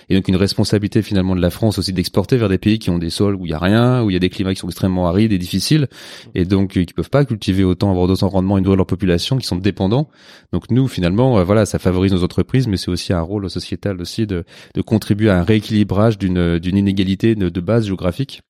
et 0.10 0.16
donc 0.16 0.28
une 0.28 0.36
responsabilité 0.36 1.02
finalement 1.02 1.36
de 1.36 1.42
la 1.42 1.50
France 1.50 1.80
aussi 1.80 1.94
d'exporter 1.94 2.38
vers 2.38 2.50
des 2.50 2.58
pays 2.58 2.80
qui 2.80 2.90
ont 2.90 2.98
des 2.98 3.10
sols 3.10 3.36
où 3.36 3.46
il 3.46 3.50
y 3.50 3.54
a 3.54 3.60
rien, 3.60 4.04
où 4.04 4.10
il 4.10 4.14
y 4.14 4.16
a 4.16 4.20
des 4.20 4.30
climats 4.30 4.54
qui 4.54 4.60
sont 4.60 4.68
extrêmement 4.68 5.08
arides 5.08 5.32
et 5.32 5.38
difficiles 5.38 5.88
et 6.36 6.46
donc 6.46 6.72
qui 6.72 6.94
peuvent 6.94 7.10
pas 7.10 7.26
cultiver 7.26 7.64
autant, 7.64 7.92
avoir 7.92 8.08
d'autant 8.08 8.30
rendement 8.30 8.58
et 8.58 8.62
nourrir 8.62 8.78
leur 8.78 8.88
population, 8.88 9.38
qui 9.38 9.48
sont 9.48 9.56
dépendants. 9.56 10.10
Donc 10.54 10.70
nous 10.72 10.88
finalement 10.88 11.44
voilà 11.44 11.66
ça 11.66 11.80
favorise 11.80 12.14
nos 12.14 12.24
entreprises, 12.24 12.68
mais 12.68 12.78
c'est 12.78 12.90
aussi 12.90 13.14
un 13.14 13.22
rôle 13.22 13.50
sociétal 13.50 14.02
aussi 14.02 14.26
de 14.28 14.44
de 14.74 14.82
contribuer 14.82 15.30
à 15.30 15.40
un 15.40 15.44
rééquilibrage 15.44 16.18
d'une 16.18 16.60
d'une 16.60 16.78
inégalité 16.78 17.36
de 17.36 17.62
base 17.62 17.86
géographique 17.88 18.42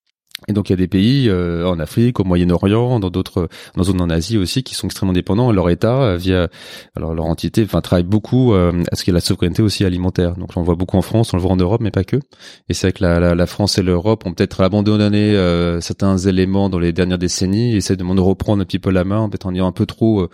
et 0.46 0.52
donc 0.52 0.68
il 0.68 0.72
y 0.72 0.74
a 0.74 0.76
des 0.76 0.86
pays 0.86 1.28
euh, 1.28 1.66
en 1.66 1.78
Afrique, 1.80 2.20
au 2.20 2.24
Moyen-Orient, 2.24 3.00
dans 3.00 3.10
d'autres, 3.10 3.48
dans 3.76 3.82
zones 3.82 4.00
en 4.00 4.08
Asie 4.10 4.38
aussi, 4.38 4.62
qui 4.62 4.74
sont 4.74 4.86
extrêmement 4.86 5.12
dépendants. 5.12 5.50
Leur 5.50 5.68
État, 5.70 6.02
euh, 6.02 6.16
via 6.16 6.48
alors 6.94 7.14
leur 7.14 7.26
entité, 7.26 7.64
enfin 7.64 7.80
travaille 7.80 8.04
beaucoup 8.04 8.52
euh, 8.52 8.84
à 8.92 8.96
ce 8.96 9.04
qu'il 9.04 9.12
y 9.12 9.14
a 9.14 9.18
la 9.18 9.20
souveraineté 9.20 9.62
aussi 9.62 9.84
alimentaire. 9.84 10.36
Donc 10.36 10.50
on 10.56 10.60
le 10.60 10.66
voit 10.66 10.76
beaucoup 10.76 10.96
en 10.96 11.02
France, 11.02 11.34
on 11.34 11.36
le 11.36 11.42
voit 11.42 11.52
en 11.52 11.56
Europe, 11.56 11.80
mais 11.80 11.90
pas 11.90 12.04
que. 12.04 12.16
Et 12.68 12.74
c'est 12.74 12.88
vrai 12.88 12.92
que 12.92 13.02
la, 13.02 13.18
la, 13.18 13.34
la 13.34 13.46
France 13.46 13.78
et 13.78 13.82
l'Europe 13.82 14.24
ont 14.26 14.32
peut-être 14.32 14.60
abandonné 14.60 15.34
euh, 15.34 15.80
certains 15.80 16.18
éléments 16.18 16.68
dans 16.68 16.78
les 16.78 16.92
dernières 16.92 17.18
décennies, 17.18 17.74
et 17.74 17.76
essaient 17.78 17.96
de 17.96 18.04
reprendre 18.04 18.62
un 18.62 18.64
petit 18.64 18.78
peu 18.78 18.90
la 18.90 19.04
main, 19.04 19.28
peut-être 19.28 19.46
en 19.46 19.54
ayant 19.54 19.66
un 19.66 19.72
peu 19.72 19.86
trop 19.86 20.28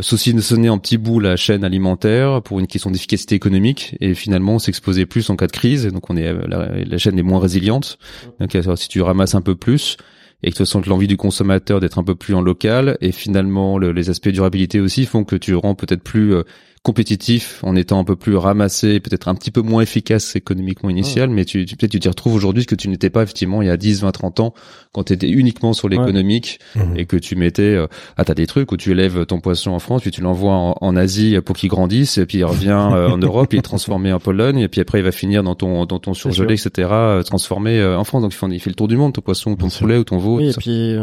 sonner 0.00 0.68
en 0.68 0.78
petits 0.78 0.98
bouts 0.98 1.20
la 1.20 1.36
chaîne 1.36 1.64
alimentaire 1.64 2.42
pour 2.42 2.60
une 2.60 2.66
question 2.66 2.90
d'efficacité 2.90 3.34
économique, 3.34 3.96
et 4.00 4.14
finalement 4.14 4.58
s'exposer 4.58 5.06
plus 5.06 5.28
en 5.30 5.36
cas 5.36 5.46
de 5.46 5.52
crise. 5.52 5.86
Donc 5.86 6.10
on 6.10 6.16
est 6.16 6.32
la, 6.48 6.68
la 6.84 6.98
chaîne 6.98 7.18
est 7.18 7.22
moins 7.22 7.40
résiliente. 7.40 7.98
Donc 8.40 8.56
si 8.76 8.88
tu 8.88 9.00
ramasses 9.02 9.34
un 9.34 9.40
peu 9.40 9.49
plus 9.54 9.96
et 10.42 10.50
que 10.50 10.56
tu 10.56 10.66
sens 10.66 10.86
l'envie 10.86 11.06
du 11.06 11.16
consommateur 11.16 11.80
d'être 11.80 11.98
un 11.98 12.04
peu 12.04 12.14
plus 12.14 12.34
en 12.34 12.40
local 12.40 12.96
et 13.00 13.12
finalement 13.12 13.78
les 13.78 14.10
aspects 14.10 14.28
durabilité 14.28 14.80
aussi 14.80 15.04
font 15.04 15.24
que 15.24 15.36
tu 15.36 15.54
rends 15.54 15.74
peut-être 15.74 16.02
plus 16.02 16.34
euh, 16.34 16.42
compétitif 16.82 17.62
en 17.62 17.76
étant 17.76 17.98
un 17.98 18.04
peu 18.04 18.16
plus 18.16 18.36
ramassé, 18.36 19.00
peut-être 19.00 19.28
un 19.28 19.34
petit 19.34 19.50
peu 19.50 19.60
moins 19.60 19.82
efficace 19.82 20.34
économiquement 20.34 20.88
initial, 20.88 21.28
mais 21.28 21.44
tu, 21.44 21.66
tu 21.66 21.76
peut-être 21.76 21.92
tu 21.92 22.00
t'y 22.00 22.08
retrouves 22.08 22.34
aujourd'hui 22.34 22.62
ce 22.62 22.68
que 22.68 22.74
tu 22.74 22.88
n'étais 22.88 23.10
pas 23.10 23.22
effectivement 23.22 23.60
il 23.60 23.68
y 23.68 23.70
a 23.70 23.76
10, 23.76 24.00
20, 24.00 24.12
30 24.12 24.40
ans 24.40 24.54
quand 24.92 25.04
tu 25.04 25.12
étais 25.12 25.28
uniquement 25.28 25.74
sur 25.74 25.90
l'économique 25.90 26.58
mmh. 26.76 26.96
et 26.96 27.04
que 27.04 27.18
tu 27.18 27.36
mettais 27.36 27.62
euh, 27.62 27.86
ah 28.16 28.24
t'as 28.24 28.32
des 28.32 28.46
trucs 28.46 28.72
où 28.72 28.78
tu 28.78 28.92
élèves 28.92 29.26
ton 29.26 29.40
poisson 29.40 29.72
en 29.72 29.78
France 29.78 30.00
puis 30.00 30.10
tu 30.10 30.22
l'envoies 30.22 30.54
en, 30.54 30.74
en, 30.80 30.96
Asie 30.96 31.36
pour 31.44 31.54
qu'il 31.54 31.68
grandisse 31.68 32.16
et 32.16 32.24
puis 32.24 32.38
il 32.38 32.44
revient 32.44 32.88
euh, 32.92 33.10
en 33.10 33.18
Europe, 33.18 33.52
il 33.52 33.58
est 33.58 33.62
transformé 33.62 34.10
en 34.12 34.18
Pologne 34.18 34.60
et 34.60 34.68
puis 34.68 34.80
après 34.80 35.00
il 35.00 35.04
va 35.04 35.12
finir 35.12 35.42
dans 35.42 35.54
ton 35.54 35.84
dans 35.84 35.98
ton 35.98 36.14
surgelé 36.14 36.54
etc. 36.54 36.88
Euh, 36.90 37.22
transformé 37.22 37.78
euh, 37.78 37.98
en 37.98 38.04
France 38.04 38.22
donc 38.22 38.32
il 38.32 38.36
fait, 38.36 38.46
il 38.50 38.60
fait 38.60 38.70
le 38.70 38.76
tour 38.76 38.88
du 38.88 38.96
monde 38.96 39.12
ton 39.12 39.20
poisson, 39.20 39.54
ton 39.54 39.68
poulet 39.68 39.98
ou 39.98 40.04
ton 40.04 40.16
veau. 40.16 40.38
Oui, 40.38 40.48
et 40.48 40.54
puis 40.54 40.96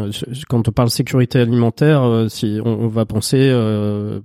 quand 0.48 0.66
on 0.66 0.72
parle 0.72 0.90
sécurité 0.90 1.38
alimentaire, 1.38 2.26
si 2.28 2.58
on, 2.64 2.80
on 2.80 2.88
va 2.88 3.06
penser 3.06 3.54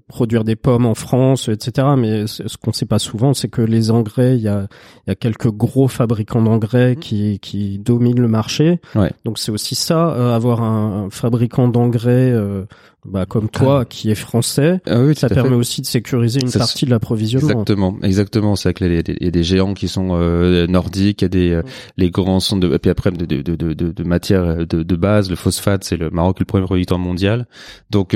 produire 0.07 0.43
des 0.43 0.55
pommes 0.55 0.87
en 0.87 0.95
France 0.95 1.42
etc. 1.51 1.87
Mais 1.97 2.27
ce 2.27 2.57
qu'on 2.57 2.73
sait 2.73 2.85
pas 2.85 2.99
souvent, 2.99 3.33
c'est 3.33 3.47
que 3.47 3.61
les 3.61 3.91
engrais, 3.91 4.35
il 4.35 4.41
y 4.41 4.47
a, 4.47 4.67
y 5.07 5.11
a 5.11 5.15
quelques 5.15 5.51
gros 5.51 5.87
fabricants 5.87 6.41
d'engrais 6.41 6.93
mmh. 6.93 6.99
qui, 6.99 7.39
qui 7.39 7.79
dominent 7.79 8.21
le 8.21 8.27
marché. 8.27 8.79
Donc 9.25 9.39
c'est 9.39 9.51
aussi 9.51 9.75
ça, 9.75 10.09
euh, 10.09 10.35
avoir 10.35 10.61
un, 10.61 11.09
fabricant 11.09 11.67
d'engrais 11.67 12.31
euh, 12.31 12.65
bah, 13.05 13.25
comme 13.25 13.49
toi, 13.49 13.81
ah. 13.81 13.85
qui 13.85 14.11
est 14.11 14.15
français, 14.15 14.79
ah 14.85 15.01
oui, 15.01 15.15
ça 15.15 15.27
permet 15.27 15.55
aussi 15.55 15.81
de 15.81 15.85
sécuriser 15.85 16.39
une 16.41 16.51
partie 16.51 16.85
de 16.85 16.89
l'approvisionnement. 16.89 17.49
Exactement, 17.49 17.97
exactement. 18.01 18.55
C'est 18.55 18.73
que 18.73 18.85
il 18.85 19.23
y 19.23 19.27
a 19.27 19.31
des 19.31 19.43
géants 19.43 19.73
qui 19.73 19.87
sont 19.87 20.11
euh, 20.13 20.67
nordiques, 20.67 21.21
il 21.21 21.25
y 21.25 21.27
a 21.27 21.29
des 21.29 21.51
euh, 21.51 21.63
les 21.97 22.09
grands 22.11 22.39
sont 22.39 22.57
de 22.57 22.77
puis 22.77 22.89
après 22.89 23.11
de 23.11 23.25
de 23.25 23.41
de 23.41 23.73
de, 23.73 23.91
de 23.91 24.03
matières 24.03 24.65
de, 24.65 24.83
de 24.83 24.95
base, 24.95 25.29
le 25.29 25.35
phosphate, 25.35 25.83
c'est 25.83 25.97
le 25.97 26.09
Maroc 26.11 26.39
le 26.39 26.45
premier 26.45 26.65
producteur 26.65 26.97
mondial. 26.97 27.45
Donc 27.89 28.15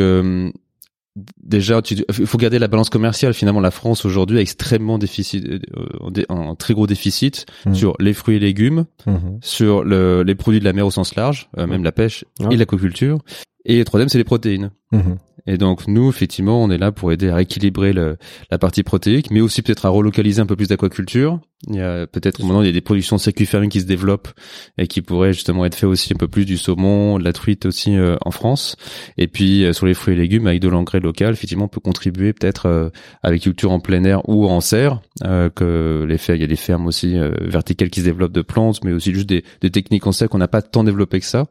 déjà, 1.44 1.82
il 1.90 2.26
faut 2.26 2.38
garder 2.38 2.60
la 2.60 2.68
balance 2.68 2.90
commerciale. 2.90 3.34
Finalement, 3.34 3.60
la 3.62 3.72
France 3.72 4.06
aujourd'hui 4.06 4.38
a 4.38 4.42
extrêmement 4.42 4.98
déficit, 4.98 5.46
euh, 5.46 6.24
un 6.30 6.56
très 6.56 6.74
gros 6.74 6.88
déficit 6.88 7.46
Mmh. 7.66 7.74
sur 7.76 7.94
les 8.00 8.14
fruits 8.14 8.36
et 8.36 8.40
légumes, 8.40 8.86
Mhm. 9.06 9.40
sur 9.42 9.84
le, 9.84 10.24
les 10.24 10.36
produits 10.36 10.60
de 10.60 10.66
la 10.66 10.74
mer 10.74 10.86
au 10.86 10.92
sens 10.92 11.16
large, 11.16 11.50
euh, 11.58 11.68
même 11.68 11.84
la 11.84 11.92
pêche 11.92 12.26
Ouais. 12.40 12.54
et 12.54 12.58
l'aquaculture. 12.58 13.20
Et 13.66 13.78
le 13.80 13.86
troisième, 13.86 14.10
c'est 14.10 14.18
les 14.18 14.24
protéines. 14.24 14.72
Mhm. 14.92 15.18
Et 15.48 15.58
donc 15.58 15.88
nous, 15.88 16.10
effectivement, 16.10 16.64
on 16.64 16.70
est 16.70 16.78
là 16.78 16.92
pour 16.92 17.12
aider 17.12 17.30
à 17.30 17.42
équilibrer 17.42 17.94
le, 17.94 18.18
la 18.52 18.58
partie 18.58 18.84
protéique, 18.84 19.32
mais 19.32 19.42
aussi 19.42 19.62
peut-être 19.62 19.86
à 19.86 19.90
relocaliser 19.90 20.42
un 20.42 20.46
peu 20.46 20.56
plus 20.56 20.68
d'aquaculture. 20.68 21.40
Il 21.68 21.76
y 21.76 21.82
a 21.82 22.06
peut-être 22.06 22.40
maintenant 22.42 22.62
il 22.62 22.68
y 22.68 22.70
a 22.70 22.74
des 22.74 22.82
productions 22.82 23.18
fermés 23.18 23.70
qui 23.70 23.82
se 23.82 23.86
développent 23.86 24.30
et 24.78 24.86
qui 24.86 25.02
pourraient 25.02 25.34
justement 25.34 25.66
être 25.66 25.74
fait 25.74 25.88
aussi 25.88 26.14
un 26.14 26.18
peu 26.18 26.28
plus 26.28 26.46
du 26.46 26.56
saumon, 26.56 27.18
de 27.18 27.24
la 27.24 27.34
truite 27.34 27.66
aussi 27.66 27.96
euh, 27.96 28.16
en 28.24 28.30
France. 28.32 28.76
Et 29.18 29.28
puis 29.28 29.64
euh, 29.64 29.74
sur 29.74 29.88
les 29.88 29.96
fruits 29.96 30.14
et 30.14 30.18
légumes, 30.18 30.46
avec 30.46 30.62
de 30.62 30.68
l'engrais 30.68 31.00
local, 31.00 31.34
effectivement, 31.34 31.66
on 31.66 31.70
peut 31.70 31.80
contribuer 31.80 32.34
peut-être 32.34 32.68
euh, 32.68 32.90
à 33.24 33.30
l'agriculture 33.30 33.72
en 33.72 33.80
plein 33.80 34.04
air 34.04 34.28
ou 34.30 34.48
en 34.48 34.62
serre. 34.62 35.02
euh, 35.24 35.50
que 35.50 36.06
les 36.08 36.18
il 36.28 36.42
y 36.42 36.44
a 36.44 36.48
des 36.48 36.56
fermes 36.56 36.88
aussi 36.88 37.18
euh, 37.18 37.32
verticales 37.42 37.90
qui 37.90 38.02
se 38.02 38.06
développent 38.06 38.34
de 38.34 38.42
plantes, 38.42 38.84
mais 38.84 38.92
aussi 38.92 39.14
juste 39.14 39.30
des, 39.30 39.44
des 39.62 39.70
techniques 39.70 40.06
en 40.08 40.12
serre 40.12 40.30
qu'on 40.30 40.40
n'a 40.40 40.48
pas 40.48 40.62
tant 40.62 40.84
développées 40.84 41.20
que 41.20 41.26
ça, 41.26 41.46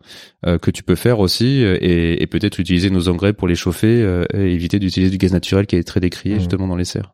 euh, 0.44 0.58
que 0.58 0.70
tu 0.70 0.82
peux 0.82 0.96
faire 0.96 1.18
aussi 1.20 1.62
et, 1.62 2.22
et 2.22 2.26
peut-être 2.26 2.60
utiliser 2.60 2.90
nos 2.90 3.08
engrais 3.08 3.32
pour 3.32 3.48
les 3.48 3.54
chauffer 3.54 3.85
euh, 3.86 4.24
et 4.34 4.52
éviter 4.52 4.78
d'utiliser 4.78 5.10
du 5.10 5.18
gaz 5.18 5.32
naturel 5.32 5.66
qui 5.66 5.76
est 5.76 5.84
très 5.84 6.00
décrié 6.00 6.34
Mhm. 6.34 6.40
justement 6.40 6.68
dans 6.68 6.76
les 6.76 6.84
serres. 6.84 7.12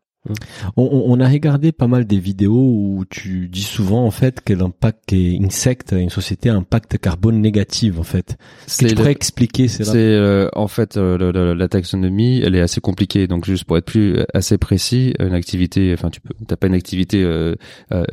On, 0.76 0.88
on- 1.06 1.18
a 1.18 1.28
regardé 1.28 1.72
pas 1.72 1.88
mal 1.88 2.04
des 2.04 2.20
vidéos 2.20 2.54
où 2.54 3.04
tu 3.10 3.48
dis 3.48 3.64
souvent 3.64 4.04
en 4.06 4.12
fait 4.12 4.40
que 4.40 4.52
l'impact 4.52 5.08
que 5.08 5.44
Insect, 5.44 5.92
une 5.98 6.10
société, 6.10 6.48
a 6.48 6.54
un 6.54 6.58
impact 6.58 6.96
carbone 6.98 7.40
négatif 7.40 7.98
en 7.98 8.04
fait. 8.04 8.36
Que 8.68 8.84
tu 8.84 8.90
le- 8.90 8.94
pourrais 8.94 9.10
expliquer 9.10 9.66
c'est 9.66 9.82
euh, 9.96 10.46
en 10.52 10.68
fait 10.68 10.96
euh, 10.96 11.18
le- 11.18 11.32
le- 11.32 11.54
la 11.54 11.66
taxonomie, 11.66 12.40
elle 12.40 12.54
est 12.54 12.60
assez 12.60 12.80
compliquée. 12.80 13.26
Donc 13.26 13.46
juste 13.46 13.64
pour 13.64 13.76
être 13.78 13.84
plus 13.86 14.14
euh, 14.18 14.24
assez 14.32 14.58
précis, 14.58 15.12
une 15.18 15.34
activité, 15.34 15.92
enfin 15.92 16.08
tu 16.08 16.20
peux, 16.20 16.34
t'as 16.46 16.54
pas 16.54 16.68
une 16.68 16.74
activité 16.74 17.24
euh, 17.24 17.56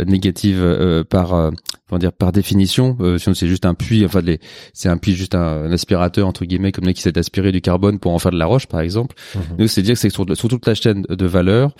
négative 0.04 1.06
par, 1.12 1.52
comment 1.89 1.99
dire, 1.99 2.13
par 2.13 2.32
définition. 2.32 2.95
Euh, 3.02 3.17
sinon 3.17 3.34
c'est 3.34 3.47
juste 3.47 3.65
un 3.65 3.73
puits, 3.73 4.06
enfin 4.06 4.21
les- 4.21 4.39
c'est 4.73 4.88
un 4.89 4.97
puits 4.97 5.13
juste 5.13 5.36
un, 5.36 5.41
un 5.65 5.71
aspirateur 5.71 6.28
entre 6.28 6.45
guillemets, 6.45 6.71
comme 6.71 6.86
là 6.86 6.93
qui 6.93 7.02
s'est 7.02 7.17
aspiré 7.17 7.52
du 7.52 7.62
carbone 7.62 7.99
pour 7.99 8.13
en 8.13 8.19
faire 8.19 8.32
de 8.32 8.38
la 8.38 8.45
roche 8.45 8.67
par 8.67 8.80
exemple. 8.82 9.15
Mhm. 9.36 9.41
Nous 9.60 9.67
c'est 9.67 9.82
dire 9.82 9.95
que 9.95 9.99
c'est 9.99 10.10
sur, 10.10 10.25
sur 10.38 10.47
toute 10.49 10.65
la 10.67 10.75
chaîne 10.75 11.02
de 11.04 11.25
valeur, 11.25 11.71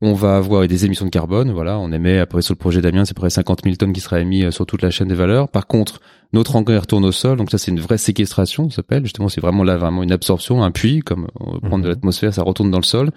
on 0.00 0.14
va 0.14 0.36
avoir 0.36 0.66
des 0.66 0.84
émissions 0.86 1.04
de 1.04 1.10
carbone. 1.10 1.50
Voilà, 1.52 1.78
on 1.78 1.92
émet 1.92 2.18
après 2.18 2.42
sur 2.42 2.54
le 2.54 2.58
projet 2.58 2.80
d'Amiens, 2.80 3.04
c'est 3.04 3.14
près 3.16 3.30
50 3.30 3.60
000 3.64 3.76
tonnes 3.76 3.92
qui 3.92 4.00
sera 4.00 4.20
émis 4.20 4.44
euh, 4.44 4.50
sur 4.50 4.66
toute 4.66 4.82
la 4.82 4.90
chaîne 4.90 5.08
des 5.08 5.14
valeurs. 5.14 5.48
Par 5.48 5.66
contre, 5.66 6.00
notre 6.32 6.56
engrais 6.56 6.78
retourne 6.78 7.04
au 7.04 7.12
sol, 7.12 7.38
donc 7.38 7.50
ça 7.50 7.58
c'est 7.58 7.70
une 7.70 7.80
vraie 7.80 7.98
séquestration, 7.98 8.68
ça 8.70 8.76
s'appelle. 8.76 9.02
Justement, 9.04 9.28
c'est 9.28 9.40
vraiment 9.40 9.64
là 9.64 9.76
vraiment 9.76 10.02
une 10.02 10.12
absorption, 10.12 10.62
un 10.62 10.70
puits, 10.70 11.00
comme 11.00 11.28
on 11.40 11.52
va 11.52 11.60
prendre 11.60 11.78
de 11.84 11.88
Mhm. 11.88 11.94
l'atmosphère, 11.94 12.34
ça 12.34 12.42
retourne 12.42 12.70
dans 12.70 12.78
le 12.78 12.84
sol. 12.84 13.10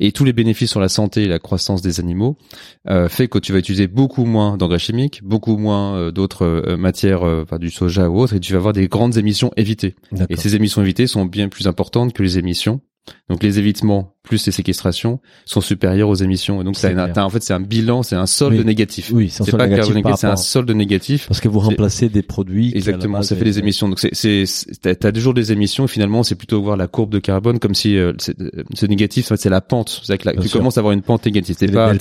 Et 0.00 0.12
tous 0.12 0.24
les 0.24 0.32
bénéfices 0.32 0.70
sur 0.70 0.80
la 0.80 0.88
santé 0.88 1.22
et 1.22 1.28
la 1.28 1.38
croissance 1.38 1.80
des 1.82 2.00
animaux 2.00 2.36
euh, 2.90 3.08
fait 3.08 3.28
que 3.28 3.38
tu 3.38 3.52
vas 3.52 3.58
utiliser 3.58 3.86
beaucoup 3.86 4.24
moins 4.24 4.56
d'engrais 4.56 4.78
chimiques, 4.78 5.22
beaucoup 5.24 5.56
moins 5.56 5.96
euh, 5.96 6.10
d'autres 6.10 6.44
euh, 6.44 6.76
matières, 6.76 7.26
euh, 7.26 7.44
du 7.58 7.70
soja 7.70 8.08
ou 8.10 8.20
autre, 8.20 8.34
et 8.34 8.40
tu 8.40 8.52
vas 8.52 8.58
avoir 8.58 8.72
des 8.74 8.88
grandes 8.88 9.16
émissions 9.16 9.50
évitées. 9.56 9.94
Et 10.28 10.36
ces 10.36 10.54
émissions 10.54 10.82
évitées 10.82 11.06
sont 11.06 11.24
bien 11.24 11.48
plus 11.48 11.66
importantes 11.66 12.12
que 12.12 12.22
les 12.22 12.38
émissions. 12.38 12.80
Donc 13.30 13.42
les 13.42 13.58
évitements 13.58 14.12
plus 14.28 14.46
les 14.46 14.52
séquestrations 14.52 15.20
sont 15.44 15.60
supérieurs 15.60 16.08
aux 16.08 16.14
émissions. 16.14 16.60
Et 16.60 16.64
donc 16.64 16.76
C'est 16.76 16.96
en 17.18 17.30
fait 17.30 17.42
c'est 17.42 17.54
un 17.54 17.60
bilan, 17.60 18.02
c'est 18.02 18.16
un 18.16 18.26
solde 18.26 18.58
Oui. 18.58 18.64
négatif. 18.64 19.10
Oui, 19.12 19.28
c'est 19.30 19.42
un 19.42 19.44
C'est 19.44 19.50
solde 19.50 19.62
pas 19.62 19.66
négatif 19.68 19.94
c'est 20.16 20.26
un 20.26 20.36
solde 20.36 20.70
négatif. 20.70 21.26
Parce 21.28 21.40
que 21.40 21.48
vous 21.48 21.60
remplacez 21.60 22.08
des 22.08 22.22
produits. 22.22 22.72
Exactement, 22.74 23.22
ça 23.22 23.36
fait 23.36 23.44
des 23.44 23.58
émissions. 23.58 23.88
Donc 23.88 24.00
c'est, 24.00 24.44
t'as, 24.80 24.94
t'as 24.94 25.12
toujours 25.12 25.34
des 25.34 25.52
émissions. 25.52 25.84
Et 25.84 25.88
finalement, 25.88 26.22
c'est 26.22 26.34
plutôt 26.34 26.62
voir 26.62 26.76
la 26.76 26.86
courbe 26.86 27.10
de 27.10 27.18
carbone 27.18 27.58
comme 27.58 27.74
si 27.74 27.96
euh, 27.96 28.12
c'est, 28.18 28.38
euh, 28.40 28.50
ce 28.74 28.86
négatif, 28.86 29.26
en 29.26 29.28
fait, 29.30 29.36
c'est 29.42 29.50
la 29.50 29.60
pente. 29.60 30.00
C'est 30.04 30.18
que 30.18 30.30
tu 30.40 30.48
sûr. 30.48 30.58
commences 30.60 30.76
à 30.78 30.80
avoir 30.80 30.92
une 30.92 31.02
pente 31.02 31.24
négative. 31.24 31.56
C'est 31.58 31.70
pas. 31.70 31.92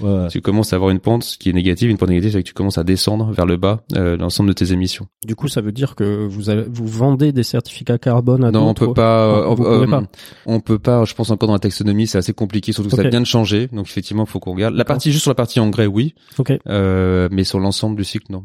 Ouais, 0.00 0.28
tu 0.28 0.40
commences 0.40 0.72
à 0.72 0.76
avoir 0.76 0.90
une 0.90 1.00
pente 1.00 1.36
qui 1.38 1.50
est 1.50 1.52
négative. 1.52 1.90
Une 1.90 1.98
pente 1.98 2.10
négative, 2.10 2.32
c'est 2.32 2.42
que 2.42 2.48
tu 2.48 2.54
commences 2.54 2.78
à 2.78 2.84
descendre 2.84 3.32
vers 3.32 3.46
le 3.46 3.56
bas 3.56 3.84
euh, 3.94 4.16
l'ensemble 4.16 4.48
de 4.48 4.54
tes 4.54 4.72
émissions. 4.72 5.06
Du 5.26 5.34
coup, 5.34 5.48
ça 5.48 5.60
veut 5.60 5.72
dire 5.72 5.94
que 5.94 6.26
vous 6.26 6.50
allez, 6.50 6.64
vous 6.68 6.86
vendez 6.86 7.32
des 7.32 7.42
certificats 7.42 7.98
carbone 7.98 8.44
à 8.44 8.50
Non, 8.50 8.68
on 8.68 8.74
peut 8.74 8.92
pas. 8.92 9.26
Euh, 9.26 9.56
euh, 9.58 9.86
pas. 9.86 10.02
On 10.46 10.60
peut 10.60 10.78
pas. 10.78 11.04
Je 11.04 11.14
pense 11.14 11.30
encore 11.30 11.46
dans 11.48 11.52
la 11.52 11.58
taxonomie, 11.76 12.06
c'est 12.06 12.18
assez 12.18 12.32
compliqué, 12.32 12.72
surtout 12.72 12.90
que 12.90 12.96
ça 12.96 13.08
vient 13.08 13.20
de 13.20 13.26
changer. 13.26 13.68
Donc 13.72 13.86
effectivement, 13.86 14.24
il 14.24 14.30
faut 14.30 14.40
qu'on 14.40 14.52
regarde. 14.54 14.74
La 14.74 14.84
partie 14.84 15.10
juste 15.12 15.22
sur 15.22 15.30
la 15.30 15.34
partie 15.36 15.60
engrais, 15.60 15.86
oui, 15.86 16.14
Ok. 16.38 16.52
euh, 16.68 17.28
mais 17.30 17.44
sur 17.44 17.60
l'ensemble 17.60 17.96
du 17.96 18.04
cycle, 18.04 18.26
non. 18.30 18.44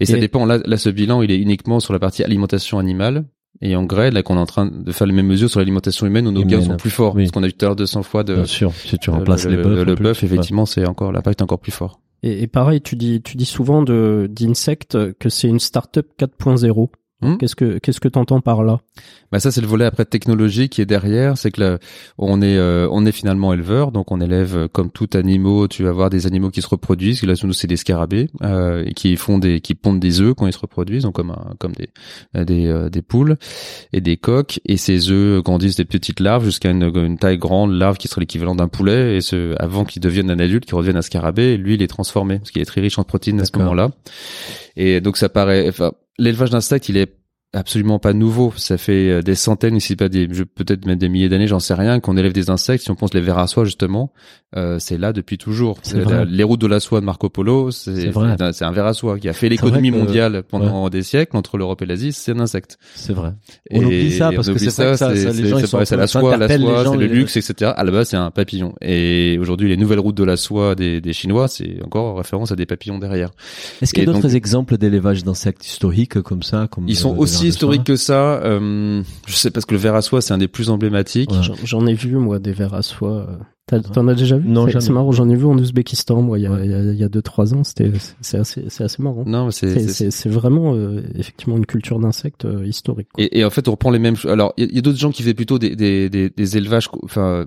Et, 0.00 0.04
ça 0.06 0.18
dépend. 0.18 0.44
Là, 0.44 0.58
là, 0.64 0.76
ce 0.76 0.90
bilan, 0.90 1.22
il 1.22 1.30
est 1.30 1.38
uniquement 1.38 1.80
sur 1.80 1.92
la 1.92 1.98
partie 1.98 2.22
alimentation 2.22 2.78
animale. 2.78 3.24
Et 3.62 3.74
engrais, 3.74 4.10
là, 4.10 4.22
qu'on 4.22 4.36
est 4.36 4.40
en 4.40 4.44
train 4.44 4.66
de 4.66 4.92
faire 4.92 5.06
les 5.06 5.14
mêmes 5.14 5.26
mesures 5.28 5.48
sur 5.48 5.60
l'alimentation 5.60 6.06
humaine, 6.06 6.26
où 6.28 6.30
nos 6.30 6.44
gains 6.44 6.60
sont 6.60 6.76
plus 6.76 6.90
forts. 6.90 7.14
oui. 7.14 7.22
Parce 7.22 7.30
qu'on 7.32 7.42
a 7.42 7.46
vu 7.46 7.54
tout 7.54 7.64
à 7.64 7.68
l'heure 7.68 7.76
200 7.76 8.02
fois 8.02 8.22
de, 8.22 8.34
Bien 8.34 8.44
sûr, 8.44 8.74
si 8.74 8.98
tu 8.98 9.08
le- 9.10 9.16
remplaces 9.16 9.46
le, 9.46 9.56
les 9.56 9.62
bœufs. 9.62 9.82
le, 9.84 9.94
bœuf, 9.94 10.22
effectivement, 10.22 10.66
c'est 10.66 10.84
encore, 10.86 11.10
l'impact 11.10 11.40
est 11.40 11.42
encore 11.42 11.58
plus 11.60 11.72
fort. 11.72 12.00
Et, 12.22 12.42
et 12.42 12.46
pareil, 12.48 12.82
tu 12.82 12.96
dis, 12.96 13.22
tu 13.22 13.38
dis 13.38 13.46
souvent 13.46 13.82
de 13.82 14.28
d'Insect 14.30 15.14
que 15.18 15.28
c'est 15.30 15.48
une 15.48 15.58
startup 15.60 16.06
4.0. 16.18 16.88
Hmm. 17.22 17.38
Qu'est-ce 17.38 17.56
que 17.56 17.78
qu'est-ce 17.78 17.98
que 17.98 18.08
t'entends 18.08 18.42
par 18.42 18.62
là? 18.62 18.80
Bah 19.32 19.40
ça 19.40 19.50
c'est 19.50 19.62
le 19.62 19.66
volet 19.66 19.86
après 19.86 20.04
technologie 20.04 20.68
qui 20.68 20.82
est 20.82 20.86
derrière, 20.86 21.38
c'est 21.38 21.50
que 21.50 21.62
là, 21.62 21.78
on 22.18 22.42
est 22.42 22.58
euh, 22.58 22.88
on 22.90 23.06
est 23.06 23.12
finalement 23.12 23.54
éleveur, 23.54 23.90
donc 23.90 24.12
on 24.12 24.20
élève 24.20 24.54
euh, 24.54 24.68
comme 24.68 24.90
tout 24.90 25.08
animal, 25.14 25.66
tu 25.68 25.82
vas 25.82 25.88
avoir 25.88 26.10
des 26.10 26.26
animaux 26.26 26.50
qui 26.50 26.60
se 26.60 26.68
reproduisent, 26.68 27.22
là 27.22 27.32
nous 27.42 27.54
c'est 27.54 27.66
des 27.66 27.78
scarabées 27.78 28.28
euh, 28.42 28.84
et 28.84 28.92
qui 28.92 29.16
font 29.16 29.38
des 29.38 29.62
qui 29.62 29.74
pondent 29.74 29.98
des 29.98 30.20
œufs 30.20 30.34
quand 30.36 30.46
ils 30.46 30.52
se 30.52 30.58
reproduisent, 30.58 31.04
donc 31.04 31.14
comme 31.14 31.30
un, 31.30 31.54
comme 31.58 31.72
des 31.72 31.88
euh, 32.36 32.44
des 32.44 32.66
euh, 32.66 32.90
des 32.90 33.00
poules 33.00 33.36
et 33.94 34.02
des 34.02 34.18
coques 34.18 34.60
et 34.66 34.76
ces 34.76 35.10
œufs 35.10 35.42
grandissent 35.42 35.76
des 35.76 35.86
petites 35.86 36.20
larves 36.20 36.44
jusqu'à 36.44 36.70
une, 36.70 36.82
une 36.94 37.16
taille 37.16 37.38
grande 37.38 37.72
larve 37.72 37.96
qui 37.96 38.08
serait 38.08 38.20
l'équivalent 38.20 38.54
d'un 38.54 38.68
poulet 38.68 39.16
et 39.16 39.20
ce 39.22 39.54
avant 39.58 39.86
qu'il 39.86 40.02
devienne 40.02 40.30
un 40.30 40.38
adulte, 40.38 40.66
qu'il 40.66 40.74
redevienne 40.74 40.98
un 40.98 41.02
scarabée, 41.02 41.56
lui 41.56 41.76
il 41.76 41.82
est 41.82 41.86
transformé 41.86 42.40
parce 42.40 42.50
qu'il 42.50 42.60
est 42.60 42.66
très 42.66 42.82
riche 42.82 42.98
en 42.98 43.04
protéines 43.04 43.40
à 43.40 43.46
ce 43.46 43.56
moment-là. 43.56 43.90
Et 44.76 45.00
donc 45.00 45.16
ça 45.16 45.30
paraît 45.30 45.66
enfin 45.66 45.92
l'élevage 46.18 46.50
d'insectes, 46.50 46.88
il 46.88 46.96
est 46.96 47.18
absolument 47.56 47.98
pas 47.98 48.12
nouveau. 48.12 48.52
Ça 48.56 48.78
fait 48.78 49.10
euh, 49.10 49.22
des 49.22 49.34
centaines, 49.34 49.80
si 49.80 49.96
pas 49.96 50.08
des, 50.08 50.26
peut-être 50.28 50.86
même 50.86 50.98
des 50.98 51.08
milliers 51.08 51.28
d'années, 51.28 51.46
j'en 51.46 51.58
sais 51.60 51.74
rien, 51.74 52.00
qu'on 52.00 52.16
élève 52.16 52.32
des 52.32 52.50
insectes. 52.50 52.84
Si 52.84 52.90
on 52.90 52.94
pense 52.94 53.14
les 53.14 53.20
vers 53.20 53.38
à 53.38 53.46
soie 53.46 53.64
justement, 53.64 54.12
euh, 54.56 54.78
c'est 54.78 54.98
là 54.98 55.12
depuis 55.12 55.38
toujours. 55.38 55.78
C'est 55.82 55.98
La- 55.98 56.04
vrai. 56.04 56.24
les 56.28 56.44
routes 56.44 56.60
de 56.60 56.66
la 56.66 56.80
soie 56.80 57.00
de 57.00 57.04
Marco 57.06 57.28
Polo, 57.28 57.70
c'est 57.70 58.10
un 58.62 58.72
ver 58.72 58.86
à 58.86 58.94
soie 58.94 59.18
qui 59.18 59.28
a 59.28 59.32
fait 59.32 59.48
l'économie 59.48 59.90
mondiale 59.90 60.42
pendant 60.48 60.88
des 60.88 61.02
siècles 61.02 61.36
entre 61.36 61.58
l'Europe 61.58 61.82
et 61.82 61.86
l'Asie. 61.86 62.12
C'est 62.12 62.32
un 62.32 62.40
insecte. 62.40 62.78
C'est 62.94 63.12
vrai. 63.12 63.32
On 63.70 63.84
oublie 63.84 64.12
ça 64.12 64.30
parce 64.32 64.48
que 64.48 64.58
c'est 64.58 64.70
ça- 64.70 64.96
c'est- 64.96 65.04
ça, 65.04 65.12
les 65.12 65.16
c'est- 65.20 65.46
gens, 65.48 65.58
ils 65.58 65.66
sont 65.66 65.78
la 65.78 65.84
soie, 65.86 65.96
la 65.98 66.06
soie, 66.06 66.84
c'est 66.92 66.96
le 66.96 67.06
luxe, 67.06 67.36
etc. 67.36 67.72
À 67.76 67.84
la 67.84 67.90
base, 67.90 68.08
c'est 68.10 68.16
un 68.16 68.30
papillon. 68.30 68.74
Et 68.80 69.38
aujourd'hui, 69.40 69.68
les 69.68 69.76
nouvelles 69.76 70.00
routes 70.00 70.16
de 70.16 70.24
la 70.24 70.36
soie 70.36 70.74
des, 70.74 71.00
des 71.00 71.12
Chinois, 71.12 71.48
c'est 71.48 71.82
encore 71.84 72.06
en 72.06 72.14
référence 72.14 72.52
à 72.52 72.56
des 72.56 72.66
papillons 72.66 72.98
derrière. 72.98 73.30
Est-ce 73.82 73.92
qu'il 73.94 74.04
y 74.04 74.08
a 74.08 74.12
d'autres 74.12 74.34
exemples 74.36 74.76
d'élevage 74.78 75.24
d'insectes 75.24 75.64
historiques 75.66 76.20
comme 76.22 76.42
ça 76.42 76.68
comme 76.70 76.88
Ils 76.88 76.96
sont 76.96 77.12
le 77.12 77.18
aussi 77.20 77.45
soie 77.52 77.78
que 77.78 77.96
ça. 77.96 78.40
Euh, 78.42 79.02
je 79.26 79.34
sais 79.34 79.50
parce 79.50 79.66
que 79.66 79.74
le 79.74 79.80
ver 79.80 79.94
à 79.94 80.02
soie, 80.02 80.20
c'est 80.20 80.34
un 80.34 80.38
des 80.38 80.48
plus 80.48 80.70
emblématiques. 80.70 81.30
Ouais. 81.30 81.42
J'en- 81.64 81.86
ai 81.86 81.94
vu 81.94 82.16
moi 82.16 82.38
des 82.38 82.52
vers 82.52 82.74
à 82.74 82.82
soie. 82.82 83.26
euh. 83.28 83.36
T'as- 83.68 83.80
T'en 83.80 84.06
as 84.06 84.14
déjà 84.14 84.38
vu 84.38 84.48
Non, 84.48 84.66
C'est- 84.68 84.90
marrant. 84.92 85.10
J'en 85.10 85.28
ai 85.28 85.34
vu 85.34 85.44
en 85.44 85.58
Ouzbékistan 85.58 86.22
moi 86.22 86.38
il 86.38 86.42
y 86.42 86.46
a 86.46 86.64
il 86.64 86.70
y 86.70 86.74
a- 86.74 86.82
il 86.92 86.98
y 86.98 87.02
a 87.02 87.08
deux 87.08 87.20
trois 87.22 87.52
ans. 87.52 87.64
C'était 87.64 87.90
c'est 88.20 88.38
assez 88.38 88.64
c'est 88.68 88.84
assez 88.84 89.02
marrant. 89.02 89.24
Non, 89.26 89.46
mais 89.46 89.50
c'est, 89.50 90.28
vraiment 90.28 90.74
euh, 90.74 91.02
effectivement 91.16 91.56
une 91.56 91.66
culture 91.66 91.98
d'insectes 91.98 92.44
euh, 92.44 92.64
historique. 92.64 93.08
quoi. 93.12 93.24
Et, 93.24 93.40
et 93.40 93.44
en 93.44 93.50
fait, 93.50 93.66
on 93.66 93.72
reprend 93.72 93.90
les 93.90 93.98
mêmes. 93.98 94.14
choses. 94.14 94.30
Alors, 94.30 94.52
il 94.56 94.64
y 94.64 94.66
a, 94.66 94.70
il 94.70 94.76
y 94.76 94.78
a 94.78 94.82
d'autres 94.82 94.98
gens 94.98 95.10
qui 95.10 95.22
faisaient 95.22 95.34
plutôt 95.34 95.58
des, 95.58 95.74
des, 95.74 96.08
des, 96.08 96.30
des 96.30 96.56
élevages, 96.56 96.88
enfin 97.02 97.46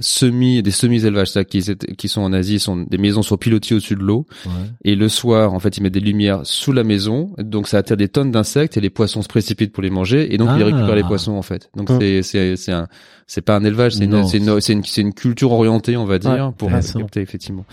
semi, 0.00 0.62
des 0.62 0.70
semi-élevages, 0.70 1.28
c'est-à-dire 1.30 1.76
qui, 1.86 1.94
qui 1.96 2.08
sont 2.08 2.20
en 2.20 2.32
Asie, 2.32 2.58
sont 2.58 2.76
des 2.76 2.98
maisons 2.98 3.22
sur 3.22 3.38
pilotis 3.38 3.74
au-dessus 3.74 3.94
de 3.96 4.02
l'eau. 4.02 4.26
Ouais. 4.46 4.52
Et 4.84 4.94
le 4.94 5.08
soir, 5.08 5.54
en 5.54 5.58
fait, 5.58 5.76
ils 5.76 5.82
mettent 5.82 5.94
des 5.94 6.00
lumières 6.00 6.40
sous 6.44 6.72
la 6.72 6.84
maison, 6.84 7.34
donc 7.38 7.68
ça 7.68 7.78
attire 7.78 7.96
des 7.96 8.08
tonnes 8.08 8.30
d'insectes 8.30 8.76
et 8.76 8.80
les 8.80 8.90
poissons 8.90 9.22
se 9.22 9.28
précipitent 9.28 9.72
pour 9.72 9.82
les 9.82 9.90
manger, 9.90 10.32
et 10.34 10.38
donc 10.38 10.48
ils 10.56 10.62
Ah. 10.62 10.66
récupèrent 10.66 10.94
les 10.96 11.02
poissons 11.02 11.32
en 11.32 11.42
fait. 11.42 11.70
Donc 11.76 11.90
Hum. 11.90 11.98
c'est 12.00 12.22
c'est 12.22 12.56
c'est 12.56 12.72
un 12.72 12.88
c'est 13.30 13.42
pas 13.42 13.54
un 13.54 13.62
élevage, 13.62 13.92
c'est 13.92 14.06
une 14.06 14.26
c'est 14.26 14.72
une, 14.72 14.82
c'est 14.82 15.02
une 15.02 15.14
culture 15.14 15.52
orientée, 15.52 15.96
on 15.96 16.04
va 16.04 16.18
dire, 16.18 16.30
Ouais, 16.32 16.52
pour 16.58 16.66
intéressant. 16.66 16.98
capter 16.98 17.20
effectivement. 17.20 17.64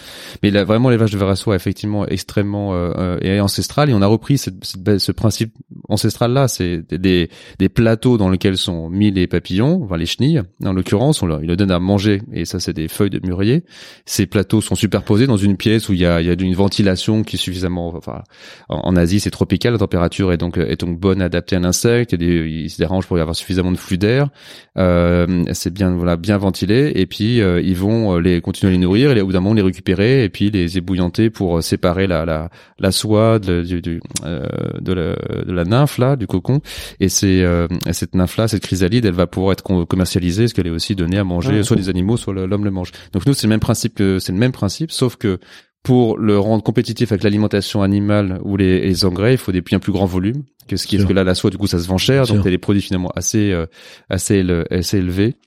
Mais 0.43 0.52
là, 0.52 0.63
vraiment 0.63 0.89
l'élevage 0.89 1.10
de 1.12 1.17
ver 1.17 1.30
à 1.30 1.36
soie 1.36 1.56
effectivement 1.56 2.06
extrêmement 2.06 2.76
euh, 2.76 2.91
euh, 2.96 3.17
et 3.22 3.41
ancestral, 3.41 3.89
et 3.89 3.93
on 3.96 4.04
a 4.04 4.06
repris 4.06 4.38
cette, 4.38 4.63
ce 4.63 5.12
principe 5.12 5.56
ancestral 5.89 6.32
là, 6.32 6.48
c'est 6.48 6.88
des, 6.88 7.00
des 7.00 7.30
des 7.58 7.70
plateaux 7.70 8.20
dans 8.20 8.30
lesquels 8.30 8.56
sont 8.56 8.88
mis 8.91 9.10
les 9.10 9.26
papillons, 9.26 9.82
enfin 9.84 9.98
les 9.98 10.06
chenilles, 10.06 10.43
en 10.63 10.74
l'occurrence, 10.74 11.24
on 11.24 11.26
leur, 11.26 11.41
ils 11.41 11.48
leur 11.48 11.58
donnent 11.58 11.72
à 11.72 11.80
manger 11.80 12.22
et 12.32 12.46
ça 12.46 12.60
c'est 12.60 12.74
des 12.74 12.88
feuilles 12.88 13.10
de 13.10 13.20
mûrier. 13.26 13.63
Ces 14.06 14.28
plateaux 14.28 14.62
sont 14.62 14.76
superposés 14.76 15.26
dans 15.26 15.38
une 15.38 15.58
pièce 15.58 15.89
où 15.89 15.93
il 15.93 16.00
y 16.00 16.06
a, 16.06 16.22
il 16.22 16.28
y 16.28 16.30
a 16.30 16.36
une 16.39 16.54
ventilation 16.54 17.24
qui 17.24 17.36
est 17.36 17.39
suffisamment, 17.39 17.96
enfin, 17.96 18.22
en, 18.70 18.96
Asie 18.96 19.20
c'est 19.20 19.32
tropical, 19.32 19.74
la 19.74 19.80
température 19.80 20.32
est 20.32 20.38
donc 20.38 20.60
est 20.60 20.80
donc 20.80 21.00
bonne, 21.00 21.20
adaptée 21.20 21.56
à 21.56 21.60
l'insecte. 21.60 22.13
Il, 22.13 22.22
il 22.22 22.70
se 22.70 22.78
dérange 22.78 23.08
pour 23.08 23.17
y 23.17 23.22
avoir 23.22 23.36
suffisamment 23.36 23.72
de 23.72 23.78
flux 23.78 23.98
d'air. 23.98 24.30
Euh, 24.78 25.46
c'est 25.54 25.74
bien 25.74 25.92
voilà 25.92 26.18
bien 26.18 26.38
ventilé, 26.38 26.92
et 26.96 27.06
puis 27.06 27.42
euh, 27.42 27.62
ils 27.62 27.76
vont 27.76 28.16
euh, 28.16 28.20
les 28.20 28.42
continuer 28.42 28.72
à 28.72 28.74
les 28.74 28.80
nourrir 28.80 29.12
et 29.16 29.22
au 29.22 29.26
bout 29.28 29.34
d'un 29.34 29.40
moment 29.40 29.56
les 29.56 29.62
récupérer 29.62 30.24
et 30.24 30.30
puis 30.30 30.52
les 30.52 30.78
ébouillanter 30.78 31.30
pour 31.30 31.62
séparer 31.64 32.08
la 32.08 32.26
la, 32.26 32.50
la 32.80 32.92
soie 32.92 33.40
de, 33.40 33.62
du, 33.62 33.82
du 33.82 34.02
de, 34.24 34.94
la, 34.94 35.16
de 35.44 35.52
la 35.52 35.64
nymphe 35.64 35.98
là 35.98 36.16
du 36.16 36.28
cocon. 36.28 36.62
Et 37.00 37.10
c'est 37.10 37.46
cette 37.92 38.16
nymphe 38.16 38.38
là, 38.38 38.48
cette 38.48 38.64
chrysalide, 38.64 39.06
elle 39.06 39.14
va 39.14 39.28
pouvoir 39.28 39.54
être 39.54 39.64
commercialisée 39.86 40.44
parce 40.44 40.54
qu'elle 40.54 40.68
est 40.68 40.72
aussi 40.72 40.96
donnée 40.96 41.18
à 41.18 41.24
manger, 41.24 41.64
soit 41.64 41.76
des 41.76 41.90
animaux, 41.90 42.18
soit 42.18 42.34
l'homme 42.34 42.66
le 42.66 42.72
mange. 42.72 42.92
Donc 43.14 43.26
nous, 43.26 43.34
c'est 43.34 43.48
le 43.48 43.50
même 43.50 43.60
principe 43.60 43.96
que 43.96 44.20
c'est 44.20 44.32
le 44.32 44.38
même 44.38 44.52
principe, 44.52 44.92
sauf 44.92 45.16
que 45.16 45.40
pour 45.84 46.18
le 46.18 46.38
rendre 46.38 46.63
compétitif 46.63 47.12
avec 47.12 47.24
l'alimentation 47.24 47.82
animale 47.82 48.40
ou 48.44 48.58
les, 48.58 48.82
les, 48.82 49.06
engrais, 49.06 49.34
il 49.34 49.38
faut 49.38 49.52
des 49.52 49.62
bien 49.62 49.80
plus 49.80 49.92
grands 49.92 50.06
volumes 50.06 50.44
que 50.68 50.76
ce 50.76 50.86
qui 50.86 50.98
est 50.98 51.08
que 51.08 51.13
là 51.13 51.24
la 51.24 51.34
soie 51.34 51.50
du 51.50 51.58
coup 51.58 51.68
ça 51.68 51.80
se 51.80 51.88
vend 51.88 51.98
cher, 51.98 52.28
donc 52.28 52.44
t'as 52.44 52.50
des 52.50 52.58
produits 52.58 52.82
finalement 52.82 53.10
assez 53.16 53.52
euh, 53.52 53.68
assez 54.10 54.46
assez 54.70 54.98
élevés. 54.98 55.38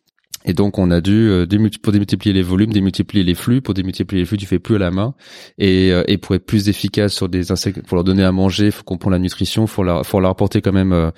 Et 0.47 0.55
donc 0.55 0.79
on 0.79 0.91
a 0.91 1.01
dû 1.01 1.29
euh, 1.29 1.47
pour 1.83 1.93
démultiplier 1.93 2.33
les 2.33 2.43
volumes, 2.43 2.73
démultiplier 2.73 3.25
les 3.25 3.35
flux. 3.35 3.61
Pour 3.61 3.75
démultiplier 3.75 4.23
les 4.23 4.27
flux, 4.27 4.39
tu 4.39 4.47
fais 4.47 4.59
plus 4.59 4.77
à 4.77 4.79
la 4.79 4.91
main. 4.91 5.15
Et, 5.59 5.93
euh, 5.93 6.03
et 6.09 6.17
pour 6.17 6.35
être 6.35 6.47
plus 6.47 6.69
efficace 6.69 7.13
sur 7.13 7.29
des 7.29 7.53
insectes, 7.53 7.87
pour 7.87 7.97
leur 7.97 8.05
donner 8.05 8.25
à 8.25 8.33
manger, 8.33 8.71
faut 8.71 8.83
comprendre 8.83 9.13
la 9.13 9.19
nutrition, 9.19 9.67
faut 9.67 9.83
leur 9.83 10.07
faut 10.07 10.19
leur 10.19 10.31
apporter 10.31 10.63
quand 10.63 10.73
même 10.73 10.93
euh, 10.93 11.11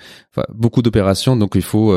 beaucoup 0.53 0.81
d'opérations. 0.81 1.37
Donc 1.37 1.53
il 1.55 1.61
faut 1.61 1.95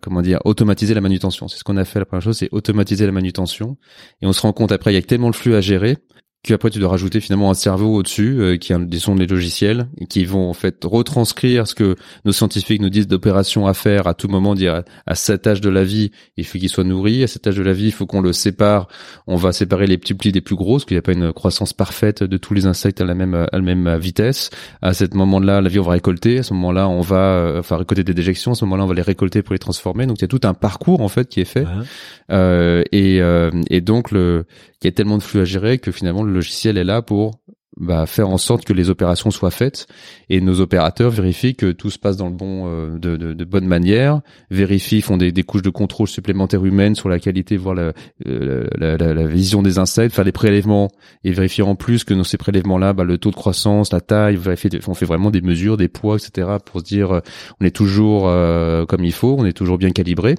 comment 0.00 0.22
dire 0.22 0.38
automatiser 0.44 0.94
la 0.94 1.00
manutention. 1.00 1.48
C'est 1.48 1.58
ce 1.58 1.64
qu'on 1.64 1.76
a 1.76 1.84
fait. 1.84 1.98
La 1.98 2.04
première 2.04 2.22
chose, 2.22 2.38
c'est 2.38 2.48
automatiser 2.52 3.04
la 3.06 3.12
manutention. 3.12 3.76
Et 4.22 4.26
on 4.26 4.32
se 4.32 4.40
rend 4.40 4.52
compte 4.52 4.70
après, 4.70 4.92
il 4.92 4.94
y 4.94 4.98
a 4.98 5.02
tellement 5.02 5.30
de 5.30 5.36
flux 5.36 5.54
à 5.54 5.60
gérer 5.60 5.96
puis 6.42 6.54
après, 6.54 6.70
tu 6.70 6.78
dois 6.78 6.90
rajouter 6.90 7.20
finalement 7.20 7.50
un 7.50 7.54
cerveau 7.54 7.96
au-dessus 7.96 8.40
euh, 8.40 8.56
qui 8.56 8.72
a 8.72 8.78
des 8.78 8.98
sons 9.00 9.16
des 9.16 9.26
logiciels 9.26 9.88
et 10.00 10.06
qui 10.06 10.24
vont 10.24 10.48
en 10.48 10.54
fait 10.54 10.76
retranscrire 10.84 11.66
ce 11.66 11.74
que 11.74 11.96
nos 12.24 12.32
scientifiques 12.32 12.80
nous 12.80 12.90
disent 12.90 13.08
d'opérations 13.08 13.66
à 13.66 13.74
faire 13.74 14.06
à 14.06 14.14
tout 14.14 14.28
moment. 14.28 14.54
Dire 14.54 14.82
à, 15.06 15.14
cet 15.14 15.48
âge 15.48 15.60
de 15.60 15.68
la 15.68 15.82
vie, 15.82 16.12
il 16.36 16.46
faut 16.46 16.58
qu'il 16.58 16.68
soit 16.68 16.84
nourri. 16.84 17.24
À 17.24 17.26
cet 17.26 17.48
âge 17.48 17.56
de 17.56 17.62
la 17.62 17.72
vie, 17.72 17.86
il 17.86 17.92
faut 17.92 18.06
qu'on 18.06 18.20
le 18.20 18.32
sépare. 18.32 18.86
On 19.26 19.34
va 19.34 19.52
séparer 19.52 19.88
les 19.88 19.98
petits 19.98 20.14
plis 20.14 20.30
des 20.30 20.40
plus 20.40 20.54
grosses, 20.54 20.84
qu'il 20.84 20.94
n'y 20.94 21.00
a 21.00 21.02
pas 21.02 21.12
une 21.12 21.32
croissance 21.32 21.72
parfaite 21.72 22.22
de 22.22 22.36
tous 22.36 22.54
les 22.54 22.66
insectes 22.66 23.00
à 23.00 23.04
la 23.04 23.14
même 23.14 23.34
à 23.34 23.48
la 23.52 23.60
même 23.60 23.98
vitesse. 23.98 24.50
À 24.80 24.94
ce 24.94 25.04
moment-là, 25.12 25.60
la 25.60 25.68
vie 25.68 25.80
on 25.80 25.82
va 25.84 25.92
récolter. 25.92 26.38
À 26.38 26.42
ce 26.44 26.54
moment-là, 26.54 26.88
on 26.88 27.00
va 27.00 27.16
euh, 27.16 27.58
enfin 27.58 27.76
récolter 27.76 28.04
des 28.04 28.14
déjections. 28.14 28.52
À 28.52 28.54
ce 28.54 28.64
moment-là, 28.64 28.84
on 28.84 28.88
va 28.88 28.94
les 28.94 29.02
récolter 29.02 29.42
pour 29.42 29.54
les 29.54 29.58
transformer. 29.58 30.06
Donc 30.06 30.18
il 30.18 30.22
y 30.22 30.24
a 30.24 30.28
tout 30.28 30.40
un 30.44 30.54
parcours 30.54 31.00
en 31.00 31.08
fait 31.08 31.28
qui 31.28 31.40
est 31.40 31.44
fait. 31.44 31.66
Euh, 32.30 32.84
et, 32.92 33.20
euh, 33.20 33.50
et 33.70 33.80
donc 33.80 34.12
le 34.12 34.44
il 34.80 34.86
y 34.86 34.88
a 34.88 34.92
tellement 34.92 35.18
de 35.18 35.22
flux 35.22 35.40
à 35.40 35.44
gérer 35.44 35.78
que 35.78 35.90
finalement 35.90 36.22
le 36.28 36.34
logiciel 36.34 36.78
est 36.78 36.84
là 36.84 37.02
pour 37.02 37.40
bah, 37.78 38.06
faire 38.06 38.28
en 38.28 38.38
sorte 38.38 38.64
que 38.64 38.72
les 38.72 38.90
opérations 38.90 39.30
soient 39.30 39.52
faites 39.52 39.86
et 40.28 40.40
nos 40.40 40.60
opérateurs 40.60 41.10
vérifient 41.10 41.54
que 41.54 41.70
tout 41.70 41.90
se 41.90 41.98
passe 41.98 42.16
dans 42.16 42.28
le 42.28 42.34
bon 42.34 42.64
euh, 42.66 42.98
de, 42.98 43.44
bonne 43.44 43.66
manière, 43.66 44.20
vérifient, 44.50 45.00
font 45.00 45.16
des, 45.16 45.30
des, 45.30 45.44
couches 45.44 45.62
de 45.62 45.70
contrôle 45.70 46.08
supplémentaires 46.08 46.64
humaines 46.64 46.96
sur 46.96 47.08
la 47.08 47.20
qualité, 47.20 47.56
voire 47.56 47.76
la, 47.76 47.92
euh, 48.26 48.66
la, 48.76 49.26
vision 49.26 49.62
des 49.62 49.78
insectes, 49.78 50.12
faire 50.12 50.24
les 50.24 50.32
prélèvements 50.32 50.88
et 51.22 51.30
vérifier 51.30 51.62
en 51.62 51.76
plus 51.76 52.02
que 52.02 52.14
dans 52.14 52.24
ces 52.24 52.36
prélèvements-là, 52.36 52.94
bah, 52.94 53.04
le 53.04 53.16
taux 53.16 53.30
de 53.30 53.36
croissance, 53.36 53.92
la 53.92 54.00
taille, 54.00 54.38
on 54.88 54.94
fait 54.94 55.06
vraiment 55.06 55.30
des 55.30 55.40
mesures, 55.40 55.76
des 55.76 55.88
poids, 55.88 56.16
etc. 56.16 56.56
pour 56.64 56.80
se 56.80 56.84
dire 56.84 57.12
euh, 57.12 57.20
on 57.60 57.64
est 57.64 57.74
toujours 57.74 58.24
comme 58.88 59.04
il 59.04 59.12
faut, 59.12 59.36
on 59.38 59.44
est 59.44 59.52
toujours 59.52 59.78
bien 59.78 59.90
calibré. 59.90 60.34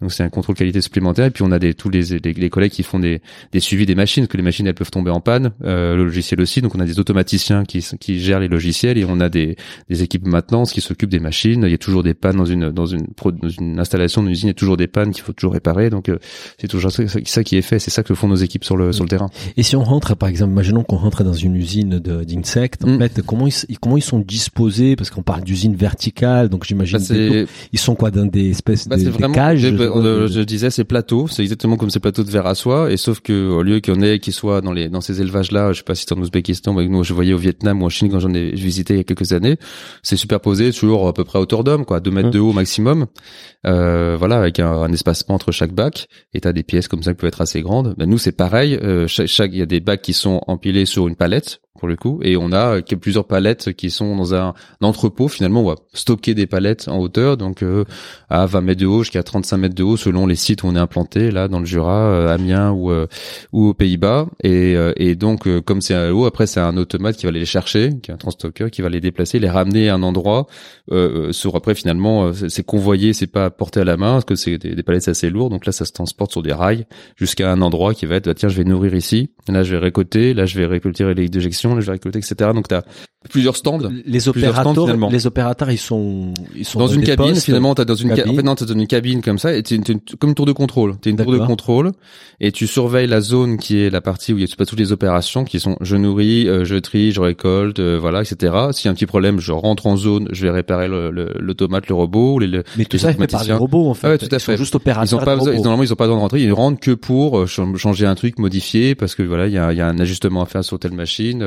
Donc 0.00 0.12
c'est 0.12 0.22
un 0.22 0.28
contrôle 0.28 0.54
qualité 0.54 0.80
supplémentaire. 0.80 1.26
Et 1.26 1.30
puis 1.30 1.42
on 1.42 1.50
a 1.50 1.58
des, 1.58 1.74
tous 1.74 1.90
les, 1.90 2.20
les, 2.20 2.50
collègues 2.50 2.70
qui 2.70 2.84
font 2.84 3.00
des, 3.00 3.20
des 3.50 3.58
suivis 3.58 3.84
des 3.84 3.96
machines, 3.96 4.22
parce 4.22 4.32
que 4.32 4.36
les 4.36 4.44
machines 4.44 4.64
elles 4.66 4.74
peuvent 4.74 4.92
tomber 4.92 5.10
en 5.10 5.20
panne, 5.20 5.50
euh, 5.64 5.96
le 5.96 6.04
logiciel 6.04 6.40
aussi. 6.40 6.62
Donc 6.62 6.76
on 6.76 6.80
a 6.80 6.84
des 6.84 7.00
automaticiens 7.00 7.64
qui, 7.64 7.84
qui 7.98 8.20
gèrent 8.20 8.38
les 8.38 8.46
logiciels 8.46 8.96
et 8.96 9.04
on 9.04 9.18
a 9.18 9.28
des, 9.28 9.56
des 9.88 10.02
équipes 10.04 10.26
maintenance 10.26 10.70
qui 10.72 10.80
s'occupent 10.80 11.10
des 11.10 11.18
machines. 11.18 11.64
Il 11.64 11.70
y 11.70 11.74
a 11.74 11.78
toujours 11.78 12.04
des 12.04 12.14
pannes 12.14 12.36
dans 12.36 12.44
une 12.44 12.70
dans 12.70 12.86
une, 12.86 13.08
dans 13.42 13.48
une 13.48 13.80
installation 13.80 14.22
d'une 14.22 14.30
usine, 14.30 14.46
il 14.46 14.50
y 14.50 14.52
a 14.52 14.54
toujours 14.54 14.76
des 14.76 14.86
pannes 14.86 15.10
qu'il 15.10 15.24
faut 15.24 15.32
toujours 15.32 15.52
réparer. 15.52 15.90
Donc 15.90 16.08
euh, 16.08 16.18
c'est 16.58 16.68
toujours 16.68 16.92
ça, 16.92 17.02
ça, 17.08 17.42
qui 17.42 17.56
est 17.56 17.62
fait. 17.62 17.80
C'est 17.80 17.90
ça 17.90 18.04
que 18.04 18.14
font 18.14 18.28
nos 18.28 18.36
équipes 18.36 18.64
sur 18.64 18.76
le 18.76 18.92
sur 18.92 19.02
le 19.02 19.10
terrain. 19.10 19.30
Et 19.56 19.64
si 19.64 19.74
on 19.74 19.82
rentre, 19.82 20.14
par 20.14 20.28
exemple, 20.28 20.52
imaginons 20.52 20.84
qu'on 20.84 20.96
rentre 20.96 21.24
dans 21.24 21.32
une 21.32 21.56
usine 21.56 21.98
d'insectes, 21.98 22.84
en 22.84 22.90
mm. 22.90 22.98
fait, 23.00 23.22
comment 23.22 23.48
ils 23.48 23.78
comment 23.80 23.96
ils 23.96 24.02
sont 24.02 24.20
disposés? 24.20 24.94
Parce 24.94 25.10
qu'on 25.10 25.22
parle 25.22 25.42
d'usine 25.42 25.74
verticale, 25.74 26.48
donc 26.48 26.64
j'imagine 26.64 26.98
bah, 26.98 27.50
ils 27.72 27.78
sont 27.78 27.96
quoi 27.96 28.12
dans 28.12 28.26
des 28.26 28.50
espèces 28.50 28.86
bah, 28.86 28.96
de, 28.96 29.10
cages. 29.32 29.62
Je 29.94 30.40
disais 30.42 30.70
c'est 30.70 30.84
plateaux, 30.84 31.26
c'est 31.28 31.42
exactement 31.42 31.76
comme 31.76 31.90
ces 31.90 32.00
plateaux 32.00 32.24
de 32.24 32.30
verre 32.30 32.46
à 32.46 32.54
soie, 32.54 32.90
et 32.90 32.96
sauf 32.96 33.20
que 33.20 33.50
au 33.50 33.62
lieu 33.62 33.80
qu'il 33.80 33.94
y 33.94 33.96
en 33.96 34.02
ait 34.02 34.18
qui 34.18 34.32
soient 34.32 34.60
dans 34.60 34.72
les 34.72 34.88
dans 34.88 35.00
ces 35.00 35.20
élevages 35.20 35.52
là, 35.52 35.72
je 35.72 35.78
sais 35.78 35.84
pas 35.84 35.94
si 35.94 36.04
c'est 36.06 36.14
en 36.14 36.20
Ouzbékistan, 36.20 36.72
mais 36.72 36.86
nous 36.86 37.04
je 37.04 37.12
voyais 37.14 37.32
au 37.32 37.38
Vietnam 37.38 37.82
ou 37.82 37.86
en 37.86 37.88
Chine 37.88 38.10
quand 38.10 38.20
j'en 38.20 38.32
ai 38.34 38.50
visité 38.50 38.94
il 38.94 38.96
y 38.98 39.00
a 39.00 39.04
quelques 39.04 39.32
années, 39.32 39.56
c'est 40.02 40.16
superposé 40.16 40.72
toujours 40.72 41.08
à 41.08 41.12
peu 41.12 41.24
près 41.24 41.38
à 41.38 41.42
hauteur 41.42 41.64
d'homme, 41.64 41.84
quoi, 41.84 42.00
deux 42.00 42.10
mètres 42.10 42.30
de 42.30 42.38
haut 42.38 42.52
maximum, 42.52 43.06
euh, 43.66 44.16
voilà, 44.18 44.38
avec 44.38 44.60
un, 44.60 44.70
un, 44.70 44.92
espacement 44.92 45.34
entre 45.34 45.52
chaque 45.52 45.72
bac, 45.72 46.08
et 46.34 46.40
t'as 46.40 46.52
des 46.52 46.62
pièces 46.62 46.88
comme 46.88 47.02
ça 47.02 47.12
qui 47.12 47.18
peuvent 47.18 47.28
être 47.28 47.40
assez 47.40 47.62
grandes. 47.62 47.94
Ben 47.96 48.08
nous 48.08 48.18
c'est 48.18 48.32
pareil, 48.32 48.78
euh, 48.82 49.06
chaque 49.06 49.52
il 49.52 49.58
y 49.58 49.62
a 49.62 49.66
des 49.66 49.80
bacs 49.80 50.02
qui 50.02 50.12
sont 50.12 50.40
empilés 50.46 50.86
sur 50.86 51.08
une 51.08 51.16
palette, 51.16 51.60
pour 51.78 51.88
le 51.88 51.96
coup, 51.96 52.20
et 52.22 52.36
on 52.36 52.52
a 52.52 52.80
plusieurs 52.82 53.26
palettes 53.26 53.72
qui 53.72 53.90
sont 53.90 54.16
dans 54.16 54.34
un, 54.34 54.54
entrepôt. 54.80 55.28
Finalement, 55.28 55.62
on 55.62 55.68
va 55.68 55.76
stocker 55.92 56.34
des 56.34 56.46
palettes 56.46 56.88
en 56.88 56.98
hauteur, 56.98 57.36
donc 57.36 57.62
euh, 57.62 57.84
à 58.30 58.46
20 58.46 58.60
mètres 58.60 58.80
de 58.80 58.86
haut 58.86 59.02
jusqu'à 59.02 59.22
35 59.22 59.56
mètres 59.56 59.74
de 59.74 59.82
haut, 59.82 59.96
selon 59.96 60.26
les 60.26 60.36
sites 60.36 60.62
où 60.62 60.66
on 60.66 60.76
est 60.76 60.78
implanté, 60.78 61.30
là 61.30 61.48
dans 61.48 61.60
le 61.60 61.66
Jura, 61.66 62.08
euh, 62.10 62.34
Amiens 62.34 62.70
ou 62.70 62.90
euh, 62.90 63.06
ou 63.52 63.68
aux 63.68 63.74
Pays-Bas. 63.74 64.26
Et, 64.42 64.76
et 64.96 65.14
donc, 65.14 65.48
comme 65.62 65.80
c'est 65.80 65.94
à 65.94 66.14
haut, 66.14 66.26
après 66.26 66.46
c'est 66.46 66.60
un 66.60 66.76
automate 66.76 67.16
qui 67.16 67.26
va 67.26 67.30
aller 67.30 67.40
les 67.40 67.46
chercher, 67.46 67.98
qui 68.02 68.10
est 68.10 68.14
un 68.14 68.18
transstocker, 68.18 68.70
qui 68.70 68.82
va 68.82 68.88
les 68.88 69.00
déplacer, 69.00 69.38
les 69.38 69.50
ramener 69.50 69.88
à 69.88 69.94
un 69.94 70.02
endroit. 70.02 70.46
sur 71.30 71.56
après, 71.56 71.74
finalement, 71.74 72.32
c'est 72.32 72.64
convoyé, 72.64 73.12
c'est 73.12 73.26
pas 73.26 73.50
porté 73.50 73.80
à 73.80 73.84
la 73.84 73.96
main, 73.96 74.12
parce 74.12 74.24
que 74.24 74.34
c'est 74.34 74.58
des, 74.58 74.82
palettes 74.82 75.08
assez 75.08 75.30
lourdes. 75.30 75.52
Donc 75.52 75.66
là, 75.66 75.72
ça 75.72 75.84
se 75.84 75.92
transporte 75.92 76.32
sur 76.32 76.42
des 76.42 76.52
rails 76.52 76.86
jusqu'à 77.16 77.50
un 77.50 77.60
endroit 77.62 77.94
qui 77.94 78.06
va 78.06 78.16
être, 78.16 78.26
bah, 78.26 78.34
tiens, 78.34 78.48
je 78.48 78.56
vais 78.56 78.64
nourrir 78.64 78.94
ici. 78.94 79.30
Là, 79.48 79.62
je 79.62 79.72
vais 79.72 79.78
récolter. 79.78 80.34
Là, 80.34 80.46
je 80.46 80.58
vais 80.58 80.66
récolter 80.66 81.14
les 81.14 81.28
déjections 81.28 81.67
je 81.80 81.86
vais 81.86 81.92
récolter, 81.92 82.18
etc. 82.18 82.50
Donc 82.54 82.68
t'as 82.68 82.82
plusieurs 83.28 83.56
stands. 83.56 83.80
Les 84.06 84.28
opérateurs, 84.28 85.10
les 85.10 85.26
opérateurs, 85.26 85.70
ils 85.70 85.78
sont, 85.78 86.32
ils 86.54 86.64
sont 86.64 86.78
dans, 86.78 86.86
une 86.86 87.02
cabine. 87.02 87.34
finalement, 87.34 87.74
t'as 87.74 87.84
dans 87.84 87.94
une 87.94 88.14
cabine. 88.14 88.32
en 88.32 88.36
fait, 88.36 88.42
non, 88.42 88.54
t'as 88.54 88.64
dans 88.64 88.74
une 88.74 88.86
cabine 88.86 89.22
comme 89.22 89.38
ça, 89.38 89.54
et 89.54 89.62
t'es 89.62 89.78
comme 90.18 90.30
une 90.30 90.34
tour 90.34 90.46
de 90.46 90.52
contrôle. 90.52 90.96
T'es 90.98 91.10
une 91.10 91.16
tour 91.16 91.32
de 91.32 91.38
contrôle, 91.38 91.92
et 92.40 92.52
tu 92.52 92.66
surveilles 92.66 93.08
la 93.08 93.20
zone 93.20 93.58
qui 93.58 93.80
est 93.80 93.90
la 93.90 94.00
partie 94.00 94.32
où 94.32 94.38
il 94.38 94.48
y 94.48 94.52
a 94.52 94.56
pas 94.56 94.66
toutes 94.66 94.78
les 94.78 94.92
opérations 94.92 95.44
qui 95.44 95.60
sont 95.60 95.76
je 95.80 95.96
nourris, 95.96 96.48
euh, 96.48 96.64
je 96.64 96.76
trie, 96.76 97.12
je 97.12 97.20
récolte, 97.20 97.80
euh, 97.80 97.98
voilà, 98.00 98.22
etc. 98.22 98.54
S'il 98.72 98.86
y 98.86 98.88
a 98.88 98.92
un 98.92 98.94
petit 98.94 99.06
problème, 99.06 99.40
je 99.40 99.52
rentre 99.52 99.86
en 99.86 99.96
zone, 99.96 100.28
je 100.30 100.46
vais 100.46 100.50
réparer 100.50 100.88
l'automate, 100.88 101.88
le, 101.88 101.94
le, 101.94 101.94
robot, 101.94 102.38
les, 102.38 102.62
mais 102.76 102.84
tout 102.84 102.98
ça 102.98 103.12
fait 103.12 103.26
par 103.26 103.44
les 103.44 103.52
robots 103.52 103.88
en 103.88 103.94
fait. 103.94 104.08
Ouais, 104.08 104.18
tout 104.18 104.28
à 104.30 104.38
fait. 104.38 104.52
Ils 104.52 104.56
sont 104.56 104.62
juste 104.62 104.74
opérateurs. 104.76 105.18
Ils 105.18 105.20
ont 105.20 105.24
pas 105.24 105.36
besoin, 105.36 105.54
normalement, 105.54 105.82
ils 105.82 105.92
ont 105.92 105.96
pas 105.96 106.04
besoin 106.04 106.16
de 106.16 106.22
rentrer. 106.22 106.42
Ils 106.42 106.52
rentrent 106.52 106.80
que 106.80 106.92
pour 106.92 107.38
euh, 107.38 107.46
changer 107.46 108.06
un 108.06 108.14
truc, 108.14 108.38
modifier, 108.38 108.94
parce 108.94 109.14
que 109.14 109.22
voilà, 109.22 109.48
il 109.48 109.52
y 109.52 109.58
a, 109.58 109.72
y 109.72 109.80
a 109.80 109.86
un 109.88 109.98
ajustement 109.98 110.42
à 110.42 110.46
faire 110.46 110.64
sur 110.64 110.78
telle 110.78 110.92
machine, 110.92 111.42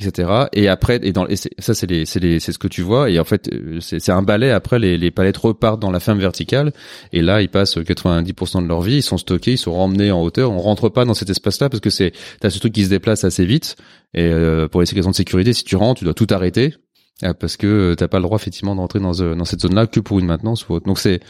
etc. 0.00 0.46
Et 0.52 0.68
après, 0.68 1.00
et 1.02 1.12
dans, 1.12 1.26
ça 1.58 1.74
c'est 1.74 2.04
c'est 2.04 2.38
c'est 2.40 2.52
ce 2.52 2.58
que 2.58 2.68
tu 2.68 2.82
vois. 2.82 3.10
Et 3.10 3.18
en 3.18 3.24
fait, 3.24 3.48
euh, 3.52 3.78
c'est 3.80 4.10
un 4.10 4.22
balai. 4.22 4.50
Après, 4.50 4.78
les, 4.78 4.98
les 4.98 5.10
palettes 5.10 5.36
repartent 5.36 5.80
dans 5.80 5.90
la 5.90 6.00
ferme 6.00 6.18
verticale. 6.18 6.72
Et 7.12 7.22
là, 7.22 7.42
ils 7.42 7.48
passent 7.48 7.76
90% 7.76 8.62
de 8.62 8.68
leur 8.68 8.82
vie. 8.82 8.96
Ils 8.96 9.02
sont 9.02 9.18
stockés, 9.18 9.52
ils 9.52 9.58
sont 9.58 9.78
ramenés 9.78 10.10
en 10.12 10.22
hauteur. 10.22 10.50
On 10.52 10.58
rentre 10.58 10.88
pas 10.88 11.04
dans 11.04 11.14
cet 11.14 11.30
espace-là 11.30 11.68
parce 11.68 11.80
que 11.80 11.90
c'est, 11.90 12.12
t'as 12.40 12.50
ce 12.50 12.58
truc 12.58 12.72
qui 12.72 12.84
se 12.84 12.90
déplace 12.90 13.24
assez 13.24 13.44
vite. 13.44 13.76
Et 14.14 14.24
euh, 14.24 14.68
pour 14.68 14.82
les 14.82 14.86
raisons 14.92 15.10
de 15.10 15.14
sécurité, 15.14 15.52
si 15.52 15.64
tu 15.64 15.76
rentres, 15.76 16.00
tu 16.00 16.04
dois 16.04 16.14
tout 16.14 16.26
arrêter 16.30 16.74
parce 17.38 17.56
que 17.56 17.66
euh, 17.66 17.94
t'as 17.94 18.08
pas 18.08 18.18
le 18.18 18.24
droit 18.24 18.36
effectivement 18.36 18.74
d'entrer 18.74 18.98
dans, 18.98 19.12
dans 19.12 19.44
cette 19.44 19.60
zone-là 19.60 19.86
que 19.86 20.00
pour 20.00 20.18
une 20.18 20.26
maintenance 20.26 20.68
ou 20.68 20.74
autre. 20.74 20.86
Donc 20.86 20.98
c'est 20.98 21.20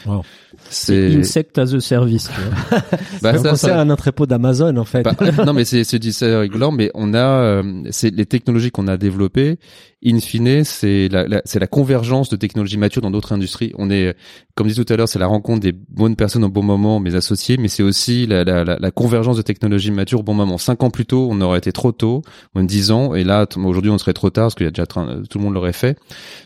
c'est 0.69 1.15
insect 1.15 1.57
as 1.59 1.73
a 1.73 1.79
service. 1.79 2.31
bah, 3.21 3.37
ça, 3.37 3.55
c'est 3.55 3.71
un 3.71 3.89
entrepôt 3.89 4.25
d'Amazon 4.25 4.75
en 4.77 4.85
fait. 4.85 5.03
Bah, 5.03 5.13
non 5.45 5.53
mais 5.53 5.65
c'est 5.65 5.83
c'est 5.83 6.37
rigolant, 6.37 6.71
mais 6.71 6.89
on 6.95 7.13
a 7.13 7.61
c'est 7.91 8.09
les 8.09 8.25
technologies 8.25 8.71
qu'on 8.71 8.87
a 8.87 8.97
développées 8.97 9.59
in 10.05 10.19
fine, 10.19 10.63
c'est 10.63 11.07
la, 11.09 11.41
c'est 11.45 11.59
la 11.59 11.67
convergence 11.67 12.29
de 12.29 12.35
technologies 12.35 12.77
matures 12.77 13.01
dans 13.01 13.11
d'autres 13.11 13.33
industries. 13.33 13.71
On 13.77 13.89
est, 13.89 14.15
comme 14.55 14.67
dit 14.67 14.75
tout 14.75 14.91
à 14.91 14.97
l'heure, 14.97 15.07
c'est 15.07 15.19
la 15.19 15.27
rencontre 15.27 15.61
des 15.61 15.71
bonnes 15.71 16.15
personnes 16.15 16.43
au 16.43 16.49
bon 16.49 16.63
moment, 16.63 16.99
mes 16.99 17.15
associés, 17.15 17.57
mais 17.57 17.67
c'est 17.67 17.83
aussi 17.83 18.25
la, 18.25 18.43
la, 18.43 18.63
la, 18.63 18.91
convergence 18.91 19.37
de 19.37 19.41
technologies 19.41 19.91
matures 19.91 20.19
au 20.19 20.23
bon 20.23 20.33
moment. 20.33 20.57
Cinq 20.57 20.83
ans 20.83 20.89
plus 20.89 21.05
tôt, 21.05 21.27
on 21.31 21.39
aurait 21.41 21.57
été 21.57 21.71
trop 21.71 21.91
tôt, 21.91 22.21
ou 22.55 22.61
dix 22.63 22.91
ans, 22.91 23.15
et 23.15 23.23
là, 23.23 23.47
aujourd'hui, 23.55 23.91
on 23.91 23.97
serait 23.97 24.13
trop 24.13 24.29
tard 24.29 24.45
parce 24.45 24.55
qu'il 24.55 24.65
y 24.65 24.67
a 24.67 24.71
déjà 24.71 24.85
tout 24.85 25.37
le 25.37 25.43
monde 25.43 25.53
l'aurait 25.53 25.73
fait. 25.73 25.97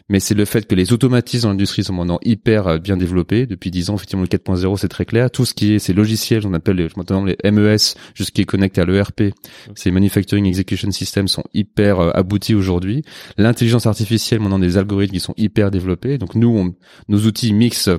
Mais 0.09 0.19
c'est 0.19 0.35
le 0.35 0.45
fait 0.45 0.67
que 0.67 0.75
les 0.75 0.93
automatismes 0.93 1.43
dans 1.43 1.49
l'industrie 1.49 1.83
sont 1.83 1.93
maintenant 1.93 2.19
hyper 2.23 2.67
euh, 2.67 2.77
bien 2.77 2.97
développés. 2.97 3.45
Depuis 3.45 3.71
dix 3.71 3.89
ans, 3.89 3.95
effectivement, 3.95 4.23
le 4.23 4.29
4.0, 4.29 4.77
c'est 4.77 4.87
très 4.87 5.05
clair. 5.05 5.31
Tout 5.31 5.45
ce 5.45 5.53
qui 5.53 5.73
est 5.73 5.79
ces 5.79 5.93
logiciels, 5.93 6.45
on 6.45 6.53
appelle 6.53 6.87
maintenant 6.95 7.25
les 7.25 7.37
MES, 7.51 7.77
jusqu'à 8.13 8.43
connecté 8.43 8.81
à 8.81 8.85
l'ERP, 8.85 9.33
ces 9.75 9.91
Manufacturing 9.91 10.45
Execution 10.45 10.91
Systems 10.91 11.27
sont 11.27 11.43
hyper 11.53 11.99
euh, 11.99 12.11
aboutis 12.13 12.55
aujourd'hui 12.55 13.03
l'intelligence 13.47 13.85
artificielle, 13.85 14.39
maintenant 14.39 14.59
des 14.59 14.77
algorithmes 14.77 15.13
qui 15.13 15.19
sont 15.19 15.33
hyper 15.37 15.71
développés. 15.71 16.17
Donc 16.17 16.35
nous, 16.35 16.75
nos 17.07 17.19
outils 17.25 17.53
mixent 17.53 17.89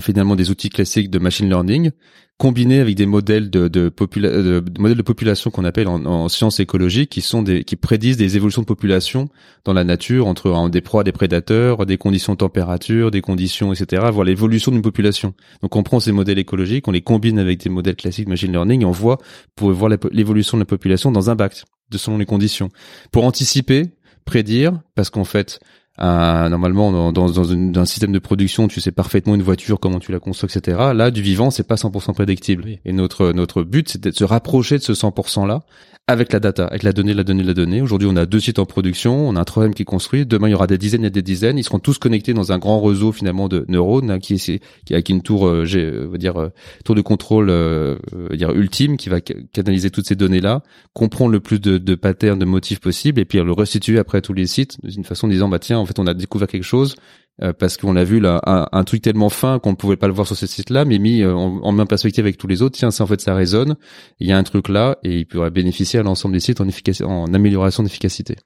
finalement 0.00 0.36
des 0.36 0.50
outils 0.50 0.70
classiques 0.70 1.10
de 1.10 1.18
machine 1.18 1.48
learning 1.48 1.90
combinés 2.36 2.80
avec 2.80 2.96
des 2.96 3.06
modèles 3.06 3.48
de, 3.48 3.68
de, 3.68 3.90
de, 3.90 4.80
modèles 4.80 4.96
de 4.96 5.02
population 5.02 5.52
qu'on 5.52 5.64
appelle 5.64 5.86
en, 5.86 6.04
en, 6.04 6.28
sciences 6.28 6.58
écologiques 6.58 7.10
qui 7.10 7.20
sont 7.20 7.44
qui 7.44 7.76
prédisent 7.76 8.16
des 8.16 8.36
évolutions 8.36 8.62
de 8.62 8.66
population 8.66 9.28
dans 9.64 9.72
la 9.72 9.84
nature 9.84 10.26
entre 10.26 10.68
des 10.68 10.80
proies 10.80 11.04
des 11.04 11.12
prédateurs 11.12 11.86
des 11.86 11.96
conditions 11.96 12.32
de 12.32 12.38
température 12.38 13.12
des 13.12 13.20
conditions 13.20 13.72
etc 13.72 14.02
voir 14.12 14.24
l'évolution 14.24 14.72
d'une 14.72 14.82
population 14.82 15.34
donc 15.62 15.76
on 15.76 15.84
prend 15.84 16.00
ces 16.00 16.10
modèles 16.10 16.40
écologiques 16.40 16.88
on 16.88 16.90
les 16.92 17.02
combine 17.02 17.38
avec 17.38 17.62
des 17.62 17.70
modèles 17.70 17.96
classiques 17.96 18.24
de 18.24 18.30
machine 18.30 18.50
learning 18.50 18.84
on 18.84 18.90
voit 18.90 19.18
pour 19.54 19.70
voir 19.70 19.92
l'évolution 20.10 20.58
de 20.58 20.62
la 20.62 20.66
population 20.66 21.12
dans 21.12 21.30
un 21.30 21.36
bac 21.36 21.62
de 21.90 21.98
selon 21.98 22.18
les 22.18 22.26
conditions 22.26 22.68
pour 23.12 23.24
anticiper 23.24 23.92
prédire 24.24 24.80
parce 24.94 25.10
qu'en 25.10 25.24
fait 25.24 25.60
euh, 26.00 26.48
normalement, 26.48 26.90
dans, 26.90 27.12
dans, 27.12 27.30
dans, 27.30 27.80
un 27.80 27.84
système 27.84 28.10
de 28.10 28.18
production, 28.18 28.66
tu 28.66 28.80
sais 28.80 28.90
parfaitement 28.90 29.34
une 29.36 29.42
voiture, 29.42 29.78
comment 29.78 30.00
tu 30.00 30.10
la 30.10 30.18
construis, 30.18 30.50
etc. 30.52 30.76
Là, 30.92 31.12
du 31.12 31.22
vivant, 31.22 31.50
c'est 31.50 31.66
pas 31.66 31.76
100% 31.76 32.14
prédictible. 32.14 32.66
Et 32.84 32.92
notre 32.92 33.30
notre 33.32 33.62
but, 33.62 33.88
c'est 33.88 34.02
de 34.02 34.10
se 34.10 34.24
rapprocher 34.24 34.78
de 34.78 34.82
ce 34.82 34.92
100% 34.92 35.46
là 35.46 35.62
avec 36.06 36.34
la 36.34 36.40
data, 36.40 36.66
avec 36.66 36.82
la 36.82 36.92
donnée, 36.92 37.14
la 37.14 37.24
donnée, 37.24 37.42
la 37.42 37.54
donnée. 37.54 37.80
Aujourd'hui, 37.80 38.06
on 38.10 38.16
a 38.16 38.26
deux 38.26 38.40
sites 38.40 38.58
en 38.58 38.66
production, 38.66 39.26
on 39.26 39.36
a 39.36 39.40
un 39.40 39.44
troisième 39.44 39.72
qui 39.72 39.82
est 39.82 39.86
construit. 39.86 40.26
Demain, 40.26 40.48
il 40.48 40.50
y 40.50 40.54
aura 40.54 40.66
des 40.66 40.76
dizaines 40.76 41.04
et 41.04 41.10
des 41.10 41.22
dizaines. 41.22 41.56
Ils 41.56 41.64
seront 41.64 41.78
tous 41.78 41.96
connectés 41.96 42.34
dans 42.34 42.52
un 42.52 42.58
grand 42.58 42.82
réseau 42.82 43.10
finalement 43.10 43.48
de 43.48 43.64
neurones 43.68 44.10
hein, 44.10 44.18
qui 44.18 44.34
est 44.34 44.60
qui 44.84 44.94
a 44.94 45.00
une 45.08 45.22
tour, 45.22 45.46
euh, 45.46 45.64
j'ai, 45.64 45.84
euh, 45.84 46.18
dire, 46.18 46.36
euh, 46.38 46.48
tour 46.84 46.94
de 46.94 47.00
contrôle, 47.00 47.48
euh, 47.48 47.96
dire 48.34 48.50
ultime, 48.50 48.98
qui 48.98 49.08
va 49.08 49.22
canaliser 49.22 49.90
toutes 49.90 50.06
ces 50.06 50.14
données-là, 50.14 50.62
comprendre 50.92 51.32
le 51.32 51.40
plus 51.40 51.58
de, 51.58 51.78
de 51.78 51.94
patterns, 51.94 52.38
de 52.38 52.44
motifs 52.44 52.80
possibles, 52.80 53.18
et 53.18 53.24
puis 53.24 53.38
le 53.38 53.52
restituer 53.52 53.98
après 53.98 54.20
tous 54.20 54.34
les 54.34 54.46
sites 54.46 54.76
d'une 54.84 55.04
façon 55.04 55.26
disant 55.26 55.48
bah 55.48 55.58
tiens, 55.58 55.78
en 55.78 55.86
fait, 55.86 55.98
on 55.98 56.06
a 56.06 56.12
découvert 56.12 56.48
quelque 56.48 56.64
chose. 56.64 56.96
Euh, 57.42 57.52
parce 57.52 57.76
qu'on 57.76 57.96
a 57.96 58.04
vu 58.04 58.20
là 58.20 58.40
un, 58.44 58.84
truc 58.84 59.02
tellement 59.02 59.28
fin 59.28 59.58
qu'on 59.58 59.70
ne 59.70 59.76
pouvait 59.76 59.96
pas 59.96 60.06
le 60.06 60.12
voir 60.12 60.24
sur 60.24 60.36
ce 60.36 60.46
site-là, 60.46 60.84
mais 60.84 60.98
mis 60.98 61.22
euh, 61.22 61.34
en, 61.34 61.60
en, 61.62 61.72
même 61.72 61.88
perspective 61.88 62.24
avec 62.24 62.38
tous 62.38 62.46
les 62.46 62.62
autres. 62.62 62.78
Tiens, 62.78 62.92
ça 62.92 63.02
en 63.02 63.08
fait 63.08 63.20
ça 63.20 63.34
résonne. 63.34 63.76
Il 64.20 64.28
y 64.28 64.32
a 64.32 64.38
un 64.38 64.42
truc 64.44 64.68
là 64.68 64.98
et 65.02 65.18
il 65.18 65.26
pourrait 65.26 65.50
bénéficier 65.50 65.98
à 65.98 66.04
l'ensemble 66.04 66.34
des 66.34 66.40
sites 66.40 66.60
en, 66.60 66.68
en 67.04 67.34
amélioration 67.34 67.82
d'efficacité. 67.82 68.36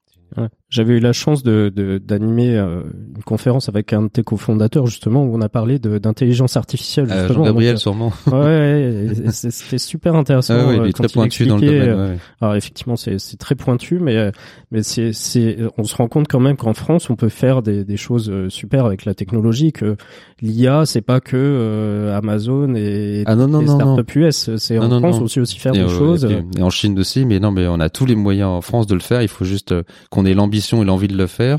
J'avais 0.71 0.99
eu 0.99 1.01
la 1.01 1.15
chance 1.15 1.43
de 1.43 1.73
d'animer 2.05 2.55
euh, 2.55 2.83
une 3.17 3.23
conférence 3.23 3.71
avec 3.71 3.95
un 3.95 4.03
de 4.03 4.09
tes 4.09 4.23
cofondateurs 4.23 4.87
justement 4.87 5.25
où 5.25 5.35
on 5.35 5.41
a 5.41 5.49
parlé 5.49 5.79
d'intelligence 5.79 6.59
artificielle. 6.59 7.09
Euh, 7.11 7.43
Gabriel 7.43 7.77
euh, 7.77 7.79
sûrement. 7.79 8.13
Ouais, 8.31 9.09
c'était 9.31 9.79
super 9.79 10.15
intéressant. 10.15 10.55
Ah 10.55 10.75
il 10.75 10.89
est 10.89 10.93
très 10.93 11.09
pointu 11.09 11.47
dans 11.47 11.57
le 11.57 11.67
domaine. 11.67 12.19
Alors 12.43 12.55
effectivement, 12.55 12.97
c'est 12.97 13.19
très 13.39 13.55
pointu, 13.55 13.99
mais 13.99 14.31
mais 14.71 14.83
c'est 14.83 15.15
c'est 15.15 15.57
on 15.79 15.85
se 15.85 15.97
rend 15.97 16.09
compte 16.09 16.29
quand 16.29 16.41
même 16.41 16.57
qu'en 16.57 16.75
France, 16.75 17.09
on 17.09 17.17
peut 17.17 17.31
faire 17.31 17.63
des 17.63 17.85
des 17.85 17.97
choses 17.97 18.31
super 18.49 18.85
avec 18.85 19.07
la 19.07 19.15
technologie. 19.15 19.73
Que 19.73 19.97
l'IA, 20.43 20.85
c'est 20.85 21.01
pas 21.01 21.21
que 21.21 22.13
Amazon 22.15 22.75
et 22.75 23.23
ah, 23.25 23.37
non, 23.37 23.49
non, 23.49 23.61
les 23.61 23.69
startups 23.69 24.19
US. 24.19 24.57
C'est 24.57 24.79
en 24.79 24.99
France 24.99 25.21
aussi 25.21 25.41
aussi 25.41 25.59
faire 25.59 25.73
des 25.73 25.89
choses. 25.89 26.27
Et, 26.27 26.63
en 26.63 26.69
Chine 26.69 26.99
aussi, 26.99 27.25
mais 27.25 27.41
non, 27.41 27.53
mais 27.53 27.67
on 27.67 27.81
a 27.81 27.89
tous 27.89 28.05
les 28.05 28.17
moyens 28.17 28.51
en 28.51 28.61
France 28.61 28.87
de 28.87 28.95
le 28.95 29.01
faire. 29.01 29.23
Il 29.23 29.29
faut 29.29 29.47
juste 29.47 29.75
qu'on 30.19 30.25
ait 30.25 30.35
l'ambition 30.35 30.83
et 30.83 30.85
l'envie 30.85 31.09
de 31.09 31.17
le 31.17 31.29
faire. 31.29 31.59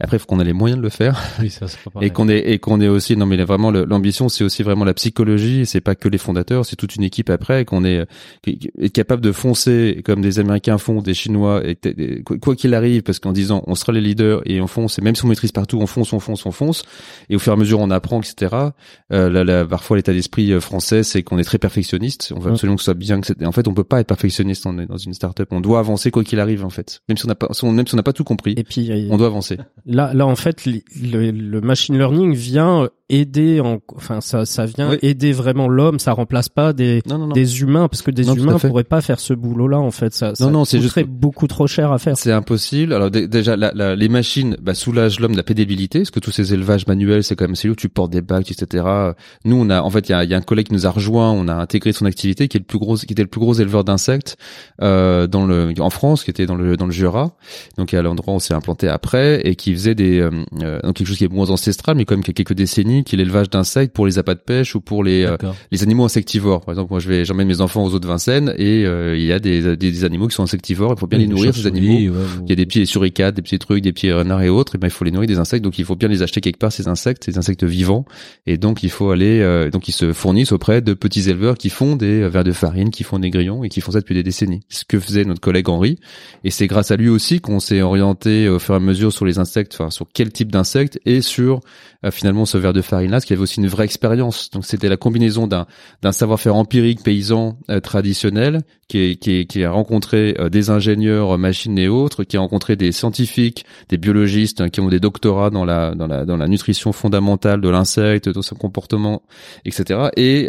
Après, 0.00 0.16
il 0.16 0.20
faut 0.20 0.26
qu'on 0.26 0.40
ait 0.40 0.44
les 0.44 0.52
moyens 0.52 0.78
de 0.78 0.82
le 0.82 0.90
faire. 0.90 1.20
Oui, 1.40 1.50
ça, 1.50 1.66
pas 1.92 2.00
et 2.00 2.10
qu'on 2.10 2.28
ait 2.28 2.52
et 2.52 2.58
qu'on 2.58 2.80
ait 2.80 2.88
aussi 2.88 3.16
non 3.16 3.26
mais 3.26 3.36
vraiment 3.44 3.70
l'ambition, 3.70 4.28
c'est 4.28 4.42
aussi 4.42 4.64
vraiment 4.64 4.84
la 4.84 4.94
psychologie. 4.94 5.66
C'est 5.66 5.80
pas 5.80 5.94
que 5.94 6.08
les 6.08 6.18
fondateurs, 6.18 6.66
c'est 6.66 6.74
toute 6.74 6.96
une 6.96 7.04
équipe 7.04 7.30
après 7.30 7.64
qu'on 7.64 7.84
est, 7.84 8.06
est 8.46 8.90
capable 8.90 9.22
de 9.22 9.30
foncer 9.30 10.02
comme 10.04 10.20
des 10.20 10.40
Américains 10.40 10.78
font, 10.78 11.00
des 11.00 11.14
Chinois, 11.14 11.62
et, 11.64 11.76
quoi 12.24 12.56
qu'il 12.56 12.74
arrive, 12.74 13.02
parce 13.02 13.20
qu'en 13.20 13.32
disant 13.32 13.62
on 13.66 13.76
sera 13.76 13.92
les 13.92 14.00
leaders 14.00 14.40
et 14.46 14.60
on 14.60 14.66
fonce, 14.66 14.98
et 14.98 15.02
même 15.02 15.14
si 15.14 15.24
on 15.24 15.28
maîtrise 15.28 15.52
partout, 15.52 15.78
on 15.80 15.86
fonce, 15.86 16.12
on 16.12 16.18
fonce, 16.18 16.44
on 16.44 16.50
fonce, 16.50 16.82
et 17.30 17.36
au 17.36 17.38
fur 17.38 17.52
et 17.52 17.56
à 17.56 17.58
mesure 17.58 17.78
on 17.78 17.90
apprend, 17.90 18.20
etc. 18.20 18.54
Euh, 19.12 19.30
là, 19.30 19.44
là, 19.44 19.64
parfois 19.64 19.96
l'état 19.96 20.12
d'esprit 20.12 20.52
euh, 20.52 20.60
français, 20.60 21.04
c'est 21.04 21.22
qu'on 21.22 21.38
est 21.38 21.44
très 21.44 21.58
perfectionniste. 21.58 22.32
On 22.36 22.40
veut 22.40 22.50
absolument 22.50 22.76
que 22.76 22.82
ce 22.82 22.86
soit 22.86 22.94
bien. 22.94 23.20
Que 23.20 23.32
en 23.44 23.52
fait, 23.52 23.68
on 23.68 23.74
peut 23.74 23.84
pas 23.84 24.00
être 24.00 24.08
perfectionniste 24.08 24.66
on 24.66 24.78
est 24.78 24.86
dans 24.86 24.96
une 24.96 25.14
startup. 25.14 25.48
On 25.52 25.60
doit 25.60 25.78
avancer 25.78 26.10
quoi 26.10 26.24
qu'il 26.24 26.40
arrive 26.40 26.64
en 26.64 26.70
fait, 26.70 27.02
même 27.08 27.16
si 27.16 27.24
on 27.24 27.28
n'a 27.28 27.34
pas, 27.34 27.48
même 27.62 27.86
si 27.86 27.94
on 27.94 27.96
n'a 27.96 28.02
pas 28.02 28.12
tout 28.12 28.24
compris. 28.24 28.54
Et 28.56 28.64
puis 28.64 29.08
on 29.10 29.16
doit 29.16 29.26
avancer. 29.26 29.58
Là, 29.88 30.12
là 30.12 30.26
en 30.26 30.36
fait, 30.36 30.66
le, 30.66 31.30
le 31.30 31.60
machine 31.60 31.96
learning 31.96 32.34
vient 32.34 32.90
aider 33.10 33.60
en 33.60 33.78
enfin 33.96 34.20
ça 34.20 34.44
ça 34.44 34.66
vient 34.66 34.96
aider 35.00 35.32
vraiment 35.32 35.68
l'homme 35.68 35.98
ça 35.98 36.12
remplace 36.12 36.48
pas 36.48 36.72
des 36.72 37.02
des 37.34 37.60
humains 37.62 37.88
parce 37.88 38.02
que 38.02 38.10
des 38.10 38.28
humains 38.28 38.58
pourraient 38.58 38.84
pas 38.84 39.00
faire 39.00 39.20
ce 39.20 39.34
boulot 39.34 39.68
là 39.68 39.78
en 39.78 39.90
fait. 39.90 40.14
Ça, 40.14 40.32
non, 40.40 40.50
non, 40.50 40.64
c'est 40.64 40.80
juste 40.80 41.00
beaucoup 41.04 41.46
trop 41.46 41.66
cher 41.66 41.92
à 41.92 41.98
faire. 41.98 42.16
C'est 42.16 42.32
impossible. 42.32 42.92
Alors 42.92 43.10
déjà 43.10 43.56
la, 43.56 43.94
les 43.94 44.08
machines 44.08 44.56
bah, 44.60 44.74
soulagent 44.74 45.20
l'homme 45.20 45.32
de 45.32 45.36
la 45.36 45.42
pénibilité 45.42 46.00
parce 46.00 46.10
que 46.10 46.20
tous 46.20 46.30
ces 46.30 46.54
élevages 46.54 46.86
manuels 46.86 47.24
c'est 47.24 47.36
quand 47.36 47.46
même 47.46 47.56
c'est 47.56 47.68
où 47.68 47.74
tu 47.74 47.88
portes 47.88 48.10
des 48.10 48.20
bacs 48.20 48.50
etc 48.50 48.84
nous 49.44 49.56
on 49.56 49.70
a 49.70 49.82
en 49.82 49.90
fait 49.90 50.08
il 50.08 50.12
y 50.12 50.14
a, 50.14 50.24
y 50.24 50.34
a, 50.34 50.36
un 50.36 50.42
collègue 50.42 50.68
qui 50.68 50.74
nous 50.74 50.86
a 50.86 50.90
rejoint 50.90 51.30
on 51.32 51.48
a 51.48 51.54
intégré 51.54 51.92
son 51.92 52.06
activité 52.06 52.48
qui 52.48 52.56
est 52.56 52.60
le 52.60 52.66
plus 52.66 52.78
gros 52.78 52.96
qui 52.96 53.12
était 53.12 53.22
le 53.22 53.28
plus 53.28 53.40
gros 53.40 53.54
éleveur 53.54 53.84
d'insectes 53.84 54.36
euh, 54.82 55.26
dans 55.26 55.46
le 55.46 55.72
en 55.78 55.90
France 55.90 56.24
qui 56.24 56.30
était 56.30 56.46
dans 56.46 56.56
le 56.56 56.76
dans 56.76 56.86
le 56.86 56.92
Jura. 56.92 57.36
Donc 57.76 57.94
à 57.94 58.02
l'endroit 58.02 58.34
où 58.34 58.36
on 58.36 58.40
s'est 58.40 58.54
implanté 58.54 58.88
après 58.88 59.40
et 59.44 59.56
qui 59.56 59.72
faisait 59.72 59.94
des 59.94 60.20
euh, 60.20 60.30
euh, 60.62 60.80
donc 60.82 60.96
quelque 60.96 61.06
chose 61.06 61.18
qui 61.18 61.24
est 61.24 61.32
moins 61.32 61.50
ancestral 61.50 61.96
mais 61.96 62.04
quand 62.04 62.14
même 62.14 62.24
qui 62.24 62.30
a 62.30 62.34
quelques 62.34 62.54
décennies 62.54 62.97
qui 63.04 63.14
est 63.14 63.18
l'élevage 63.18 63.50
d'insectes 63.50 63.94
pour 63.94 64.06
les 64.06 64.18
appâts 64.18 64.34
de 64.34 64.40
pêche 64.40 64.74
ou 64.74 64.80
pour 64.80 65.04
les 65.04 65.24
euh, 65.24 65.36
les 65.70 65.82
animaux 65.82 66.04
insectivores. 66.04 66.64
Par 66.64 66.72
exemple, 66.72 66.90
moi 66.90 67.00
je 67.00 67.08
vais 67.08 67.24
j'emmène 67.24 67.48
mes 67.48 67.60
enfants 67.60 67.84
aux 67.84 67.94
eaux 67.94 67.98
de 67.98 68.06
Vincennes 68.06 68.54
et 68.56 68.84
euh, 68.84 69.16
il 69.16 69.24
y 69.24 69.32
a 69.32 69.38
des, 69.38 69.76
des, 69.76 70.04
animaux 70.04 70.28
qui 70.28 70.34
sont 70.34 70.42
insectivores, 70.42 70.94
il 70.96 71.00
faut 71.00 71.06
bien 71.06 71.18
les 71.18 71.26
nourrir 71.26 71.54
ces 71.54 71.66
animaux. 71.66 72.14
Il 72.44 72.48
y 72.48 72.52
a 72.52 72.56
des 72.56 72.66
petits 72.66 72.86
suricates, 72.86 73.34
des 73.34 73.42
petits 73.42 73.58
trucs, 73.58 73.82
des 73.82 73.92
petits 73.92 74.12
renards 74.12 74.42
et 74.42 74.48
autres, 74.48 74.74
et 74.76 74.78
ben 74.78 74.88
il 74.88 74.90
faut 74.90 75.04
les 75.04 75.10
nourrir 75.10 75.28
des 75.28 75.38
insectes 75.38 75.64
donc 75.64 75.78
il 75.78 75.84
faut 75.84 75.96
bien 75.96 76.08
les 76.08 76.22
acheter 76.22 76.40
quelque 76.40 76.58
part 76.58 76.72
ces 76.72 76.88
insectes, 76.88 77.24
ces 77.24 77.38
insectes 77.38 77.64
vivants 77.64 78.04
et 78.46 78.56
donc 78.56 78.82
il 78.82 78.90
faut 78.90 79.10
aller 79.10 79.40
euh, 79.40 79.70
donc 79.70 79.88
ils 79.88 79.92
se 79.92 80.12
fournissent 80.12 80.52
auprès 80.52 80.80
de 80.80 80.94
petits 80.94 81.28
éleveurs 81.30 81.56
qui 81.56 81.70
font 81.70 81.96
des 81.96 82.28
vers 82.28 82.44
de 82.44 82.52
farine, 82.52 82.90
qui 82.90 83.04
font 83.04 83.18
des 83.18 83.30
grillons 83.30 83.64
et 83.64 83.68
qui 83.68 83.80
font 83.80 83.92
ça 83.92 84.00
depuis 84.00 84.14
des 84.14 84.22
décennies. 84.22 84.60
Ce 84.68 84.84
que 84.84 84.98
faisait 84.98 85.24
notre 85.24 85.40
collègue 85.40 85.68
Henri 85.68 85.98
et 86.44 86.50
c'est 86.50 86.66
grâce 86.66 86.90
à 86.90 86.96
lui 86.96 87.08
aussi 87.08 87.40
qu'on 87.40 87.60
s'est 87.60 87.82
orienté 87.82 88.48
au 88.48 88.58
fur 88.58 88.74
et 88.74 88.76
à 88.76 88.80
mesure 88.80 89.12
sur 89.12 89.24
les 89.24 89.38
insectes, 89.38 89.74
enfin 89.74 89.90
sur 89.90 90.06
quel 90.12 90.32
type 90.32 90.52
d'insectes 90.52 91.00
et 91.04 91.20
sur 91.20 91.60
finalement 92.10 92.46
ce 92.46 92.58
verre 92.58 92.72
de 92.72 92.82
ce 92.88 93.26
qui 93.26 93.32
avait 93.32 93.42
aussi 93.42 93.60
une 93.60 93.68
vraie 93.68 93.84
expérience. 93.84 94.50
Donc 94.50 94.64
c'était 94.64 94.88
la 94.88 94.96
combinaison 94.96 95.46
d'un 95.46 95.66
d'un 96.02 96.12
savoir-faire 96.12 96.56
empirique 96.56 97.02
paysan 97.02 97.58
euh, 97.70 97.80
traditionnel 97.80 98.62
qui, 98.88 99.18
qui, 99.18 99.46
qui 99.46 99.64
a 99.64 99.70
rencontré 99.70 100.34
euh, 100.38 100.48
des 100.48 100.70
ingénieurs 100.70 101.34
euh, 101.34 101.38
machines 101.38 101.78
et 101.78 101.88
autres, 101.88 102.24
qui 102.24 102.36
a 102.36 102.40
rencontré 102.40 102.76
des 102.76 102.92
scientifiques, 102.92 103.66
des 103.88 103.98
biologistes 103.98 104.60
hein, 104.60 104.68
qui 104.68 104.80
ont 104.80 104.88
des 104.88 105.00
doctorats 105.00 105.50
dans 105.50 105.64
la 105.64 105.94
dans 105.94 106.06
la 106.06 106.24
dans 106.24 106.36
la 106.36 106.48
nutrition 106.48 106.92
fondamentale 106.92 107.60
de 107.60 107.68
l'insecte, 107.68 108.28
dans 108.28 108.42
son 108.42 108.56
comportement, 108.56 109.22
etc. 109.64 110.08
Et 110.16 110.48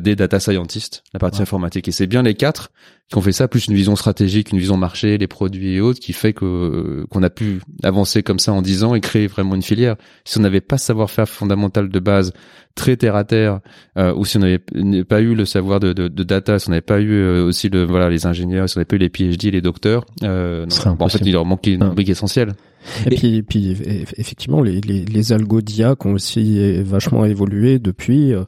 des 0.00 0.16
data 0.16 0.40
scientists, 0.40 1.02
la 1.12 1.20
partie 1.20 1.42
informatique. 1.42 1.88
Et 1.88 1.92
c'est 1.92 2.06
bien 2.06 2.22
les 2.22 2.34
quatre 2.34 2.70
qui 3.08 3.16
ont 3.16 3.22
fait 3.22 3.32
ça, 3.32 3.48
plus 3.48 3.66
une 3.68 3.74
vision 3.74 3.96
stratégique, 3.96 4.52
une 4.52 4.58
vision 4.58 4.76
marché, 4.76 5.16
les 5.16 5.26
produits 5.26 5.74
et 5.74 5.80
autres, 5.80 5.98
qui 5.98 6.12
fait 6.12 6.34
que 6.34 7.06
qu'on 7.10 7.22
a 7.22 7.30
pu 7.30 7.60
avancer 7.82 8.22
comme 8.22 8.38
ça 8.38 8.52
en 8.52 8.60
dix 8.60 8.84
ans 8.84 8.94
et 8.94 9.00
créer 9.00 9.26
vraiment 9.26 9.54
une 9.54 9.62
filière. 9.62 9.96
Si 10.24 10.38
on 10.38 10.42
n'avait 10.42 10.60
pas 10.60 10.76
ce 10.76 10.86
savoir-faire 10.86 11.28
fondamental 11.28 11.88
de 11.88 11.98
base, 12.00 12.32
très 12.74 12.96
terre 12.96 13.16
à 13.16 13.24
terre, 13.24 13.60
euh, 13.96 14.14
ou 14.14 14.26
si 14.26 14.36
on 14.36 14.40
n'avait 14.40 15.04
pas 15.04 15.20
eu 15.20 15.34
le 15.34 15.44
savoir 15.46 15.80
de, 15.80 15.92
de, 15.94 16.08
de 16.08 16.22
data, 16.22 16.58
si 16.58 16.68
on 16.68 16.70
n'avait 16.70 16.80
pas 16.82 17.00
eu 17.00 17.12
euh, 17.12 17.44
aussi 17.44 17.70
le 17.70 17.84
voilà 17.84 18.10
les 18.10 18.26
ingénieurs, 18.26 18.68
si 18.68 18.76
on 18.76 18.80
n'avait 18.80 18.84
pas 18.84 18.96
eu 18.96 19.00
les 19.00 19.08
PhD, 19.08 19.50
les 19.50 19.62
docteurs, 19.62 20.04
euh, 20.22 20.66
non, 20.66 20.96
en 20.98 21.08
fait 21.08 21.20
il 21.24 21.32
leur 21.32 21.46
manquait 21.46 21.72
une 21.72 21.88
brique 21.88 22.10
essentielle. 22.10 22.52
Et, 23.06 23.16
puis, 23.16 23.42
puis 23.42 23.76
effectivement, 24.16 24.62
les, 24.62 24.80
les, 24.80 25.04
les 25.04 25.32
algos 25.32 25.60
d'IA 25.60 25.94
ont 26.04 26.12
aussi 26.12 26.82
vachement 26.82 27.24
évolué 27.24 27.78
depuis. 27.78 28.32
Euh, 28.32 28.44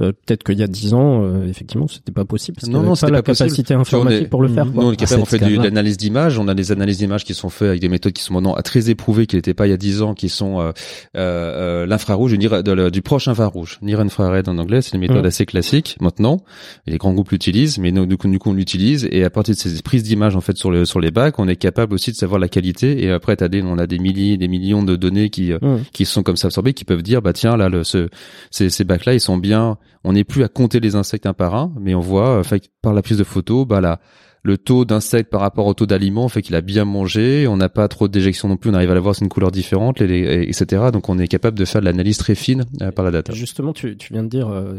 euh, 0.00 0.12
peut-être 0.12 0.42
qu'il 0.42 0.58
y 0.58 0.62
a 0.62 0.66
dix 0.66 0.92
ans, 0.92 1.22
euh, 1.22 1.46
effectivement, 1.48 1.86
c'était 1.86 2.10
pas 2.10 2.24
possible 2.24 2.56
parce 2.60 2.68
non, 2.68 2.82
non, 2.82 2.96
pas 2.96 3.10
la 3.10 3.22
capacité 3.22 3.74
informatique 3.74 4.28
pour 4.28 4.42
le 4.42 4.48
faire. 4.48 4.66
Nous, 4.66 4.82
on 4.82 4.92
est 4.92 4.96
capable, 4.96 5.22
on 5.22 5.24
fait 5.24 5.38
de 5.38 5.62
l'analyse 5.62 5.96
d'images. 5.96 6.38
On 6.38 6.48
a 6.48 6.54
des 6.54 6.72
analyses 6.72 6.98
d'images 6.98 7.24
qui 7.24 7.34
sont 7.34 7.48
faites 7.48 7.68
avec 7.68 7.80
des 7.80 7.88
méthodes 7.88 8.12
qui 8.12 8.22
sont 8.22 8.34
maintenant 8.34 8.56
très 8.64 8.90
éprouvées, 8.90 9.26
qui 9.26 9.36
n'étaient 9.36 9.54
pas 9.54 9.68
il 9.68 9.70
y 9.70 9.72
a 9.72 9.76
dix 9.76 10.02
ans, 10.02 10.14
qui 10.14 10.28
sont 10.28 10.60
euh, 10.60 10.72
euh, 11.16 11.86
l'infrarouge, 11.86 12.36
du 12.36 13.02
proche 13.02 13.28
infrarouge, 13.28 13.78
near 13.82 14.00
infrared 14.00 14.48
en 14.48 14.58
anglais. 14.58 14.82
C'est 14.82 14.94
une 14.94 15.00
méthode 15.00 15.24
assez 15.24 15.46
classique 15.46 15.96
maintenant. 16.00 16.42
les 16.86 16.98
grands 16.98 17.12
groupes 17.12 17.30
l'utilisent, 17.30 17.78
mais 17.78 17.92
nous, 17.92 18.06
du 18.06 18.16
coup, 18.16 18.28
du 18.28 18.40
coup, 18.40 18.50
on 18.50 18.54
l'utilise. 18.54 19.08
Et 19.12 19.22
à 19.22 19.30
partir 19.30 19.54
de 19.54 19.60
ces 19.60 19.80
prises 19.82 20.02
d'images 20.02 20.34
en 20.34 20.40
fait 20.40 20.56
sur 20.56 20.72
le 20.72 20.84
sur 20.84 20.98
les 20.98 21.12
bacs, 21.12 21.38
on 21.38 21.46
est 21.46 21.56
capable 21.56 21.94
aussi 21.94 22.10
de 22.10 22.16
savoir 22.16 22.40
la 22.40 22.48
qualité. 22.48 23.04
Et 23.04 23.10
après, 23.10 23.36
t'as 23.36 23.48
des, 23.48 23.62
on 23.74 23.78
a 23.78 23.86
des 23.86 23.98
milliers, 23.98 24.36
des 24.36 24.48
millions 24.48 24.82
de 24.82 24.96
données 24.96 25.30
qui 25.30 25.52
qui 25.92 26.04
sont 26.04 26.22
comme 26.22 26.36
ça 26.36 26.46
absorbées, 26.48 26.74
qui 26.74 26.84
peuvent 26.84 27.02
dire 27.02 27.22
bah 27.22 27.32
tiens 27.32 27.56
là 27.56 27.68
le 27.68 27.84
ce 27.84 28.08
ces, 28.50 28.70
ces 28.70 28.84
bacs 28.84 29.04
là 29.04 29.14
ils 29.14 29.20
sont 29.20 29.36
bien. 29.36 29.78
On 30.04 30.12
n'est 30.12 30.24
plus 30.24 30.44
à 30.44 30.48
compter 30.48 30.80
les 30.80 30.96
insectes 30.96 31.26
un 31.26 31.32
par 31.32 31.54
un, 31.54 31.72
mais 31.80 31.94
on 31.94 32.00
voit 32.00 32.40
euh, 32.40 32.58
par 32.82 32.92
la 32.92 33.02
prise 33.02 33.18
de 33.18 33.24
photos, 33.24 33.66
bah 33.66 33.80
la 33.80 34.00
le 34.44 34.58
taux 34.58 34.84
d'insectes 34.84 35.30
par 35.30 35.40
rapport 35.40 35.66
au 35.66 35.72
taux 35.72 35.86
d'aliments 35.86 36.28
fait 36.28 36.42
qu'il 36.42 36.54
a 36.54 36.60
bien 36.60 36.84
mangé. 36.84 37.48
On 37.48 37.56
n'a 37.56 37.70
pas 37.70 37.88
trop 37.88 38.08
de 38.08 38.12
déjection 38.12 38.46
non 38.46 38.58
plus. 38.58 38.70
On 38.70 38.74
arrive 38.74 38.90
à 38.90 38.94
l'avoir, 38.94 39.14
c'est 39.14 39.24
une 39.24 39.30
couleur 39.30 39.50
différente, 39.50 40.02
etc. 40.02 40.90
Donc 40.92 41.08
on 41.08 41.18
est 41.18 41.28
capable 41.28 41.58
de 41.58 41.64
faire 41.64 41.80
de 41.80 41.86
l'analyse 41.86 42.18
très 42.18 42.34
fine 42.34 42.64
euh, 42.82 42.92
par 42.92 43.06
la 43.06 43.10
data. 43.10 43.32
Justement, 43.32 43.72
tu, 43.72 43.96
tu 43.96 44.12
viens 44.12 44.22
de 44.22 44.28
dire 44.28 44.48
euh, 44.48 44.74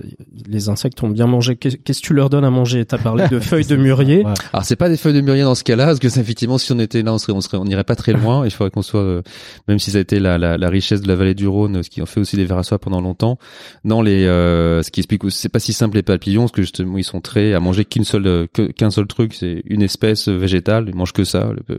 les 0.48 0.70
insectes 0.70 1.02
ont 1.02 1.10
bien 1.10 1.26
mangé. 1.26 1.56
Qu'est-ce 1.56 1.78
que 1.78 2.06
tu 2.06 2.14
leur 2.14 2.30
donnes 2.30 2.46
à 2.46 2.52
manger? 2.52 2.86
T'as 2.86 3.00
parlé 3.00 3.28
de 3.28 3.40
feuilles 3.40 3.66
de 3.66 3.76
murier. 3.76 4.24
Alors 4.54 4.64
c'est 4.64 4.76
pas 4.76 4.88
des 4.88 4.98
feuilles 4.98 5.16
de 5.16 5.22
mûrier 5.22 5.42
dans 5.44 5.56
ce 5.56 5.64
cas-là, 5.64 5.88
parce 5.88 6.00
que 6.00 6.08
effectivement, 6.08 6.60
si 6.60 6.72
on 6.72 6.78
était 6.78 7.02
là, 7.02 7.14
on 7.14 7.18
serait, 7.18 7.34
on 7.34 7.42
serait, 7.42 7.58
on 7.58 7.66
n'irait 7.66 7.84
pas 7.84 7.96
très 7.96 8.14
loin. 8.14 8.46
Il 8.46 8.52
faudrait 8.52 8.70
qu'on 8.70 8.84
soit, 8.84 9.02
euh, 9.02 9.22
même 9.68 9.80
si 9.80 9.90
ça 9.90 9.98
a 9.98 10.02
été 10.02 10.20
la, 10.20 10.38
la, 10.38 10.60
la, 10.60 10.70
richesse 10.70 11.02
de 11.02 11.08
la 11.08 11.16
vallée 11.16 11.34
du 11.34 11.48
Rhône, 11.48 11.82
ce 11.82 11.90
qui 11.90 12.04
ont 12.04 12.06
fait 12.06 12.20
aussi 12.20 12.36
des 12.36 12.46
vers 12.46 12.60
à 12.60 12.64
soie 12.64 12.78
pendant 12.78 13.02
longtemps. 13.02 13.40
Non, 13.84 14.04
les, 14.04 14.26
ce 14.26 14.92
qui 14.92 15.00
explique, 15.00 15.24
c'est 15.30 15.50
pas 15.50 15.60
si 15.60 15.74
simple 15.74 15.96
les 15.96 16.04
papillons, 16.04 16.44
parce 16.44 16.52
que 16.52 16.62
justement 16.62 17.00
ils 17.00 17.04
sont 17.04 17.20
très 17.20 17.54
à 17.54 17.60
manger 17.60 17.84
qu'une 17.84 18.04
seule, 18.04 18.48
qu'un 18.78 18.92
seul 18.92 19.08
truc, 19.08 19.34
c'est 19.34 19.55
une 19.66 19.82
espèce 19.82 20.28
végétale, 20.28 20.86
ils 20.88 20.96
mangent 20.96 21.14
que 21.14 21.24
ça. 21.24 21.52
Le, 21.68 21.78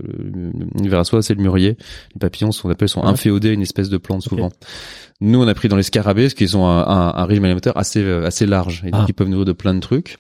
le, 0.83 0.97
à 0.97 1.05
soie, 1.05 1.23
c'est 1.23 1.35
le 1.35 1.43
mûrier. 1.43 1.77
Les 2.15 2.19
papillons, 2.21 2.53
sont, 2.53 2.69
on 2.69 2.71
appelle, 2.71 2.89
sont 2.89 3.05
inféodés 3.05 3.51
à 3.51 3.53
une 3.53 3.63
espèce 3.63 3.89
de 3.89 3.97
plante 3.97 4.23
souvent. 4.23 4.51
Nous, 5.21 5.43
on 5.43 5.49
a 5.49 5.55
pris 5.55 5.69
dans 5.69 5.77
les 5.77 5.83
scarabées, 5.83 6.25
parce 6.25 6.35
qu'ils 6.35 6.57
ont 6.57 6.67
un, 6.67 6.87
un, 6.87 7.15
un, 7.15 7.25
régime 7.25 7.45
alimentaire 7.45 7.77
assez 7.77 8.05
assez 8.05 8.45
large, 8.45 8.83
et 8.87 8.91
donc 8.91 9.03
ah. 9.03 9.07
ils 9.09 9.15
peuvent 9.15 9.29
nourrir 9.29 9.47
de 9.47 9.53
plein 9.53 9.73
de 9.73 9.81
trucs. 9.81 10.19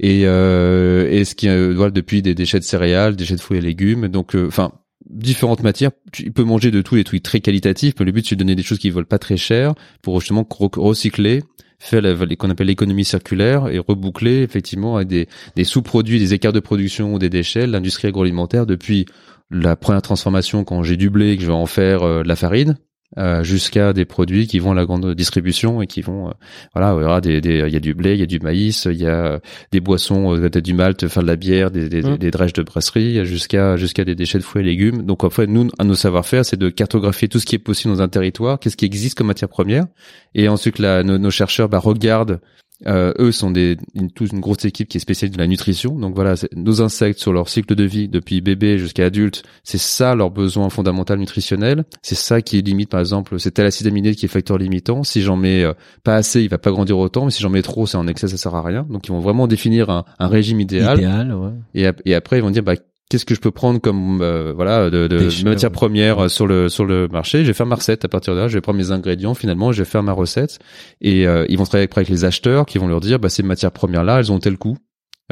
Et 0.00 0.22
euh, 0.24 1.08
et 1.10 1.24
ce 1.24 1.34
qui 1.34 1.48
euh, 1.48 1.72
voilà 1.74 1.92
depuis 1.92 2.20
des 2.20 2.34
déchets 2.34 2.58
de 2.58 2.64
céréales, 2.64 3.12
des 3.12 3.24
déchets 3.24 3.36
de 3.36 3.40
fruits 3.40 3.58
et 3.58 3.62
légumes, 3.62 4.08
donc 4.08 4.34
euh, 4.34 4.46
enfin 4.48 4.72
différentes 5.08 5.62
matières. 5.62 5.92
Tu 6.12 6.32
peux 6.32 6.42
manger 6.42 6.70
de 6.72 6.82
tout 6.82 6.96
les 6.96 7.04
trucs 7.04 7.22
très 7.22 7.40
qualitatifs, 7.40 7.94
mais 7.98 8.06
le 8.06 8.12
but 8.12 8.26
c'est 8.26 8.34
de 8.34 8.40
donner 8.40 8.56
des 8.56 8.62
choses 8.64 8.78
qui 8.78 8.90
volent 8.90 9.06
pas 9.06 9.18
très 9.18 9.36
cher 9.36 9.74
pour 10.02 10.20
justement 10.20 10.46
recycler 10.50 11.42
faire 11.84 12.02
qu'on 12.38 12.50
appelle 12.50 12.66
l'économie 12.66 13.04
circulaire 13.04 13.68
et 13.68 13.78
reboucler 13.78 14.42
effectivement 14.42 14.96
avec 14.96 15.08
des, 15.08 15.28
des 15.56 15.64
sous-produits, 15.64 16.18
des 16.18 16.34
écarts 16.34 16.52
de 16.52 16.60
production 16.60 17.14
ou 17.14 17.18
des 17.18 17.30
déchets, 17.30 17.66
l'industrie 17.66 18.08
agroalimentaire 18.08 18.66
depuis 18.66 19.06
la 19.50 19.76
première 19.76 20.02
transformation 20.02 20.64
quand 20.64 20.82
j'ai 20.82 20.96
du 20.96 21.10
blé 21.10 21.36
que 21.36 21.42
je 21.42 21.48
vais 21.48 21.52
en 21.52 21.66
faire 21.66 22.02
euh, 22.02 22.22
de 22.22 22.28
la 22.28 22.36
farine 22.36 22.76
euh, 23.18 23.42
jusqu'à 23.42 23.92
des 23.92 24.04
produits 24.04 24.46
qui 24.46 24.58
vont 24.58 24.72
à 24.72 24.74
la 24.74 24.84
grande 24.84 25.14
distribution 25.14 25.82
et 25.82 25.86
qui 25.86 26.00
vont 26.00 26.28
euh, 26.28 26.32
voilà 26.74 26.94
il 26.98 27.02
y 27.02 27.04
aura 27.04 27.20
des 27.20 27.40
il 27.44 27.72
y 27.72 27.76
a 27.76 27.80
du 27.80 27.94
blé 27.94 28.14
il 28.14 28.20
y 28.20 28.22
a 28.22 28.26
du 28.26 28.40
maïs 28.40 28.86
il 28.90 29.00
y 29.00 29.06
a 29.06 29.40
des 29.72 29.80
boissons 29.80 30.36
peut-être 30.36 30.64
du 30.64 30.74
malt 30.74 31.06
faire 31.08 31.22
de 31.22 31.28
la 31.28 31.36
bière 31.36 31.70
des 31.70 31.88
des, 31.88 32.02
mmh. 32.02 32.18
des 32.18 32.30
drèches 32.30 32.52
de 32.52 32.62
brasserie 32.62 33.24
jusqu'à 33.24 33.76
jusqu'à 33.76 34.04
des 34.04 34.14
déchets 34.14 34.38
de 34.38 34.42
fruits 34.42 34.62
et 34.62 34.66
légumes 34.66 35.02
donc 35.02 35.24
en 35.24 35.30
fait 35.30 35.46
nous 35.46 35.68
à 35.78 35.84
nos 35.84 35.94
savoir-faire 35.94 36.44
c'est 36.44 36.56
de 36.56 36.68
cartographier 36.68 37.28
tout 37.28 37.38
ce 37.38 37.46
qui 37.46 37.54
est 37.54 37.58
possible 37.58 37.94
dans 37.94 38.02
un 38.02 38.08
territoire 38.08 38.58
qu'est-ce 38.58 38.76
qui 38.76 38.84
existe 38.84 39.16
comme 39.16 39.28
matière 39.28 39.48
première 39.48 39.86
et 40.34 40.48
ensuite 40.48 40.78
là 40.78 41.02
nos, 41.02 41.18
nos 41.18 41.30
chercheurs 41.30 41.68
bah, 41.68 41.78
regardent 41.78 42.40
euh, 42.86 43.12
eux 43.18 43.32
sont 43.32 43.50
des 43.50 43.76
une, 43.94 44.10
toute 44.10 44.32
une 44.32 44.40
grosse 44.40 44.64
équipe 44.64 44.88
qui 44.88 44.98
est 44.98 45.00
spécialisée 45.00 45.36
de 45.36 45.40
la 45.40 45.46
nutrition. 45.46 45.98
Donc 45.98 46.14
voilà, 46.14 46.34
nos 46.54 46.82
insectes 46.82 47.18
sur 47.18 47.32
leur 47.32 47.48
cycle 47.48 47.74
de 47.74 47.84
vie 47.84 48.08
depuis 48.08 48.40
bébé 48.40 48.78
jusqu'à 48.78 49.06
adulte, 49.06 49.42
c'est 49.62 49.78
ça 49.78 50.14
leur 50.14 50.30
besoin 50.30 50.70
fondamental 50.70 51.18
nutritionnel. 51.18 51.84
C'est 52.02 52.14
ça 52.14 52.42
qui 52.42 52.62
limite 52.62 52.90
par 52.90 53.00
exemple, 53.00 53.38
c'est 53.40 53.52
tel 53.52 53.66
acide 53.66 53.86
aminé 53.86 54.14
qui 54.14 54.26
est 54.26 54.28
facteur 54.28 54.58
limitant. 54.58 55.04
Si 55.04 55.22
j'en 55.22 55.36
mets 55.36 55.64
euh, 55.64 55.72
pas 56.02 56.16
assez, 56.16 56.42
il 56.42 56.48
va 56.48 56.58
pas 56.58 56.70
grandir 56.70 56.98
autant. 56.98 57.24
Mais 57.24 57.30
si 57.30 57.42
j'en 57.42 57.50
mets 57.50 57.62
trop, 57.62 57.86
c'est 57.86 57.96
en 57.96 58.06
excès, 58.06 58.28
ça 58.28 58.36
sert 58.36 58.54
à 58.54 58.62
rien. 58.62 58.86
Donc 58.88 59.06
ils 59.06 59.12
vont 59.12 59.20
vraiment 59.20 59.46
définir 59.46 59.90
un, 59.90 60.04
un 60.18 60.28
régime 60.28 60.60
idéal. 60.60 60.98
idéal 60.98 61.34
ouais. 61.34 61.50
et, 61.74 61.88
et 62.04 62.14
après 62.14 62.38
ils 62.38 62.42
vont 62.42 62.50
dire 62.50 62.62
bah 62.62 62.74
qu'est-ce 63.14 63.24
que 63.24 63.34
je 63.36 63.40
peux 63.40 63.52
prendre 63.52 63.80
comme 63.80 64.20
euh, 64.22 64.52
voilà 64.54 64.90
de, 64.90 65.06
de 65.06 65.44
matière 65.44 65.70
première 65.70 66.24
euh, 66.24 66.28
sur 66.28 66.48
le 66.48 66.68
sur 66.68 66.84
le 66.84 67.06
marché. 67.06 67.42
Je 67.42 67.46
vais 67.46 67.52
faire 67.52 67.66
ma 67.66 67.76
recette 67.76 68.04
à 68.04 68.08
partir 68.08 68.34
de 68.34 68.40
là. 68.40 68.48
Je 68.48 68.54
vais 68.54 68.60
prendre 68.60 68.78
mes 68.78 68.90
ingrédients 68.90 69.34
finalement 69.34 69.70
je 69.70 69.82
vais 69.82 69.88
faire 69.88 70.02
ma 70.02 70.12
recette. 70.12 70.58
Et 71.00 71.24
euh, 71.28 71.46
ils 71.48 71.56
vont 71.56 71.64
travailler 71.64 71.88
avec 71.90 72.08
les 72.08 72.24
acheteurs 72.24 72.66
qui 72.66 72.78
vont 72.78 72.88
leur 72.88 73.00
dire 73.00 73.20
bah 73.20 73.28
ces 73.28 73.44
matières 73.44 73.70
premières 73.70 74.02
là 74.02 74.18
elles 74.18 74.32
ont 74.32 74.40
tel 74.40 74.58
coût 74.58 74.76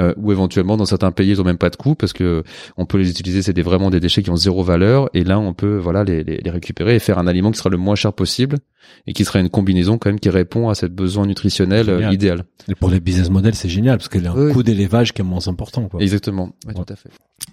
euh, 0.01 0.14
ou 0.16 0.32
éventuellement 0.32 0.76
dans 0.76 0.86
certains 0.86 1.12
pays 1.12 1.30
ils 1.30 1.40
ont 1.40 1.45
même 1.45 1.59
pas 1.59 1.68
de 1.68 1.76
coût 1.76 1.95
parce 1.95 2.14
que 2.14 2.45
on 2.78 2.86
peut 2.86 2.97
les 2.97 3.11
utiliser 3.11 3.43
c'est 3.43 3.53
des 3.53 3.62
vraiment 3.62 3.90
des 3.90 4.01
déchets 4.01 4.22
qui 4.22 4.30
ont 4.30 4.36
zéro 4.36 4.62
valeur 4.62 5.11
et 5.12 5.22
là 5.22 5.38
on 5.38 5.53
peut 5.53 5.76
voilà 5.76 6.03
les, 6.03 6.24
les, 6.24 6.38
les, 6.38 6.51
récupérer 6.51 6.97
et 6.97 6.99
faire 6.99 7.18
un 7.18 7.26
aliment 7.26 7.51
qui 7.51 7.59
sera 7.59 7.68
le 7.68 7.76
moins 7.76 7.95
cher 7.95 8.14
possible 8.14 8.57
et 9.07 9.12
qui 9.12 9.24
sera 9.26 9.38
une 9.38 9.51
combinaison 9.51 9.99
quand 9.99 10.09
même 10.09 10.18
qui 10.18 10.30
répond 10.30 10.70
à 10.70 10.74
cette 10.74 10.95
besoin 10.95 11.26
nutritionnel 11.26 11.90
euh, 11.90 12.11
idéal. 12.11 12.45
Et 12.68 12.74
pour 12.74 12.88
les 12.88 13.01
business 13.01 13.28
models 13.28 13.55
c'est 13.55 13.68
génial 13.68 13.99
parce 13.99 14.09
qu'il 14.09 14.22
y 14.22 14.26
a 14.26 14.32
un 14.32 14.53
coût 14.53 14.62
d'élevage 14.62 15.12
qui 15.12 15.20
est 15.20 15.24
moins 15.24 15.47
important 15.47 15.88
quoi. 15.88 16.01
Exactement, 16.01 16.55
tout 16.74 16.86
à 16.88 16.97
fait. 16.97 17.11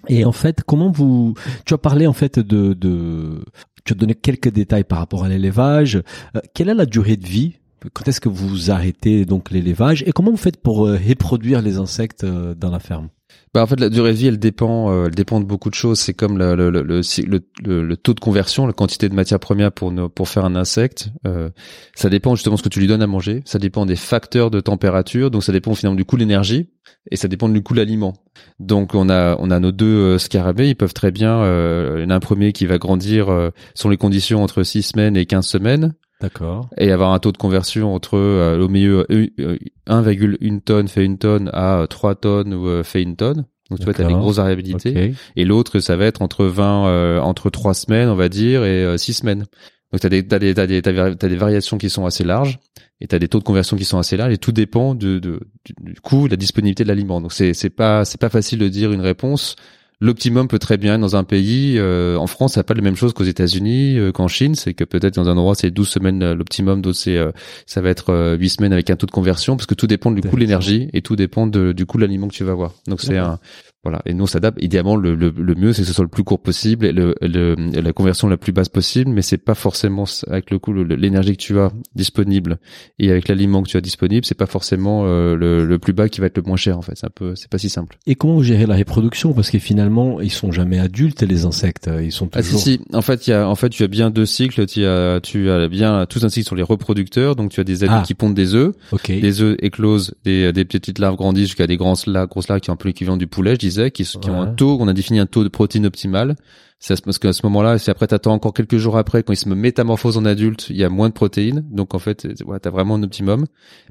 Et 0.07 0.23
en 0.23 0.31
fait 0.31 0.63
comment 0.65 0.91
vous 0.91 1.33
tu 1.65 1.73
as 1.73 1.77
parlé 1.77 2.07
en 2.07 2.13
fait 2.13 2.39
de 2.39 2.73
de 2.73 3.43
tu 3.83 3.93
as 3.93 3.95
donné 3.95 4.15
quelques 4.15 4.49
détails 4.49 4.83
par 4.83 4.99
rapport 4.99 5.23
à 5.23 5.29
l'élevage. 5.29 6.01
Euh, 6.35 6.39
quelle 6.53 6.69
est 6.69 6.75
la 6.75 6.85
durée 6.85 7.17
de 7.17 7.25
vie 7.25 7.57
quand 7.93 8.07
est-ce 8.07 8.21
que 8.21 8.29
vous 8.29 8.71
arrêtez 8.71 9.25
donc 9.25 9.51
l'élevage? 9.51 10.03
Et 10.05 10.11
comment 10.11 10.31
vous 10.31 10.37
faites 10.37 10.61
pour 10.61 10.87
euh, 10.87 10.97
reproduire 10.97 11.61
les 11.61 11.77
insectes 11.77 12.23
euh, 12.23 12.53
dans 12.55 12.71
la 12.71 12.79
ferme? 12.79 13.09
Bah 13.53 13.63
en 13.63 13.67
fait 13.67 13.79
la 13.79 13.89
durée 13.89 14.11
de 14.11 14.17
vie 14.17 14.27
elle 14.27 14.37
dépend 14.37 14.91
euh, 14.91 15.05
elle 15.07 15.15
dépend 15.15 15.39
de 15.39 15.45
beaucoup 15.45 15.69
de 15.69 15.75
choses. 15.75 15.99
C'est 15.99 16.13
comme 16.13 16.37
le 16.37 16.55
le, 16.55 16.69
le, 16.69 17.81
le, 17.81 17.97
taux 17.97 18.13
de 18.13 18.19
conversion 18.19 18.67
la 18.67 18.73
quantité 18.73 19.09
de 19.09 19.15
matière 19.15 19.39
première 19.39 19.71
pour 19.71 19.91
pour 20.13 20.29
faire 20.29 20.45
un 20.45 20.55
insecte 20.55 21.09
euh, 21.25 21.49
ça 21.95 22.09
dépend 22.09 22.35
justement 22.35 22.55
de 22.55 22.59
ce 22.59 22.63
que 22.63 22.69
tu 22.69 22.79
lui 22.79 22.87
donnes 22.87 23.01
à 23.01 23.07
manger. 23.07 23.41
Ça 23.45 23.57
dépend 23.57 23.85
des 23.85 23.95
facteurs 23.95 24.51
de 24.51 24.59
température. 24.59 25.31
Donc 25.31 25.43
ça 25.43 25.51
dépend 25.51 25.73
finalement 25.73 25.95
du 25.95 26.05
coût 26.05 26.15
de 26.15 26.21
l'énergie 26.21 26.69
et 27.09 27.15
ça 27.15 27.27
dépend 27.27 27.49
du 27.49 27.63
coût 27.63 27.73
de 27.73 27.79
l'aliment. 27.79 28.13
Donc 28.59 28.93
on 28.93 29.09
a 29.09 29.35
on 29.39 29.49
a 29.49 29.59
nos 29.59 29.71
deux 29.71 30.19
scarabées. 30.19 30.69
Ils 30.69 30.75
peuvent 30.75 30.93
très 30.93 31.11
bien 31.11 31.39
euh, 31.41 31.95
il 31.97 32.03
y 32.03 32.05
en 32.05 32.11
a 32.11 32.15
un 32.15 32.19
premier 32.19 32.51
qui 32.53 32.67
va 32.67 32.77
grandir 32.77 33.29
euh, 33.29 33.49
sur 33.73 33.89
les 33.89 33.97
conditions 33.97 34.43
entre 34.43 34.61
6 34.61 34.83
semaines 34.83 35.17
et 35.17 35.25
15 35.25 35.45
semaines 35.45 35.93
D'accord. 36.21 36.69
Et 36.77 36.91
avoir 36.91 37.13
un 37.13 37.19
taux 37.19 37.31
de 37.31 37.37
conversion 37.37 37.93
entre 37.93 38.17
euh, 38.17 38.59
au 38.59 38.67
milieu 38.67 39.05
1,1 39.09 40.61
tonne 40.61 40.87
fait 40.87 41.05
une 41.05 41.17
tonne 41.17 41.49
à 41.53 41.85
3 41.89 42.15
tonnes 42.15 42.53
ou 42.53 42.67
euh, 42.67 42.83
fait 42.83 43.01
une 43.01 43.15
tonne. 43.15 43.45
Donc 43.69 43.79
tu 43.79 43.85
vois, 43.85 43.93
tu 43.93 44.01
as 44.01 44.07
des 44.07 44.13
grosses 44.13 44.37
variabilités. 44.37 45.13
Et 45.35 45.45
l'autre, 45.45 45.79
ça 45.79 45.95
va 45.95 46.05
être 46.05 46.21
entre 46.21 46.45
20, 46.45 46.87
euh, 46.87 47.19
entre 47.19 47.49
3 47.49 47.73
semaines, 47.73 48.09
on 48.09 48.15
va 48.15 48.27
dire, 48.27 48.65
et 48.65 48.97
6 48.97 49.13
semaines. 49.13 49.45
Donc 49.91 50.01
tu 50.01 50.07
as 50.07 50.09
des, 50.09 50.27
t'as 50.27 50.39
des, 50.39 50.53
t'as 50.53 50.67
des, 50.67 50.81
t'as 50.81 51.13
des 51.13 51.35
variations 51.35 51.77
qui 51.77 51.89
sont 51.89 52.05
assez 52.05 52.23
larges 52.23 52.59
et 53.01 53.07
tu 53.07 53.15
as 53.15 53.19
des 53.19 53.27
taux 53.27 53.39
de 53.39 53.43
conversion 53.43 53.77
qui 53.77 53.85
sont 53.85 53.97
assez 53.97 54.17
larges 54.17 54.33
et 54.33 54.37
tout 54.37 54.51
dépend 54.51 54.93
de, 54.93 55.19
de 55.19 55.39
du 55.81 55.95
coût, 56.01 56.25
de 56.25 56.31
la 56.31 56.37
disponibilité 56.37 56.83
de 56.83 56.89
l'aliment. 56.89 57.21
Donc 57.21 57.33
c'est 57.33 57.53
c'est 57.53 57.69
pas 57.69 58.05
c'est 58.05 58.19
pas 58.19 58.29
facile 58.29 58.59
de 58.59 58.67
dire 58.67 58.91
une 58.91 59.01
réponse 59.01 59.55
l'optimum 60.01 60.47
peut 60.47 60.59
très 60.59 60.77
bien 60.77 60.95
être 60.95 61.01
dans 61.01 61.15
un 61.15 61.23
pays. 61.23 61.75
Euh, 61.77 62.15
en 62.17 62.27
France, 62.27 62.53
ça 62.53 62.63
pas 62.63 62.73
la 62.73 62.81
même 62.81 62.95
chose 62.95 63.13
qu'aux 63.13 63.23
États-Unis, 63.23 63.97
euh, 63.97 64.11
qu'en 64.11 64.27
Chine. 64.27 64.55
C'est 64.55 64.73
que 64.73 64.83
peut-être 64.83 65.15
dans 65.15 65.29
un 65.29 65.37
endroit 65.37 65.55
c'est 65.55 65.71
12 65.71 65.87
semaines 65.87 66.23
euh, 66.23 66.35
l'optimum, 66.35 66.81
d'autres 66.81 66.97
c'est 66.97 67.19
ça 67.65 67.81
va 67.81 67.89
être 67.89 68.35
8 68.39 68.49
semaines 68.49 68.73
avec 68.73 68.89
un 68.89 68.95
taux 68.95 69.05
de 69.05 69.11
conversion, 69.11 69.55
parce 69.55 69.65
que 69.65 69.75
tout 69.75 69.87
dépend 69.87 70.11
du 70.11 70.21
coût 70.21 70.35
de 70.35 70.41
l'énergie 70.41 70.89
et 70.93 71.01
tout 71.01 71.15
dépend 71.15 71.47
du 71.47 71.85
coût 71.85 71.97
de 71.97 72.03
l'aliment 72.03 72.27
que 72.27 72.33
tu 72.33 72.43
vas 72.43 72.51
avoir. 72.51 72.73
Donc 72.87 73.01
c'est 73.01 73.17
un 73.17 73.39
voilà. 73.83 74.01
Et 74.05 74.13
nous, 74.13 74.23
on 74.23 74.27
s'adapte. 74.27 74.61
Idéalement, 74.61 74.95
le, 74.95 75.15
le, 75.15 75.29
le 75.29 75.55
mieux, 75.55 75.71
c'est 75.71 75.83
que 75.83 75.87
ce 75.87 75.93
soit 75.93 76.03
le 76.03 76.09
plus 76.09 76.23
court 76.23 76.41
possible 76.41 76.85
et 76.85 76.91
le, 76.91 77.15
le 77.21 77.55
la 77.79 77.93
conversion 77.93 78.27
la 78.27 78.35
plus 78.35 78.51
basse 78.51 78.67
possible. 78.69 79.09
Mais 79.11 79.21
c'est 79.21 79.37
pas 79.37 79.55
forcément 79.55 80.03
avec 80.27 80.51
le 80.51 80.59
coût, 80.59 80.73
l'énergie 80.73 81.31
que 81.37 81.41
tu 81.41 81.57
as 81.59 81.71
disponible 81.95 82.57
et 82.99 83.09
avec 83.09 83.27
l'aliment 83.29 83.63
que 83.63 83.69
tu 83.69 83.77
as 83.77 83.81
disponible, 83.81 84.25
c'est 84.25 84.37
pas 84.37 84.47
forcément 84.47 85.03
euh, 85.05 85.35
le, 85.35 85.65
le, 85.65 85.79
plus 85.79 85.93
bas 85.93 86.09
qui 86.09 86.19
va 86.19 86.27
être 86.27 86.37
le 86.37 86.43
moins 86.43 86.57
cher. 86.57 86.77
En 86.77 86.81
fait, 86.81 86.93
c'est 86.95 87.05
un 87.05 87.11
peu, 87.13 87.35
c'est 87.35 87.49
pas 87.49 87.57
si 87.57 87.69
simple. 87.69 87.97
Et 88.05 88.15
comment 88.15 88.35
vous 88.35 88.43
gérez 88.43 88.65
la 88.65 88.75
reproduction? 88.75 89.33
Parce 89.33 89.49
que 89.49 89.59
finalement, 89.59 90.19
ils 90.19 90.31
sont 90.31 90.51
jamais 90.51 90.79
adultes 90.79 91.21
les 91.21 91.45
insectes. 91.45 91.89
Ils 92.01 92.11
sont 92.11 92.27
toujours. 92.27 92.55
Ah 92.55 92.57
si, 92.57 92.73
si. 92.73 92.81
En 92.93 93.01
fait, 93.01 93.27
il 93.27 93.29
y 93.29 93.33
a, 93.33 93.47
en 93.47 93.55
fait, 93.55 93.69
tu 93.69 93.83
as 93.83 93.87
bien 93.87 94.09
deux 94.09 94.25
cycles. 94.25 94.65
Tu 94.65 94.85
as, 94.85 95.21
tu 95.21 95.49
as 95.49 95.69
bien 95.69 96.05
tous 96.05 96.25
un 96.25 96.29
cycle 96.29 96.47
sur 96.47 96.55
les 96.55 96.63
reproducteurs. 96.63 97.37
Donc, 97.37 97.51
tu 97.51 97.61
as 97.61 97.63
des 97.63 97.83
adultes 97.83 98.01
ah. 98.01 98.05
qui 98.05 98.13
pondent 98.13 98.35
des 98.35 98.55
œufs. 98.55 98.73
Okay. 98.91 99.21
Les 99.21 99.41
œufs 99.41 99.55
éclosent, 99.61 100.15
des, 100.25 100.51
des 100.51 100.65
petites 100.65 100.99
larves 100.99 101.15
grandissent 101.15 101.47
jusqu'à 101.47 101.67
des 101.67 101.77
grosses 101.77 102.07
larves, 102.07 102.27
grosses 102.27 102.49
larves 102.49 102.59
qui 102.59 102.69
ont 102.69 102.73
un 102.73 102.75
peu 102.75 102.89
l'équivalent 102.89 103.17
du 103.17 103.27
poulet, 103.27 103.53
je 103.53 103.68
disais, 103.69 103.91
qui, 103.91 104.03
qui 104.03 104.29
ont 104.29 104.41
un 104.41 104.47
taux, 104.47 104.77
on 104.79 104.87
a 104.87 104.93
défini 104.93 105.19
un 105.19 105.25
taux 105.25 105.43
de 105.43 105.49
protéines 105.49 105.85
optimal. 105.85 106.35
C'est 106.81 107.03
parce 107.03 107.19
qu'à 107.19 107.33
ce 107.33 107.45
moment-là, 107.45 107.77
si 107.77 107.91
après 107.91 108.07
t'attends 108.07 108.33
encore 108.33 108.53
quelques 108.53 108.77
jours 108.77 108.97
après, 108.97 109.21
quand 109.21 109.33
ils 109.33 109.37
se 109.37 109.49
métamorphosent 109.49 110.15
en 110.15 110.23
adulte, 110.23 110.67
il 110.69 110.77
y 110.77 110.85
a 110.85 110.89
moins 110.89 111.09
de 111.09 111.13
protéines. 111.13 111.65
Donc 111.69 111.93
en 111.93 111.99
fait, 111.99 112.25
ouais, 112.45 112.57
t'as 112.59 112.69
vraiment 112.69 112.95
un 112.95 113.03
optimum. 113.03 113.45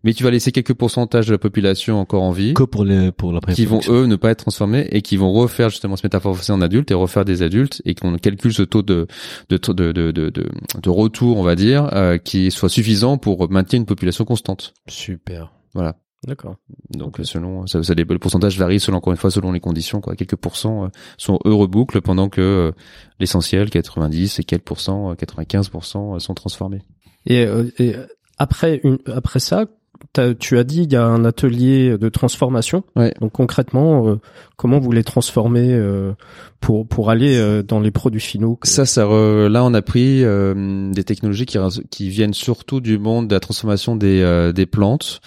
Mais 0.05 0.15
tu 0.15 0.25
vas 0.25 0.31
laisser 0.31 0.53
quelques 0.53 0.73
pourcentages 0.73 1.27
de 1.27 1.33
la 1.33 1.39
population 1.39 2.01
encore 2.01 2.23
en 2.23 2.31
vie. 2.31 2.55
Que 2.55 2.63
pour 2.63 2.87
les, 2.87 3.13
pour 3.13 3.33
la 3.33 3.41
Qui 3.41 3.67
vont 3.67 3.81
eux 3.91 4.07
ne 4.07 4.17
pas 4.17 4.31
être 4.31 4.39
transformés 4.39 4.89
et 4.91 5.03
qui 5.03 5.19
vont 5.19 5.31
refaire 5.33 5.69
justement 5.69 5.97
se 5.97 6.07
métamorphoser 6.07 6.55
en 6.55 6.63
adulte 6.63 6.91
et 6.91 6.95
refaire 6.95 7.27
des 7.27 7.43
adultes 7.43 7.83
et 7.85 7.95
qu'on 7.95 8.17
calcule 8.17 8.55
ce 8.55 8.63
taux 8.63 8.83
de, 8.83 9.07
de, 9.51 9.59
de, 9.59 9.93
de, 9.93 10.11
de, 10.11 10.31
de, 10.31 10.91
retour, 10.91 11.37
on 11.37 11.43
va 11.43 11.57
dire, 11.57 11.91
euh, 11.93 12.17
qui 12.17 12.51
soit 12.51 12.71
suffisant 12.71 13.19
pour 13.19 13.51
maintenir 13.51 13.81
une 13.81 13.87
population 13.87 14.25
constante. 14.25 14.73
Super. 14.89 15.53
Voilà. 15.75 15.97
D'accord. 16.27 16.57
Donc 16.91 17.21
selon 17.23 17.67
ça, 17.67 17.83
ça, 17.83 17.95
le 17.95 18.19
pourcentage 18.19 18.59
varie 18.59 18.81
selon 18.81 18.99
encore 18.99 19.13
une 19.13 19.19
fois 19.19 19.31
selon 19.31 19.53
les 19.53 19.61
conditions 19.61 20.01
quoi. 20.01 20.17
Quelques 20.17 20.37
pourcents 20.37 20.87
euh, 20.87 20.89
sont 21.17 21.39
heureux 21.45 21.69
boucles 21.69 22.01
pendant 22.01 22.29
que 22.29 22.41
euh, 22.41 22.73
l'essentiel 23.21 23.71
90 23.71 24.41
et 24.41 24.45
quelques 24.45 24.65
pourcents 24.65 25.15
95 25.15 25.71
sont 26.19 26.35
transformés. 26.35 26.83
Et, 27.27 27.47
et 27.79 27.95
après 28.37 28.81
une 28.83 28.99
après 29.07 29.39
ça 29.39 29.67
t'as- 30.13 30.35
tu 30.35 30.59
as 30.59 30.65
dit 30.65 30.83
il 30.83 30.93
y 30.93 30.97
a 30.97 31.05
un 31.05 31.25
atelier 31.25 31.97
de 31.99 32.09
transformation. 32.09 32.85
Ouais. 32.97 33.13
Donc 33.21 33.33
concrètement, 33.33 34.09
euh, 34.09 34.17
comment 34.57 34.79
vous 34.79 34.93
les 34.93 35.05
transformez 35.05 35.73
euh, 35.73 36.13
pour 36.61 36.87
pour 36.89 37.11
aller 37.11 37.37
euh, 37.37 37.63
dans 37.63 37.81
les 37.81 37.91
produits 37.91 38.21
finaux 38.21 38.59
Ça, 38.65 38.85
ça 38.87 39.05
re- 39.05 39.47
là, 39.49 39.65
on 39.65 39.75
a 39.75 39.83
pris 39.83 40.25
euh, 40.25 40.91
des 40.93 41.05
technologies 41.05 41.47
qui, 41.47 41.59
qui 41.91 42.09
viennent 42.09 42.35
surtout 42.35 42.81
du 42.81 42.99
monde 42.99 43.29
de 43.29 43.35
la 43.35 43.41
transformation 43.41 43.95
des, 43.97 44.21
euh, 44.23 44.53
des 44.53 44.67
plantes, 44.67 45.21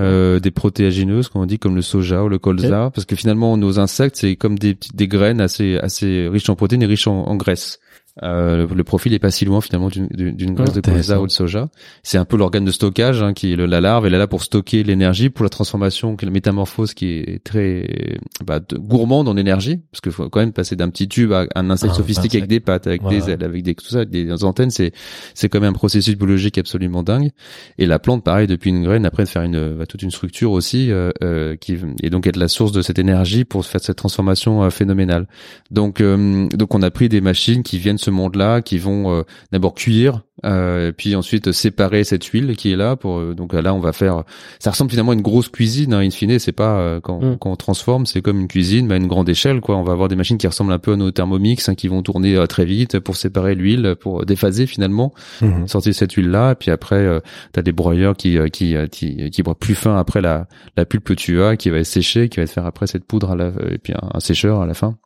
euh, 0.00 0.40
des 0.40 0.50
protéagineuses, 0.50 1.28
comme 1.28 1.42
on 1.42 1.46
dit, 1.46 1.58
comme 1.58 1.74
le 1.76 1.82
soja 1.82 2.24
ou 2.24 2.28
le 2.28 2.38
colza, 2.38 2.90
parce 2.94 3.04
que 3.04 3.16
finalement, 3.16 3.56
nos 3.56 3.78
insectes, 3.78 4.16
c'est 4.16 4.36
comme 4.36 4.58
des 4.58 4.76
des 4.94 5.08
graines 5.08 5.40
assez 5.40 5.78
assez 5.78 6.28
riches 6.28 6.48
en 6.48 6.56
protéines 6.56 6.82
et 6.82 6.86
riches 6.86 7.06
en, 7.06 7.24
en 7.26 7.36
graisse. 7.36 7.78
Euh, 8.22 8.66
le, 8.66 8.74
le 8.74 8.84
profil 8.84 9.12
est 9.14 9.18
pas 9.18 9.30
si 9.30 9.44
loin 9.44 9.60
finalement 9.60 9.88
d'une 9.88 10.54
graisse 10.54 10.72
de 10.72 10.80
colza 10.80 11.20
ou 11.20 11.26
de 11.26 11.32
soja. 11.32 11.68
C'est 12.02 12.18
un 12.18 12.24
peu 12.24 12.36
l'organe 12.36 12.64
de 12.64 12.70
stockage 12.70 13.22
hein, 13.22 13.32
qui 13.32 13.52
est 13.52 13.56
le, 13.56 13.66
la 13.66 13.80
larve. 13.80 14.06
Elle 14.06 14.14
est 14.14 14.18
là 14.18 14.26
pour 14.26 14.42
stocker 14.42 14.82
l'énergie, 14.82 15.30
pour 15.30 15.44
la 15.44 15.48
transformation, 15.50 16.16
la 16.20 16.30
métamorphose 16.30 16.94
qui 16.94 17.06
est 17.12 17.42
très 17.44 18.18
bah, 18.44 18.60
de- 18.60 18.76
gourmande 18.76 19.28
en 19.28 19.36
énergie, 19.36 19.78
parce 19.92 20.00
qu'il 20.00 20.12
faut 20.12 20.28
quand 20.28 20.40
même 20.40 20.52
passer 20.52 20.76
d'un 20.76 20.88
petit 20.90 21.08
tube 21.08 21.32
à 21.32 21.46
un 21.54 21.70
insecte 21.70 21.92
Ah, 21.94 21.98
sophistiqué 21.98 22.38
insecte. 22.38 22.42
avec 22.42 22.48
des 22.50 22.60
pattes, 22.60 22.86
avec 22.86 23.02
Voilà. 23.02 23.18
des 23.18 23.30
ailes, 23.30 23.44
avec 23.44 23.62
des 23.62 23.74
tout 23.74 23.86
ça, 23.86 23.98
avec 23.98 24.10
des 24.10 24.44
antennes. 24.44 24.70
C'est 24.70 24.92
c'est 25.34 25.48
quand 25.48 25.60
même 25.60 25.70
un 25.70 25.72
processus 25.74 26.16
biologique 26.16 26.58
absolument 26.58 27.02
dingue. 27.02 27.30
Et 27.78 27.86
la 27.86 27.98
plante, 27.98 28.24
pareil, 28.24 28.46
depuis 28.46 28.70
une 28.70 28.82
graine, 28.84 29.06
après 29.06 29.24
de 29.24 29.28
faire 29.28 29.42
une 29.42 29.74
bah, 29.76 29.86
toute 29.86 30.02
une 30.02 30.10
structure 30.10 30.50
aussi, 30.52 30.90
euh, 30.90 31.10
euh, 31.22 31.56
qui 31.56 31.76
et 32.02 32.10
donc 32.10 32.26
être 32.26 32.36
la 32.36 32.48
source 32.48 32.72
de 32.72 32.82
cette 32.82 32.98
énergie 32.98 33.44
pour 33.44 33.64
faire 33.64 33.80
cette 33.80 33.96
transformation 33.96 34.62
euh, 34.64 34.70
phénoménale. 34.70 35.26
Donc 35.70 36.00
euh, 36.00 36.48
donc 36.48 36.74
on 36.74 36.82
a 36.82 36.90
pris 36.90 37.08
des 37.08 37.20
machines 37.20 37.62
qui 37.62 37.78
viennent 37.78 37.98
ce 38.08 38.14
monde-là, 38.14 38.62
qui 38.62 38.78
vont 38.78 39.12
euh, 39.12 39.22
d'abord 39.52 39.74
cuire, 39.74 40.22
euh, 40.46 40.92
puis 40.96 41.14
ensuite 41.16 41.52
séparer 41.52 42.04
cette 42.04 42.24
huile 42.24 42.56
qui 42.56 42.72
est 42.72 42.76
là. 42.76 42.96
Pour 42.96 43.18
euh, 43.18 43.34
donc 43.34 43.52
là 43.52 43.74
on 43.74 43.80
va 43.80 43.92
faire. 43.92 44.22
Ça 44.60 44.70
ressemble 44.70 44.90
finalement 44.90 45.12
à 45.12 45.14
une 45.14 45.22
grosse 45.22 45.48
cuisine. 45.48 45.92
Hein, 45.92 46.00
in 46.00 46.10
fine, 46.10 46.38
c'est 46.38 46.52
pas 46.52 46.78
euh, 46.78 47.00
quand, 47.00 47.20
Mm. 47.20 47.36
quand 47.38 47.50
on 47.50 47.56
transforme, 47.56 48.06
c'est 48.06 48.22
comme 48.22 48.40
une 48.40 48.48
cuisine, 48.48 48.86
mais 48.86 48.94
à 48.94 48.96
une 48.96 49.08
grande 49.08 49.28
échelle. 49.28 49.60
Quoi, 49.60 49.76
on 49.76 49.82
va 49.82 49.92
avoir 49.92 50.08
des 50.08 50.16
machines 50.16 50.38
qui 50.38 50.46
ressemblent 50.46 50.72
un 50.72 50.78
peu 50.78 50.92
à 50.92 50.96
nos 50.96 51.10
thermomix, 51.10 51.68
hein, 51.68 51.74
qui 51.74 51.88
vont 51.88 52.02
tourner 52.02 52.42
très 52.48 52.64
vite 52.64 52.98
pour 53.00 53.16
séparer 53.16 53.54
l'huile, 53.54 53.96
pour 54.00 54.24
déphaser 54.24 54.66
finalement 54.66 55.12
Mhm. 55.42 55.66
sortir 55.68 55.94
cette 55.94 56.12
huile 56.12 56.30
là 56.30 56.52
et 56.52 56.54
puis 56.54 56.70
après 56.70 56.96
euh, 56.96 57.20
t'as 57.52 57.62
des 57.62 57.72
broyeurs 57.72 58.16
qui 58.16 58.38
euh, 58.38 58.48
qui 58.48 58.76
euh, 58.76 58.86
qui 58.86 59.30
qui 59.30 59.42
broient 59.42 59.58
plus 59.58 59.74
fin 59.74 59.96
après 59.96 60.20
la 60.20 60.46
la 60.76 60.84
pulpe 60.84 61.04
que 61.04 61.14
tu 61.14 61.42
as 61.42 61.56
qui 61.56 61.70
va 61.70 61.78
être 61.78 61.86
séchée 61.86 62.28
qui 62.28 62.40
va 62.40 62.46
te 62.46 62.50
faire 62.52 62.66
après 62.66 62.86
cette 62.86 63.04
poudre 63.04 63.30
à 63.32 63.36
la, 63.36 63.48
et 63.70 63.78
puis 63.78 63.92
un, 63.92 64.08
un 64.14 64.20
sécheur 64.20 64.60
à 64.60 64.66
la 64.66 64.74
fin 64.74 64.96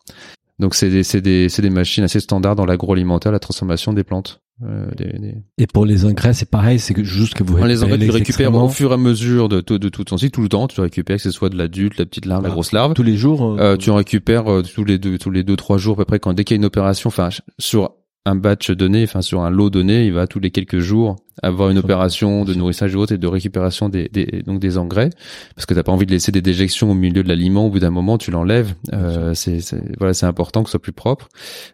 donc 0.62 0.74
c'est 0.74 0.88
des 0.88 1.02
c'est 1.02 1.20
des 1.20 1.48
c'est 1.50 1.60
des 1.60 1.68
machines 1.70 2.04
assez 2.04 2.20
standards 2.20 2.56
dans 2.56 2.64
l'agroalimentaire 2.64 3.30
la 3.32 3.38
transformation 3.38 3.92
des 3.92 4.04
plantes 4.04 4.40
euh, 4.64 4.86
des- 4.96 5.18
des- 5.18 5.34
Et 5.58 5.66
pour 5.66 5.84
les 5.84 6.04
engrais, 6.04 6.32
c'est 6.34 6.48
pareil, 6.48 6.78
c'est 6.78 6.96
juste 7.04 7.34
que 7.34 7.42
vous 7.42 7.56
On 7.58 7.64
les 7.64 7.82
engrais, 7.82 7.98
tu 7.98 8.04
les 8.04 8.10
récupères 8.10 8.54
au 8.54 8.68
fur 8.68 8.92
et 8.92 8.94
à 8.94 8.96
mesure 8.96 9.48
de, 9.48 9.60
tout- 9.60 9.78
de 9.78 9.88
tout 9.88 10.04
ton 10.04 10.16
cycle, 10.18 10.30
tout 10.32 10.42
le 10.42 10.48
temps. 10.48 10.68
Tu 10.68 10.80
récupères 10.80 11.16
que 11.16 11.22
ce 11.22 11.32
soit 11.32 11.48
de 11.48 11.56
l'adulte, 11.58 11.98
la 11.98 12.06
petite 12.06 12.26
larve, 12.26 12.44
la 12.44 12.50
Ah. 12.50 12.52
grosse 12.52 12.70
larve. 12.72 12.94
tous 12.94 13.02
les 13.02 13.16
jours. 13.16 13.58
Euh, 13.58 13.76
tu 13.76 13.90
en 13.90 13.96
récupères 13.96 14.46
euh, 14.52 14.62
tous 14.62 14.84
les 14.84 14.98
deux, 14.98 15.18
tous 15.18 15.30
les 15.32 15.42
deux, 15.42 15.56
trois 15.56 15.78
jours 15.78 15.94
à 15.94 15.96
peu 15.98 16.04
près. 16.04 16.20
Quand 16.20 16.32
dès 16.32 16.44
qu'il 16.44 16.54
y 16.54 16.58
a 16.58 16.60
une 16.60 16.64
opération, 16.64 17.08
enfin 17.08 17.30
sur 17.58 17.90
un 18.24 18.36
batch 18.36 18.70
donné, 18.70 19.02
enfin 19.02 19.20
sur 19.20 19.42
un 19.42 19.50
lot 19.50 19.68
donné, 19.68 20.06
il 20.06 20.12
va 20.12 20.26
tous 20.26 20.38
les 20.38 20.50
quelques 20.50 20.78
jours 20.78 21.16
avoir 21.42 21.70
une 21.70 21.78
opération 21.78 22.44
de 22.44 22.54
nourrissage 22.54 22.92
et 22.92 22.96
autres 22.96 23.12
et 23.12 23.18
de 23.18 23.26
récupération 23.26 23.88
des, 23.88 24.08
des 24.08 24.42
donc 24.46 24.60
des 24.60 24.78
engrais, 24.78 25.10
parce 25.56 25.66
que 25.66 25.74
t'as 25.74 25.82
pas 25.82 25.90
envie 25.90 26.06
de 26.06 26.12
laisser 26.12 26.30
des 26.30 26.42
déjections 26.42 26.90
au 26.90 26.94
milieu 26.94 27.24
de 27.24 27.28
l'aliment. 27.28 27.66
Au 27.66 27.70
bout 27.70 27.80
d'un 27.80 27.90
moment, 27.90 28.18
tu 28.18 28.30
l'enlèves. 28.30 28.74
Euh, 28.92 29.34
c'est 29.34 29.58
voilà, 29.98 30.14
c'est 30.14 30.26
important 30.26 30.62
que 30.62 30.68
ce 30.68 30.72
soit 30.72 30.82
plus 30.82 30.92
propre. 30.92 31.28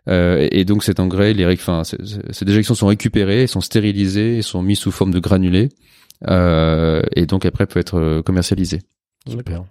Euh, 0.08 0.48
et, 0.50 0.60
et 0.60 0.64
donc 0.64 0.84
cet 0.84 1.00
engrais, 1.00 1.34
les, 1.34 1.44
enfin, 1.46 1.82
ces 1.84 2.44
déjections 2.44 2.74
sont 2.74 2.86
récupérées, 2.86 3.46
sont 3.46 3.60
stérilisées, 3.60 4.40
sont 4.40 4.62
mises 4.62 4.78
sous 4.78 4.90
forme 4.90 5.12
de 5.12 5.18
granulés. 5.18 5.68
Euh, 6.28 7.02
et 7.14 7.26
donc 7.26 7.44
après 7.44 7.66
peut 7.66 7.78
être 7.78 8.22
commercialisé. 8.22 8.80
Super. 9.26 9.64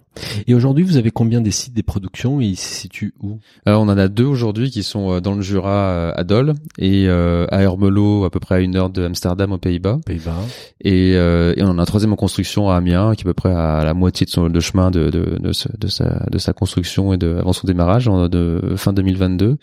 Et 0.46 0.54
aujourd'hui, 0.54 0.84
vous 0.84 0.96
avez 0.96 1.10
combien 1.10 1.40
des 1.40 1.50
sites 1.50 1.74
des 1.74 1.82
productions 1.82 2.40
et 2.40 2.46
ils 2.46 2.56
se 2.56 2.74
situent 2.74 3.14
où? 3.20 3.38
Alors, 3.66 3.82
on 3.82 3.88
en 3.88 3.98
a 3.98 4.08
deux 4.08 4.24
aujourd'hui 4.24 4.70
qui 4.70 4.82
sont 4.82 5.12
euh, 5.12 5.20
dans 5.20 5.34
le 5.34 5.42
Jura 5.42 5.70
euh, 5.70 6.12
à 6.14 6.22
Dole 6.22 6.54
et 6.78 7.08
euh, 7.08 7.46
à 7.50 7.62
Hermelo 7.62 8.24
à 8.24 8.30
peu 8.30 8.38
près 8.38 8.56
à 8.56 8.60
une 8.60 8.76
heure 8.76 8.90
de 8.90 9.04
Amsterdam 9.04 9.52
aux 9.52 9.58
Pays-Bas 9.58 9.98
Pays-Bas. 10.06 10.36
et, 10.80 11.14
euh, 11.16 11.54
et 11.56 11.62
on 11.62 11.68
en 11.70 11.78
a 11.78 11.82
un 11.82 11.86
troisième 11.86 12.12
en 12.12 12.16
construction 12.16 12.70
à 12.70 12.76
Amiens 12.76 13.14
qui 13.14 13.22
est 13.22 13.26
à 13.26 13.30
peu 13.30 13.34
près 13.34 13.52
à 13.52 13.82
la 13.84 13.94
moitié 13.94 14.26
de 14.26 14.30
son 14.30 14.48
de 14.48 14.60
chemin 14.60 14.90
de 14.90 15.10
de, 15.10 15.38
de, 15.40 15.52
de 15.78 15.88
sa 15.88 16.26
de 16.30 16.38
sa 16.38 16.52
construction 16.52 17.12
et 17.12 17.16
de 17.16 17.36
avant 17.38 17.52
son 17.52 17.66
démarrage 17.66 18.06
de 18.06 18.74
fin 18.76 18.92
2022 18.92 19.56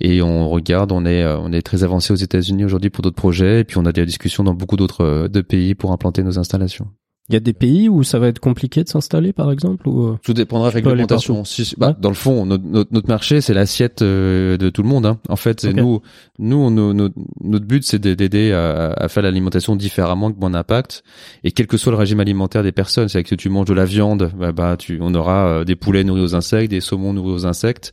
et 0.00 0.22
on 0.22 0.48
regarde 0.48 0.92
on 0.92 1.04
est 1.04 1.22
euh, 1.22 1.38
on 1.38 1.52
est 1.52 1.62
très 1.62 1.84
avancé 1.84 2.12
aux 2.12 2.16
États-Unis 2.16 2.64
aujourd'hui 2.64 2.90
pour 2.90 3.02
d'autres 3.02 3.16
projets 3.16 3.60
et 3.60 3.64
puis 3.64 3.78
on 3.78 3.86
a 3.86 3.92
des 3.92 4.06
discussions 4.06 4.44
dans 4.44 4.54
beaucoup 4.54 4.76
d'autres 4.76 5.04
euh, 5.04 5.42
pays 5.42 5.74
pour 5.74 5.92
implanter 5.92 6.22
nos 6.22 6.38
installations. 6.38 6.88
Il 7.30 7.34
y 7.34 7.36
a 7.36 7.40
des 7.40 7.52
pays 7.52 7.88
où 7.88 8.02
ça 8.02 8.18
va 8.18 8.26
être 8.28 8.40
compliqué 8.40 8.82
de 8.82 8.88
s'installer, 8.88 9.32
par 9.32 9.52
exemple, 9.52 9.88
ou 9.88 10.08
euh, 10.08 10.18
Tout 10.24 10.34
dépendra 10.34 10.68
de 10.70 10.74
la 10.74 10.80
réglementation. 10.90 11.44
Si- 11.44 11.74
bah, 11.78 11.88
Ouais. 11.90 11.94
Dans 12.00 12.08
le 12.08 12.14
fond, 12.16 12.44
notre, 12.44 13.08
marché, 13.08 13.40
c'est 13.40 13.54
l'assiette 13.54 14.02
euh, 14.02 14.56
de 14.56 14.68
tout 14.68 14.82
le 14.82 14.88
monde. 14.88 15.06
Hein. 15.06 15.18
En 15.28 15.36
fait, 15.36 15.64
nous, 15.64 16.00
notre 16.38 17.64
but, 17.66 17.84
c'est 17.84 17.98
d'aider 17.98 18.52
à, 18.52 18.92
à 18.92 19.08
faire 19.08 19.22
l'alimentation 19.22 19.76
différemment, 19.76 20.32
que 20.32 20.38
moins 20.38 20.50
d'impact, 20.50 21.02
et 21.44 21.52
quel 21.52 21.66
que 21.66 21.76
soit 21.76 21.92
le 21.92 21.98
régime 21.98 22.20
alimentaire 22.20 22.62
des 22.62 22.72
personnes. 22.72 23.08
C'est 23.08 23.22
que 23.22 23.34
tu 23.34 23.48
manges 23.48 23.66
de 23.66 23.74
la 23.74 23.84
viande, 23.84 24.30
bah, 24.38 24.52
bah, 24.52 24.76
tu, 24.78 24.98
on 25.00 25.14
aura 25.14 25.46
euh, 25.46 25.64
des 25.64 25.76
poulets 25.76 26.04
nourris 26.04 26.22
aux 26.22 26.34
insectes, 26.34 26.70
des 26.70 26.80
saumons 26.80 27.12
nourris 27.12 27.32
aux 27.32 27.46
insectes. 27.46 27.92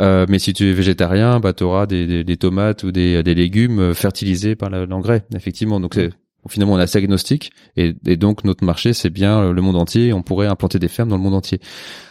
Euh, 0.00 0.26
mais 0.28 0.38
si 0.38 0.52
tu 0.52 0.68
es 0.68 0.72
végétarien, 0.72 1.40
bah, 1.40 1.52
tu 1.52 1.64
auras 1.64 1.86
des, 1.86 2.06
des, 2.06 2.24
des 2.24 2.36
tomates 2.36 2.84
ou 2.84 2.92
des, 2.92 3.22
des 3.22 3.34
légumes 3.34 3.94
fertilisés 3.94 4.54
par 4.54 4.70
l'engrais, 4.70 5.24
effectivement. 5.34 5.80
Donc, 5.80 5.94
c'est 5.94 6.10
finalement 6.48 6.74
on 6.74 6.78
est 6.78 6.82
assez 6.82 6.98
agnostique 6.98 7.52
et, 7.76 7.92
donc 8.16 8.44
notre 8.44 8.64
marché 8.64 8.92
c'est 8.92 9.10
bien 9.10 9.52
le 9.52 9.62
monde 9.62 9.76
entier. 9.76 10.12
On 10.12 10.22
pourrait 10.22 10.46
implanter 10.46 10.78
des 10.78 10.88
fermes 10.88 11.08
dans 11.08 11.16
le 11.16 11.22
monde 11.22 11.34
entier. 11.34 11.60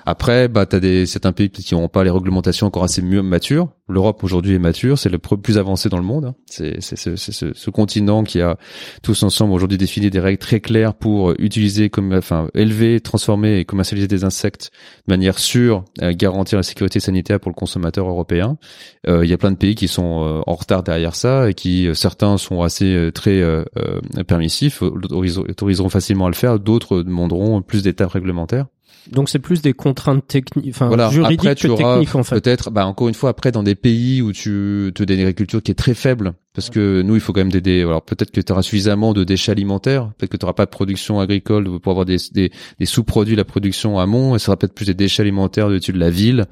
Après, 0.05 0.47
bah, 0.47 0.65
t'as 0.65 0.79
des 0.79 1.05
certains 1.05 1.31
pays 1.31 1.49
qui 1.49 1.73
n'ont 1.73 1.87
pas 1.87 2.03
les 2.03 2.11
réglementations 2.11 2.67
encore 2.67 2.83
assez 2.83 3.01
matures. 3.01 3.69
L'Europe 3.87 4.23
aujourd'hui 4.23 4.55
est 4.55 4.59
mature, 4.59 4.97
c'est 4.97 5.09
le 5.09 5.19
plus 5.19 5.59
avancé 5.59 5.89
dans 5.89 5.99
le 5.99 6.03
monde. 6.03 6.25
hein. 6.25 6.35
C'est 6.47 6.81
ce, 6.81 7.69
continent 7.69 8.23
qui 8.23 8.41
a 8.41 8.57
tous 9.03 9.21
ensemble 9.21 9.53
aujourd'hui 9.53 9.77
défini 9.77 10.09
des 10.09 10.19
règles 10.19 10.39
très 10.39 10.59
claires 10.59 10.95
pour 10.95 11.33
utiliser 11.37 11.91
comme 11.91 12.11
enfin 12.13 12.49
élever, 12.55 12.99
transformer 12.99 13.59
et 13.59 13.65
commercialiser 13.65 14.07
des 14.07 14.23
insectes 14.23 14.71
de 15.07 15.13
manière 15.13 15.37
sûre, 15.37 15.85
euh, 16.01 16.13
garantir 16.15 16.57
la 16.57 16.63
sécurité 16.63 16.99
sanitaire 16.99 17.39
pour 17.39 17.51
le 17.51 17.55
consommateur 17.55 18.07
européen. 18.07 18.57
Euh, 19.07 19.23
Il 19.23 19.29
y 19.29 19.33
a 19.33 19.37
plein 19.37 19.51
de 19.51 19.57
pays 19.57 19.75
qui 19.75 19.87
sont 19.87 20.23
euh, 20.23 20.41
en 20.47 20.55
retard 20.55 20.81
derrière 20.81 21.15
ça 21.15 21.49
et 21.49 21.53
qui 21.53 21.87
euh, 21.87 21.93
certains 21.93 22.37
sont 22.37 22.63
assez 22.63 23.11
très 23.13 23.39
euh, 23.41 23.63
permissifs, 24.27 24.81
autoris- 24.81 25.37
autoriseront 25.37 25.89
facilement 25.89 26.25
à 26.25 26.29
le 26.29 26.35
faire, 26.35 26.59
d'autres 26.59 27.03
demanderont 27.03 27.61
plus 27.61 27.83
d'étapes 27.83 28.13
réglementaires. 28.13 28.65
Donc 29.11 29.29
c'est 29.29 29.39
plus 29.39 29.61
des 29.61 29.73
contraintes 29.73 30.25
techniques, 30.27 30.69
enfin 30.69 30.87
Voilà. 30.87 31.09
juridiques 31.09 31.39
Après, 31.39 31.55
tu 31.55 31.67
que 31.67 31.71
auras 31.71 31.95
techniques 31.95 32.15
en 32.15 32.23
fait. 32.23 32.41
Peut-être, 32.41 32.71
bah 32.71 32.85
encore 32.85 33.07
une 33.07 33.13
fois, 33.13 33.29
après 33.29 33.51
dans 33.51 33.63
des 33.63 33.75
pays 33.75 34.21
où 34.21 34.31
tu 34.31 34.91
tu 34.95 35.03
as 35.07 35.13
une 35.13 35.19
agriculture 35.19 35.61
qui 35.61 35.71
est 35.71 35.75
très 35.75 35.93
faible, 35.93 36.33
parce 36.55 36.69
que 36.69 37.01
nous 37.01 37.15
il 37.15 37.21
faut 37.21 37.33
quand 37.33 37.41
même 37.41 37.51
des, 37.51 37.61
des 37.61 37.81
alors 37.81 38.01
peut-être 38.03 38.31
que 38.31 38.41
tu 38.41 38.51
auras 38.51 38.61
suffisamment 38.63 39.13
de 39.13 39.23
déchets 39.23 39.51
alimentaires, 39.51 40.11
peut-être 40.17 40.31
que 40.31 40.37
tu 40.37 40.45
n'auras 40.45 40.53
pas 40.53 40.65
de 40.65 40.71
production 40.71 41.19
agricole 41.19 41.79
pour 41.79 41.91
avoir 41.91 42.05
des 42.05 42.17
des, 42.31 42.51
des 42.79 42.85
sous-produits 42.85 43.35
de 43.35 43.41
la 43.41 43.45
production 43.45 43.99
amont, 43.99 44.35
et 44.35 44.39
ce 44.39 44.45
sera 44.45 44.57
peut-être 44.57 44.73
plus 44.73 44.85
des 44.85 44.93
déchets 44.93 45.21
alimentaires 45.21 45.69
de, 45.69 45.77
de 45.77 45.97
la 45.99 46.09
ville, 46.09 46.45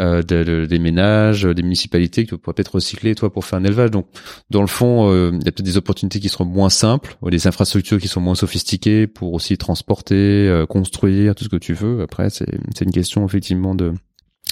euh, 0.00 0.22
de- 0.22 0.44
de- 0.44 0.66
des 0.66 0.78
ménages, 0.78 1.44
des 1.44 1.62
municipalités 1.62 2.24
que 2.24 2.30
tu 2.30 2.38
pourrais 2.38 2.54
peut-être 2.54 2.74
recycler 2.74 3.14
toi 3.14 3.32
pour 3.32 3.44
faire 3.44 3.58
un 3.58 3.64
élevage. 3.64 3.90
Donc 3.90 4.06
dans 4.50 4.60
le 4.60 4.66
fond, 4.66 5.08
euh, 5.10 5.30
il 5.32 5.36
y 5.44 5.48
a 5.48 5.52
peut-être 5.52 5.62
des 5.62 5.76
opportunités 5.76 6.20
qui 6.20 6.28
seront 6.28 6.44
moins 6.44 6.70
simples, 6.70 7.16
ou 7.22 7.30
des 7.30 7.46
infrastructures 7.46 7.98
qui 7.98 8.08
sont 8.08 8.20
moins 8.20 8.34
sophistiquées 8.34 9.06
pour 9.06 9.32
aussi 9.32 9.56
transporter, 9.56 10.14
euh, 10.48 10.66
construire 10.66 11.34
tout 11.34 11.44
ce 11.44 11.48
que 11.48 11.56
tu 11.56 11.72
veux. 11.74 12.02
Après 12.02 12.28
c'est 12.30 12.46
une 12.80 12.90
question 12.90 13.24
effectivement 13.24 13.74
de 13.74 13.92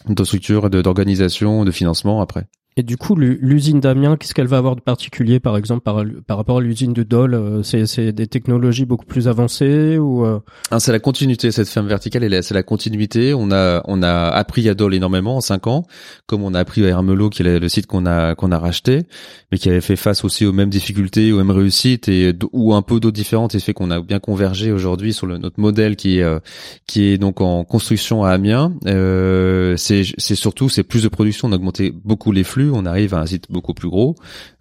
de 0.08 0.24
structure, 0.24 0.68
de- 0.70 0.82
d'organisation, 0.82 1.64
de 1.64 1.70
financement 1.70 2.20
après. 2.20 2.46
Et 2.78 2.82
du 2.82 2.96
coup, 2.96 3.14
l'u- 3.16 3.38
l'usine 3.42 3.80
d'Amiens, 3.80 4.16
qu'est-ce 4.16 4.32
qu'elle 4.32 4.46
va 4.46 4.56
avoir 4.56 4.76
de 4.76 4.80
particulier, 4.80 5.40
par 5.40 5.58
exemple, 5.58 5.82
par, 5.82 6.02
par 6.26 6.38
rapport 6.38 6.56
à 6.56 6.60
l'usine 6.62 6.94
de 6.94 7.02
Dole 7.02 7.34
euh, 7.34 7.62
C'est 7.62 8.12
des 8.12 8.26
technologies 8.26 8.86
beaucoup 8.86 9.04
plus 9.04 9.28
avancées 9.28 9.98
ou 9.98 10.24
euh, 10.24 10.38
Ah, 10.70 10.80
c'est 10.80 10.90
la 10.92 10.98
continuité 10.98 11.50
cette 11.52 11.68
ferme 11.68 11.86
verticale, 11.86 12.42
c'est 12.42 12.54
la 12.54 12.62
continuité. 12.62 13.34
On 13.34 13.50
a 13.52 13.82
on 13.86 14.02
a 14.02 14.28
appris 14.28 14.70
à 14.70 14.74
Dole 14.74 14.94
énormément 14.94 15.36
en 15.36 15.42
cinq 15.42 15.66
ans, 15.66 15.84
comme 16.26 16.42
on 16.42 16.54
a 16.54 16.60
appris 16.60 16.82
à 16.86 16.88
Hermelo, 16.88 17.28
qui 17.28 17.42
est 17.42 17.58
le- 17.58 17.68
site 17.68 17.86
qu'on 17.86 18.06
a 18.06 18.34
qu'on 18.34 18.50
a 18.52 18.58
racheté, 18.58 19.02
mais 19.50 19.58
qui 19.58 19.68
avait 19.68 19.82
fait 19.82 19.96
face 19.96 20.24
aussi 20.24 20.46
aux 20.46 20.52
mêmes 20.54 20.70
difficultés, 20.70 21.30
aux 21.30 21.36
mêmes 21.36 21.50
réussites 21.50 22.08
et 22.08 22.32
ou 22.52 22.72
un 22.72 22.80
peu 22.80 23.00
d'autres 23.00 23.14
différentes, 23.16 23.54
et 23.54 23.60
fait 23.60 23.74
qu'on 23.74 23.90
a 23.90 24.00
bien 24.00 24.18
convergé 24.18 24.72
aujourd'hui 24.72 25.12
sur 25.12 25.26
le, 25.26 25.36
notre 25.36 25.60
modèle 25.60 25.94
qui 25.94 26.20
est 26.20 26.22
euh, 26.22 26.38
qui 26.86 27.04
est 27.04 27.18
donc 27.18 27.42
en 27.42 27.64
construction 27.64 28.24
à 28.24 28.30
Amiens. 28.30 28.72
Euh, 28.86 29.76
c'est 29.76 30.04
surtout 30.34 30.70
c'est 30.70 30.84
plus 30.84 31.02
de 31.02 31.08
production, 31.08 31.48
on 31.48 31.52
a 31.52 31.56
augmenté 31.56 31.92
beaucoup 32.04 32.32
les 32.32 32.44
flux. 32.44 32.61
On 32.72 32.86
arrive 32.86 33.14
à 33.14 33.20
un 33.20 33.26
site 33.26 33.46
beaucoup 33.50 33.74
plus 33.74 33.88
gros. 33.88 34.14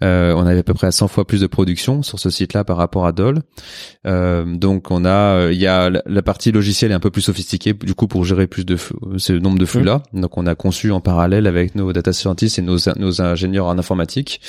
Euh, 0.03 0.33
on 0.35 0.45
avait 0.45 0.59
à 0.59 0.63
peu 0.63 0.73
près 0.73 0.87
à 0.87 0.91
100 0.91 1.07
fois 1.07 1.25
plus 1.25 1.41
de 1.41 1.47
production 1.47 2.03
sur 2.03 2.19
ce 2.19 2.29
site-là 2.29 2.63
par 2.63 2.77
rapport 2.77 3.05
à 3.05 3.11
Dole. 3.11 3.41
Euh, 4.07 4.45
donc 4.45 4.91
on 4.91 5.05
a, 5.05 5.51
il 5.51 5.59
y 5.59 5.67
a 5.67 5.89
la 5.89 6.21
partie 6.21 6.51
logicielle 6.51 6.91
est 6.91 6.95
un 6.95 6.99
peu 6.99 7.11
plus 7.11 7.21
sophistiquée 7.21 7.73
du 7.73 7.93
coup 7.93 8.07
pour 8.07 8.25
gérer 8.25 8.47
plus 8.47 8.65
de 8.65 8.77
ce 9.17 9.33
nombre 9.33 9.59
de 9.59 9.65
flux 9.65 9.83
là. 9.83 10.03
Donc 10.13 10.37
on 10.37 10.45
a 10.45 10.55
conçu 10.55 10.91
en 10.91 11.01
parallèle 11.01 11.47
avec 11.47 11.75
nos 11.75 11.91
data 11.93 12.13
scientists 12.13 12.59
et 12.59 12.61
nos, 12.61 12.77
nos 12.97 13.21
ingénieurs 13.21 13.67
en 13.67 13.77
informatique 13.77 14.41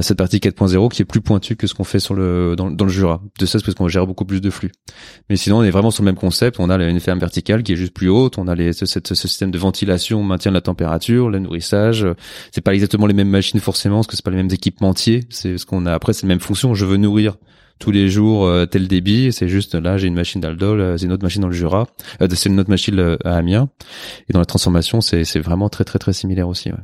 cette 0.00 0.18
partie 0.18 0.38
4.0 0.38 0.90
qui 0.90 1.02
est 1.02 1.04
plus 1.04 1.20
pointue 1.20 1.56
que 1.56 1.66
ce 1.66 1.74
qu'on 1.74 1.84
fait 1.84 2.00
sur 2.00 2.14
le 2.14 2.54
dans, 2.56 2.70
dans 2.70 2.84
le 2.84 2.90
Jura. 2.90 3.22
De 3.38 3.46
ça, 3.46 3.58
c'est 3.58 3.64
parce 3.64 3.74
qu'on 3.74 3.88
gère 3.88 4.06
beaucoup 4.06 4.24
plus 4.24 4.40
de 4.40 4.50
flux. 4.50 4.72
Mais 5.28 5.36
sinon, 5.36 5.58
on 5.58 5.62
est 5.62 5.70
vraiment 5.70 5.90
sur 5.90 6.02
le 6.02 6.06
même 6.06 6.16
concept. 6.16 6.58
On 6.60 6.70
a 6.70 6.76
une 6.82 7.00
ferme 7.00 7.18
verticale 7.18 7.62
qui 7.62 7.72
est 7.72 7.76
juste 7.76 7.94
plus 7.94 8.08
haute. 8.08 8.38
On 8.38 8.48
a 8.48 8.54
les, 8.54 8.72
ce, 8.72 8.86
ce, 8.86 9.14
système 9.14 9.50
de 9.50 9.58
ventilation, 9.58 10.22
maintien 10.22 10.50
de 10.50 10.54
la 10.54 10.60
température, 10.60 11.30
le 11.30 11.38
nourrissage. 11.38 12.06
C'est 12.52 12.60
pas 12.60 12.74
exactement 12.74 12.97
les 13.06 13.14
mêmes 13.14 13.28
machines 13.28 13.60
forcément, 13.60 13.96
parce 13.96 14.08
que 14.08 14.16
c'est 14.16 14.24
pas 14.24 14.30
les 14.30 14.36
mêmes 14.36 14.52
équipementiers. 14.52 15.24
C'est 15.30 15.58
ce 15.58 15.66
qu'on 15.66 15.86
a. 15.86 15.92
Après, 15.92 16.12
c'est 16.12 16.22
la 16.22 16.28
même 16.28 16.40
fonction. 16.40 16.74
Je 16.74 16.84
veux 16.84 16.96
nourrir 16.96 17.36
tous 17.78 17.90
les 17.90 18.08
jours 18.08 18.46
euh, 18.46 18.66
tel 18.66 18.88
débit. 18.88 19.32
C'est 19.32 19.48
juste 19.48 19.74
là, 19.74 19.96
j'ai 19.96 20.08
une 20.08 20.14
machine 20.14 20.40
d'Aldol, 20.40 20.80
euh, 20.80 20.96
c'est 20.96 21.06
une 21.06 21.12
autre 21.12 21.22
machine 21.22 21.42
dans 21.42 21.48
le 21.48 21.54
Jura, 21.54 21.86
euh, 22.20 22.28
c'est 22.30 22.48
une 22.48 22.60
autre 22.60 22.70
machine 22.70 23.16
à 23.24 23.36
Amiens. 23.36 23.68
Et 24.28 24.32
dans 24.32 24.40
la 24.40 24.46
transformation, 24.46 25.00
c'est 25.00 25.38
vraiment 25.38 25.68
très 25.68 25.84
très 25.84 25.98
très 25.98 26.12
similaire 26.12 26.48
aussi. 26.48 26.70
Ouais. 26.70 26.78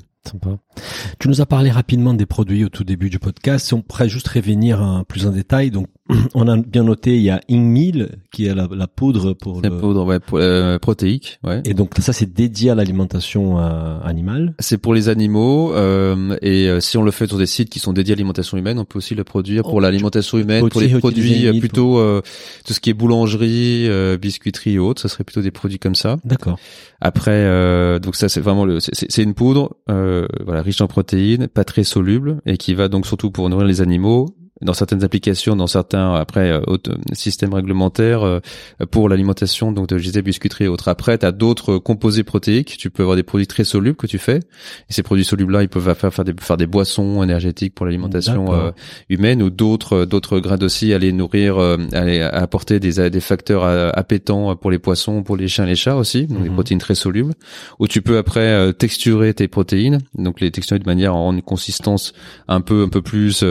Tu 1.18 1.28
nous 1.28 1.42
as 1.42 1.46
parlé 1.46 1.70
rapidement 1.70 2.14
des 2.14 2.24
produits 2.24 2.64
au 2.64 2.70
tout 2.70 2.84
début 2.84 3.10
du 3.10 3.18
podcast. 3.18 3.66
Si 3.66 3.74
on 3.74 3.82
pourrait 3.82 4.08
juste 4.08 4.28
revenir 4.28 4.80
un, 4.80 5.04
plus 5.04 5.26
en 5.26 5.30
détail, 5.30 5.70
donc 5.70 5.88
on 6.34 6.46
a 6.48 6.56
bien 6.58 6.84
noté, 6.84 7.16
il 7.16 7.22
y 7.22 7.30
a 7.30 7.40
Ingmil 7.48 8.18
qui 8.30 8.46
est 8.46 8.54
la, 8.54 8.68
la 8.70 8.86
poudre 8.86 9.32
pour 9.32 9.62
la 9.62 9.70
poudre 9.70 10.04
ouais, 10.04 10.18
euh, 10.34 10.78
protéique, 10.78 11.38
ouais. 11.44 11.62
Et 11.64 11.72
donc 11.72 11.92
ça 11.98 12.12
c'est 12.12 12.30
dédié 12.30 12.70
à 12.70 12.74
l'alimentation 12.74 13.58
euh, 13.58 13.98
animale. 14.02 14.54
C'est 14.58 14.76
pour 14.76 14.92
les 14.92 15.08
animaux 15.08 15.72
euh, 15.72 16.36
et 16.42 16.68
euh, 16.68 16.80
si 16.80 16.98
on 16.98 17.02
le 17.02 17.10
fait 17.10 17.26
sur 17.26 17.38
des 17.38 17.46
sites 17.46 17.70
qui 17.70 17.78
sont 17.78 17.94
dédiés 17.94 18.12
à 18.12 18.16
l'alimentation 18.16 18.58
humaine, 18.58 18.78
on 18.78 18.84
peut 18.84 18.98
aussi 18.98 19.14
le 19.14 19.24
produire 19.24 19.62
pour 19.62 19.74
oh, 19.74 19.80
l'alimentation 19.80 20.36
humaine, 20.36 20.68
pour 20.68 20.82
les 20.82 20.88
produits 20.98 21.58
plutôt 21.58 21.98
tout 22.66 22.74
ce 22.74 22.80
qui 22.80 22.90
est 22.90 22.94
boulangerie, 22.94 23.88
biscuiterie 24.18 24.74
et 24.74 24.78
autres, 24.78 25.00
ça 25.00 25.08
serait 25.08 25.24
plutôt 25.24 25.42
des 25.42 25.52
produits 25.52 25.78
comme 25.78 25.94
ça. 25.94 26.18
D'accord. 26.24 26.58
Après 27.00 27.98
donc 28.00 28.14
ça 28.14 28.28
c'est 28.28 28.40
vraiment 28.40 28.66
le 28.66 28.78
c'est 28.80 29.22
une 29.22 29.34
poudre 29.34 29.76
voilà 29.88 30.60
riche 30.60 30.82
en 30.82 30.86
protéines, 30.86 31.48
pas 31.48 31.64
très 31.64 31.84
soluble 31.84 32.42
et 32.44 32.58
qui 32.58 32.74
va 32.74 32.88
donc 32.88 33.06
surtout 33.06 33.30
pour 33.30 33.48
nourrir 33.48 33.66
les 33.66 33.80
animaux 33.80 34.34
dans 34.62 34.72
certaines 34.72 35.02
applications, 35.02 35.56
dans 35.56 35.66
certains 35.66 36.14
après 36.14 36.52
euh, 36.52 36.60
systèmes 37.12 37.54
réglementaires 37.54 38.22
euh, 38.22 38.40
pour 38.90 39.08
l'alimentation, 39.08 39.72
donc 39.72 39.88
de 39.88 39.98
disais 39.98 40.22
biscuiterie 40.22 40.64
et 40.64 40.68
autres. 40.68 40.88
Après, 40.88 41.18
tu 41.18 41.26
as 41.26 41.32
d'autres 41.32 41.78
composés 41.78 42.22
protéiques. 42.22 42.76
Tu 42.78 42.88
peux 42.90 43.02
avoir 43.02 43.16
des 43.16 43.24
produits 43.24 43.48
très 43.48 43.64
solubles 43.64 43.96
que 43.96 44.06
tu 44.06 44.18
fais. 44.18 44.36
Et 44.36 44.92
ces 44.92 45.02
produits 45.02 45.24
solubles-là, 45.24 45.62
ils 45.62 45.68
peuvent 45.68 45.94
faire, 45.94 46.14
faire, 46.14 46.24
des, 46.24 46.34
faire 46.40 46.56
des 46.56 46.66
boissons 46.66 47.22
énergétiques 47.22 47.74
pour 47.74 47.86
l'alimentation 47.86 48.54
euh, 48.54 48.70
humaine 49.08 49.42
ou 49.42 49.50
d'autres 49.50 50.04
d'autres 50.04 50.38
grains 50.38 50.58
aussi 50.62 50.92
aller 50.92 51.12
nourrir, 51.12 51.58
aller 51.92 52.20
apporter 52.20 52.78
des, 52.78 53.10
des 53.10 53.20
facteurs 53.20 53.64
appétants 53.64 54.54
pour 54.56 54.70
les 54.70 54.78
poissons, 54.78 55.22
pour 55.22 55.36
les 55.36 55.48
chiens, 55.48 55.66
les 55.66 55.74
chats 55.74 55.96
aussi, 55.96 56.26
donc 56.26 56.42
des 56.42 56.48
mhm. 56.48 56.54
protéines 56.54 56.78
très 56.78 56.94
solubles. 56.94 57.34
Ou 57.80 57.88
tu 57.88 58.02
peux 58.02 58.18
après 58.18 58.72
texturer 58.74 59.34
tes 59.34 59.48
protéines, 59.48 59.98
donc 60.16 60.40
les 60.40 60.50
texturer 60.50 60.78
de 60.78 60.86
manière 60.86 61.10
à 61.10 61.14
rendre 61.14 61.38
une 61.38 61.42
consistance 61.42 62.12
un 62.46 62.60
peu 62.60 62.84
un 62.84 62.88
peu 62.88 63.02
plus 63.02 63.44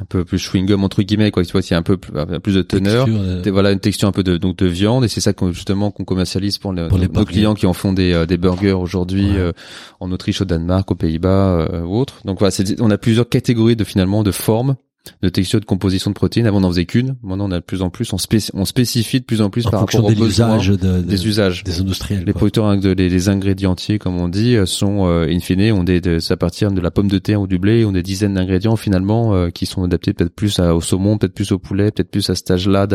un 0.00 0.04
peu 0.04 0.24
plus 0.24 0.38
chewing 0.38 0.66
gum 0.66 0.84
entre 0.84 1.02
guillemets 1.02 1.30
quoi. 1.30 1.44
Tu 1.44 1.52
vois 1.52 1.60
il 1.60 1.70
y 1.70 1.74
a 1.74 1.78
un 1.78 1.82
peu 1.82 1.96
plus, 1.96 2.54
de 2.54 2.62
teneur 2.62 3.08
voilà 3.50 3.72
une 3.72 3.80
texture 3.80 4.08
un 4.08 4.12
peu 4.12 4.22
de 4.22 4.36
donc 4.36 4.56
de 4.56 4.66
viande. 4.66 5.04
Et 5.04 5.08
c'est 5.08 5.20
ça 5.20 5.32
qu'on 5.32 5.52
justement 5.52 5.90
qu'on 5.90 6.04
commercialise 6.04 6.58
pour, 6.58 6.72
les, 6.72 6.88
nos 6.88 7.24
clients 7.24 7.54
qui 7.54 7.66
en 7.66 7.72
font 7.72 7.92
des, 7.92 8.12
euh, 8.12 8.26
des 8.26 8.36
burgers 8.36 8.72
aujourd'hui 8.72 9.36
euh, 9.36 9.52
en 10.00 10.10
Autriche 10.12 10.40
au 10.40 10.44
Danemark 10.44 10.90
aux 10.90 10.94
Pays-Bas 10.94 11.68
euh, 11.72 11.82
ou 11.82 11.96
autres 11.96 12.20
donc 12.24 12.38
voilà 12.38 12.54
on 12.80 12.90
a 12.90 12.98
plusieurs 12.98 13.28
catégories 13.28 13.76
de 13.76 13.84
finalement 13.84 14.22
de 14.22 14.30
formes 14.30 14.76
de 15.22 15.28
texture 15.28 15.60
de 15.60 15.64
composition 15.64 16.10
de 16.10 16.14
protéines. 16.14 16.46
Avant, 16.46 16.58
on 16.58 16.60
n'en 16.60 16.70
faisait 16.70 16.86
qu'une. 16.86 17.16
Maintenant, 17.22 17.48
on 17.48 17.52
a 17.52 17.60
de 17.60 17.64
plus 17.64 17.82
en 17.82 17.90
plus, 17.90 18.12
on, 18.12 18.16
on 18.54 18.64
spécifie 18.64 19.20
de 19.20 19.24
plus 19.24 19.40
en 19.40 19.50
plus 19.50 19.64
par 19.64 19.80
rapport 19.80 20.04
aux 20.04 20.14
besoins 20.14 20.58
des 20.58 21.26
usages 21.26 21.64
des 21.64 21.80
industriels. 21.80 22.24
Les 22.26 22.32
producteurs, 22.32 22.74
les, 22.74 23.28
ingrédientiers, 23.28 23.98
comme 23.98 24.20
on 24.20 24.28
dit, 24.28 24.56
sont 24.64 25.06
euh, 25.06 25.26
in 25.28 25.40
fine, 25.40 25.72
ont 25.72 25.84
des, 25.84 26.00
de, 26.00 26.18
ça 26.18 26.36
partir 26.36 26.70
de 26.70 26.80
la 26.80 26.90
pomme 26.90 27.08
de 27.08 27.18
terre 27.18 27.40
ou 27.40 27.46
du 27.46 27.58
blé, 27.58 27.84
ont 27.84 27.92
des 27.92 28.02
dizaines 28.02 28.34
d'ingrédients 28.34 28.76
finalement 28.76 29.34
euh, 29.34 29.50
qui 29.50 29.66
sont 29.66 29.82
adaptés 29.82 30.12
peut-être 30.12 30.34
plus 30.34 30.58
au 30.60 30.80
saumon, 30.80 31.18
peut-être 31.18 31.34
plus 31.34 31.52
au 31.52 31.58
poulet, 31.58 31.90
peut-être 31.90 32.10
plus 32.10 32.28
à 32.30 32.34
cet 32.34 32.50
âge-là 32.50 32.86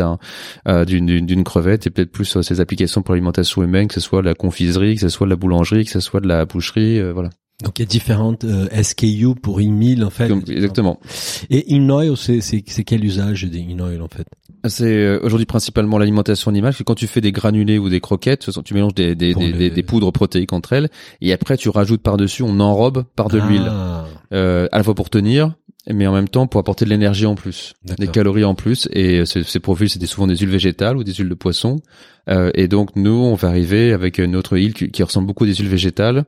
euh, 0.68 0.84
d'une 0.84 1.44
crevette 1.44 1.86
et 1.86 1.90
peut-être 1.90 2.10
plus 2.10 2.36
à 2.36 2.42
ces 2.42 2.60
applications 2.60 3.02
pour 3.02 3.14
l'alimentation 3.14 3.62
humaine, 3.62 3.88
que 3.88 3.94
ce 3.94 4.00
soit 4.00 4.22
la 4.22 4.34
confiserie, 4.34 4.94
que 4.94 5.00
ce 5.00 5.08
soit 5.08 5.26
de 5.26 5.30
la 5.30 5.36
boulangerie, 5.36 5.84
que 5.84 5.90
ce 5.90 6.00
soit 6.00 6.20
de 6.20 6.28
la 6.28 6.44
boucherie, 6.44 7.00
voilà. 7.12 7.30
Donc 7.62 7.78
il 7.78 7.82
y 7.82 7.84
a 7.84 7.86
différentes 7.86 8.44
euh, 8.44 8.68
SKU 8.82 9.34
pour 9.40 9.60
InMeal 9.60 10.04
en 10.04 10.10
fait. 10.10 10.30
exactement. 10.48 10.98
Et 11.50 11.72
InOil, 11.74 12.16
c'est 12.16 12.40
c'est 12.40 12.62
quel 12.62 13.04
usage 13.04 13.44
des 13.44 13.60
InOil 13.60 14.02
en 14.02 14.08
fait? 14.08 14.26
C'est 14.66 14.84
euh, 14.86 15.20
aujourd'hui 15.22 15.46
principalement 15.46 15.98
l'alimentation 15.98 16.50
animale. 16.50 16.74
quand 16.84 16.94
tu 16.94 17.06
fais 17.06 17.20
des 17.20 17.30
granulés 17.30 17.78
ou 17.78 17.88
des 17.88 18.00
croquettes, 18.00 18.50
tu 18.64 18.74
mélanges 18.74 18.94
des 18.94 19.14
des, 19.14 19.34
des, 19.34 19.70
des, 19.70 19.82
poudres 19.82 20.10
protéiques 20.10 20.52
entre 20.52 20.72
elles, 20.72 20.88
et 21.20 21.32
après 21.32 21.56
tu 21.56 21.68
rajoutes 21.68 22.02
par 22.02 22.16
dessus, 22.16 22.42
on 22.42 22.58
enrobe 22.58 23.04
par 23.14 23.28
de 23.28 23.38
l'huile, 23.38 23.66
ah. 23.68 24.06
euh, 24.32 24.66
à 24.72 24.78
la 24.78 24.84
fois 24.84 24.94
pour 24.94 25.08
tenir, 25.08 25.54
mais 25.88 26.06
en 26.08 26.12
même 26.12 26.28
temps 26.28 26.48
pour 26.48 26.58
apporter 26.58 26.84
de 26.84 26.90
l'énergie 26.90 27.26
en 27.26 27.36
plus, 27.36 27.74
des 27.84 28.08
calories 28.08 28.44
en 28.44 28.54
plus. 28.54 28.88
Et 28.92 29.24
ces, 29.26 29.44
ces 29.44 29.60
profils, 29.60 29.88
c'était 29.88 30.06
souvent 30.06 30.26
des 30.26 30.36
huiles 30.36 30.48
végétales 30.50 30.96
ou 30.96 31.04
des 31.04 31.12
huiles 31.12 31.28
de 31.28 31.34
poisson. 31.34 31.80
Euh, 32.28 32.50
et 32.54 32.68
donc 32.68 32.90
nous, 32.96 33.12
on 33.12 33.34
va 33.34 33.48
arriver 33.48 33.92
avec 33.92 34.18
une 34.18 34.36
autre 34.36 34.56
huile 34.56 34.74
qui, 34.74 35.02
ressemble 35.02 35.26
beaucoup 35.26 35.44
à 35.44 35.46
des 35.46 35.54
huiles 35.54 35.68
végétales, 35.68 36.24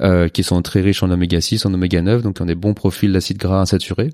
euh, 0.00 0.28
qui 0.28 0.42
sont 0.42 0.60
très 0.62 0.80
riches 0.80 1.02
en 1.02 1.10
oméga 1.10 1.40
6, 1.40 1.66
en 1.66 1.74
oméga 1.74 2.00
9, 2.02 2.22
donc 2.22 2.36
on 2.40 2.44
a 2.44 2.46
des 2.46 2.54
bons 2.54 2.74
profils 2.74 3.12
d'acide 3.12 3.38
gras 3.38 3.60
insaturé. 3.60 4.10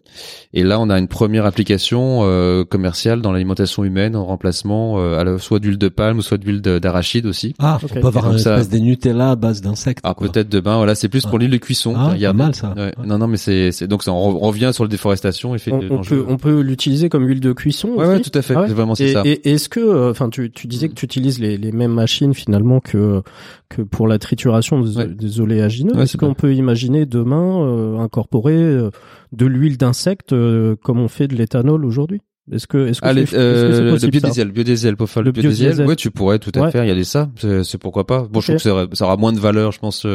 Et 0.55 0.62
là, 0.62 0.80
on 0.80 0.89
a 0.89 0.99
une 0.99 1.09
première 1.09 1.45
application 1.45 2.20
euh, 2.22 2.64
commerciale 2.64 3.20
dans 3.20 3.32
l'alimentation 3.32 3.84
humaine 3.84 4.16
en 4.16 4.24
remplacement 4.24 4.99
euh, 4.99 5.18
à 5.18 5.24
la, 5.24 5.39
soit 5.39 5.59
d'huile 5.59 5.78
de 5.78 5.89
palme 5.89 6.18
ou 6.18 6.22
soit 6.22 6.39
d'huile 6.39 6.61
d'arachide 6.61 7.26
aussi. 7.26 7.55
Ah, 7.59 7.78
on 7.82 7.87
peut 8.01 8.07
avoir 8.07 8.30
une 8.30 8.37
espèce 8.37 8.68
de 8.68 8.78
Nutella 8.78 9.32
à 9.32 9.37
base 9.37 9.61
d'insectes. 9.61 10.01
Ah, 10.03 10.14
peut-être 10.14 10.49
demain. 10.49 10.76
Voilà, 10.76 10.95
c'est 10.95 11.09
plus 11.09 11.26
pour 11.26 11.39
l'huile 11.39 11.51
de 11.51 11.57
cuisson. 11.59 11.95
Ah, 11.97 12.12
il 12.14 12.20
y 12.20 12.26
a 12.26 12.32
mal 12.32 12.55
ça. 12.55 12.74
Non, 13.05 13.18
non, 13.18 13.26
mais 13.26 13.37
c'est 13.37 13.87
donc 13.87 14.03
ça, 14.03 14.12
on 14.12 14.39
revient 14.39 14.70
sur 14.72 14.84
la 14.84 14.89
déforestation. 14.89 15.55
Et 15.55 15.59
fait 15.59 15.72
on, 15.72 16.01
peut 16.03 16.24
on 16.28 16.37
peut 16.37 16.61
l'utiliser 16.61 17.09
comme 17.09 17.26
huile 17.26 17.41
de 17.41 17.53
cuisson. 17.53 17.91
Ouais, 17.91 18.07
ouais, 18.07 18.20
tout 18.20 18.37
à 18.37 18.43
fait. 18.43 18.55
Ah 18.57 18.64
vraiment, 18.66 18.95
c'est 18.95 19.12
ça. 19.12 19.22
Et 19.24 19.53
est-ce 19.53 19.68
que, 19.68 20.11
enfin, 20.11 20.30
tu, 20.30 20.51
tu 20.51 20.66
disais 20.66 20.89
que 20.89 20.95
tu 20.95 21.05
utilises 21.05 21.26
les, 21.39 21.57
les 21.57 21.72
mêmes 21.72 21.93
machine 21.93 22.35
finalement 22.35 22.81
que 22.81 23.22
que 23.68 23.83
pour 23.83 24.07
la 24.07 24.18
trituration 24.18 24.81
des, 24.81 25.41
oléagineux. 25.41 25.99
Est-ce 26.01 26.16
qu'on 26.16 26.35
peut 26.35 26.55
imaginer 26.55 27.07
demain 27.07 27.62
euh, 27.62 27.99
incorporer 27.99 28.55
euh, 28.55 28.91
de 29.33 29.47
l'huile 29.47 29.77
d'insecte 29.77 30.33
euh, 30.33 30.77
comme 30.77 30.99
on 30.99 31.09
fait 31.09 31.29
de 31.29 31.35
l'éthanol 31.35 31.85
aujourd'hui? 31.85 32.20
Est-ce 32.53 32.68
que 32.68 32.87
est-ce 32.87 33.01
que, 33.01 33.07
ah, 33.09 33.12
c'est, 33.12 34.07
le 34.07 34.09
biodiesel, 34.09 34.53
biodiesel 34.53 34.97
pour 34.97 35.11
faire 35.11 35.24
le, 35.24 35.33
biodiesel, 35.33 35.85
ouais, 35.85 35.97
tu 35.97 36.12
pourrais 36.12 36.39
tout 36.39 36.53
à 36.55 36.70
fait. 36.70 36.85
Il 36.85 36.89
y 36.89 36.93
a 36.93 36.95
des 36.95 37.03
ça, 37.03 37.29
c'est, 37.41 37.79
pourquoi 37.79 38.07
pas. 38.07 38.29
Bon, 38.31 38.41
je 38.41 38.53
trouve 38.53 38.89
que 38.89 38.97
ça 38.97 39.05
aura, 39.05 39.16
moins 39.16 39.33
de 39.33 39.41
valeur, 39.41 39.72
je 39.72 39.81
pense. 39.81 40.07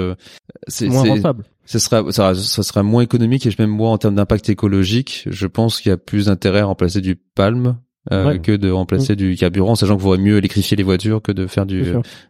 c'est 0.68 0.88
moins 0.88 1.03
rentable. 1.03 1.43
Ce 1.66 1.78
ça, 1.78 2.03
ça 2.12 2.64
sera 2.64 2.84
moins 2.84 3.01
économique 3.01 3.45
et 3.45 3.49
même 3.59 3.70
moi 3.70 3.89
en 3.89 3.97
termes 3.97 4.16
d'impact 4.16 4.49
écologique, 4.49 5.26
je 5.30 5.47
pense 5.47 5.82
qu'il 5.82 5.89
y 5.89 5.93
a 5.93 5.97
plus 5.97 6.26
d'intérêt 6.28 6.59
à 6.59 6.66
remplacer 6.66 7.01
du 7.01 7.16
palme 7.16 7.78
euh, 8.12 8.38
que 8.39 8.54
de 8.54 8.72
remplacer 8.72 9.14
mm. 9.14 9.18
du 9.18 9.36
carburant, 9.36 9.76
sachant 9.76 9.95
qu'il 9.95 10.04
vaudrait 10.04 10.24
mieux 10.24 10.38
électrifier 10.38 10.76
les 10.76 10.84
voitures 10.84 11.22
que 11.22 11.32
de 11.32 11.45
faire 11.45 11.66
du, 11.66 11.84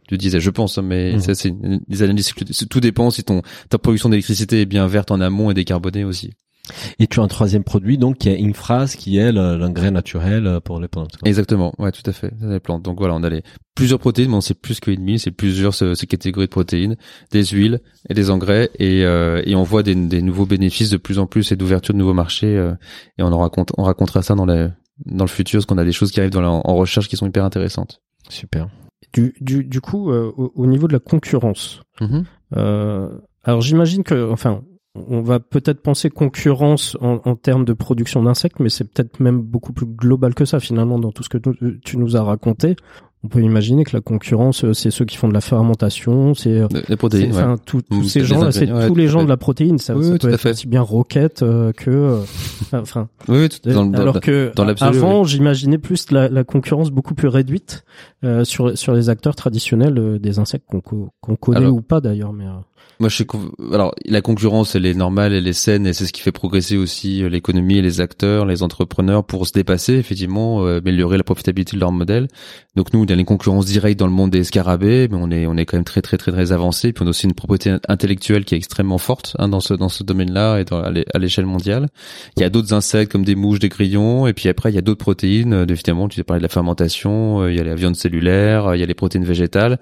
du 0.10 0.18
diesel, 0.18 0.42
je 0.42 0.50
pense. 0.50 0.78
Hein, 0.78 0.82
mais 0.82 1.16
mm. 1.16 1.20
ça, 1.22 1.36
c'est 1.36 1.54
des 1.88 2.04
analyses. 2.04 2.34
Tout 2.70 2.80
dépend 2.80 3.10
si 3.10 3.24
ton 3.24 3.42
ta 3.70 3.78
production 3.78 4.10
d'électricité 4.10 4.62
est 4.62 4.66
bien 4.66 4.88
verte 4.88 5.12
en 5.12 5.22
amont 5.22 5.50
et 5.50 5.54
décarbonée 5.54 6.04
aussi. 6.04 6.32
Et 7.00 7.08
tu 7.08 7.20
as 7.20 7.24
un 7.24 7.28
troisième 7.28 7.64
produit, 7.64 7.98
donc 7.98 8.20
qui 8.20 8.30
est 8.30 8.42
Infras, 8.42 8.94
qui 8.98 9.18
est 9.18 9.32
l'engrais 9.32 9.92
naturel 9.92 10.60
pour 10.64 10.80
les 10.80 10.88
plantes. 10.88 11.18
Exactement, 11.26 11.74
ouais, 11.80 11.92
tout 11.92 12.08
à 12.08 12.12
fait, 12.14 12.32
les 12.42 12.60
plantes. 12.60 12.84
Donc 12.84 13.00
voilà, 13.00 13.16
on 13.16 13.24
a 13.24 13.30
les 13.30 13.44
plusieurs 13.76 14.00
protéines, 14.00 14.30
mais 14.30 14.38
on 14.38 14.42
sait 14.42 14.54
plus 14.54 14.80
que 14.80 14.92
demi, 14.92 15.18
c'est 15.18 15.32
plusieurs 15.32 15.74
ces 15.74 16.08
catégories 16.08 16.46
de 16.48 16.52
protéines, 16.52 16.98
des 17.32 17.44
huiles 17.46 17.80
et 18.10 18.14
des 18.14 18.30
engrais, 18.30 18.70
et, 18.78 19.04
euh, 19.06 19.42
et 19.46 19.56
on 19.56 19.64
voit 19.64 19.84
des, 19.84 19.96
des, 19.96 20.22
nouveaux 20.22 20.46
bénéfices 20.46 20.90
de 20.90 20.98
plus 20.98 21.20
en 21.20 21.26
plus 21.26 21.52
et 21.52 21.56
d'ouverture 21.56 21.94
de 21.94 22.00
nouveaux 22.00 22.14
marchés, 22.14 22.56
euh, 22.58 22.74
et 23.18 23.24
on 23.24 23.32
en 23.32 23.40
raconte, 23.40 23.72
on 23.78 23.84
racontera 23.84 24.22
ça 24.22 24.36
dans 24.36 24.46
les 24.46 24.68
dans 25.06 25.26
le 25.26 25.30
futur, 25.30 25.60
parce 25.60 25.66
qu'on 25.66 25.78
a 25.78 25.86
des 25.86 25.92
choses 25.92 26.12
qui 26.12 26.20
arrivent 26.20 26.32
dans 26.32 26.44
en 26.44 26.76
recherche 26.76 27.08
qui 27.08 27.18
sont 27.18 27.28
hyper 27.28 27.44
intéressantes. 27.44 28.02
Super. 28.30 28.70
Du, 29.14 29.34
du, 29.42 29.64
du 29.64 29.82
coup, 29.82 30.12
euh, 30.12 30.32
au, 30.36 30.66
niveau 30.66 30.88
de 30.88 30.94
la 30.94 31.00
concurrence, 31.00 31.82
mm-hmm. 32.00 32.24
euh, 32.56 33.10
alors 33.44 33.62
j'imagine 33.62 34.04
que, 34.04 34.32
enfin, 34.32 34.64
on 34.96 35.22
va 35.22 35.40
peut-être 35.40 35.82
penser 35.82 36.10
concurrence 36.10 36.98
en, 37.02 37.20
en 37.26 37.36
termes 37.36 37.66
de 37.66 37.74
production 37.74 38.24
d'insectes, 38.24 38.60
mais 38.60 38.70
c'est 38.70 38.86
peut-être 38.86 39.20
même 39.20 39.42
beaucoup 39.42 39.74
plus 39.74 39.86
global 39.86 40.34
que 40.34 40.46
ça 40.46 40.60
finalement 40.60 41.00
dans 41.00 41.12
tout 41.12 41.24
ce 41.24 41.30
que 41.30 41.38
tu 41.84 41.98
nous 41.98 42.16
as 42.16 42.24
raconté. 42.24 42.76
On 43.24 43.28
peut 43.28 43.42
imaginer 43.42 43.84
que 43.84 43.96
la 43.96 44.02
concurrence, 44.02 44.64
euh, 44.64 44.74
c'est 44.74 44.90
ceux 44.90 45.06
qui 45.06 45.16
font 45.16 45.28
de 45.28 45.34
la 45.34 45.42
fermentation, 45.42 46.34
c'est 46.34 46.50
euh, 46.60 46.68
Les 46.90 46.96
protéines, 46.98 47.32
c'est- 47.32 47.38
ouais. 47.38 47.44
enfin, 47.44 47.56
tous- 47.66 47.84
ces 48.08 48.24
gens-là, 48.24 48.52
c'est 48.52 48.72
ouais, 48.72 48.88
tous 48.88 48.96
les 48.96 49.08
gens 49.08 49.20
fait. 49.20 49.26
de 49.26 49.30
la 49.30 49.38
protéine. 49.38 49.78
Ça, 49.78 49.96
Oui, 49.96 50.06
ça 50.06 50.12
oui, 50.14 50.18
peut 50.20 50.30
être 50.34 50.50
aussi 50.50 50.68
bien 50.68 50.82
Rocket 50.82 51.44
euh, 51.44 51.72
que, 51.72 51.90
euh, 51.92 52.18
enfin, 52.74 53.10
Oui, 53.28 53.48
tout- 53.50 53.70
dans, 53.70 53.86
dans- 53.86 54.00
alors 54.00 54.20
que 54.20 54.52
dans 54.56 54.68
avant, 54.68 55.24
j'imaginais 55.24 55.78
plus 55.78 56.12
la, 56.12 56.30
la 56.30 56.44
concurrence 56.44 56.90
beaucoup 56.90 57.14
plus 57.14 57.28
réduite 57.28 57.84
euh, 58.24 58.44
sur 58.44 58.78
sur 58.78 58.94
les 58.94 59.10
acteurs 59.10 59.36
traditionnels 59.36 60.20
des 60.20 60.40
insectes 60.40 60.66
qu'on 60.68 60.82
qu'on 61.22 61.36
connaît 61.36 61.58
Alors- 61.60 61.76
ou 61.76 61.82
pas 61.82 62.02
d'ailleurs, 62.02 62.34
mais 62.34 62.46
euh, 62.46 62.50
Moi, 63.00 63.10
je 63.10 63.16
suis 63.16 63.26
alors 63.74 63.96
la 64.06 64.22
concurrence, 64.22 64.76
elle 64.76 64.86
est 64.86 64.94
normale, 64.94 65.34
elle 65.34 65.48
est 65.48 65.54
saine, 65.54 65.88
et 65.88 65.94
c'est 65.94 66.06
ce 66.06 66.14
qui 66.14 66.22
fait 66.22 66.32
progresser 66.32 66.78
aussi 66.78 67.24
euh, 67.24 67.30
l'économie 67.30 67.82
les 67.82 68.00
acteurs, 68.00 68.46
les 68.46 68.62
entrepreneurs 68.62 69.24
pour 69.24 69.48
se 69.48 69.54
dépasser, 69.54 69.94
effectivement, 69.96 70.64
euh, 70.68 70.78
améliorer 70.78 71.18
la 71.18 71.24
profitabilité 71.24 71.76
de 71.76 71.80
leur 71.82 71.92
modèle. 71.92 72.28
Donc 72.76 72.94
nous, 72.94 73.02
on 73.02 73.06
a 73.06 73.14
une 73.14 73.26
concurrence 73.26 73.66
directe 73.66 74.00
dans 74.00 74.06
le 74.06 74.14
monde 74.14 74.30
des 74.30 74.44
scarabées, 74.44 75.08
mais 75.10 75.18
on 75.20 75.32
est 75.32 75.48
on 75.48 75.58
est 75.58 75.66
quand 75.66 75.78
même 75.78 75.84
très 75.84 76.04
très 76.04 76.18
très 76.18 76.32
très 76.32 76.52
avancé. 76.52 76.94
Puis 76.94 77.04
on 77.04 77.08
a 77.08 77.10
aussi 77.10 77.26
une 77.26 77.34
propriété 77.34 77.76
intellectuelle 77.88 78.46
qui 78.46 78.54
est 78.54 78.58
extrêmement 78.60 79.00
forte 79.00 79.36
hein, 79.40 79.48
dans 79.48 79.62
ce 79.62 79.74
dans 79.74 79.90
ce 79.90 80.04
domaine-là 80.04 80.60
et 80.60 80.66
dans, 80.66 80.80
à 80.84 80.92
l'é- 80.92 81.06
à 81.12 81.18
l'échelle 81.18 81.48
mondiale. 81.48 81.88
Il 82.38 82.42
y 82.42 82.46
a 82.46 82.50
d'autres 82.52 82.72
insectes 82.74 83.12
comme 83.12 83.26
des 83.26 83.36
mouches, 83.36 83.58
des 83.60 83.70
grillons, 83.70 84.28
et 84.28 84.34
puis 84.34 84.48
après 84.48 84.72
il 84.72 84.76
y 84.76 84.78
a 84.78 84.82
d'autres 84.82 85.04
protéines. 85.04 85.54
euh, 85.54 85.66
Évidemment, 85.68 86.08
tu 86.08 86.20
as 86.20 86.24
parlé 86.24 86.40
de 86.40 86.44
la 86.46 86.50
fermentation, 86.50 87.48
il 87.48 87.56
y 87.56 87.60
a 87.60 87.64
la 87.64 87.74
viande 87.74 87.96
cellulaire, 87.96 88.76
il 88.76 88.80
y 88.80 88.84
a 88.84 88.86
les 88.86 88.94
protéines 88.94 89.26
végétales 89.26 89.80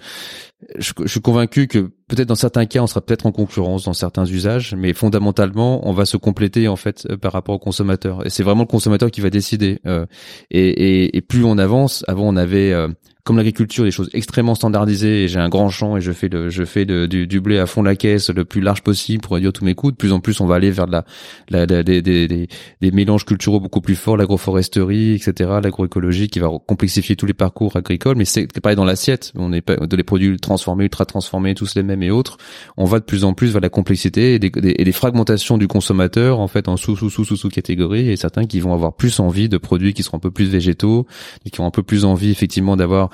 je, 0.78 0.92
je 1.00 1.08
suis 1.08 1.22
convaincu 1.22 1.68
que 1.68 1.92
peut-être 2.08 2.28
dans 2.28 2.36
certains 2.36 2.66
cas, 2.66 2.82
on 2.82 2.88
sera 2.88 3.02
peut-être 3.02 3.26
en 3.26 3.32
concurrence 3.32 3.86
dans 3.86 3.94
certains 3.94 4.26
usages, 4.26 4.76
mais 4.76 4.94
fondamentalement, 4.94 5.88
on 5.88 5.94
va 5.94 6.06
se 6.06 6.18
compléter 6.18 6.68
en 6.68 6.76
fait 6.76 7.08
euh, 7.10 7.18
par 7.18 7.32
rapport 7.32 7.56
au 7.56 7.60
consommateur. 7.60 8.26
Et 8.26 8.30
c'est 8.30 8.44
vraiment 8.44 8.64
le 8.64 8.68
consommateur 8.68 9.10
qui 9.10 9.22
va 9.22 9.30
décider. 9.30 9.80
euh, 9.86 10.06
et, 10.52 10.68
et, 10.68 11.18
et 11.18 11.22
plus 11.22 11.46
on 11.46 11.58
avance, 11.58 12.04
avant 12.08 12.28
on 12.28 12.36
avait 12.36 12.74
euh, 12.74 12.90
comme 13.24 13.38
l'agriculture 13.38 13.84
des 13.84 13.92
choses 13.92 14.10
extrêmement 14.14 14.56
standardisées. 14.56 15.28
J'ai 15.28 15.40
un 15.40 15.50
grand 15.50 15.70
champ 15.70 15.98
et 15.98 16.02
je 16.02 16.12
fais 16.12 16.30
le, 16.30 16.50
je 16.50 16.64
fais 16.64 16.86
de- 16.86 17.06
du, 17.06 17.28
du 17.28 17.42
blé 17.42 17.60
à 17.60 17.66
fond 17.68 17.84
la 17.84 17.96
caisse 17.96 18.30
le 18.30 18.46
plus 18.46 18.62
large 18.62 18.82
possible 18.82 19.22
pour 19.22 19.34
réduire 19.36 19.54
tous 19.54 19.64
mes 19.66 19.76
coûts. 19.76 19.92
De 19.92 19.96
plus 19.98 20.14
en 20.14 20.20
plus, 20.20 20.40
on 20.42 20.46
va 20.46 20.56
aller 20.56 20.72
vers 20.72 20.88
de 20.88 20.92
la, 20.94 21.06
la- 21.50 21.66
la- 21.66 21.84
des, 21.84 22.02
des, 22.02 22.28
des, 22.28 22.92
mélanges 22.92 23.26
culturaux 23.26 23.60
beaucoup 23.60 23.82
plus 23.82 23.96
forts, 23.96 24.18
l'agroforesterie, 24.18 25.14
etc., 25.14 25.52
l'agroécologie 25.62 26.28
qui 26.28 26.40
va 26.40 26.50
complexifier 26.66 27.16
tous 27.16 27.26
les 27.26 27.34
parcours 27.34 27.76
agricoles. 27.76 28.16
Mais 28.18 28.26
c'est 28.26 28.48
pareil 28.62 28.76
dans 28.76 28.86
l'assiette. 28.86 29.32
On 29.36 29.54
est 29.54 29.68
de 29.70 29.96
les 29.96 30.04
produits 30.04 30.38
transformés, 30.38 30.86
ultra 30.86 31.06
transformés, 31.06 31.54
tous 31.56 31.76
les 31.76 31.84
mêmes 31.84 32.04
et 32.04 32.12
autres. 32.12 32.38
On 32.78 32.86
va 32.86 33.00
de 33.00 33.06
plus 33.06 33.24
en 33.26 33.34
plus 33.34 33.52
vers 33.52 33.62
la 33.62 33.70
complexité 33.70 34.34
et 34.36 34.40
des, 34.40 34.52
et 34.64 34.84
des 34.84 34.92
fragmentations 34.92 35.58
du 35.58 35.68
consommateur 35.68 36.40
en 36.40 36.48
fait 36.48 36.68
en 36.68 36.78
sous 36.78 36.96
sous 36.96 37.10
sous 37.10 37.26
sous 37.26 37.36
sous 37.36 37.50
catégories 37.50 38.10
et 38.10 38.16
certains 38.16 38.46
qui 38.46 38.60
vont 38.60 38.74
avoir 38.74 38.94
plus 38.94 39.20
envie 39.20 39.50
de 39.50 39.58
produits 39.58 39.94
qui 39.94 40.04
seront 40.04 40.18
un 40.18 40.22
peu 40.22 40.32
plus 40.32 40.50
végétaux 40.50 41.06
et 41.46 41.50
qui 41.50 41.62
ont 41.62 41.66
un 41.66 41.72
peu 41.72 41.84
plus 41.84 42.06
envie 42.06 42.32
effectivement 42.32 42.76
d'avoir 42.76 43.09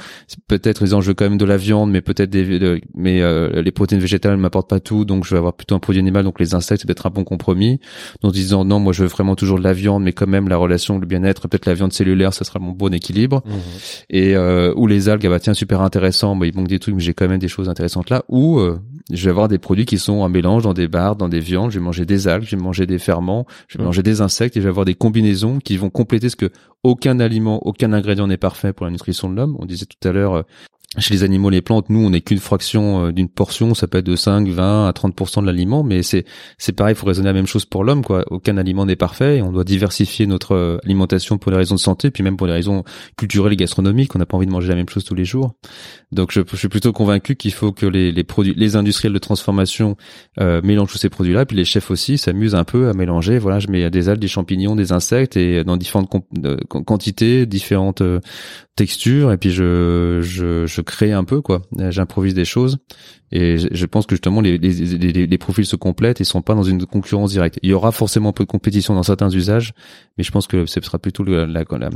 peut-être 0.47 0.83
les 0.83 0.93
enjeux 0.93 1.13
quand 1.13 1.25
même 1.25 1.37
de 1.37 1.45
la 1.45 1.57
viande 1.57 1.91
mais 1.91 2.01
peut-être 2.01 2.29
des 2.29 2.59
de- 2.59 2.81
mais 2.93 3.21
euh, 3.21 3.61
les 3.61 3.71
protéines 3.71 4.01
végétales 4.01 4.35
ne 4.35 4.41
m'apportent 4.41 4.69
pas 4.69 4.79
tout 4.79 5.05
donc 5.05 5.25
je 5.25 5.31
vais 5.31 5.37
avoir 5.37 5.53
plutôt 5.53 5.75
un 5.75 5.79
produit 5.79 5.99
animal 5.99 6.23
donc 6.23 6.39
les 6.39 6.53
insectes 6.55 6.81
c'est 6.81 6.87
peut-être 6.87 7.05
un 7.07 7.09
bon 7.11 7.23
compromis. 7.23 7.79
En 8.23 8.29
se 8.29 8.33
disant 8.33 8.65
non 8.65 8.79
moi 8.79 8.93
je 8.93 9.03
veux 9.03 9.09
vraiment 9.09 9.35
toujours 9.35 9.57
de 9.59 9.63
la 9.63 9.73
viande 9.73 10.03
mais 10.03 10.13
quand 10.13 10.27
même 10.27 10.47
la 10.49 10.57
relation 10.57 10.97
le 10.99 11.05
bien-être 11.05 11.47
peut-être 11.47 11.65
la 11.65 11.73
viande 11.73 11.93
cellulaire 11.93 12.33
ça 12.33 12.43
sera 12.45 12.59
mon 12.59 12.71
bon 12.71 12.93
équilibre. 12.93 13.43
Et 14.09 14.35
euh, 14.35 14.73
ou 14.75 14.87
les 14.87 15.09
algues 15.09 15.25
ah 15.25 15.29
bah 15.29 15.39
tiens 15.39 15.53
super 15.53 15.81
intéressant 15.81 16.35
bah, 16.35 16.45
il 16.47 16.55
manque 16.55 16.67
des 16.67 16.79
trucs 16.79 16.95
mais 16.95 17.01
j'ai 17.01 17.13
quand 17.13 17.27
même 17.27 17.39
des 17.39 17.47
choses 17.47 17.69
intéressantes 17.69 18.09
là. 18.09 18.23
Ou 18.29 18.59
euh, 18.59 18.79
je 19.11 19.23
vais 19.23 19.29
avoir 19.29 19.47
des 19.47 19.59
produits 19.59 19.85
qui 19.85 19.97
sont 19.99 20.23
un 20.23 20.29
mélange 20.29 20.63
dans 20.63 20.73
des 20.73 20.87
bars 20.87 21.15
dans 21.15 21.29
des 21.29 21.39
viandes 21.39 21.71
je 21.71 21.79
vais 21.79 21.83
manger 21.85 22.05
des 22.05 22.27
algues 22.27 22.45
je 22.45 22.55
vais 22.55 22.61
manger 22.61 22.85
des 22.85 22.99
ferments 22.99 23.45
je 23.67 23.77
vais 23.77 23.83
Mm. 23.83 23.87
manger 23.87 24.03
des 24.03 24.21
insectes 24.21 24.57
et 24.57 24.61
je 24.61 24.65
vais 24.65 24.69
avoir 24.69 24.85
des 24.85 24.95
combinaisons 24.95 25.59
qui 25.59 25.77
vont 25.77 25.89
compléter 25.89 26.29
ce 26.29 26.35
que 26.35 26.49
aucun 26.83 27.19
aliment 27.19 27.65
aucun 27.67 27.93
ingrédient 27.93 28.27
n'est 28.27 28.37
parfait 28.37 28.73
pour 28.73 28.85
la 28.85 28.91
nutrition 28.91 29.29
de 29.29 29.35
l'homme 29.35 29.55
on 29.59 29.65
disait 29.65 29.85
tout 29.85 30.07
à 30.07 30.11
l'heure 30.11 30.33
euh, 30.33 30.43
chez 30.97 31.13
les 31.13 31.23
animaux, 31.23 31.49
les 31.49 31.61
plantes, 31.61 31.89
nous, 31.89 32.05
on 32.05 32.09
n'est 32.09 32.21
qu'une 32.21 32.39
fraction 32.39 33.07
euh, 33.07 33.11
d'une 33.11 33.29
portion. 33.29 33.73
Ça 33.73 33.87
peut 33.87 33.97
être 33.97 34.05
de 34.05 34.15
5, 34.15 34.47
20 34.47 34.87
à 34.87 34.91
30% 34.91 35.41
de 35.41 35.45
l'aliment, 35.45 35.83
mais 35.83 36.03
c'est 36.03 36.25
c'est 36.57 36.73
pareil. 36.73 36.93
Il 36.93 36.97
faut 36.97 37.05
raisonner 37.05 37.27
la 37.27 37.33
même 37.33 37.47
chose 37.47 37.65
pour 37.65 37.83
l'homme, 37.83 38.03
quoi. 38.03 38.23
Aucun 38.31 38.57
aliment 38.57 38.85
n'est 38.85 38.95
parfait. 38.95 39.37
Et 39.37 39.41
on 39.41 39.51
doit 39.51 39.63
diversifier 39.63 40.27
notre 40.27 40.53
euh, 40.55 40.77
alimentation 40.83 41.37
pour 41.37 41.51
des 41.51 41.57
raisons 41.57 41.75
de 41.75 41.79
santé, 41.79 42.11
puis 42.11 42.23
même 42.23 42.37
pour 42.37 42.47
des 42.47 42.53
raisons 42.53 42.83
culturelles 43.17 43.53
et 43.53 43.57
gastronomiques. 43.57 44.15
On 44.15 44.19
n'a 44.19 44.25
pas 44.25 44.37
envie 44.37 44.47
de 44.47 44.51
manger 44.51 44.69
la 44.69 44.75
même 44.75 44.89
chose 44.89 45.03
tous 45.03 45.15
les 45.15 45.25
jours. 45.25 45.53
Donc, 46.11 46.31
je, 46.31 46.41
suis 46.55 46.69
plutôt 46.69 46.93
convaincu 46.93 47.35
qu'il 47.35 47.51
faut 47.51 47.71
que 47.71 47.85
les, 47.85 48.11
les 48.11 48.23
produits, 48.23 48.53
les 48.55 48.75
industriels 48.75 49.13
de 49.13 49.19
transformation 49.19 49.97
euh, 50.39 50.61
mélangent 50.63 50.91
tous 50.91 50.97
ces 50.97 51.09
produits-là, 51.09 51.45
puis 51.45 51.57
les 51.57 51.65
chefs 51.65 51.91
aussi 51.91 52.17
s'amusent 52.17 52.55
un 52.55 52.63
peu 52.63 52.89
à 52.89 52.93
mélanger. 52.93 53.37
Voilà, 53.37 53.59
je 53.59 53.67
mets 53.67 53.89
des 53.89 54.09
algues, 54.09 54.21
des 54.21 54.27
champignons, 54.27 54.75
des 54.75 54.91
insectes, 54.91 55.35
et 55.35 55.63
dans 55.63 55.77
différentes 55.77 56.09
de- 56.31 56.59
quantités, 56.67 57.45
différentes 57.45 58.01
euh, 58.01 58.19
textures, 58.75 59.31
et 59.31 59.37
puis 59.37 59.51
je 59.51 60.19
je, 60.21 60.65
je 60.65 60.81
crée 60.81 61.11
un 61.11 61.23
peu 61.23 61.41
quoi. 61.41 61.61
J'improvise 61.89 62.33
des 62.33 62.45
choses, 62.45 62.77
et 63.35 63.57
je, 63.57 63.85
pense 63.85 64.05
que 64.05 64.15
justement 64.15 64.39
les, 64.39 64.57
les, 64.57 64.71
les, 64.71 65.27
les 65.27 65.37
profils 65.37 65.65
se 65.65 65.75
complètent 65.75 66.21
et 66.21 66.23
sont 66.23 66.41
pas 66.41 66.55
dans 66.55 66.63
une 66.63 66.85
concurrence 66.85 67.31
directe. 67.31 67.59
Il 67.63 67.69
y 67.69 67.73
aura 67.73 67.91
forcément 67.91 68.29
un 68.29 68.31
peu 68.31 68.45
de 68.45 68.49
compétition 68.49 68.95
dans 68.95 69.03
certains 69.03 69.29
usages, 69.29 69.73
mais 70.17 70.23
je 70.23 70.31
pense 70.31 70.47
que 70.47 70.65
ce 70.65 70.79
sera 70.79 70.99
plutôt 70.99 71.25
la, 71.25 71.45
la, 71.45 71.65
la, 71.69 71.89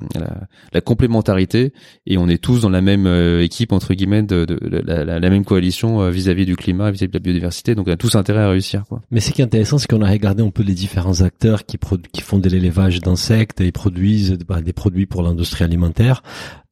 la 0.73 0.81
complémentarité, 0.81 1.71
et 2.05 2.17
on 2.17 2.27
est 2.27 2.43
tous 2.43 2.59
dans 2.59 2.69
la 2.69 2.81
même 2.81 3.07
euh, 3.07 3.41
équipe 3.41 3.71
entre 3.71 3.93
guillemets 3.93 4.21
de, 4.21 4.43
de, 4.43 4.55
de 4.55 4.79
la, 4.85 5.29
même 5.29 5.45
coalition 5.45 6.01
euh, 6.01 6.09
vis-à-vis 6.09 6.45
du 6.45 6.57
climat, 6.57 6.91
vis-à-vis 6.91 7.11
de 7.11 7.17
la 7.17 7.23
biodiversité. 7.23 7.73
Donc 7.73 7.87
on 7.87 7.91
a 7.91 7.95
tous 7.95 8.15
intérêt 8.15 8.41
à 8.41 8.49
réussir 8.49 8.83
quoi. 8.89 9.01
Mais 9.09 9.21
ce 9.21 9.31
qui 9.31 9.39
est 9.39 9.45
intéressant, 9.45 9.77
c'est 9.77 9.87
qu'on 9.87 10.01
a 10.01 10.09
regardé 10.09 10.43
un 10.43 10.49
peu 10.49 10.63
les 10.63 10.73
différents 10.73 11.21
acteurs 11.21 11.65
qui, 11.65 11.77
qui 12.11 12.21
font 12.21 12.39
de 12.39 12.49
l'élevage 12.49 12.99
d'insectes 12.99 13.61
et 13.61 13.71
produisent 13.71 14.37
bah, 14.45 14.61
des 14.61 14.73
produits 14.73 15.05
pour 15.05 15.23
l'industrie 15.23 15.63
alimentaire. 15.63 16.21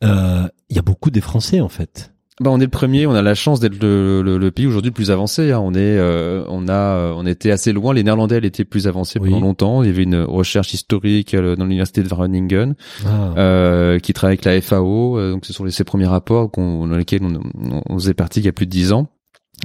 Euh, 0.04 0.50
Il 0.70 0.76
y 0.76 0.80
a 0.80 0.82
beaucoup 0.84 1.10
des 1.10 1.22
Français 1.22 1.62
en 1.62 1.70
fait. 1.70 2.12
Bah, 2.40 2.52
on 2.52 2.60
est 2.60 2.66
le 2.66 2.70
premier, 2.70 3.08
on 3.08 3.14
a 3.16 3.24
la 3.24 3.34
chance 3.34 3.60
d'être 3.60 3.82
le, 3.82 4.22
le, 4.22 4.38
le 4.38 4.52
pays 4.52 4.68
aujourd'hui 4.68 4.90
le 4.92 4.94
plus 4.94 5.10
avancé. 5.10 5.52
hein. 5.52 5.60
On 5.60 5.74
est, 5.74 5.78
euh, 5.80 6.44
on 6.50 6.68
a, 6.68 6.72
euh, 6.74 7.14
on 7.16 7.26
était 7.26 7.50
assez 7.50 7.74
loin. 7.74 7.96
Les 7.96 8.04
Néerlandais, 8.04 8.38
était 8.44 8.64
plus 8.64 8.88
avancée 8.88 9.18
Oui. 9.20 9.32
pendant 9.32 9.42
longtemps. 9.48 9.82
Il 9.82 9.88
y 9.88 9.90
avait 9.92 10.04
une 10.04 10.22
recherche 10.22 10.72
historique 10.74 11.34
euh, 11.34 11.56
dans 11.56 11.64
l'université 11.64 12.04
de 12.04 12.08
Wageningen 12.08 12.76
Ah. 13.08 13.34
euh, 13.38 13.98
qui 14.00 14.14
travaille 14.14 14.34
avec 14.40 14.46
la 14.46 14.62
FAO. 14.62 15.20
donc 15.32 15.46
ce 15.46 15.54
sont 15.54 15.64
les, 15.64 15.72
ces 15.72 15.84
premiers 15.84 16.06
rapports 16.06 16.52
qu'on, 16.52 16.86
dans 16.88 16.96
lesquels 16.98 17.24
on, 17.24 17.40
on, 17.72 17.82
on 17.90 17.98
faisait 17.98 18.14
partie 18.14 18.40
il 18.40 18.46
y 18.46 18.50
a 18.50 18.54
plus 18.54 18.68
de 18.68 18.72
dix 18.72 18.94
ans. 18.94 19.08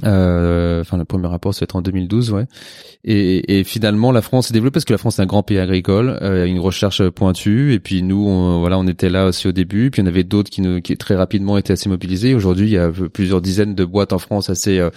Euh, 0.05 0.81
Enfin, 0.81 0.97
le 0.97 1.05
premier 1.05 1.27
rapport, 1.27 1.53
c'est 1.53 1.75
en 1.75 1.81
2012, 1.81 2.31
ouais. 2.31 2.45
Et, 3.05 3.59
et 3.59 3.63
finalement, 3.63 4.11
la 4.11 4.21
France 4.21 4.47
s'est 4.47 4.53
développée 4.53 4.73
parce 4.73 4.85
que 4.85 4.93
la 4.93 4.97
France 4.97 5.19
est 5.19 5.21
un 5.21 5.25
grand 5.25 5.43
pays 5.43 5.59
agricole, 5.59 6.17
euh, 6.21 6.45
une 6.45 6.59
recherche 6.59 7.07
pointue. 7.09 7.73
Et 7.73 7.79
puis 7.79 8.01
nous, 8.03 8.27
on, 8.27 8.59
voilà, 8.59 8.77
on 8.79 8.87
était 8.87 9.09
là 9.09 9.27
aussi 9.27 9.47
au 9.47 9.51
début. 9.51 9.91
Puis 9.91 10.01
il 10.01 10.05
y 10.05 10.07
en 10.07 10.09
avait 10.09 10.23
d'autres 10.23 10.49
qui, 10.49 10.61
nous, 10.61 10.81
qui 10.81 10.95
très 10.97 11.15
rapidement 11.15 11.57
étaient 11.57 11.73
assez 11.73 11.89
mobilisés. 11.89 12.33
Aujourd'hui, 12.33 12.67
il 12.67 12.73
y 12.73 12.77
a 12.77 12.91
plusieurs 13.13 13.41
dizaines 13.41 13.75
de 13.75 13.85
boîtes 13.85 14.13
en 14.13 14.19
France 14.19 14.49
assez 14.49 14.79
euh, 14.79 14.89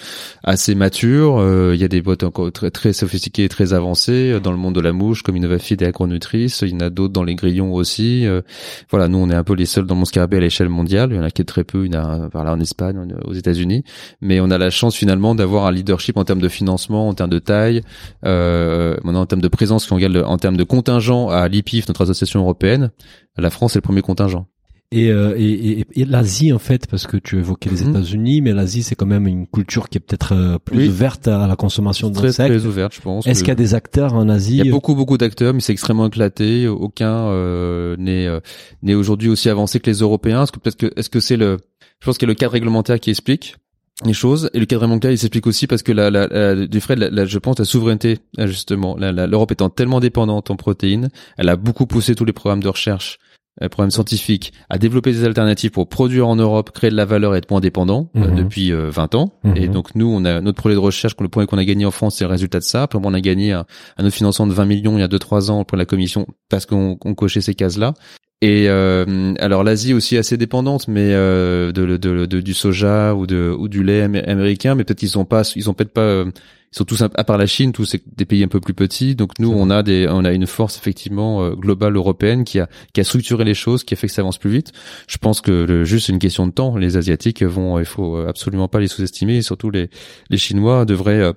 assez 0.44 0.74
matures. 0.74 1.38
Euh, 1.38 1.72
il 1.74 1.80
y 1.80 1.84
a 1.84 1.88
des 1.88 2.00
boîtes 2.00 2.22
encore 2.22 2.52
très 2.52 2.70
très 2.70 2.92
sophistiquées, 2.92 3.48
très 3.48 3.72
avancées 3.72 4.32
euh, 4.32 4.40
dans 4.40 4.52
le 4.52 4.58
monde 4.58 4.74
de 4.74 4.80
la 4.80 4.92
mouche, 4.92 5.22
comme 5.22 5.36
Innovafeed 5.36 5.82
et 5.82 5.86
Agronutrice. 5.86 6.62
Il 6.62 6.70
y 6.70 6.74
en 6.74 6.80
a 6.80 6.90
d'autres 6.90 7.12
dans 7.12 7.24
les 7.24 7.34
grillons 7.34 7.74
aussi. 7.74 8.24
Euh, 8.26 8.42
voilà, 8.90 9.08
nous, 9.08 9.18
on 9.18 9.30
est 9.30 9.34
un 9.34 9.44
peu 9.44 9.54
les 9.54 9.66
seuls 9.66 9.86
dans 9.86 9.96
mon 9.96 10.04
scarabée 10.04 10.36
à 10.36 10.40
l'échelle 10.40 10.68
mondiale. 10.68 11.10
Il 11.12 11.16
y 11.16 11.18
en 11.18 11.24
a 11.24 11.30
qui 11.30 11.42
est 11.42 11.46
très 11.46 11.64
peu. 11.64 11.86
Il 11.86 11.94
y 11.94 11.98
en 11.98 12.24
a 12.24 12.30
par 12.30 12.44
là 12.44 12.52
en 12.52 12.60
Espagne, 12.60 13.14
aux 13.24 13.34
États-Unis. 13.34 13.82
Mais 14.20 14.38
on 14.38 14.50
a 14.50 14.58
la 14.58 14.70
chance 14.70 14.85
finalement 14.94 15.34
d'avoir 15.34 15.66
un 15.66 15.72
leadership 15.72 16.16
en 16.16 16.24
termes 16.24 16.40
de 16.40 16.48
financement, 16.48 17.08
en 17.08 17.14
termes 17.14 17.30
de 17.30 17.38
taille, 17.40 17.80
euh, 18.24 18.96
maintenant 19.04 19.22
en 19.22 19.26
termes 19.26 19.40
de 19.42 19.48
présence, 19.48 19.90
regarde 19.90 20.16
en 20.24 20.36
termes 20.38 20.56
de 20.56 20.64
contingent 20.64 21.28
à 21.28 21.48
l'IPIF, 21.48 21.88
notre 21.88 22.02
association 22.02 22.40
européenne, 22.40 22.90
la 23.36 23.50
France 23.50 23.74
est 23.74 23.78
le 23.78 23.82
premier 23.82 24.02
contingent. 24.02 24.46
Et, 24.92 25.10
euh, 25.10 25.34
et, 25.36 25.80
et, 25.80 25.86
et 25.96 26.04
l'Asie 26.04 26.52
en 26.52 26.60
fait, 26.60 26.86
parce 26.86 27.08
que 27.08 27.16
tu 27.16 27.38
évoquais 27.38 27.68
les 27.70 27.82
Mhm. 27.82 27.90
États-Unis, 27.90 28.40
mais 28.40 28.52
l'Asie 28.52 28.84
c'est 28.84 28.94
quand 28.94 29.04
même 29.04 29.26
une 29.26 29.48
culture 29.48 29.88
qui 29.88 29.98
est 29.98 30.00
peut-être 30.00 30.32
euh, 30.32 30.58
plus 30.64 30.78
Oui. 30.78 30.88
ouverte 30.88 31.26
à 31.26 31.48
la 31.48 31.56
consommation 31.56 32.08
Très 32.12 32.28
d'insectes. 32.28 32.54
très 32.56 32.66
ouverte, 32.66 32.94
je 32.94 33.00
pense. 33.00 33.26
Est-ce 33.26 33.40
qu'il 33.40 33.48
y 33.48 33.50
a 33.50 33.56
des 33.56 33.74
acteurs 33.74 34.14
en 34.14 34.28
Asie 34.28 34.58
Il 34.58 34.64
y 34.66 34.68
a 34.68 34.70
beaucoup 34.70 34.94
beaucoup 34.94 35.18
d'acteurs, 35.18 35.52
mais 35.54 35.60
c'est 35.60 35.72
extrêmement 35.72 36.06
éclaté. 36.06 36.68
Aucun 36.68 37.26
euh, 37.30 37.96
n'est 37.98 38.28
euh, 38.28 38.38
n'est 38.82 38.94
aujourd'hui 38.94 39.28
aussi 39.28 39.48
avancé 39.50 39.80
que 39.80 39.90
les 39.90 39.98
Européens. 39.98 40.44
Est-ce 40.44 40.52
que 40.52 40.60
peut-être 40.60 40.76
que 40.76 40.92
est-ce 40.96 41.10
que 41.10 41.18
c'est 41.18 41.36
le 41.36 41.56
Je 41.98 42.06
pense 42.06 42.16
qu'il 42.16 42.28
y 42.28 42.30
a 42.30 42.32
le 42.32 42.36
cadre 42.36 42.52
réglementaire 42.52 43.00
qui 43.00 43.10
explique 43.10 43.56
les 44.04 44.12
choses 44.12 44.50
et 44.52 44.58
le 44.60 44.66
cadre 44.66 44.82
réglementaire 44.82 45.10
il 45.10 45.18
s'explique 45.18 45.46
aussi 45.46 45.66
parce 45.66 45.82
que 45.82 45.92
la, 45.92 46.10
la, 46.10 46.26
la- 46.26 46.54
du 46.66 46.78
de 46.78 46.94
la, 46.94 47.08
la- 47.10 47.24
je 47.24 47.38
pense 47.38 47.58
la 47.58 47.64
souveraineté 47.64 48.18
euh, 48.38 48.46
justement 48.46 48.96
l'Europe 48.98 49.52
étant 49.52 49.70
tellement 49.70 50.00
dépendante 50.00 50.50
en 50.50 50.56
protéines 50.56 51.08
elle 51.38 51.48
a 51.48 51.56
beaucoup 51.56 51.86
poussé 51.86 52.14
tous 52.14 52.26
les 52.26 52.34
programmes 52.34 52.62
de 52.62 52.68
recherche 52.68 53.18
euh, 53.62 53.70
programmes 53.70 53.90
scientifiques 53.90 54.52
à 54.68 54.76
développer 54.76 55.12
des 55.12 55.24
alternatives 55.24 55.70
pour 55.70 55.88
produire 55.88 56.28
en 56.28 56.36
Europe 56.36 56.72
créer 56.72 56.90
de 56.90 56.94
la 56.96 57.06
valeur 57.06 57.34
et 57.34 57.38
être 57.38 57.50
moins 57.50 57.60
dépendant 57.60 58.10
euh, 58.16 58.28
Mhm. 58.28 58.36
depuis 58.36 58.70
euh, 58.70 58.90
20 58.90 59.14
ans 59.14 59.32
Mhm. 59.44 59.56
et 59.56 59.68
donc 59.68 59.94
nous 59.94 60.06
on 60.08 60.26
a 60.26 60.42
notre 60.42 60.58
projet 60.58 60.74
de 60.74 60.80
recherche 60.80 61.14
le 61.18 61.28
point 61.28 61.46
qu'on 61.46 61.56
a 61.56 61.64
gagné 61.64 61.86
en 61.86 61.90
France 61.90 62.16
c'est 62.18 62.24
le 62.24 62.30
résultat 62.30 62.58
de 62.58 62.64
ça 62.64 62.82
après 62.82 62.98
on 63.02 63.14
a 63.14 63.20
gagné 63.22 63.52
un, 63.52 63.64
un 63.96 64.04
autre 64.04 64.14
financement 64.14 64.46
de 64.46 64.52
20 64.52 64.66
millions 64.66 64.98
il 64.98 65.00
y 65.00 65.04
a 65.04 65.08
2-3 65.08 65.50
ans 65.50 65.64
pour 65.64 65.78
la 65.78 65.86
commission 65.86 66.26
parce 66.50 66.66
qu'on 66.66 66.98
on 67.02 67.14
cochait 67.14 67.40
ces 67.40 67.54
cases 67.54 67.78
là 67.78 67.94
Et 68.42 68.68
euh, 68.68 69.32
alors 69.38 69.64
l'Asie 69.64 69.94
aussi 69.94 70.18
assez 70.18 70.36
dépendante, 70.36 70.88
mais 70.88 71.14
euh, 71.14 71.72
de, 71.72 71.96
de, 71.96 72.26
de, 72.26 72.40
du 72.40 72.52
soja 72.52 73.14
ou 73.14 73.26
de 73.26 73.54
ou 73.58 73.66
du 73.68 73.82
lait 73.82 74.02
américain, 74.02 74.74
mais 74.74 74.84
peut-être 74.84 75.02
ils 75.02 75.08
sont 75.08 75.24
pas, 75.24 75.42
ils 75.56 75.62
sont 75.62 75.72
peut-être 75.72 75.94
pas, 75.94 76.02
euh, 76.02 76.26
ils 76.70 76.76
sont 76.76 76.84
tous 76.84 77.00
à 77.00 77.08
part 77.08 77.38
la 77.38 77.46
Chine, 77.46 77.72
tous 77.72 77.96
des 78.06 78.26
pays 78.26 78.44
un 78.44 78.48
peu 78.48 78.60
plus 78.60 78.74
petits. 78.74 79.14
Donc 79.14 79.38
nous, 79.38 79.50
on 79.50 79.70
a 79.70 79.82
des, 79.82 80.06
on 80.10 80.22
a 80.26 80.32
une 80.32 80.46
force 80.46 80.76
effectivement 80.76 81.44
euh, 81.44 81.54
globale 81.54 81.96
européenne 81.96 82.44
qui 82.44 82.60
a 82.60 82.68
qui 82.92 83.00
a 83.00 83.04
structuré 83.04 83.42
les 83.44 83.54
choses, 83.54 83.84
qui 83.84 83.94
a 83.94 83.96
fait 83.96 84.06
que 84.06 84.12
ça 84.12 84.20
avance 84.20 84.36
plus 84.36 84.50
vite. 84.50 84.72
Je 85.08 85.16
pense 85.16 85.40
que 85.40 85.64
le, 85.64 85.84
juste 85.84 86.10
une 86.10 86.18
question 86.18 86.46
de 86.46 86.52
temps. 86.52 86.76
Les 86.76 86.98
Asiatiques 86.98 87.42
vont, 87.42 87.78
il 87.78 87.86
faut 87.86 88.16
absolument 88.18 88.68
pas 88.68 88.80
les 88.80 88.88
sous-estimer. 88.88 89.36
Et 89.38 89.42
surtout 89.42 89.70
les 89.70 89.88
les 90.28 90.36
Chinois 90.36 90.84
devraient 90.84 91.32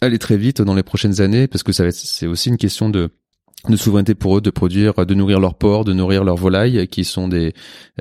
aller 0.00 0.18
très 0.18 0.38
vite 0.38 0.62
dans 0.62 0.74
les 0.74 0.82
prochaines 0.82 1.20
années 1.20 1.46
parce 1.46 1.62
que 1.62 1.72
ça 1.72 1.90
c'est 1.90 2.26
aussi 2.26 2.48
une 2.48 2.56
question 2.56 2.88
de 2.88 3.10
de 3.68 3.76
souveraineté 3.76 4.14
pour 4.14 4.38
eux 4.38 4.40
de 4.40 4.50
produire, 4.50 4.94
de 4.94 5.14
nourrir 5.14 5.38
leurs 5.38 5.54
porcs, 5.54 5.84
de 5.84 5.92
nourrir 5.92 6.24
leurs 6.24 6.36
volailles, 6.36 6.88
qui 6.88 7.04
sont 7.04 7.28
des 7.28 7.52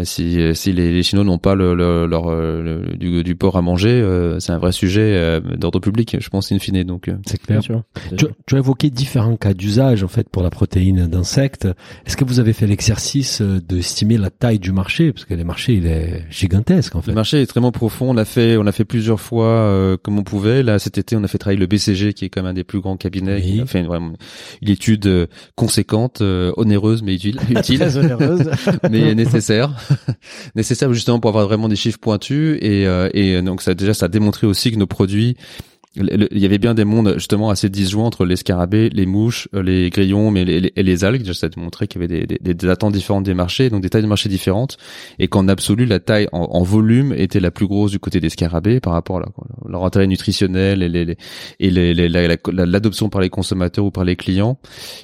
si 0.03 0.39
si 0.55 0.73
les, 0.73 1.03
Chinois 1.03 1.23
n'ont 1.23 1.37
pas 1.37 1.55
le, 1.55 1.73
leur 1.75 2.29
euh, 2.29 2.83
du, 2.97 3.23
du, 3.23 3.35
porc 3.35 3.57
à 3.57 3.61
manger, 3.61 3.89
euh, 3.89 4.39
c'est 4.39 4.51
un 4.51 4.57
vrai 4.57 4.71
sujet 4.71 5.15
euh, 5.15 5.39
d'ordre 5.39 5.79
public, 5.79 6.17
je 6.19 6.29
pense 6.29 6.51
in 6.51 6.59
fine. 6.59 6.83
Donc 6.83 7.09
c'est 7.25 7.39
clair. 7.39 7.61
Tu, 7.61 8.25
tu, 8.47 8.55
as 8.55 8.57
évoqué 8.57 8.89
différents 8.89 9.37
cas 9.37 9.53
d'usage 9.53 10.03
en 10.03 10.07
fait 10.07 10.29
pour 10.29 10.41
la 10.43 10.49
protéine 10.49 11.07
d'insectes. 11.07 11.67
Est-ce 12.05 12.17
que 12.17 12.25
vous 12.25 12.39
avez 12.39 12.53
fait 12.53 12.67
l'exercice 12.67 13.41
d'estimer 13.41 14.17
la 14.17 14.29
taille 14.29 14.59
du 14.59 14.71
marché? 14.71 15.11
Parce 15.11 15.25
que 15.25 15.33
le 15.33 15.43
marché 15.43 15.73
il 15.73 15.85
est 15.85 16.25
gigantesque 16.29 16.95
en 16.95 17.01
fait. 17.01 17.11
Le 17.11 17.15
marché 17.15 17.37
est 17.37 17.43
extrêmement 17.43 17.71
profond. 17.71 18.09
On 18.09 18.13
l'a 18.13 18.25
fait, 18.25 18.57
on 18.57 18.63
l'a 18.63 18.71
fait 18.71 18.85
plusieurs 18.85 19.19
fois 19.19 19.97
comme 20.01 20.17
on 20.17 20.23
pouvait. 20.23 20.63
Là 20.63 20.79
cet 20.79 20.97
été, 20.97 21.15
on 21.15 21.23
a 21.23 21.27
fait 21.27 21.37
travailler 21.37 21.59
le 21.59 21.67
BCG 21.67 22.13
qui 22.13 22.25
est 22.25 22.29
quand 22.29 22.41
même 22.41 22.51
un 22.51 22.53
des 22.53 22.63
plus 22.63 22.79
grands 22.79 22.97
cabinets. 22.97 23.41
qui 23.41 23.61
a 23.61 23.65
fait 23.65 23.81
une, 23.81 24.15
une 24.61 24.69
étude 24.69 25.27
conséquente, 25.55 26.21
euh, 26.21 26.51
onéreuse 26.57 27.03
mais 27.03 27.15
utile, 27.15 27.39
utile. 27.49 27.85
mais 28.89 29.15
nécessaire, 29.15 29.75
nécessaire 30.55 30.93
justement 30.93 31.19
pour 31.19 31.29
avoir 31.29 31.45
vraiment 31.45 31.67
des 31.67 31.75
chiffres 31.75 31.99
pointus. 31.99 32.57
Et, 32.61 32.87
euh, 32.87 33.09
et 33.13 33.41
donc 33.41 33.61
ça 33.61 33.73
déjà 33.73 33.93
ça 33.93 34.05
a 34.05 34.09
démontré 34.09 34.47
aussi 34.47 34.71
que 34.71 34.77
nos 34.77 34.87
produits 34.87 35.35
il 35.95 36.39
y 36.39 36.45
avait 36.45 36.57
bien 36.57 36.73
des 36.73 36.85
mondes 36.85 37.15
justement 37.15 37.49
assez 37.49 37.67
disjoints 37.67 38.05
entre 38.05 38.23
les 38.23 38.37
scarabées, 38.37 38.89
les 38.89 39.05
mouches, 39.05 39.49
euh, 39.53 39.61
les 39.61 39.89
grillons, 39.89 40.31
mais 40.31 40.45
les, 40.45 40.71
les 40.73 41.03
algues. 41.03 41.33
Ça 41.33 41.49
montrait 41.57 41.87
qu'il 41.87 42.01
y 42.01 42.05
avait 42.05 42.25
des, 42.25 42.69
attentes 42.69 42.93
différentes 42.93 43.25
des 43.25 43.33
marchés, 43.33 43.69
donc 43.69 43.81
des 43.81 43.89
tailles 43.89 44.01
de 44.01 44.07
marché 44.07 44.29
différentes, 44.29 44.77
et 45.19 45.27
qu'en 45.27 45.49
absolu 45.49 45.85
la 45.85 45.99
taille 45.99 46.29
en, 46.31 46.63
volume 46.63 47.11
était 47.13 47.41
la 47.41 47.51
plus 47.51 47.67
grosse 47.67 47.91
du 47.91 47.99
côté 47.99 48.21
des 48.21 48.29
scarabées 48.29 48.79
par 48.79 48.93
rapport 48.93 49.17
à 49.17 49.25
leur 49.67 49.83
intérêt 49.83 50.07
nutritionnel 50.07 50.81
et 51.59 51.75
l'adoption 52.53 53.09
par 53.09 53.19
les 53.19 53.29
consommateurs 53.29 53.83
ou 53.85 53.91
par 53.91 54.05
les 54.05 54.15
clients. 54.15 54.59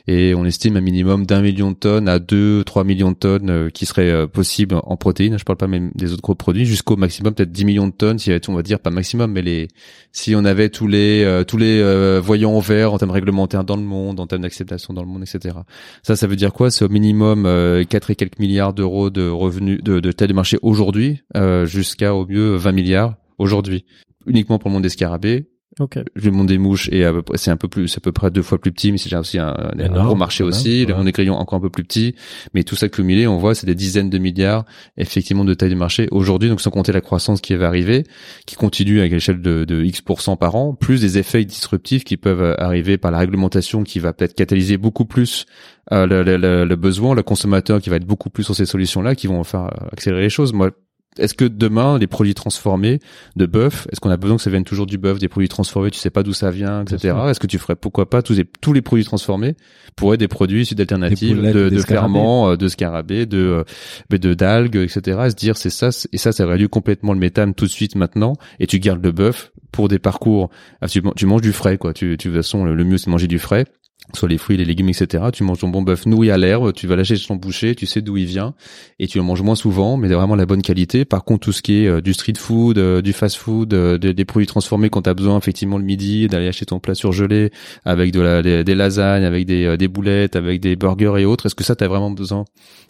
Et 0.08 0.34
on 0.36 0.46
estime 0.46 0.78
un 0.78 0.82
minimum 0.82 1.26
d'un 1.26 1.42
million 1.42 1.72
de 1.72 1.76
tonnes 1.76 2.08
à 2.08 2.20
deux, 2.20 2.64
trois 2.64 2.86
millions 2.86 3.12
de 3.12 3.18
tonnes 3.18 3.50
euh, 3.50 3.70
qui 3.70 3.86
seraient 3.86 4.12
euh, 4.12 4.28
possibles 4.28 4.80
en 4.84 4.96
protéines. 4.96 5.38
Je 5.38 5.44
parle 5.44 5.58
pas 5.58 5.68
même 5.68 5.92
des 5.96 6.14
autres 6.14 6.22
gros 6.22 6.36
produits, 6.36 6.66
jusqu'au 6.66 6.96
maximum 6.96 7.34
peut-être 7.34 7.52
10 7.52 7.66
millions 7.66 7.88
de 7.88 7.94
tonnes, 7.94 8.20
si 8.20 8.32
on 8.48 8.54
va 8.54 8.64
dire 8.64 8.80
pas 8.80 8.92
maximum, 8.92 9.34
mais 9.34 9.42
les 9.42 9.68
si 10.14 10.36
on 10.36 10.46
avait 10.46 10.70
tous 10.78 10.86
les 10.86 11.24
euh, 11.24 11.44
tous 11.44 11.58
les 11.58 11.82
euh, 11.82 12.22
voyants 12.24 12.52
en 12.52 12.60
vert 12.60 12.94
en 12.94 13.00
termes 13.00 13.10
réglementaires 13.10 13.64
dans 13.64 13.78
le 13.78 13.82
monde, 13.82 14.20
en 14.20 14.28
termes 14.28 14.44
d'acceptation 14.44 14.94
dans 14.94 15.02
le 15.02 15.08
monde, 15.08 15.24
etc. 15.24 15.58
Ça, 16.04 16.16
ça 16.16 16.28
veut 16.28 16.36
dire 16.36 16.54
quoi 16.54 16.70
C'est 16.70 16.86
au 16.86 16.90
minimum 16.90 17.48
euh, 17.48 17.84
4 17.84 18.12
et 18.12 18.16
quelques 18.16 18.38
milliards 18.38 18.74
d'euros 18.74 19.10
de 19.10 19.28
revenus 19.28 19.82
de, 19.84 20.00
de 20.00 20.12
taille 20.12 20.28
de 20.28 20.34
marché 20.34 20.60
aujourd'hui, 20.62 21.24
euh, 21.36 21.66
jusqu'à 21.66 22.14
au 22.14 22.28
mieux 22.28 22.56
20 22.56 22.74
milliards 22.74 23.16
aujourd'hui, 23.40 23.86
uniquement 24.28 24.60
pour 24.60 24.70
le 24.70 24.74
monde 24.76 24.84
des 24.84 24.90
scarabées 24.90 25.48
Okay. 25.80 26.01
Le 26.15 26.32
monde 26.32 26.47
des 26.47 26.57
mouches 26.57 26.89
et 26.91 27.05
c'est 27.36 27.51
un 27.51 27.57
peu 27.57 27.68
plus, 27.68 27.88
c'est 27.88 27.97
à 27.97 28.01
peu 28.01 28.11
près 28.11 28.32
deux 28.32 28.41
fois 28.41 28.59
plus 28.59 28.72
petit, 28.72 28.91
mais 28.91 28.97
c'est 28.97 29.15
aussi 29.15 29.38
un, 29.38 29.53
gros 29.89 30.15
marché 30.15 30.43
aussi. 30.43 30.86
Le 30.86 30.95
monde 30.95 31.05
des 31.05 31.11
crayons 31.11 31.36
encore 31.36 31.59
un 31.59 31.61
peu 31.61 31.70
plus 31.70 31.84
petit, 31.84 32.15
mais 32.53 32.63
tout 32.63 32.76
ça 32.76 32.89
cumulé, 32.89 33.28
on 33.28 33.38
voit 33.38 33.53
c'est 33.53 33.68
des 33.68 33.76
dizaines 33.76 34.09
de 34.09 34.18
milliards 34.18 34.65
effectivement 34.97 35.45
de 35.45 35.53
taille 35.53 35.70
de 35.70 35.76
marché 35.76 36.07
aujourd'hui. 36.09 36.49
Donc 36.49 36.61
sans 36.61 36.72
compter 36.72 36.91
la 36.91 37.01
croissance 37.01 37.41
qui 37.41 37.55
va 37.55 37.68
arriver, 37.68 38.05
qui 38.47 38.55
continue 38.55 39.01
à 39.01 39.07
l'échelle 39.07 39.41
de, 39.41 39.65
de 39.65 39.84
X 39.84 40.01
par 40.39 40.55
an, 40.55 40.74
plus 40.74 41.01
des 41.01 41.20
effets 41.20 41.45
disruptifs 41.45 42.03
qui 42.03 42.18
peuvent 42.18 42.55
arriver 42.57 42.97
par 42.97 43.11
la 43.11 43.20
réglementation 43.20 43.84
qui 43.84 43.99
va 43.99 44.13
peut-être 44.13 44.34
catalyser 44.34 44.78
beaucoup 44.78 45.05
plus 45.05 45.45
euh, 45.91 46.05
le, 46.07 46.24
le, 46.24 46.65
le, 46.65 46.76
besoin, 46.76 47.13
le 47.13 47.24
consommateur 47.24 47.82
qui 47.82 47.89
va 47.89 47.97
être 47.97 48.05
beaucoup 48.05 48.30
plus 48.30 48.43
sur 48.43 48.55
ces 48.55 48.65
solutions-là, 48.65 49.15
qui 49.15 49.28
vont 49.28 49.43
faire 49.43 49.70
accélérer 49.91 50.24
les 50.24 50.30
choses. 50.30 50.53
Moi, 50.53 50.72
est-ce 51.20 51.34
que 51.34 51.45
demain, 51.45 51.97
les 51.97 52.07
produits 52.07 52.34
transformés 52.34 52.99
de 53.36 53.45
bœuf, 53.45 53.88
est-ce 53.91 53.99
qu'on 53.99 54.09
a 54.09 54.18
besoin 54.18 54.38
que 54.38 54.43
ça 54.43 54.49
vienne 54.49 54.63
toujours 54.63 54.86
du 54.86 54.97
bœuf, 54.97 55.20
des 55.20 55.28
produits 55.28 55.49
transformés, 55.49 55.91
tu 55.91 55.99
sais 55.99 56.09
pas 56.09 56.24
d'où 56.24 56.34
ça 56.34 56.51
vient, 56.51 56.84
etc. 56.84 57.15
Est-ce 57.30 57.39
que 57.39 57.47
tu 57.47 57.57
ferais 57.57 57.76
pourquoi 57.76 58.09
pas 58.09 58.22
tous 58.22 58.34
les, 58.34 58.45
tous 58.45 58.74
les 58.74 58.82
produits 58.82 59.05
transformés 59.05 59.55
pourraient 59.95 60.18
des 60.18 60.28
produits 60.28 60.61
issus 60.61 60.76
d'alternatives, 60.76 61.41
de, 61.41 61.70
de 61.70 61.80
ferments, 61.80 62.51
euh, 62.51 62.57
de 62.57 62.68
scarabées, 62.68 63.26
de 63.26 63.63
euh, 64.11 64.18
de 64.18 64.34
d'algues, 64.34 64.78
etc. 64.78 65.20
Et 65.26 65.30
se 65.30 65.36
dire 65.36 65.57
c'est 65.57 65.70
ça 65.70 65.89
et 66.11 66.18
ça, 66.18 66.32
ça 66.32 66.45
réduit 66.45 66.70
complètement 66.70 67.13
le 67.13 67.20
méthane 67.20 67.53
tout 67.53 67.65
de 67.65 67.72
suite 67.72 67.95
maintenant 67.95 68.34
et 68.59 68.68
tu 68.68 68.80
gardes 68.80 69.03
le 69.03 69.11
bœuf 69.11 69.51
pour 69.72 69.88
des 69.88 69.99
parcours. 69.99 70.49
Absolument, 70.82 71.13
tu 71.15 71.26
manges 71.26 71.41
du 71.41 71.53
frais 71.53 71.78
quoi. 71.78 71.93
Tu, 71.93 72.18
tu 72.18 72.30
de 72.30 72.34
toute 72.34 72.43
façon 72.43 72.65
le 72.65 72.84
mieux 72.84 72.97
c'est 72.97 73.07
de 73.07 73.11
manger 73.11 73.28
du 73.28 73.39
frais 73.39 73.65
soit 74.14 74.30
les 74.30 74.38
fruits, 74.38 74.58
les 74.58 74.66
légumes, 74.66 74.89
etc. 74.89 75.26
Tu 75.34 75.43
manges 75.43 75.60
ton 75.60 75.70
bon 75.70 75.82
bœuf 75.82 76.06
nourri 76.06 76.32
à 76.32 76.38
l'herbe, 76.38 76.74
tu 76.74 76.88
vas 76.88 76.95
lâcher 76.95 77.18
ton 77.18 77.36
boucher, 77.36 77.76
tu 77.76 77.86
sais 77.86 78.02
d'où 78.02 78.18
il 78.18 78.26
vient, 78.26 78.54
et 79.00 79.08
tu 79.08 79.18
le 79.18 79.24
manges 79.24 79.41
moins 79.41 79.56
souvent, 79.56 79.98
mais 79.98 80.08
vraiment 80.08 80.36
la 80.36 80.45
bonne 80.45 80.62
qualité. 80.62 81.04
Par 81.04 81.24
contre, 81.24 81.45
tout 81.45 81.52
ce 81.52 81.62
qui 81.62 81.84
est 81.84 81.88
euh, 81.88 82.02
du 82.02 82.14
street 82.14 82.34
food, 82.38 82.78
euh, 82.78 83.02
du 83.02 83.14
fast 83.14 83.36
food, 83.36 83.74
euh, 83.74 83.98
des, 83.98 84.26
produits 84.26 84.48
transformés 84.48 84.89
quand 84.89 85.04
tu 85.04 85.10
as 85.10 85.14
besoin 85.14 85.38
effectivement 85.38 85.78
le 85.78 85.84
midi, 85.84 86.28
d'aller 86.28 86.48
acheter 86.48 86.66
ton 86.66 86.80
plat 86.80 86.95
surgelé 86.95 87.52
avec 87.86 88.12
de 88.12 88.22
la, 88.22 88.41
des, 88.41 88.76
lasagnes, 88.76 89.26
avec 89.26 89.45
des, 89.45 89.78
des 89.78 89.88
boulettes, 89.88 90.36
avec 90.36 90.62
des 90.62 90.76
burgers 90.76 91.16
et 91.18 91.26
autres, 91.26 91.48
est-ce 91.48 91.56
que 91.56 91.64
ça 91.64 91.76
t'as 91.76 91.88
vraiment 91.88 92.12
besoin 92.12 92.45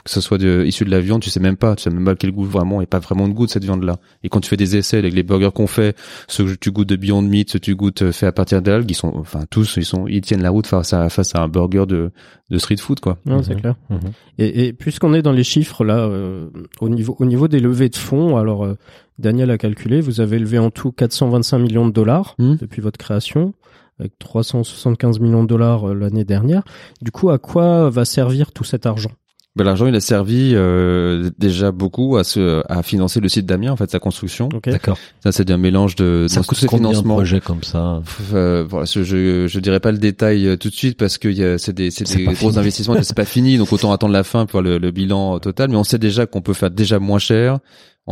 que 0.07 0.13
ce 0.13 0.21
soit 0.21 0.37
de, 0.37 0.63
issu 0.65 0.85
de 0.85 0.89
la 0.89 1.01
viande, 1.01 1.21
tu 1.21 1.29
sais 1.29 1.39
même 1.39 1.57
pas, 1.57 1.75
tu 1.75 1.83
sais 1.83 1.89
même 1.89 2.05
pas 2.05 2.15
quel 2.15 2.31
goût 2.31 2.45
vraiment, 2.45 2.81
et 2.81 2.85
pas 2.85 2.99
vraiment 2.99 3.27
de 3.27 3.33
goût 3.33 3.45
de 3.45 3.51
cette 3.51 3.65
viande-là. 3.65 3.97
Et 4.23 4.29
quand 4.29 4.39
tu 4.39 4.49
fais 4.49 4.57
des 4.57 4.77
essais 4.77 4.97
avec 4.97 5.13
les 5.13 5.23
burgers 5.23 5.49
qu'on 5.53 5.67
fait, 5.67 5.97
ceux 6.27 6.45
que 6.45 6.53
tu 6.53 6.71
goûtes 6.71 6.87
de 6.87 6.95
Beyond 6.95 7.21
Meat, 7.21 7.51
ceux 7.51 7.59
que 7.59 7.65
tu 7.65 7.75
goûtes 7.75 8.11
fait 8.11 8.25
à 8.25 8.31
partir 8.31 8.61
d'algues, 8.61 8.89
ils 8.89 8.95
sont, 8.95 9.13
enfin 9.17 9.41
tous, 9.49 9.75
ils 9.75 9.85
sont, 9.85 10.07
ils 10.07 10.21
tiennent 10.21 10.41
la 10.41 10.49
route 10.49 10.65
face 11.09 11.35
à 11.35 11.41
un 11.41 11.47
burger 11.47 11.85
de, 11.87 12.11
de 12.49 12.57
street 12.57 12.77
food 12.77 12.99
quoi. 12.99 13.17
Non, 13.25 13.43
c'est 13.43 13.55
mhm. 13.55 13.61
clair. 13.61 13.75
Mhm. 13.89 13.99
Et, 14.37 14.65
et 14.65 14.73
puisqu'on 14.73 15.13
est 15.13 15.21
dans 15.21 15.31
les 15.31 15.43
chiffres 15.43 15.83
là, 15.83 15.97
euh, 15.99 16.49
au 16.79 16.89
niveau 16.89 17.15
au 17.19 17.25
niveau 17.25 17.47
des 17.47 17.59
levées 17.59 17.89
de 17.89 17.95
fonds, 17.95 18.37
alors 18.37 18.65
euh, 18.65 18.75
Daniel 19.19 19.51
a 19.51 19.57
calculé, 19.57 20.01
vous 20.01 20.21
avez 20.21 20.39
levé 20.39 20.59
en 20.59 20.69
tout 20.69 20.91
425 20.91 21.57
millions 21.59 21.87
de 21.87 21.93
dollars 21.93 22.35
mhm. 22.39 22.57
depuis 22.57 22.81
votre 22.81 22.97
création 22.97 23.53
avec 23.99 24.17
375 24.19 25.19
millions 25.19 25.43
de 25.43 25.47
dollars 25.47 25.89
euh, 25.89 25.93
l'année 25.93 26.23
dernière. 26.23 26.63
Du 27.01 27.11
coup, 27.11 27.29
à 27.29 27.39
quoi 27.39 27.89
va 27.89 28.05
servir 28.05 28.51
tout 28.51 28.63
cet 28.63 28.85
argent? 28.85 29.11
Ben, 29.57 29.63
l'argent 29.63 29.87
il 29.87 29.95
a 29.95 29.99
servi 29.99 30.51
euh, 30.53 31.29
déjà 31.39 31.71
beaucoup 31.71 32.17
à 32.17 32.23
se 32.23 32.63
à 32.69 32.83
financer 32.83 33.19
le 33.19 33.27
site 33.27 33.45
d'Amiens 33.45 33.71
en 33.71 33.75
fait 33.75 33.89
sa 33.89 33.99
construction. 33.99 34.49
D'accord. 34.65 34.97
Ça 35.23 35.31
c'est 35.31 35.49
un 35.49 35.57
mélange 35.57 35.95
de 35.95 36.27
ça 36.29 36.41
coûte 36.41 36.57
financement. 36.59 37.15
Un 37.15 37.17
projet 37.17 37.39
comme 37.39 37.63
ça. 37.63 38.01
Euh, 38.33 38.65
voilà, 38.69 38.85
je, 38.85 39.47
je 39.47 39.59
dirais 39.59 39.79
pas 39.79 39.91
le 39.91 39.97
détail 39.97 40.47
euh, 40.47 40.57
tout 40.57 40.69
de 40.69 40.75
suite 40.75 40.97
parce 40.97 41.17
que 41.17 41.57
c'est 41.57 41.73
des 41.73 41.91
c'est 41.91 42.15
des 42.15 42.25
gros 42.25 42.57
investissements 42.57 42.95
c'est 43.01 43.15
pas 43.15 43.25
fini 43.25 43.57
donc 43.57 43.73
autant 43.73 43.91
attendre 43.91 44.13
la 44.13 44.23
fin 44.23 44.45
pour 44.45 44.61
le, 44.61 44.77
le 44.77 44.91
bilan 44.91 45.39
total 45.39 45.69
mais 45.69 45.75
on 45.75 45.83
sait 45.83 45.97
déjà 45.97 46.25
qu'on 46.25 46.41
peut 46.41 46.53
faire 46.53 46.71
déjà 46.71 46.99
moins 46.99 47.19
cher 47.19 47.59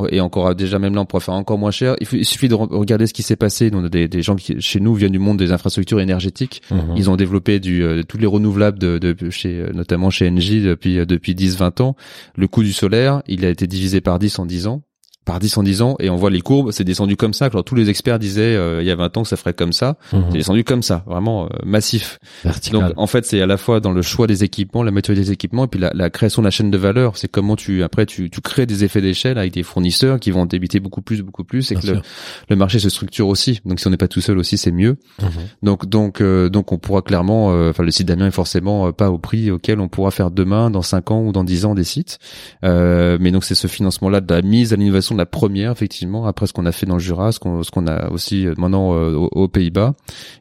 et 0.09 0.19
encore 0.19 0.53
déjà 0.55 0.79
même 0.79 0.93
là 0.93 1.01
on 1.01 1.05
pourrait 1.05 1.23
faire 1.23 1.33
encore 1.33 1.57
moins 1.57 1.71
cher. 1.71 1.95
Il, 1.99 2.25
suffit 2.25 2.49
de 2.49 2.55
regarder 2.55 3.07
ce 3.07 3.13
qui 3.13 3.23
s'est 3.23 3.35
passé. 3.35 3.71
Donc 3.71 3.89
des, 3.89 4.07
des 4.07 4.21
gens 4.21 4.35
qui 4.35 4.59
chez 4.61 4.79
nous 4.79 4.93
viennent 4.93 5.11
du 5.11 5.19
monde 5.19 5.37
des 5.37 5.51
infrastructures 5.51 6.01
énergétiques. 6.01 6.61
Mhm. 6.71 6.93
Ils 6.97 7.09
ont 7.09 7.15
développé 7.15 7.59
du 7.59 7.83
euh, 7.83 8.03
tous 8.03 8.17
les 8.17 8.27
renouvelables 8.27 8.79
de, 8.79 8.97
de, 8.97 9.29
chez 9.29 9.59
euh, 9.59 9.71
notamment 9.73 10.09
chez 10.09 10.29
Engie 10.29 10.61
depuis 10.61 10.99
euh, 10.99 11.05
depuis 11.05 11.35
10 11.35 11.57
20 11.57 11.81
ans. 11.81 11.95
Le 12.35 12.47
coût 12.47 12.63
du 12.63 12.73
solaire, 12.73 13.21
il 13.27 13.45
a 13.45 13.49
été 13.49 13.67
divisé 13.67 14.01
par 14.01 14.19
10 14.19 14.39
en 14.39 14.45
10 14.45 14.67
ans 14.67 14.81
par 15.25 15.39
10 15.39 15.57
en 15.57 15.63
10 15.63 15.81
ans 15.81 15.95
et 15.99 16.09
on 16.09 16.15
voit 16.15 16.29
les 16.29 16.41
courbes, 16.41 16.71
c'est 16.71 16.83
descendu 16.83 17.17
comme 17.17 17.33
ça. 17.33 17.45
Alors 17.45 17.63
tous 17.63 17.75
les 17.75 17.89
experts 17.89 18.19
disaient 18.19 18.55
euh, 18.55 18.81
il 18.81 18.87
y 18.87 18.91
a 18.91 18.95
20 18.95 19.17
ans 19.17 19.23
que 19.23 19.27
ça 19.27 19.37
ferait 19.37 19.53
comme 19.53 19.73
ça, 19.73 19.97
mhm. 20.13 20.25
c'est 20.29 20.37
descendu 20.37 20.63
comme 20.63 20.83
ça, 20.83 21.03
vraiment 21.07 21.45
euh, 21.45 21.49
massif. 21.65 22.19
Vertical. 22.43 22.79
Donc 22.79 22.93
en 22.95 23.07
fait 23.07 23.25
c'est 23.25 23.41
à 23.41 23.47
la 23.47 23.57
fois 23.57 23.79
dans 23.79 23.91
le 23.91 24.03
choix 24.03 24.27
des 24.27 24.43
équipements, 24.43 24.83
la 24.83 24.91
maturité 24.91 25.23
des 25.23 25.31
équipements 25.31 25.65
et 25.65 25.67
puis 25.67 25.79
la, 25.79 25.91
la 25.93 26.11
création 26.11 26.43
de 26.43 26.45
la 26.45 26.51
chaîne 26.51 26.69
de 26.69 26.77
valeur. 26.77 27.17
C'est 27.17 27.27
comment 27.27 27.55
tu 27.55 27.81
après 27.81 28.05
tu, 28.05 28.29
tu 28.29 28.39
crées 28.39 28.67
des 28.67 28.83
effets 28.83 29.01
d'échelle 29.01 29.39
avec 29.39 29.53
des 29.53 29.63
fournisseurs 29.63 30.19
qui 30.19 30.29
vont 30.29 30.45
débiter 30.45 30.79
beaucoup 30.79 31.01
plus, 31.01 31.23
beaucoup 31.23 31.43
plus 31.43 31.71
et 31.71 31.75
que 31.75 31.87
le, 31.87 32.01
le, 32.49 32.55
marché 32.55 32.77
se 32.77 32.89
structure 32.89 33.27
aussi. 33.27 33.61
Donc 33.65 33.79
si 33.79 33.87
on 33.87 33.89
n'est 33.89 33.97
pas 33.97 34.07
tout 34.07 34.21
seul 34.21 34.37
aussi 34.37 34.57
c'est 34.57 34.71
mieux. 34.71 34.97
Mhm. 35.21 35.29
Donc 35.63 35.85
donc 35.87 36.21
euh, 36.21 36.49
donc 36.49 36.71
on 36.71 36.77
pourra 36.77 37.01
clairement, 37.01 37.47
enfin 37.47 37.83
le 37.83 37.91
site 37.91 38.07
d'Amiens 38.07 38.27
est 38.27 38.31
forcément 38.31 38.91
pas 38.91 39.09
au 39.09 39.17
prix 39.17 39.49
auquel 39.49 39.79
on 39.79 39.87
pourra 39.87 40.11
faire 40.11 40.29
demain, 40.29 40.69
dans 40.69 40.83
5 40.83 41.11
ans 41.11 41.21
ou 41.23 41.31
dans 41.31 41.43
10 41.43 41.65
ans 41.65 41.73
des 41.73 41.83
sites. 41.83 42.19
mais 42.61 43.31
donc 43.31 43.43
c'est 43.43 43.55
ce 43.55 43.65
financement 43.67 44.09
là 44.09 44.21
de 44.21 44.31
la 44.31 44.43
mise 44.43 44.71
à 44.71 44.75
l'innovation 44.75 45.14
la 45.15 45.25
première 45.25 45.71
effectivement 45.71 46.25
après 46.25 46.47
ce 46.47 46.53
qu'on 46.53 46.65
a 46.65 46.71
fait 46.71 46.85
dans 46.85 46.95
le 46.95 46.99
Jura, 46.99 47.31
ce 47.31 47.39
qu'on 47.39 47.61
qu'on 47.61 47.87
a 47.87 48.09
aussi 48.09 48.47
maintenant 48.57 48.91
aux, 48.91 49.29
aux 49.31 49.47
Pays-Bas. 49.47 49.95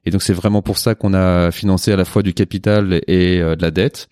Et 0.04 0.10
donc 0.10 0.22
c'est 0.22 0.32
vraiment 0.32 0.62
pour 0.62 0.78
ça 0.78 0.94
qu'on 0.94 1.14
a 1.14 1.50
financé 1.50 1.92
à 1.92 1.96
la 1.96 2.04
fois 2.04 2.22
du 2.22 2.34
capital 2.34 3.00
et 3.06 3.38
de 3.38 3.62
la 3.62 3.70
dette. 3.70 4.08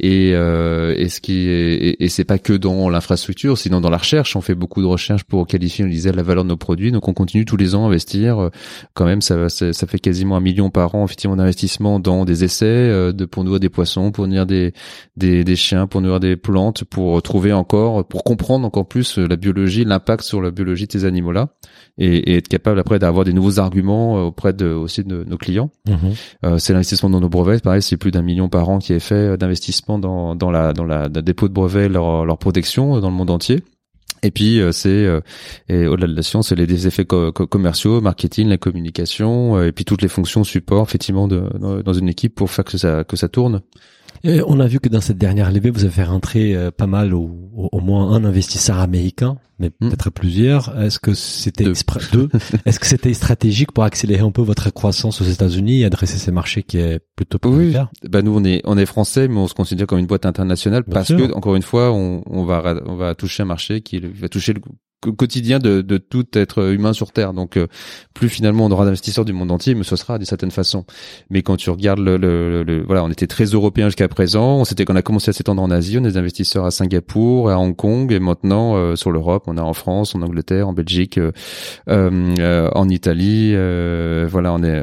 Et, 0.00 0.30
et 0.30 1.08
ce 1.08 1.20
qui 1.20 1.48
est, 1.48 1.96
et, 2.00 2.08
c'est 2.08 2.24
pas 2.24 2.38
que 2.38 2.52
dans 2.52 2.88
l'infrastructure, 2.88 3.58
sinon 3.58 3.80
dans 3.80 3.90
la 3.90 3.98
recherche, 3.98 4.36
on 4.36 4.40
fait 4.40 4.54
beaucoup 4.54 4.82
de 4.82 4.86
recherches 4.86 5.24
pour 5.24 5.46
qualifier, 5.46 5.84
on 5.84 5.88
disait, 5.88 6.12
la 6.12 6.22
valeur 6.22 6.44
de 6.44 6.48
nos 6.48 6.56
produits. 6.56 6.92
Donc 6.92 7.08
on 7.08 7.12
continue 7.12 7.44
tous 7.44 7.56
les 7.56 7.74
ans 7.74 7.84
à 7.84 7.88
investir. 7.88 8.50
Quand 8.94 9.04
même, 9.04 9.20
ça 9.20 9.48
ça, 9.48 9.72
ça 9.72 9.86
fait 9.86 9.98
quasiment 9.98 10.36
un 10.36 10.40
million 10.40 10.70
par 10.70 10.94
an 10.94 11.04
effectivement 11.04 11.36
d'investissement 11.36 12.00
dans 12.00 12.24
des 12.24 12.44
essais 12.44 13.12
de 13.12 13.24
pour 13.24 13.44
nourrir 13.44 13.60
des 13.60 13.68
poissons, 13.68 14.12
pour 14.12 14.26
nourrir 14.26 14.46
des 14.46 14.72
des, 15.16 15.44
des 15.44 15.56
chiens, 15.56 15.86
pour 15.86 16.00
nourrir 16.00 16.20
des 16.20 16.36
plantes, 16.36 16.84
pour 16.84 17.22
trouver 17.22 17.52
encore, 17.52 18.06
pour 18.06 18.24
comprendre 18.24 18.66
encore 18.66 18.86
plus 18.86 19.18
la 19.18 19.36
biologie, 19.36 19.84
l'impact 19.84 20.03
sur 20.20 20.40
la 20.40 20.50
biologie 20.50 20.86
de 20.86 20.92
ces 20.92 21.04
animaux-là, 21.04 21.48
et, 21.98 22.32
et, 22.32 22.36
être 22.36 22.48
capable 22.48 22.78
après 22.78 22.98
d'avoir 22.98 23.24
des 23.24 23.32
nouveaux 23.32 23.58
arguments 23.58 24.18
euh, 24.18 24.22
auprès 24.22 24.52
de 24.52 24.66
aussi 24.66 25.04
de 25.04 25.24
nos 25.24 25.36
clients. 25.36 25.70
Mhm. 25.88 25.96
Euh, 26.44 26.58
c'est 26.58 26.72
l'investissement 26.72 27.10
dans 27.10 27.20
nos 27.20 27.28
brevets, 27.28 27.62
pareil, 27.62 27.82
c'est 27.82 27.96
plus 27.96 28.10
d'un 28.10 28.22
million 28.22 28.48
par 28.48 28.68
an 28.68 28.78
qui 28.78 28.92
est 28.92 29.00
fait 29.00 29.14
euh, 29.14 29.36
d'investissement 29.36 29.98
dans 29.98 30.34
dans 30.34 30.50
la 30.50 30.72
dans 30.72 30.84
la, 30.84 31.08
dépôt 31.08 31.48
de 31.48 31.54
brevets, 31.54 31.88
leur 31.88 32.24
leur 32.24 32.38
protection 32.38 33.00
dans 33.00 33.10
le 33.10 33.16
monde 33.16 33.30
entier. 33.30 33.62
Et 34.22 34.30
puis 34.30 34.58
c'est 34.72 35.06
et 35.68 35.86
au-delà 35.86 36.06
de 36.06 36.16
la 36.16 36.22
science, 36.22 36.48
c'est 36.48 36.54
les 36.54 36.86
effets 36.86 37.04
commerciaux, 37.04 38.00
marketing, 38.00 38.48
la 38.48 38.56
communication, 38.56 39.62
et 39.62 39.70
puis 39.70 39.84
toutes 39.84 40.00
les 40.00 40.08
fonctions 40.08 40.44
support 40.44 40.82
effectivement 40.82 41.28
de, 41.28 41.82
dans 41.82 41.92
une 41.92 42.08
équipe 42.08 42.34
pour 42.34 42.50
faire 42.50 42.64
que 42.64 42.78
ça 42.78 43.04
que 43.04 43.16
ça 43.16 43.28
tourne. 43.28 43.60
Et 44.24 44.40
on 44.46 44.58
a 44.58 44.66
vu 44.66 44.80
que 44.80 44.88
dans 44.88 45.02
cette 45.02 45.18
dernière 45.18 45.52
levée, 45.52 45.70
vous 45.70 45.84
avez 45.84 46.02
rentré 46.02 46.54
euh, 46.54 46.70
pas 46.70 46.86
mal, 46.86 47.12
au, 47.12 47.30
au, 47.54 47.80
moins 47.80 48.12
un 48.12 48.24
investisseur 48.24 48.78
américain, 48.78 49.36
mais 49.58 49.68
hmm. 49.68 49.88
peut-être 49.88 50.10
plusieurs. 50.10 50.80
Est-ce 50.80 50.98
que 50.98 51.12
c'était 51.12 51.64
deux. 51.64 52.30
Est-ce 52.64 52.80
que 52.80 52.86
c'était 52.86 53.12
stratégique 53.12 53.72
pour 53.72 53.84
accélérer 53.84 54.22
un 54.22 54.30
peu 54.30 54.40
votre 54.40 54.70
croissance 54.70 55.20
aux 55.20 55.24
États-Unis 55.24 55.82
et 55.82 55.84
adresser 55.84 56.16
ces 56.16 56.32
marchés 56.32 56.62
qui 56.62 56.78
est 56.78 57.00
plutôt 57.16 57.38
Oui. 57.44 57.74
Bah 58.08 58.22
nous 58.22 58.34
on 58.34 58.44
est 58.44 58.62
on 58.64 58.78
est 58.78 58.86
français, 58.86 59.28
mais 59.28 59.36
on 59.36 59.46
se 59.46 59.54
considère 59.54 59.86
comme 59.86 59.98
une 59.98 60.06
boîte 60.06 60.24
internationale 60.24 60.84
parce 60.84 61.08
que 61.08 61.32
encore 61.34 61.54
une 61.54 61.62
fois, 61.62 61.92
on, 61.92 62.22
on 62.26 62.44
va 62.44 62.82
on 62.86 62.96
va 62.96 63.14
toucher 63.14 63.42
un 63.42 63.46
marché 63.46 63.82
qui 63.82 64.00
va 64.00 64.30
toucher 64.30 64.54
le 64.54 64.60
quotidien 65.12 65.58
de, 65.58 65.80
de, 65.80 65.98
tout 65.98 66.26
être 66.34 66.72
humain 66.72 66.92
sur 66.92 67.12
Terre. 67.12 67.32
Donc, 67.32 67.56
euh, 67.56 67.66
plus 68.12 68.28
finalement 68.28 68.66
on 68.66 68.70
aura 68.70 68.84
d'investisseurs 68.84 69.24
du 69.24 69.32
monde 69.32 69.50
entier, 69.50 69.74
mais 69.74 69.84
ce 69.84 69.96
sera 69.96 70.18
d'une 70.18 70.26
certaine 70.26 70.50
façon. 70.50 70.84
Mais 71.30 71.42
quand 71.42 71.56
tu 71.56 71.70
regardes 71.70 72.00
le, 72.00 72.16
le, 72.16 72.84
voilà, 72.86 73.04
on 73.04 73.10
était 73.10 73.26
très 73.26 73.44
européens 73.44 73.86
jusqu'à 73.88 74.08
présent. 74.08 74.58
On 74.58 74.64
s'était, 74.64 74.84
qu'on 74.84 74.96
a 74.96 75.02
commencé 75.02 75.30
à 75.30 75.32
s'étendre 75.32 75.62
en 75.62 75.70
Asie, 75.70 75.98
on 75.98 76.04
a 76.04 76.08
des 76.08 76.16
investisseurs 76.16 76.64
à 76.64 76.70
Singapour, 76.70 77.50
à 77.50 77.58
Hong 77.58 77.74
Kong, 77.74 78.12
et 78.12 78.20
maintenant 78.20 78.76
euh, 78.76 78.96
sur 78.96 79.10
l'Europe, 79.10 79.44
on 79.46 79.56
est 79.56 79.60
en 79.60 79.74
France, 79.74 80.14
en 80.14 80.22
Angleterre, 80.22 80.68
en 80.68 80.72
Belgique, 80.72 81.18
euh, 81.18 81.32
euh 81.88 82.70
en 82.74 82.88
Italie. 82.88 83.52
voilà, 84.26 84.52
on 84.52 84.62
est 84.62 84.82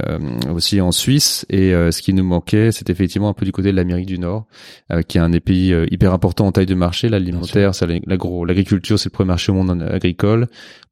aussi 0.54 0.82
en 0.82 0.92
Suisse. 0.92 1.46
Et 1.50 1.72
ce 1.72 2.02
qui 2.02 2.14
nous 2.14 2.24
manquait, 2.24 2.72
c'était 2.72 2.92
effectivement 2.92 3.30
un 3.30 3.34
peu 3.34 3.46
du 3.46 3.52
côté 3.52 3.72
de 3.72 3.76
l'Amérique 3.76 4.06
du 4.06 4.20
Nord, 4.20 4.46
qui 5.08 5.18
est 5.18 5.22
un 5.22 5.30
des 5.30 5.40
pays 5.40 5.74
hyper 5.92 6.14
important 6.14 6.48
en 6.48 6.52
taille 6.52 6.66
de 6.66 6.76
marché. 6.76 7.10
L'alimentaire, 7.10 7.76
c'est 7.76 7.88
l'agro, 8.06 8.46
l'agriculture, 8.46 9.00
c'est 9.00 9.10
le 9.10 9.14
premier 9.14 9.30
marché 9.30 9.52
au 9.52 9.56
monde 9.56 9.72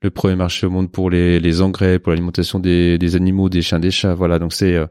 le 0.01 0.09
premier 0.11 0.35
marché 0.35 0.67
au 0.67 0.69
monde 0.69 0.91
pour 0.91 1.09
les, 1.09 1.61
engrais, 1.61 1.99
pour 1.99 2.11
l'alimentation 2.11 2.59
des, 2.59 2.97
des 2.97 3.15
animaux, 3.15 3.49
des 3.49 3.61
chiens, 3.61 3.79
des 3.79 3.91
chats. 3.91 4.13
Voilà, 4.13 4.39
donc 4.39 4.53
c'est 4.53 4.75
euh, 4.75 4.85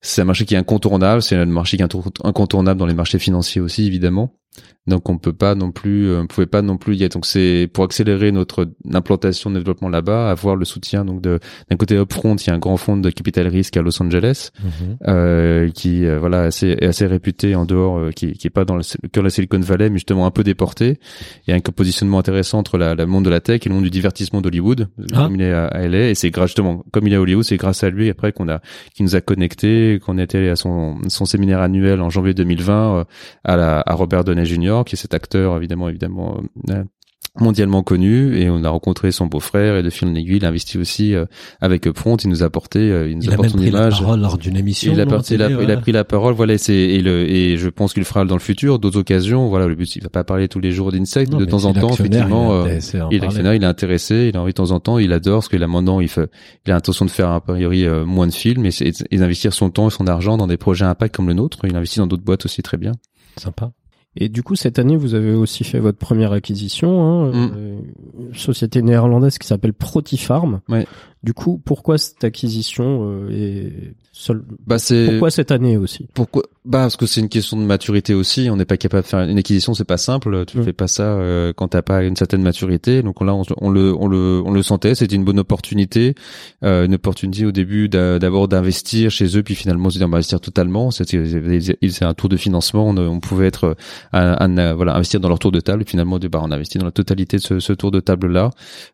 c'est 0.00 0.22
un 0.22 0.24
marché 0.24 0.44
qui 0.44 0.54
est 0.54 0.58
incontournable, 0.58 1.22
c'est 1.22 1.36
un 1.36 1.46
marché 1.46 1.76
qui 1.76 1.82
est 1.82 1.96
incontournable 2.24 2.78
dans 2.78 2.86
les 2.86 2.94
marchés 2.94 3.18
financiers 3.18 3.60
aussi 3.60 3.86
évidemment. 3.86 4.34
Donc 4.88 5.08
on 5.10 5.18
peut 5.18 5.32
pas 5.32 5.54
non 5.54 5.70
plus, 5.70 6.08
euh, 6.08 6.22
on 6.22 6.26
pouvait 6.26 6.46
pas 6.46 6.62
non 6.62 6.78
plus 6.78 6.96
y 6.96 7.04
être. 7.04 7.12
Donc 7.12 7.26
c'est 7.26 7.68
pour 7.72 7.84
accélérer 7.84 8.32
notre 8.32 8.68
implantation 8.92 9.50
de 9.50 9.58
développement 9.58 9.88
là-bas, 9.88 10.30
avoir 10.30 10.56
le 10.56 10.64
soutien 10.64 11.04
donc 11.04 11.20
de 11.20 11.38
d'un 11.70 11.76
côté 11.76 11.96
Upfront, 11.96 12.36
il 12.36 12.46
y 12.46 12.50
a 12.50 12.54
un 12.54 12.58
grand 12.58 12.76
fonds 12.76 12.96
de 12.96 13.10
capital 13.10 13.46
risque 13.48 13.76
à 13.76 13.82
Los 13.82 14.02
Angeles 14.02 14.50
mhm. 14.62 14.96
euh, 15.06 15.70
qui 15.70 16.06
euh, 16.06 16.18
voilà 16.18 16.42
assez 16.42 16.68
est 16.68 16.86
assez 16.86 17.06
réputé 17.06 17.54
en 17.54 17.66
dehors, 17.66 17.98
euh, 17.98 18.10
qui 18.12 18.32
qui 18.32 18.46
est 18.46 18.50
pas 18.50 18.64
dans 18.64 18.76
le, 18.76 18.82
cœur 19.12 19.22
de 19.22 19.26
la 19.26 19.30
Silicon 19.30 19.60
Valley, 19.60 19.90
mais 19.90 19.96
justement 19.96 20.26
un 20.26 20.30
peu 20.30 20.42
déporté. 20.42 20.98
Il 21.46 21.50
y 21.50 21.52
a 21.52 21.56
un 21.56 21.60
positionnement 21.60 22.18
intéressant 22.18 22.58
entre 22.58 22.78
la, 22.78 22.94
le 22.94 23.06
monde 23.06 23.26
de 23.26 23.30
la 23.30 23.40
tech 23.40 23.60
et 23.64 23.68
le 23.68 23.74
monde 23.74 23.84
du 23.84 23.90
divertissement 23.90 24.40
d'Hollywood, 24.40 24.88
ah. 25.12 25.24
comme 25.24 25.34
il 25.34 25.42
est 25.42 25.52
à, 25.52 25.86
LA. 25.86 26.10
Et 26.10 26.14
c'est 26.14 26.30
grâce 26.30 26.48
justement 26.48 26.84
comme 26.92 27.06
il 27.06 27.12
est 27.12 27.16
à 27.16 27.20
Hollywood, 27.20 27.44
c'est 27.44 27.58
grâce 27.58 27.84
à 27.84 27.90
lui 27.90 28.08
après 28.08 28.32
qu'on 28.32 28.48
a 28.48 28.60
qui 28.94 29.02
nous 29.02 29.16
a 29.16 29.20
connecté, 29.20 30.00
qu'on 30.04 30.16
était 30.16 30.48
à 30.48 30.56
son 30.56 30.98
son 31.08 31.26
séminaire 31.26 31.60
annuel 31.60 32.00
en 32.00 32.08
janvier 32.08 32.32
2020 32.32 33.04
à 33.44 33.56
la 33.56 33.82
à 33.84 33.94
Robert 33.94 34.24
Downey 34.24 34.46
Jr. 34.48 34.82
qui 34.86 34.94
est 34.94 34.98
cet 34.98 35.14
acteur 35.14 35.56
évidemment 35.56 35.88
évidemment 35.88 36.40
euh, 36.70 36.84
mondialement 37.38 37.82
connu 37.82 38.36
et 38.36 38.50
on 38.50 38.64
a 38.64 38.70
rencontré 38.70 39.12
son 39.12 39.26
beau-frère 39.26 39.76
et 39.76 39.82
de 39.82 39.90
fil 39.90 40.08
en 40.08 40.14
aiguille 40.14 40.38
il 40.38 40.44
a 40.44 40.48
investi 40.48 40.78
aussi 40.78 41.14
euh, 41.14 41.26
avec 41.60 41.86
Upfront 41.86 42.16
il 42.16 42.30
nous 42.30 42.42
a 42.42 42.46
apporté 42.46 42.78
euh, 42.78 43.08
il 43.08 43.18
nous 43.18 43.24
il 43.24 43.32
a, 43.32 43.36
même 43.36 43.52
pris 43.52 43.70
la 43.70 43.88
parole 43.90 44.20
lors 44.20 44.38
d'une 44.38 44.56
émission 44.56 44.92
il 44.92 45.00
a, 45.00 45.04
il, 45.04 45.42
a, 45.42 45.50
il 45.50 45.70
a, 45.70 45.76
pris 45.76 45.92
la 45.92 46.04
parole 46.04 46.34
voilà 46.34 46.58
c'est 46.58 46.74
et, 46.74 47.00
le, 47.00 47.30
et 47.30 47.56
je 47.56 47.68
pense 47.68 47.92
qu'il 47.92 48.00
le 48.00 48.06
fera 48.06 48.24
dans 48.24 48.34
le 48.34 48.40
futur 48.40 48.78
d'autres 48.78 48.98
occasions 48.98 49.48
voilà 49.48 49.66
le 49.66 49.74
but 49.76 49.94
il 49.94 50.02
va 50.02 50.08
pas 50.08 50.24
parler 50.24 50.48
tous 50.48 50.58
les 50.58 50.72
jours 50.72 50.90
d'insectes 50.90 51.32
de 51.32 51.44
temps 51.44 51.64
en 51.64 51.74
temps 51.74 51.92
effectivement 51.92 52.66
il, 52.66 52.72
est 52.72 53.22
actionnaire 53.22 53.54
il 53.54 53.62
est 53.62 53.66
intéressé 53.66 54.30
il 54.32 54.36
a 54.36 54.42
envie 54.42 54.52
de 54.52 54.56
temps 54.56 54.72
en 54.72 54.80
temps 54.80 54.98
il 54.98 55.12
adore 55.12 55.44
ce 55.44 55.48
qu'il 55.48 55.62
a 55.62 55.68
maintenant 55.68 56.00
il 56.00 56.08
fait 56.08 56.30
il 56.66 56.72
a 56.72 56.74
l'intention 56.74 57.04
de 57.04 57.10
faire 57.10 57.30
a 57.30 57.40
priori 57.40 57.86
moins 58.04 58.26
de 58.26 58.34
films 58.34 58.66
et, 58.66 58.70
et 59.10 59.16
d'investir 59.16 59.52
son 59.52 59.70
temps 59.70 59.88
et 59.88 59.92
son 59.92 60.06
argent 60.08 60.36
dans 60.36 60.48
des 60.48 60.56
projets 60.56 60.86
impact 60.86 61.14
comme 61.14 61.28
le 61.28 61.34
nôtre 61.34 61.58
il 61.64 61.76
investit 61.76 61.98
dans 61.98 62.06
d'autres 62.06 62.24
boîtes 62.24 62.44
aussi 62.44 62.62
très 62.62 62.76
bien. 62.76 62.92
Sympa 63.36 63.72
et 64.20 64.28
du 64.28 64.42
coup, 64.42 64.56
cette 64.56 64.80
année, 64.80 64.96
vous 64.96 65.14
avez 65.14 65.32
aussi 65.32 65.62
fait 65.62 65.78
votre 65.78 65.96
première 65.96 66.32
acquisition, 66.32 67.02
hein, 67.02 67.26
mm. 67.28 67.52
euh, 67.56 67.78
une 68.18 68.34
société 68.34 68.82
néerlandaise 68.82 69.38
qui 69.38 69.46
s'appelle 69.46 69.72
Protifarm. 69.72 70.60
Ouais. 70.68 70.86
Du 71.24 71.34
coup, 71.34 71.60
pourquoi 71.64 71.98
cette 71.98 72.22
acquisition 72.22 73.10
euh, 73.10 73.30
est 73.30 73.94
seul... 74.12 74.44
bah, 74.66 74.78
c'est 74.78 75.06
pourquoi 75.06 75.30
cette 75.30 75.50
année 75.50 75.76
aussi? 75.76 76.06
Pourquoi 76.14 76.44
Bah 76.64 76.82
parce 76.82 76.96
que 76.96 77.06
c'est 77.06 77.20
une 77.20 77.28
question 77.28 77.56
de 77.56 77.62
maturité 77.62 78.14
aussi. 78.14 78.48
On 78.50 78.56
n'est 78.56 78.64
pas 78.64 78.76
capable 78.76 79.02
de 79.02 79.08
faire 79.08 79.20
une 79.20 79.36
acquisition, 79.36 79.74
c'est 79.74 79.84
pas 79.84 79.96
simple. 79.96 80.44
Tu 80.46 80.58
mm. 80.58 80.62
fais 80.62 80.72
pas 80.72 80.86
ça 80.86 81.02
euh, 81.02 81.52
quand 81.56 81.68
t'as 81.68 81.82
pas 81.82 82.04
une 82.04 82.14
certaine 82.14 82.42
maturité. 82.42 83.02
Donc 83.02 83.20
là, 83.24 83.34
on, 83.34 83.42
on, 83.56 83.70
le 83.70 83.94
on 83.98 84.06
le 84.06 84.40
on 84.44 84.52
le 84.52 84.62
sentait. 84.62 84.94
C'était 84.94 85.16
une 85.16 85.24
bonne 85.24 85.40
opportunité, 85.40 86.14
euh, 86.62 86.86
une 86.86 86.94
opportunité 86.94 87.46
au 87.46 87.52
début 87.52 87.88
d'abord 87.88 88.46
d'investir 88.46 89.10
chez 89.10 89.36
eux, 89.36 89.42
puis 89.42 89.56
finalement 89.56 89.90
se 89.90 89.98
dire 89.98 90.06
investir 90.06 90.40
totalement. 90.40 90.92
C'était 90.92 91.24
c'est 91.90 92.04
un 92.04 92.14
tour 92.14 92.28
de 92.28 92.36
financement. 92.36 92.88
On, 92.88 93.20
pouvait 93.20 93.48
être 93.48 93.76
un, 94.12 94.74
voilà 94.74 94.94
investir 94.94 95.18
dans 95.18 95.28
leur 95.28 95.40
tour 95.40 95.50
de 95.50 95.60
table. 95.60 95.82
Et 95.82 95.84
finalement, 95.84 96.18
bah, 96.18 96.40
on 96.42 96.50
a 96.52 96.54
investi 96.54 96.78
dans 96.78 96.86
la 96.86 96.92
totalité 96.92 97.38
de 97.38 97.42
ce, 97.42 97.58
ce 97.58 97.72
tour 97.72 97.90
de 97.90 98.00
table 98.00 98.28
là. 98.28 98.50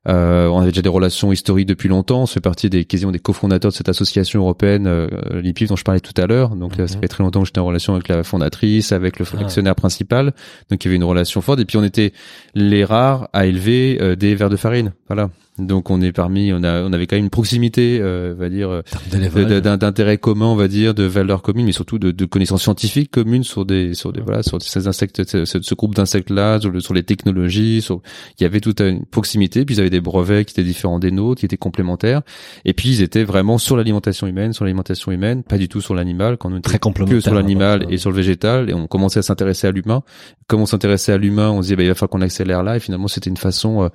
Euh, 0.09 0.49
on 0.49 0.61
avait 0.61 0.71
déjà 0.71 0.83
des 0.83 0.89
relations 0.89 1.33
historiques 1.33 1.67
depuis 1.67 1.89
longtemps 1.89 2.14
on 2.23 2.27
fait 2.27 2.41
partie 2.41 2.71
des 2.71 2.85
quasiment 2.85 3.13
des 3.13 3.19
cofondateurs 3.19 3.71
de 3.71 3.77
cette 3.77 3.89
association 3.89 4.41
européenne 4.41 4.87
euh, 4.87 5.09
l'IPIF 5.41 5.69
dont 5.69 5.77
je 5.77 5.85
parlais 5.85 6.01
tout 6.01 6.19
à 6.21 6.27
l'heure. 6.27 6.57
Donc 6.57 6.79
euh, 6.79 6.87
ça 6.87 6.97
mhm. 6.97 7.03
fait 7.03 7.09
très 7.09 7.25
longtemps 7.25 7.41
que 7.41 7.47
j'étais 7.47 7.61
en 7.61 7.67
relation 7.67 7.95
avec 7.95 8.09
la 8.09 8.23
fondatrice, 8.23 8.93
avec 8.93 9.19
le 9.19 9.27
ah. 9.35 9.41
actionnaire 9.41 9.75
principal. 9.75 10.33
Donc 10.71 10.85
il 10.85 10.89
y 10.89 10.89
avait 10.89 10.97
une 10.97 11.05
relation 11.05 11.41
forte. 11.41 11.61
Et 11.61 11.65
puis 11.65 11.77
on 11.77 11.85
était 11.85 12.13
les 12.55 12.85
rares 12.85 13.29
à 13.33 13.47
élever 13.47 13.99
euh, 14.01 14.17
des 14.17 14.35
verres 14.35 14.51
de 14.51 14.57
farine. 14.57 14.93
Voilà. 15.09 15.31
Donc 15.59 15.89
on 15.91 16.01
est 16.01 16.11
parmi, 16.11 16.53
on 16.53 16.65
a, 16.65 16.83
on 16.83 16.93
avait 16.93 17.07
quand 17.07 17.15
même 17.15 17.27
une 17.27 17.31
proximité, 17.31 18.01
euh, 18.01 18.35
on 18.37 18.41
va 18.41 18.49
dire, 18.49 18.83
d'intérêt 19.79 20.19
commun, 20.19 20.47
on 20.47 20.57
va 20.57 20.67
dire, 20.67 20.95
de 20.95 21.05
valeurs 21.05 21.43
communes, 21.43 21.67
mais 21.67 21.73
surtout 21.73 22.01
de, 22.01 22.11
de 22.11 22.25
connaissances 22.25 22.63
scientifiques 22.63 23.13
communes 23.13 23.45
sur 23.45 23.65
des, 23.65 23.95
sur 23.95 24.13
des, 24.13 24.21
voilà, 24.21 24.43
sur 24.43 24.61
ces 24.61 24.89
insectes, 24.89 25.23
ce, 25.25 25.45
ce 25.45 25.75
groupe 25.77 25.95
d'insectes-là, 25.95 26.59
sur, 26.61 26.83
sur, 26.83 26.93
les 26.93 27.05
technologies, 27.05 27.83
sur, 27.83 28.03
il 28.41 28.43
y 28.43 28.47
avait 28.47 28.61
toute 28.61 28.81
une 28.81 29.05
proximité, 29.07 29.65
puis 29.65 29.77
ils 29.77 29.81
avaient 29.81 29.91
des 29.91 30.01
brevets 30.01 30.45
qui 30.45 30.55
étaient 30.55 30.65
différents 30.65 30.99
des 30.99 31.13
nôtres, 31.13 31.39
qui 31.39 31.47
étaient 31.47 31.57
complémentaires, 31.57 32.23
et 32.65 32.73
puis 32.73 32.89
ils 32.89 33.03
étaient 33.03 33.23
vraiment 33.23 33.57
sur 33.57 33.77
l'alimentation 33.77 34.27
humaine, 34.27 34.53
sur 34.53 34.65
l'alimentation 34.65 35.13
humaine, 35.13 35.45
pas 35.45 35.59
du 35.59 35.69
tout 35.69 35.81
sur 35.81 35.95
l'animal, 35.95 36.37
quand 36.37 36.51
on 36.51 36.57
était 36.57 36.79
Très 36.79 36.79
que 36.81 37.21
sur 37.21 37.35
l'animal 37.35 37.87
et 37.91 37.99
sur 37.99 38.11
le 38.11 38.17
végétal, 38.17 38.71
et 38.71 38.75
on 38.75 38.89
commençait 38.89 39.21
à 39.21 39.23
s'intéresser 39.23 39.69
à 39.69 39.71
l'humain. 39.71 40.03
Comme 40.49 40.63
on 40.63 40.67
s'intéressait 40.67 41.13
à 41.13 41.17
l'humain, 41.17 41.51
on 41.51 41.59
se 41.59 41.67
disait, 41.67 41.77
bah, 41.77 41.85
il 41.85 41.89
va 41.89 41.95
falloir 41.95 42.11
qu'on 42.11 42.23
accélère 42.23 42.65
là, 42.65 42.77
et 42.77 42.81
finalement 42.81 43.07
c'était 43.07 43.31
une 43.31 43.37
façon, 43.37 43.85
euh, 43.85 43.89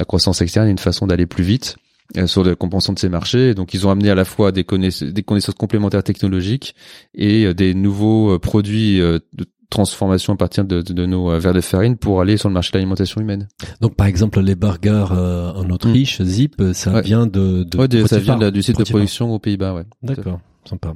la 0.00 0.04
croissance 0.04 0.40
externe, 0.42 0.68
une 0.68 0.78
façon 0.78 0.95
d'aller 1.04 1.26
plus 1.26 1.44
vite 1.44 1.76
euh, 2.16 2.26
sur 2.26 2.44
la 2.44 2.54
compensation 2.54 2.92
de 2.92 2.98
ces 2.98 3.08
marchés. 3.08 3.54
Donc, 3.54 3.74
ils 3.74 3.86
ont 3.86 3.90
amené 3.90 4.10
à 4.10 4.14
la 4.14 4.24
fois 4.24 4.52
des, 4.52 4.64
connaissances, 4.64 5.08
des 5.08 5.22
connaissances 5.22 5.56
complémentaires 5.56 6.04
technologiques 6.04 6.74
et 7.14 7.44
euh, 7.44 7.52
des 7.52 7.74
nouveaux 7.74 8.34
euh, 8.34 8.38
produits 8.38 8.98
de 8.98 9.20
transformation 9.70 10.32
à 10.32 10.36
partir 10.36 10.64
de, 10.64 10.80
de, 10.80 11.06
nos 11.06 11.36
verres 11.40 11.52
de 11.52 11.60
farine 11.60 11.96
pour 11.96 12.20
aller 12.20 12.36
sur 12.36 12.48
le 12.48 12.54
marché 12.54 12.70
de 12.70 12.78
l'alimentation 12.78 13.20
humaine. 13.20 13.48
Donc, 13.80 13.96
par 13.96 14.06
exemple, 14.06 14.40
les 14.40 14.54
burgers 14.54 15.06
en 15.10 15.68
Autriche, 15.68 16.20
mm. 16.20 16.24
Zip, 16.24 16.62
ça 16.72 17.00
vient 17.00 17.26
de, 17.26 17.64
de 17.64 17.78
ouais, 17.78 18.06
ça 18.06 18.20
vient 18.20 18.38
du 18.52 18.62
site 18.62 18.78
de 18.78 18.84
production 18.84 19.34
aux 19.34 19.40
Pays-Bas. 19.40 19.74
Ouais. 19.74 19.84
D'accord, 20.02 20.40
sympa. 20.64 20.94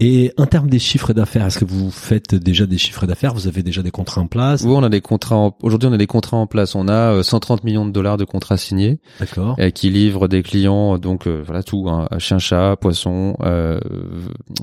Et 0.00 0.32
en 0.36 0.46
termes 0.46 0.68
des 0.68 0.78
chiffres 0.78 1.12
d'affaires, 1.12 1.46
est-ce 1.46 1.58
que 1.58 1.64
vous 1.64 1.90
faites 1.90 2.34
déjà 2.34 2.66
des 2.66 2.76
chiffres 2.76 3.06
d'affaires? 3.06 3.32
Vous 3.32 3.48
avez 3.48 3.62
déjà 3.62 3.82
des 3.82 3.90
contrats 3.90 4.20
en 4.20 4.26
place? 4.26 4.62
Oui, 4.62 4.74
on 4.74 4.82
a 4.82 4.88
des 4.88 5.00
contrats. 5.00 5.36
En... 5.36 5.56
Aujourd'hui, 5.62 5.88
on 5.88 5.92
a 5.92 5.96
des 5.96 6.06
contrats 6.06 6.36
en 6.36 6.46
place. 6.46 6.74
On 6.74 6.88
a 6.88 7.22
130 7.22 7.60
euh, 7.60 7.62
millions 7.64 7.86
de 7.86 7.90
dollars 7.90 8.18
de 8.18 8.24
contrats 8.24 8.58
signés. 8.58 9.00
D'accord. 9.18 9.56
Qui 9.74 9.90
livrent 9.90 10.28
des 10.28 10.42
clients, 10.42 10.98
donc 10.98 11.26
euh, 11.26 11.42
voilà 11.44 11.62
tout, 11.62 11.88
hein, 11.88 12.06
chien, 12.18 12.38
chat, 12.38 12.76
poisson, 12.76 13.36
euh, 13.42 13.80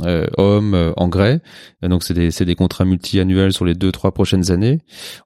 euh, 0.05 0.27
homme, 0.37 0.73
euh, 0.75 0.93
engrais. 0.97 1.41
Donc 1.81 2.03
c'est 2.03 2.13
des 2.13 2.29
c'est 2.29 2.45
des 2.45 2.55
contrats 2.55 2.85
multi-annuels 2.85 3.53
sur 3.53 3.65
les 3.65 3.73
deux 3.73 3.91
trois 3.91 4.11
prochaines 4.11 4.51
années. 4.51 4.79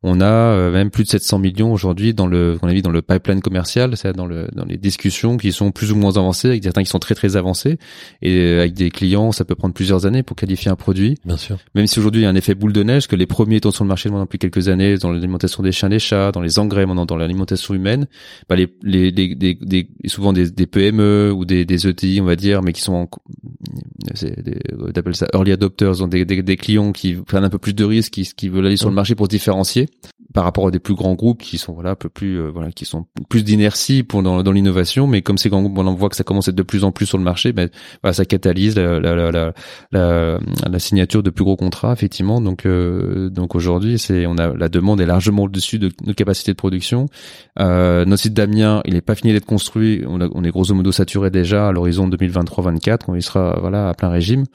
On 0.04 0.22
a 0.22 0.70
même 0.70 0.92
plus 0.92 1.04
de 1.04 1.10
700 1.10 1.40
millions 1.40 1.74
aujourd'hui 1.74 2.14
dans 2.14 2.28
le 2.28 2.58
qu'on 2.60 2.68
a 2.68 2.74
vu 2.74 2.82
dans 2.82 2.92
le 2.92 3.02
pipeline 3.02 3.42
commercial, 3.42 3.98
c'est 3.98 4.14
dans 4.14 4.26
le 4.26 4.48
dans 4.54 4.66
les 4.66 4.78
discussions 4.78 5.38
qui 5.38 5.52
sont 5.52 5.72
plus 5.72 5.92
ou 5.92 5.96
moins 5.96 6.18
avancées, 6.18 6.48
avec 6.48 6.64
certains 6.64 6.84
qui 6.84 6.90
sont 6.90 7.00
très 7.00 7.16
très 7.16 7.36
avancés 7.36 7.78
et 8.22 8.54
avec 8.54 8.74
des 8.74 8.90
clients, 8.90 9.32
ça 9.32 9.44
peut 9.44 9.57
prendre 9.58 9.74
plusieurs 9.74 10.06
années 10.06 10.24
pour 10.24 10.36
qualifier 10.36 10.72
un 10.72 10.76
produit. 10.76 11.16
Bien 11.26 11.38
sûr. 11.38 11.58
Même 11.76 11.88
si 11.88 12.00
aujourd'hui 12.00 12.22
il 12.22 12.24
y 12.24 12.28
a 12.28 12.30
un 12.30 12.36
effet 12.36 12.56
boule 12.56 12.74
de 12.74 12.84
neige, 12.84 13.08
que 13.08 13.16
les 13.16 13.26
premiers 13.26 13.58
étant 13.58 13.72
sur 13.72 13.84
le 13.84 13.90
marché 13.90 14.10
depuis 14.10 14.40
quelques 14.40 14.68
années, 14.70 14.98
dans 14.98 15.12
l'alimentation 15.12 15.64
des 15.64 15.72
chiens, 15.72 15.90
des 15.90 16.00
chats, 16.00 16.32
dans 16.32 16.42
les 16.42 16.60
engrais, 16.60 16.86
maintenant 16.86 17.06
dans 17.06 17.18
l'alimentation 17.18 17.74
humaine, 17.74 18.08
bah 18.50 18.56
les, 18.56 18.68
les, 18.84 19.12
les, 19.12 19.36
des, 19.36 19.90
souvent 20.06 20.34
des, 20.34 20.50
des, 20.50 20.68
PME 20.68 21.32
ou 21.36 21.46
des, 21.46 21.66
des 21.66 21.88
ETI, 21.88 22.22
on 22.22 22.26
va 22.26 22.36
dire, 22.36 22.62
mais 22.62 22.74
qui 22.74 22.82
sont, 22.82 22.94
en, 22.94 23.10
on 24.10 25.14
ça 25.14 25.28
early 25.34 25.52
adopters, 25.52 26.02
ont 26.02 26.08
des, 26.08 26.26
des, 26.26 26.42
des 26.44 26.58
clients 26.58 26.92
qui 26.92 27.16
prennent 27.16 27.44
un 27.44 27.50
peu 27.50 27.60
plus 27.60 27.74
de 27.74 27.84
risques, 27.84 28.14
qui, 28.14 28.24
qui 28.36 28.50
veulent 28.50 28.66
aller 28.66 28.78
sur 28.78 28.90
le 28.90 28.96
marché 28.96 29.16
pour 29.16 29.26
se 29.26 29.32
différencier 29.32 29.88
par 30.34 30.44
rapport 30.44 30.68
à 30.68 30.72
des 30.72 30.80
plus 30.80 30.94
grands 30.94 31.16
groupes 31.16 31.42
qui 31.42 31.58
sont 31.58 31.74
voilà 31.74 31.92
un 31.92 31.96
peu 31.96 32.10
plus 32.10 32.40
euh, 32.40 32.52
voilà 32.52 32.72
qui 32.72 32.86
sont 32.86 33.06
plus 33.30 33.44
d'inertie 33.44 34.04
pour 34.04 34.22
dans, 34.22 34.44
dans 34.44 34.52
l'innovation 34.52 35.08
mais 35.08 35.24
comme 35.24 35.38
ces 35.40 35.50
grands 35.50 35.64
groupes 35.64 35.78
on 35.78 35.94
voit 35.96 36.10
que 36.10 36.16
ça 36.16 36.24
commence 36.24 36.48
à 36.48 36.52
être 36.52 36.56
de 36.56 36.64
plus 36.64 36.84
en 36.84 36.92
plus 36.92 37.06
sur 37.06 37.18
le 37.18 37.24
marché 37.24 37.54
ben 37.54 37.70
voilà, 38.04 38.14
ça 38.14 38.26
catalyse 38.26 38.76
la, 38.76 39.00
la, 39.00 39.32
la, 39.32 39.47
la, 39.92 40.40
signature 40.80 41.24
de 41.24 41.30
plus 41.30 41.44
gros 41.44 41.56
contrats 41.56 41.94
effectivement. 41.94 42.40
Donc 42.42 42.66
euh, 42.66 43.30
donc 43.30 43.56
aujourd'hui 43.56 43.98
c'est 43.98 44.26
on 44.26 44.38
a 44.38 44.54
la 44.54 44.70
demande 44.70 45.02
est 45.02 45.06
largement 45.06 45.44
au-dessus 45.44 45.80
de 45.80 45.92
nos 46.06 46.14
capacités 46.14 46.52
de 46.52 46.58
production. 46.58 47.08
Euh, 47.60 48.06
notre 48.06 48.22
site 48.24 48.34
d'Amiens 48.34 48.82
il 48.86 48.96
est 48.96 49.02
pas 49.02 49.16
fini 49.16 49.34
d'être 49.34 49.46
construit. 49.46 50.04
On, 50.08 50.22
a, 50.22 50.28
on 50.34 50.44
est 50.44 50.52
grosso 50.52 50.74
modo 50.74 50.92
saturé 50.92 51.30
déjà 51.32 51.68
à 51.68 51.72
l'horizon 51.72 52.08
2023-24 52.10 53.00
quand 53.06 53.16
il 53.16 53.24
sera 53.24 53.58
voilà 53.60 53.90
à 53.90 53.94
plein 53.94 54.10
régime. 54.10 54.46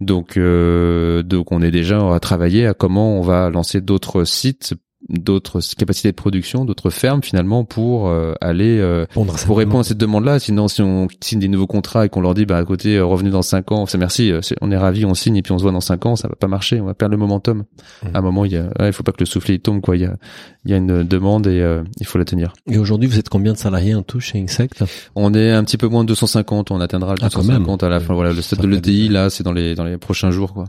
Donc 0.00 0.36
euh, 0.36 1.22
donc 1.22 1.52
on 1.52 1.62
est 1.62 1.70
déjà 1.70 2.14
à 2.14 2.20
travailler 2.20 2.66
à 2.66 2.74
comment 2.74 3.18
on 3.18 3.22
va 3.22 3.50
lancer 3.50 3.80
d'autres 3.80 4.24
sites 4.24 4.74
d'autres 5.12 5.60
capacités 5.76 6.10
de 6.10 6.16
production, 6.16 6.64
d'autres 6.64 6.90
fermes 6.90 7.22
finalement 7.22 7.64
pour 7.64 8.08
euh, 8.08 8.34
aller 8.40 8.78
euh, 8.78 9.06
pour 9.12 9.58
répondre 9.58 9.80
à 9.80 9.84
cette 9.84 9.98
demande-là. 9.98 10.38
Sinon, 10.38 10.68
si 10.68 10.82
on 10.82 11.08
signe 11.20 11.38
des 11.38 11.48
nouveaux 11.48 11.66
contrats 11.66 12.06
et 12.06 12.08
qu'on 12.08 12.20
leur 12.20 12.34
dit 12.34 12.46
bah 12.46 12.56
à 12.56 12.64
côté 12.64 12.96
euh, 12.96 13.04
revenez 13.04 13.30
dans 13.30 13.42
cinq 13.42 13.72
ans, 13.72 13.86
c'est 13.86 13.98
merci, 13.98 14.32
on 14.60 14.70
est 14.70 14.76
ravi, 14.76 15.04
on 15.04 15.14
signe 15.14 15.36
et 15.36 15.42
puis 15.42 15.52
on 15.52 15.58
se 15.58 15.62
voit 15.62 15.72
dans 15.72 15.80
cinq 15.80 16.06
ans, 16.06 16.16
ça 16.16 16.28
va 16.28 16.34
pas 16.34 16.48
marcher, 16.48 16.80
on 16.80 16.86
va 16.86 16.94
perdre 16.94 17.12
le 17.12 17.18
momentum. 17.18 17.58
Mmh. 17.58 18.06
À 18.14 18.18
un 18.18 18.22
moment, 18.22 18.44
il 18.44 18.52
y 18.52 18.56
a, 18.56 18.70
il 18.80 18.92
faut 18.92 19.02
pas 19.02 19.12
que 19.12 19.20
le 19.20 19.26
soufflet 19.26 19.58
tombe 19.58 19.80
quoi. 19.80 19.96
Il 19.96 20.02
y 20.02 20.06
a, 20.06 20.16
il 20.64 20.70
y 20.70 20.74
a 20.74 20.78
une 20.78 21.02
demande 21.02 21.46
et 21.46 21.62
il 22.00 22.06
faut 22.06 22.18
la 22.18 22.24
tenir. 22.24 22.52
Et 22.70 22.78
aujourd'hui, 22.78 23.08
vous 23.08 23.18
êtes 23.18 23.28
combien 23.28 23.52
de 23.52 23.58
salariés 23.58 23.94
en 23.94 24.02
tout 24.02 24.20
chez 24.20 24.40
Insect? 24.40 24.82
On 25.14 25.34
est 25.34 25.50
un 25.50 25.64
petit 25.64 25.76
peu 25.76 25.88
moins 25.88 26.04
de 26.04 26.08
250, 26.08 26.70
on 26.70 26.80
atteindra 26.80 27.14
le 27.14 27.20
250 27.20 27.82
ah, 27.82 27.86
à 27.86 27.88
la 27.88 28.00
fin. 28.00 28.14
Voilà, 28.14 28.32
le 28.32 28.42
stade 28.42 28.60
de 28.60 28.66
l'ETI 28.66 29.08
là, 29.08 29.30
c'est 29.30 29.42
dans 29.42 29.52
les 29.52 29.74
dans 29.74 29.84
les 29.84 29.98
prochains 29.98 30.30
jours 30.30 30.54
quoi. 30.54 30.64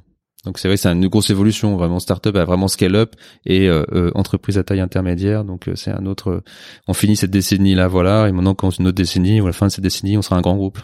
Donc 0.46 0.60
c'est 0.60 0.68
vrai, 0.68 0.76
c'est 0.76 0.90
une 0.90 1.08
grosse 1.08 1.30
évolution. 1.30 1.78
Vraiment, 1.78 2.00
startup 2.00 2.36
a 2.36 2.44
vraiment 2.44 2.68
scale 2.68 2.96
up 2.96 3.16
et 3.46 3.70
euh, 3.70 3.84
euh, 3.94 4.12
entreprise 4.14 4.58
à 4.58 4.64
taille 4.64 4.82
intermédiaire. 4.82 5.46
Donc 5.46 5.70
euh, 5.70 5.76
c'est 5.76 5.92
un 5.92 6.06
autre. 6.06 6.44
on 6.88 6.94
finit 6.94 7.16
cette 7.16 7.32
décennie 7.32 7.76
là, 7.76 7.88
voilà. 7.88 8.28
Et 8.28 8.34
maintenant, 8.34 8.54
quand 8.54 8.78
une 8.78 8.88
autre 8.88 8.98
décennie 8.98 9.40
ou 9.40 9.46
à 9.46 9.48
la 9.48 9.54
fin 9.54 9.68
de 9.68 9.72
cette 9.72 9.84
décennie, 9.84 10.18
on 10.18 10.22
sera 10.22 10.36
un 10.36 10.42
grand 10.42 10.58
groupe. 10.58 10.80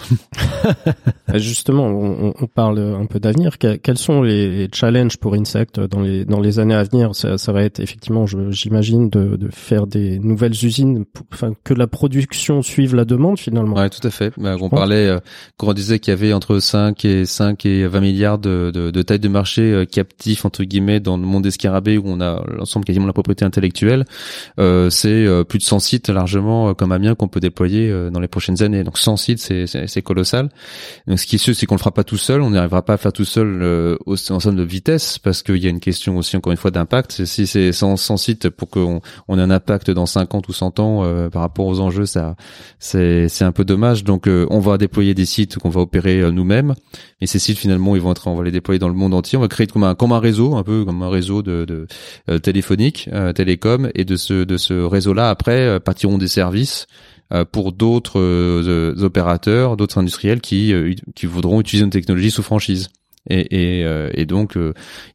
Justement, 1.36 1.88
on, 1.88 2.34
on, 2.40 2.48
parle 2.48 2.80
un 2.80 3.06
peu 3.06 3.20
d'avenir. 3.20 3.58
quels 3.58 3.98
sont 3.98 4.22
les 4.22 4.70
challenges 4.74 5.18
pour 5.18 5.34
Insect 5.34 5.80
dans 5.80 6.02
les 6.02 6.24
dans 6.24 6.40
les 6.40 6.60
années 6.60 6.76
à 6.76 6.84
venir? 6.84 7.14
Ça, 7.14 7.38
ça 7.38 7.52
va 7.52 7.64
être 7.64 7.82
effectivement, 7.82 8.26
j'imagine, 8.26 9.10
de, 9.10 9.36
de 9.36 9.50
faire 9.52 9.88
des 9.88 10.20
nouvelles 10.20 10.54
usines, 10.64 11.04
enfin 11.34 11.52
que 11.66 11.74
la 11.74 11.88
production 11.88 12.62
suive 12.62 12.96
la 12.96 13.04
demande 13.04 13.38
finalement. 13.38 13.76
Ouais, 13.76 13.90
tout 13.90 14.06
à 14.08 14.10
fait. 14.10 14.32
Bah, 14.38 14.56
on 14.60 14.70
parlait, 14.70 15.18
quand 15.58 15.68
on 15.68 15.74
disait 15.74 16.00
qu'il 16.00 16.12
y 16.12 16.18
avait 16.18 16.32
entre 16.32 16.60
5 16.60 17.04
et 17.04 17.26
5 17.26 17.66
et 17.66 17.88
20 17.88 18.00
milliards 18.00 18.40
de, 18.40 18.72
de, 18.74 18.90
de 18.90 19.02
taille 19.02 19.20
de 19.20 19.28
marché 19.28 19.49
euh, 19.58 19.86
captif 19.86 20.46
entre 20.46 20.64
guillemets 20.64 21.00
dans 21.00 21.18
le 21.18 21.24
monde 21.24 21.44
des 21.44 21.52
scarabées 21.52 21.98
où 21.98 22.04
on 22.06 22.22
a 22.22 22.44
l'ensemble 22.48 22.86
quasiment 22.86 23.08
la 23.08 23.14
propriété 23.14 23.46
intellectuelle, 23.46 24.06
euh, 24.60 24.90
c'est 24.90 25.26
euh, 25.26 25.44
plus 25.44 25.60
de 25.60 25.64
100 25.64 25.80
sites 25.80 26.10
largement 26.10 26.74
comme 26.74 26.92
Amiens 26.92 27.16
qu'on 27.16 27.28
peut 27.28 27.40
déployer 27.40 27.92
dans 28.12 28.20
les 28.20 28.28
prochaines 28.28 28.62
années. 28.62 28.84
Donc 28.84 28.98
100 28.98 29.18
sites, 29.18 29.40
c'est 29.40 30.02
colossal. 30.02 30.50
Donc 31.08 31.20
ce 31.20 31.26
qui 31.26 31.36
est 31.36 31.40
sûr, 31.40 31.56
c'est 31.56 31.66
qu'on 31.66 31.76
le 31.76 31.80
fera 31.80 31.92
pas 31.92 32.04
tout 32.04 32.18
seul. 32.18 32.42
On 32.42 32.52
n'arrivera 32.52 32.84
pas 32.84 32.94
à 32.94 32.98
faire 32.98 33.14
tout 33.14 33.26
seul 33.26 33.62
euh, 33.62 33.98
ensemble 34.08 34.58
de 34.58 34.64
vitesse 34.64 35.18
parce 35.18 35.44
qu'il 35.44 35.58
y 35.58 35.66
a 35.66 35.70
une 35.70 35.80
question 35.80 36.18
aussi 36.18 36.38
encore 36.38 36.52
une 36.52 36.58
fois 36.58 36.72
d'impact. 36.72 37.26
Si 37.26 37.48
c'est 37.48 37.72
100, 37.72 37.98
100 37.98 38.18
sites 38.18 38.50
pour 38.50 38.70
qu'on 38.70 39.02
on 39.28 39.40
ait 39.40 39.42
un 39.42 39.52
impact 39.52 39.92
dans 39.92 40.06
50 40.06 40.48
ou 40.48 40.54
100 40.54 40.80
ans 40.80 41.30
par 41.30 41.42
rapport 41.42 41.66
aux 41.66 41.80
enjeux, 41.80 42.06
ça 42.06 42.36
c'est 42.80 43.28
c'est 43.30 43.46
un 43.46 43.52
peu 43.52 43.66
dommage. 43.66 44.04
Donc 44.04 44.28
on 44.28 44.60
va 44.60 44.78
déployer 44.78 45.14
des 45.14 45.26
sites 45.26 45.58
qu'on 45.58 45.70
va 45.70 45.82
opérer 45.82 46.32
nous-mêmes, 46.32 46.76
et 47.22 47.28
ces 47.28 47.40
sites 47.40 47.58
finalement 47.58 47.96
ils 47.96 48.02
vont 48.02 48.12
être 48.12 48.28
on 48.28 48.36
va 48.36 48.44
les 48.44 48.52
déployer 48.52 48.80
dans 48.80 48.88
le 48.88 48.94
monde 48.94 49.14
entier 49.14 49.38
on 49.40 49.42
va 49.42 49.48
créer 49.48 49.68
comme 49.68 49.84
un 49.84 49.96
comme 49.96 50.12
un 50.12 50.20
réseau, 50.20 50.56
un 50.56 50.64
peu 50.64 50.86
comme 50.86 51.02
un 51.02 51.10
réseau 51.10 51.42
de, 51.42 51.66
de 51.66 51.88
euh, 52.30 52.40
téléphonique, 52.40 53.10
euh, 53.14 53.34
télécom, 53.34 53.90
et 53.96 54.06
de 54.06 54.16
ce 54.16 54.44
de 54.44 54.58
ce 54.58 54.74
réseau-là 54.74 55.30
après 55.30 55.62
euh, 55.62 55.80
partiront 55.80 56.18
des 56.18 56.28
services 56.28 56.86
pour 57.52 57.74
d'autres 57.74 59.04
opérateurs, 59.04 59.78
d'autres 59.78 60.00
industriels 60.00 60.42
qui 60.42 60.74
qui 61.14 61.28
voudront 61.28 61.62
utiliser 61.62 61.86
une 61.86 61.92
technologie 61.92 62.32
sous 62.32 62.42
franchise. 62.42 62.90
Et, 63.30 63.82
et, 63.82 63.86
et, 64.16 64.26
donc 64.26 64.58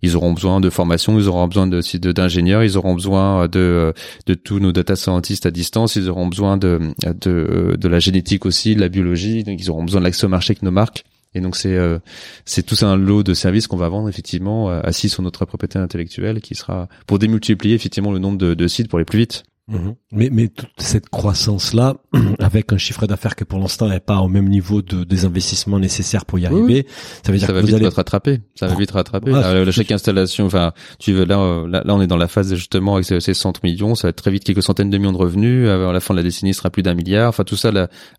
ils 0.01 0.15
auront 0.15 0.33
besoin 0.33 0.61
de 0.61 0.71
formation, 0.71 1.19
ils 1.19 1.27
auront 1.27 1.49
besoin 1.49 1.67
de 1.67 2.13
d'ingénieurs, 2.13 2.63
ils 2.63 2.79
auront 2.79 2.95
besoin 2.95 3.49
de 3.49 3.93
de 4.27 4.35
tous 4.35 4.61
nos 4.61 4.71
data 4.71 4.95
scientists 4.95 5.47
à 5.47 5.51
distance, 5.51 5.97
ils 5.97 6.09
auront 6.09 6.29
besoin 6.29 6.57
de 6.57 6.79
de, 7.21 7.77
de 7.77 7.89
la 7.89 7.99
génétique 7.99 8.47
aussi, 8.47 8.77
de 8.77 8.81
la 8.81 8.89
biologie, 8.89 9.43
donc 9.43 9.61
ils 9.61 9.69
auront 9.69 9.83
besoin 9.83 10.01
de 10.01 10.05
l'accès 10.05 10.27
au 10.27 10.29
marché 10.29 10.53
avec 10.53 10.63
nos 10.63 10.71
marques. 10.71 11.05
Et 11.35 11.41
donc 11.41 11.57
c'est 11.57 11.75
euh, 11.75 11.99
c'est 12.45 12.65
tout 12.65 12.85
un 12.85 12.97
lot 12.97 13.23
de 13.23 13.35
services 13.35 13.67
qu'on 13.67 13.77
va 13.77 13.89
vendre 13.89 14.09
effectivement 14.09 14.71
euh, 14.71 14.81
assis 14.83 15.09
sur 15.09 15.23
notre 15.23 15.45
propriété 15.45 15.79
intellectuelle 15.79 16.41
qui 16.41 16.55
sera 16.55 16.89
pour 17.07 17.19
démultiplier 17.19 17.75
effectivement 17.75 18.13
le 18.13 18.19
nombre 18.19 18.39
de, 18.39 18.55
de 18.55 18.69
sites 18.69 18.89
pour 18.89 18.99
aller 18.99 19.05
plus 19.05 19.19
vite. 19.19 19.45
Mhm. 19.67 19.95
Mais, 20.13 20.29
mais 20.31 20.49
toute 20.49 20.69
cette 20.77 21.09
croissance-là, 21.09 21.95
avec 22.39 22.73
un 22.73 22.77
chiffre 22.77 23.07
d'affaires 23.07 23.35
qui 23.35 23.45
pour 23.45 23.59
l'instant 23.59 23.89
n'est 23.89 24.01
pas 24.01 24.19
au 24.19 24.29
même 24.29 24.49
niveau 24.49 24.83
de, 24.83 25.05
des 25.05 25.25
investissements 25.25 25.79
nécessaires 25.79 26.27
pour 26.27 26.39
y 26.39 26.45
arriver, 26.45 26.87
ça 27.23 27.33
veut 27.33 27.39
dire 27.39 27.47
ça 27.47 27.53
que 27.53 27.59
va 27.59 27.65
vite 27.65 27.75
allez... 27.75 27.89
rattraper. 27.89 28.41
Ça 28.57 28.67
va 28.67 28.75
vite 28.75 28.91
rattraper. 28.91 29.33
Ah, 29.35 29.71
chaque 29.71 29.91
installation, 29.91 30.45
enfin, 30.47 30.73
tu 30.99 31.13
veux 31.13 31.25
là, 31.25 31.65
là, 31.67 31.83
on 31.89 32.01
est 32.03 32.07
dans 32.07 32.19
la 32.19 32.29
phase 32.29 32.55
justement 32.55 32.95
avec 32.95 33.07
ces, 33.07 33.21
ces 33.21 33.33
100 33.33 33.63
millions, 33.63 33.95
ça 33.95 34.09
va 34.09 34.11
être 34.11 34.17
très 34.17 34.31
vite 34.31 34.45
quelques 34.45 34.63
centaines 34.63 34.91
de 34.91 34.99
millions 34.99 35.13
de 35.13 35.17
revenus. 35.19 35.69
À 35.69 35.93
la 35.93 36.01
fin 36.01 36.13
de 36.13 36.19
la 36.19 36.23
décennie, 36.23 36.53
ce 36.53 36.59
sera 36.59 36.71
plus 36.71 36.83
d'un 36.83 36.95
milliard. 36.95 37.29
Enfin, 37.31 37.45
tout 37.45 37.57
ça 37.57 37.71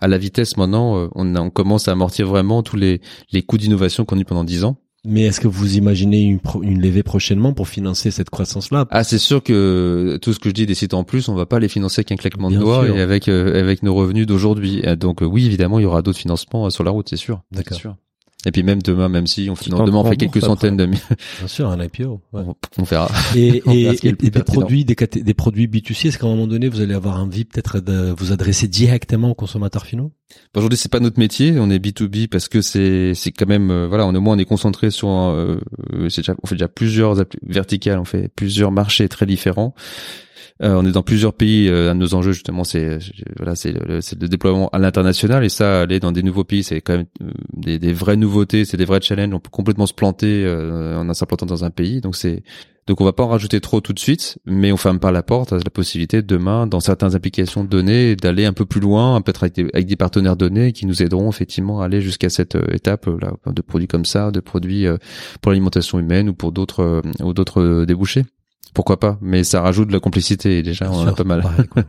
à 0.01 0.07
la 0.07 0.17
vitesse 0.17 0.57
maintenant, 0.57 0.97
euh, 0.97 1.07
on, 1.13 1.35
on 1.35 1.49
commence 1.51 1.87
à 1.87 1.91
amortir 1.91 2.27
vraiment 2.27 2.63
tous 2.63 2.75
les, 2.75 3.01
les 3.31 3.43
coûts 3.43 3.57
d'innovation 3.57 4.03
qu'on 4.03 4.17
a 4.17 4.21
eu 4.21 4.25
pendant 4.25 4.43
10 4.43 4.63
ans. 4.63 4.77
Mais 5.05 5.21
est-ce 5.21 5.39
que 5.39 5.47
vous 5.47 5.77
imaginez 5.77 6.23
une, 6.23 6.39
une 6.61 6.81
levée 6.81 7.03
prochainement 7.03 7.53
pour 7.53 7.67
financer 7.67 8.11
cette 8.11 8.29
croissance-là? 8.29 8.85
Ah, 8.89 9.03
c'est 9.03 9.17
sûr 9.17 9.43
que 9.43 10.17
tout 10.21 10.33
ce 10.33 10.39
que 10.39 10.49
je 10.49 10.53
dis 10.53 10.65
des 10.65 10.75
sites 10.75 10.93
en 10.93 11.03
plus, 11.03 11.29
on 11.29 11.35
va 11.35 11.45
pas 11.45 11.59
les 11.59 11.69
financer 11.69 12.03
qu'un 12.03 12.15
claquement 12.15 12.49
de 12.49 12.57
doigts 12.57 12.87
et 12.87 13.01
avec 13.01 13.27
euh, 13.27 13.59
avec 13.59 13.83
nos 13.83 13.93
revenus 13.93 14.25
d'aujourd'hui. 14.27 14.83
Donc 14.97 15.21
euh, 15.21 15.25
oui, 15.25 15.45
évidemment, 15.45 15.79
il 15.79 15.83
y 15.83 15.85
aura 15.85 16.01
d'autres 16.01 16.19
financements 16.19 16.65
euh, 16.65 16.69
sur 16.69 16.83
la 16.83 16.91
route, 16.91 17.09
c'est 17.09 17.17
sûr. 17.17 17.41
D'accord. 17.51 17.95
Et 18.45 18.51
puis 18.51 18.63
même 18.63 18.81
demain, 18.81 19.09
même 19.09 19.27
si 19.27 19.47
on 19.49 19.55
finance, 19.55 19.85
demain 19.85 19.97
on 19.97 20.09
fait 20.09 20.17
quelques 20.17 20.41
centaines 20.41 20.77
de 20.77 20.85
milliers. 20.85 21.01
Bien 21.39 21.47
sûr, 21.47 21.67
un 21.69 21.83
IPO. 21.83 22.21
Ouais. 22.31 22.43
On, 22.77 22.83
verra. 22.83 23.09
Et, 23.35 23.63
et, 23.67 24.11
des 24.11 24.43
produits, 24.43 24.85
des, 24.85 24.95
des 24.95 25.33
produits 25.33 25.67
B2C, 25.67 26.07
est-ce 26.07 26.19
qu'à 26.19 26.27
un 26.27 26.29
moment 26.29 26.47
donné, 26.47 26.69
vous 26.69 26.81
allez 26.81 26.93
avoir 26.93 27.19
envie 27.19 27.45
peut-être 27.45 27.79
de 27.79 28.13
vous 28.17 28.31
adresser 28.31 28.67
directement 28.67 29.31
aux 29.31 29.35
consommateurs 29.35 29.85
finaux? 29.85 30.11
Aujourd'hui, 30.55 30.77
c'est 30.77 30.91
pas 30.91 30.99
notre 30.99 31.19
métier. 31.19 31.55
On 31.59 31.69
est 31.69 31.79
B2B 31.79 32.27
parce 32.27 32.47
que 32.47 32.61
c'est 32.61 33.13
c'est 33.13 33.31
quand 33.31 33.47
même 33.47 33.71
euh, 33.71 33.87
voilà, 33.87 34.05
on 34.05 34.13
est 34.13 34.19
moins 34.19 34.35
on 34.35 34.39
est 34.39 34.45
concentré 34.45 34.89
sur 34.89 35.09
euh, 35.09 35.59
déjà, 35.93 36.35
on 36.43 36.47
fait 36.47 36.55
déjà 36.55 36.67
plusieurs 36.67 37.15
verticales, 37.43 37.99
on 37.99 38.05
fait 38.05 38.29
plusieurs 38.29 38.71
marchés 38.71 39.07
très 39.09 39.25
différents. 39.25 39.75
Euh, 40.63 40.73
on 40.73 40.85
est 40.85 40.91
dans 40.91 41.03
plusieurs 41.03 41.33
pays. 41.33 41.67
Euh, 41.67 41.91
un 41.91 41.95
de 41.95 41.99
nos 41.99 42.13
enjeux 42.13 42.31
justement, 42.31 42.63
c'est 42.63 42.99
le, 43.39 44.27
déploiement 44.27 44.69
à 44.69 44.79
l'international 44.79 45.43
et 45.43 45.49
ça, 45.49 45.81
aller 45.81 45.99
dans 45.99 46.13
des 46.13 46.23
nouveaux 46.23 46.45
pays, 46.45 46.63
c'est 46.63 46.79
quand 46.79 46.97
même 46.97 47.05
euh, 47.21 47.77
des, 47.77 47.93
vraies 47.93 48.15
nouveautés, 48.15 48.63
c'est 48.63 48.77
des 48.77 48.85
vrais 48.85 49.01
challenges. 49.01 49.33
On 49.33 49.39
peut 49.39 49.49
complètement 49.49 49.85
se 49.85 49.93
planter 49.93 50.47
en 50.47 51.13
s'implantant 51.13 51.45
dans 51.45 51.65
un 51.65 51.69
pays, 51.69 52.01
donc 52.01 52.15
c'est 52.15 52.43
donc 52.87 53.01
on 53.01 53.03
va 53.03 53.13
pas 53.13 53.23
en 53.23 53.29
rajouter 53.29 53.59
trop 53.61 53.81
tout 53.81 53.93
de 53.93 53.99
suite, 53.99 54.37
mais 54.45 54.71
on 54.71 54.77
ferme 54.77 54.99
pas 54.99 55.11
la 55.11 55.23
porte 55.23 55.53
à 55.53 55.57
la 55.57 55.71
possibilité 55.71 56.21
demain, 56.21 56.67
dans 56.67 56.79
certaines 56.79 57.15
applications 57.15 57.63
données, 57.63 58.15
d'aller 58.15 58.45
un 58.45 58.53
peu 58.53 58.65
plus 58.65 58.79
loin, 58.79 59.19
peut-être 59.21 59.41
avec, 59.41 59.57
avec, 59.57 59.87
des 59.87 59.95
partenaires 59.95 60.37
donnés 60.37 60.71
qui 60.71 60.85
nous 60.85 61.01
aideront 61.01 61.29
effectivement 61.29 61.81
à 61.81 61.85
aller 61.85 61.99
jusqu'à 61.99 62.29
cette 62.29 62.55
étape 62.71 63.09
de 63.47 63.61
produits 63.63 63.87
comme 63.87 64.05
ça, 64.05 64.29
de 64.29 64.39
produits 64.39 64.85
pour 65.41 65.51
l'alimentation 65.51 65.97
humaine 65.97 66.29
ou 66.29 66.35
pour 66.35 66.51
d'autres 66.51 67.01
ou 67.23 67.33
d'autres 67.33 67.85
débouchés 67.85 68.23
pourquoi 68.75 68.99
pas 68.99 69.17
Mais 69.21 69.43
ça 69.43 69.61
rajoute 69.61 69.87
de 69.87 69.93
la 69.93 69.99
complicité. 69.99 70.61
déjà, 70.61 70.91
on 70.91 70.97
en 70.99 71.07
a 71.07 71.13
pas 71.13 71.23
mal. 71.23 71.41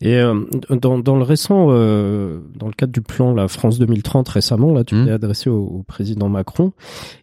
Et 0.00 0.16
euh, 0.18 0.40
dans, 0.70 0.98
dans 0.98 1.16
le 1.16 1.22
récent, 1.22 1.68
euh, 1.70 2.40
dans 2.56 2.66
le 2.66 2.72
cadre 2.74 2.92
du 2.92 3.00
plan 3.00 3.32
la 3.32 3.48
France 3.48 3.78
2030 3.78 4.28
récemment, 4.28 4.72
là, 4.72 4.84
tu 4.84 4.94
Mmh. 4.96 5.06
t'es 5.06 5.10
adressé 5.12 5.48
au, 5.50 5.62
au 5.62 5.82
président 5.82 6.28
Macron. 6.28 6.72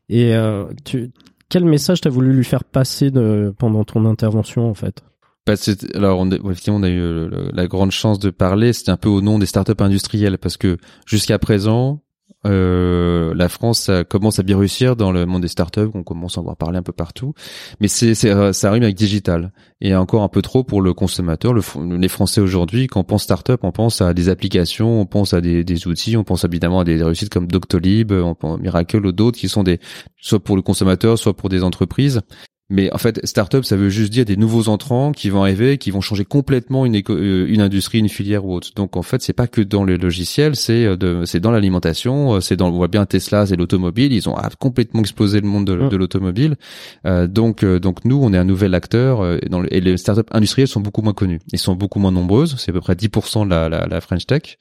Et 0.09 0.33
euh, 0.35 0.65
tu, 0.83 1.11
quel 1.49 1.63
message 1.65 2.01
t'as 2.01 2.09
voulu 2.09 2.33
lui 2.33 2.43
faire 2.45 2.63
passer 2.63 3.11
de, 3.11 3.53
pendant 3.57 3.83
ton 3.83 4.05
intervention 4.05 4.67
en 4.69 4.73
fait? 4.73 5.03
Bah, 5.45 5.55
c'est- 5.57 5.95
alors, 5.95 6.19
on, 6.19 6.29
effectivement, 6.31 6.79
on 6.79 6.83
a 6.83 6.89
eu 6.89 7.29
la 7.53 7.67
grande 7.67 7.91
chance 7.91 8.17
de 8.19 8.29
parler. 8.31 8.73
C'était 8.73 8.91
un 8.91 8.97
peu 8.97 9.09
au 9.09 9.21
nom 9.21 9.37
des 9.37 9.45
startups 9.47 9.73
industrielles 9.79 10.37
parce 10.39 10.57
que 10.57 10.77
jusqu'à 11.05 11.37
présent, 11.39 12.01
euh, 12.45 13.33
la 13.35 13.49
France 13.49 13.91
commence 14.09 14.39
à 14.39 14.43
bien 14.43 14.57
réussir 14.57 14.95
dans 14.95 15.11
le 15.11 15.25
monde 15.25 15.41
des 15.41 15.47
startups. 15.47 15.89
On 15.93 16.03
commence 16.03 16.37
à 16.37 16.41
en 16.41 16.43
voir 16.43 16.57
parler 16.57 16.77
un 16.77 16.83
peu 16.83 16.91
partout, 16.91 17.33
mais 17.79 17.87
c'est, 17.87 18.25
euh, 18.25 18.53
ça 18.53 18.69
arrive 18.69 18.83
avec 18.83 18.95
digital 18.95 19.51
et 19.79 19.95
encore 19.95 20.23
un 20.23 20.27
peu 20.27 20.41
trop 20.41 20.63
pour 20.63 20.81
le 20.81 20.93
consommateur. 20.93 21.53
Le, 21.53 21.61
les 21.97 22.07
Français 22.07 22.41
aujourd'hui, 22.41 22.87
quand 22.87 23.01
on 23.01 23.03
pense 23.03 23.23
startup, 23.23 23.63
on 23.63 23.71
pense 23.71 24.01
à 24.01 24.13
des 24.13 24.29
applications, 24.29 25.01
on 25.01 25.05
pense 25.05 25.33
à 25.33 25.41
des, 25.41 25.63
des 25.63 25.87
outils, 25.87 26.17
on 26.17 26.23
pense 26.23 26.43
évidemment 26.43 26.79
à 26.79 26.83
des 26.83 27.01
réussites 27.03 27.29
comme 27.29 27.47
Doctolib, 27.47 28.11
on 28.11 28.35
pense 28.35 28.59
Miracle 28.59 29.05
ou 29.05 29.11
d'autres 29.11 29.37
qui 29.37 29.49
sont 29.49 29.63
des 29.63 29.79
soit 30.17 30.43
pour 30.43 30.55
le 30.55 30.61
consommateur, 30.61 31.17
soit 31.17 31.35
pour 31.35 31.49
des 31.49 31.63
entreprises. 31.63 32.21
Mais 32.71 32.91
en 32.93 32.97
fait, 32.97 33.19
startup, 33.25 33.63
ça 33.65 33.75
veut 33.75 33.89
juste 33.89 34.11
dire 34.11 34.25
des 34.25 34.37
nouveaux 34.37 34.69
entrants 34.69 35.11
qui 35.11 35.29
vont 35.29 35.43
arriver, 35.43 35.77
qui 35.77 35.91
vont 35.91 36.01
changer 36.01 36.25
complètement 36.25 36.85
une, 36.85 36.95
éco- 36.95 37.13
euh, 37.15 37.45
une 37.49 37.61
industrie, 37.61 37.99
une 37.99 38.09
filière 38.09 38.45
ou 38.45 38.53
autre. 38.55 38.69
Donc 38.75 38.97
en 38.97 39.01
fait, 39.03 39.21
c'est 39.21 39.33
pas 39.33 39.47
que 39.47 39.61
dans 39.61 39.83
le 39.83 39.97
logiciel, 39.97 40.55
c'est 40.55 40.85
euh, 40.85 40.95
de, 40.95 41.23
c'est 41.25 41.39
dans 41.39 41.51
l'alimentation, 41.51 42.35
euh, 42.35 42.39
c'est 42.39 42.55
dans, 42.55 42.69
on 42.69 42.71
voit 42.71 42.87
bien 42.87 43.05
Tesla, 43.05 43.45
c'est 43.45 43.55
l'automobile, 43.57 44.13
ils 44.13 44.27
ont 44.29 44.35
ah, 44.37 44.49
complètement 44.57 45.01
explosé 45.01 45.41
le 45.41 45.47
monde 45.47 45.67
de, 45.67 45.75
Mm. 45.75 45.89
de 45.89 45.97
l'automobile. 45.97 46.55
Euh, 47.05 47.27
donc 47.27 47.63
euh, 47.63 47.79
donc 47.79 48.05
nous, 48.05 48.19
on 48.21 48.33
est 48.33 48.37
un 48.37 48.45
nouvel 48.45 48.73
acteur 48.73 49.21
euh, 49.21 49.37
dans 49.49 49.59
le- 49.59 49.73
et 49.73 49.81
les 49.81 49.97
startups 49.97 50.21
industrielles 50.31 50.67
sont 50.67 50.79
beaucoup 50.81 51.01
moins 51.01 51.13
connues, 51.13 51.39
ils 51.51 51.59
sont 51.59 51.75
beaucoup 51.75 51.99
moins 51.99 52.11
nombreuses, 52.11 52.55
c'est 52.57 52.71
à 52.71 52.73
peu 52.73 52.79
près 52.81 52.93
10% 52.95 53.45
de 53.45 53.49
la, 53.49 53.67
la, 53.69 53.85
la 53.87 54.01
French 54.01 54.25
Tech. 54.25 54.57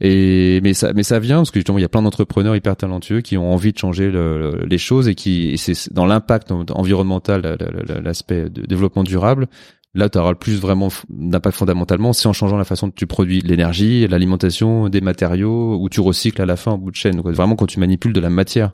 Et 0.00 0.60
mais 0.62 0.74
ça 0.74 0.92
mais 0.94 1.02
ça 1.02 1.18
vient 1.18 1.36
parce 1.38 1.50
que 1.50 1.58
justement 1.60 1.78
il 1.78 1.82
y 1.82 1.84
a 1.84 1.88
plein 1.88 2.02
d'entrepreneurs 2.02 2.56
hyper 2.56 2.76
talentueux 2.76 3.20
qui 3.20 3.36
ont 3.36 3.52
envie 3.52 3.72
de 3.72 3.78
changer 3.78 4.10
le- 4.10 4.38
le- 4.60 4.66
les 4.66 4.78
choses 4.78 5.08
et 5.08 5.14
qui 5.14 5.58
c'est 5.58 5.92
dans 5.92 6.06
l'impact 6.06 6.50
environnemental 6.74 7.41
l'aspect 7.42 8.48
de 8.48 8.62
développement 8.66 9.04
durable 9.04 9.48
là 9.94 10.08
tu 10.08 10.18
auras 10.18 10.30
le 10.30 10.36
plus 10.36 10.58
vraiment 10.58 10.88
d'impact 11.10 11.56
fondamentalement 11.56 12.12
c'est 12.12 12.26
en 12.26 12.32
changeant 12.32 12.56
la 12.56 12.64
façon 12.64 12.86
dont 12.86 12.94
tu 12.96 13.06
produis 13.06 13.40
l'énergie 13.40 14.06
l'alimentation 14.08 14.88
des 14.88 15.00
matériaux 15.00 15.78
ou 15.80 15.88
tu 15.88 16.00
recycles 16.00 16.40
à 16.40 16.46
la 16.46 16.56
fin 16.56 16.72
en 16.72 16.78
bout 16.78 16.90
de 16.90 16.96
chaîne. 16.96 17.16
Donc 17.16 17.28
vraiment 17.28 17.56
quand 17.56 17.66
tu 17.66 17.78
manipules 17.78 18.12
de 18.12 18.20
la 18.20 18.30
matière. 18.30 18.72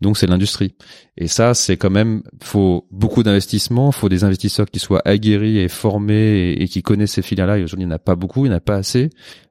Donc 0.00 0.16
c'est 0.16 0.26
l'industrie. 0.26 0.74
Et 1.16 1.26
ça 1.26 1.54
c'est 1.54 1.76
quand 1.76 1.90
même 1.90 2.22
faut 2.42 2.86
beaucoup 2.90 3.22
d'investissements 3.22 3.90
faut 3.90 4.08
des 4.08 4.24
investisseurs 4.24 4.66
qui 4.66 4.78
soient 4.78 5.02
aguerris 5.04 5.58
et 5.58 5.68
formés 5.68 6.50
et, 6.50 6.62
et 6.62 6.68
qui 6.68 6.82
connaissent 6.82 7.12
ces 7.12 7.22
filières 7.22 7.46
là 7.46 7.58
et 7.58 7.64
aujourd'hui 7.64 7.84
il 7.84 7.88
n'y 7.88 7.92
en 7.92 7.96
a 7.96 7.98
pas 7.98 8.14
beaucoup 8.14 8.46
il 8.46 8.50
n'y 8.50 8.54
en 8.54 8.58
a 8.58 8.60
pas 8.60 8.76
assez 8.76 9.10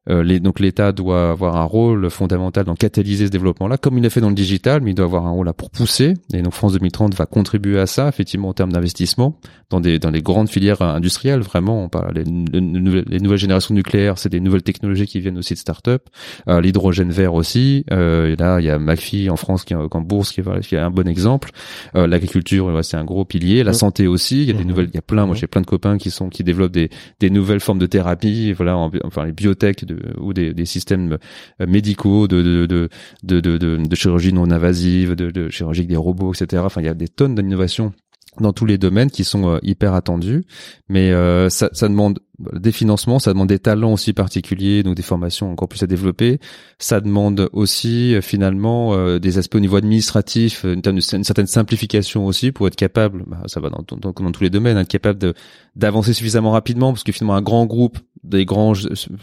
euh, 0.09 0.23
les- 0.23 0.39
donc 0.39 0.59
l'État 0.59 0.91
doit 0.91 1.31
avoir 1.31 1.57
un 1.57 1.63
rôle 1.65 2.09
fondamental 2.09 2.63
dans 2.65 2.76
catalyser 2.76 3.26
ce 3.27 3.31
développement-là, 3.31 3.77
comme 3.77 3.97
il 3.97 4.03
l'a 4.03 4.09
fait 4.09 4.21
dans 4.21 4.30
le 4.30 4.35
digital, 4.35 4.81
mais 4.81 4.91
il 4.91 4.95
doit 4.95 5.05
avoir 5.05 5.26
un 5.27 5.31
rôle 5.31 5.45
là 5.47 5.53
pour 5.53 5.69
pousser. 5.69 6.13
Et 6.34 6.41
donc 6.41 6.53
France 6.53 6.73
2030 6.73 7.13
va 7.15 7.26
contribuer 7.26 7.80
à 7.80 7.85
ça, 7.85 8.07
effectivement 8.07 8.49
en 8.49 8.53
termes 8.53 8.71
d'investissement 8.71 9.38
dans 9.69 9.80
des 9.81 9.99
dans 9.99 10.09
les 10.09 10.21
grandes 10.21 10.49
filières 10.49 10.81
euh, 10.81 10.93
industrielles. 10.95 11.41
Vraiment, 11.41 11.84
on 11.84 11.89
parle 11.89 12.13
les, 12.15 12.23
les 12.23 12.61
nouvelles- 12.61 13.05
les 13.07 13.19
nouvelles 13.19 13.38
générations 13.39 13.76
nucléaires, 13.76 14.17
c'est 14.17 14.30
des 14.30 14.39
nouvelles 14.39 14.63
technologies 14.63 15.05
qui 15.05 15.19
viennent 15.19 15.38
aussi 15.38 15.53
de 15.53 15.59
start-up. 15.59 16.03
Euh, 16.47 16.61
L'hydrogène 16.61 17.11
vert 17.11 17.34
aussi. 17.34 17.85
Euh, 17.91 18.31
et 18.34 18.35
là, 18.35 18.59
il 18.59 18.65
y 18.65 18.69
a 18.69 18.80
McPhee 18.80 19.30
en 19.30 19.35
France 19.35 19.63
qui 19.65 19.73
est 19.73 19.77
en 19.77 20.01
bourse 20.01 20.31
qui 20.31 20.39
est, 20.39 20.43
voilà, 20.43 20.61
qui 20.61 20.76
est 20.76 20.80
un 20.80 20.89
bon 20.89 21.07
exemple. 21.07 21.51
Euh, 21.95 22.07
L'agriculture, 22.07 22.65
ouais, 22.67 22.84
c'est 22.84 22.97
un 22.97 23.03
gros 23.05 23.26
pilier. 23.26 23.63
La 23.63 23.71
Mhm. 23.71 23.77
santé 23.77 24.07
aussi. 24.07 24.41
Il 24.43 24.47
y 24.47 24.51
a 24.51 24.53
des 24.53 24.61
Mhm. 24.63 24.67
nouvelles. 24.69 24.88
Il 24.91 24.95
y 24.95 24.97
a 24.97 25.01
plein. 25.03 25.26
Moi, 25.26 25.35
Mhm. 25.35 25.41
j'ai 25.41 25.47
plein 25.47 25.61
de 25.61 25.65
copains 25.67 25.97
qui 25.97 26.09
sont 26.09 26.30
qui 26.30 26.43
développent 26.43 26.71
des 26.71 26.89
des 27.19 27.30
nouvelles 27.30 27.59
formes 27.59 27.80
de 27.80 27.85
thérapie. 27.85 28.53
Voilà, 28.53 28.76
en- 28.77 28.89
enfin 29.03 29.26
les 29.26 29.31
biotech 29.34 29.85
de, 29.89 29.99
ou 30.19 30.33
des, 30.33 30.53
des 30.53 30.65
systèmes 30.65 31.17
euh, 31.61 31.67
médicaux 31.67 32.27
de 32.27 32.41
de 32.41 32.65
de 32.65 32.89
de, 33.23 33.57
de, 33.57 33.57
de, 33.77 33.95
chirurgie 33.95 34.33
non 34.33 34.49
invasive, 34.51 35.15
de, 35.15 35.31
de 35.31 35.49
chirurgie 35.49 35.81
avec 35.81 35.89
des 35.89 35.97
robots, 35.97 36.33
etc. 36.33 36.63
Enfin, 36.65 36.81
il 36.81 36.85
y 36.85 36.89
a 36.89 36.93
des 36.93 37.07
tonnes 37.07 37.35
d'innovations 37.35 37.93
dans 38.39 38.53
tous 38.53 38.65
les 38.65 38.77
domaines 38.77 39.09
qui 39.09 39.23
sont 39.23 39.49
euh, 39.49 39.59
hyper 39.63 39.93
attendus, 39.93 40.43
mais 40.87 41.11
euh, 41.11 41.49
ça, 41.49 41.69
ça 41.73 41.87
demande 41.87 42.19
des 42.53 42.71
financements, 42.71 43.19
ça 43.19 43.33
demande 43.33 43.49
des 43.49 43.59
talents 43.59 43.93
aussi 43.93 44.13
particuliers, 44.13 44.83
donc 44.83 44.95
des 44.95 45.01
formations 45.03 45.51
encore 45.51 45.67
plus 45.67 45.83
à 45.83 45.87
développer. 45.87 46.39
Ça 46.77 47.01
demande 47.01 47.49
aussi 47.51 48.15
euh, 48.15 48.21
finalement 48.21 48.93
euh, 48.93 49.19
des 49.19 49.37
aspects 49.37 49.55
au 49.55 49.59
niveau 49.59 49.75
administratif, 49.75 50.63
une, 50.63 50.81
une 50.85 51.23
certaine 51.23 51.47
simplification 51.47 52.25
aussi 52.25 52.51
pour 52.51 52.67
être 52.67 52.75
capable, 52.75 53.23
bah, 53.27 53.41
ça 53.47 53.59
va 53.59 53.69
dans, 53.69 53.83
dans, 53.97 54.11
dans 54.11 54.31
tous 54.31 54.43
les 54.43 54.49
domaines, 54.49 54.77
être 54.77 54.87
capable 54.87 55.33
d'avancer 55.75 56.13
suffisamment 56.13 56.51
rapidement, 56.51 56.93
parce 56.93 57.03
que 57.03 57.11
finalement 57.11 57.35
un 57.35 57.41
grand 57.41 57.65
groupe, 57.65 57.99
des 58.23 58.45
grands 58.45 58.73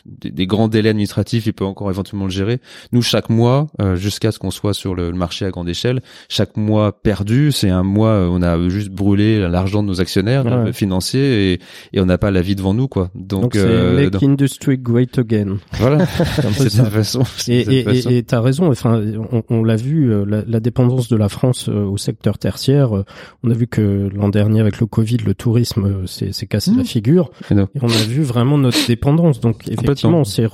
des, 0.07 0.31
des 0.31 0.47
grands 0.47 0.69
délais 0.69 0.91
administratifs, 0.91 1.47
il 1.47 1.53
peut 1.53 1.65
encore 1.65 1.91
éventuellement 1.91 2.25
le 2.27 2.31
gérer. 2.31 2.61
Nous 2.93 3.03
chaque 3.03 3.29
mois, 3.31 3.67
euh, 3.81 3.97
jusqu'à 3.97 4.33
ce 4.33 4.39
qu'on 4.39 4.51
soit 4.51 4.75
sur 4.75 4.95
le, 4.95 5.11
le 5.11 5.17
marché 5.17 5.45
à 5.45 5.51
grande 5.51 5.69
échelle, 5.69 6.01
chaque 6.29 6.57
mois 6.57 6.93
perdu, 6.93 7.53
c'est 7.53 7.71
un 7.71 7.83
mois 7.83 8.11
euh, 8.11 8.29
on 8.31 8.43
a 8.43 8.69
juste 8.69 8.91
brûlé 8.91 9.41
l'argent 9.49 9.83
de 9.83 9.89
nos 9.89 10.01
actionnaires 10.01 10.45
Ouais. 10.47 10.73
financiers 10.73 11.53
et, 11.53 11.61
et 11.93 12.01
on 12.01 12.07
n'a 12.07 12.19
pas 12.19 12.31
la 12.31 12.41
vie 12.43 12.55
devant 12.57 12.75
nous 12.75 12.89
quoi. 12.89 13.11
Donc, 13.15 13.43
Donc, 13.43 13.55
c'est 13.55 13.61
euh, 13.65 13.97
Make 13.97 14.11
donc, 14.11 14.23
Industry 14.23 14.79
Great 14.79 15.19
Again. 15.19 15.57
voilà, 15.75 16.07
C'est 16.53 16.71
ça. 16.71 16.85
de 16.85 16.91
façon. 16.91 17.23
Et 17.49 18.23
t'as 18.27 18.41
raison. 18.41 18.71
Enfin, 18.71 19.03
on, 19.33 19.43
on 19.49 19.63
l'a 19.65 19.77
vu, 19.77 20.13
euh, 20.13 20.25
la, 20.27 20.43
la 20.47 20.61
dépendance 20.61 21.09
de 21.09 21.17
la 21.17 21.29
France 21.29 21.69
euh, 21.69 21.85
au 21.85 21.97
secteur 21.97 22.39
tertiaire. 22.39 22.91
On 23.43 23.51
a 23.51 23.55
vu 23.55 23.67
que 23.67 24.09
l'an 24.15 24.29
dernier, 24.29 24.61
avec 24.61 24.81
le 24.81 24.87
Covid, 24.87 25.19
le 25.19 25.35
tourisme 25.35 26.07
s'est 26.07 26.33
cassé 26.47 26.67
Mmh. 26.71 26.79
la 26.79 26.85
figure. 26.85 27.31
Et 27.51 27.55
donc, 27.55 27.69
Et 27.75 27.79
on 27.83 27.87
a 27.89 28.05
vu 28.09 28.23
vraiment 28.23 28.59
notre 28.59 28.77
dépendance. 28.87 29.41
Donc 29.41 29.67
effectivement, 29.69 30.25
c'est 30.25 30.49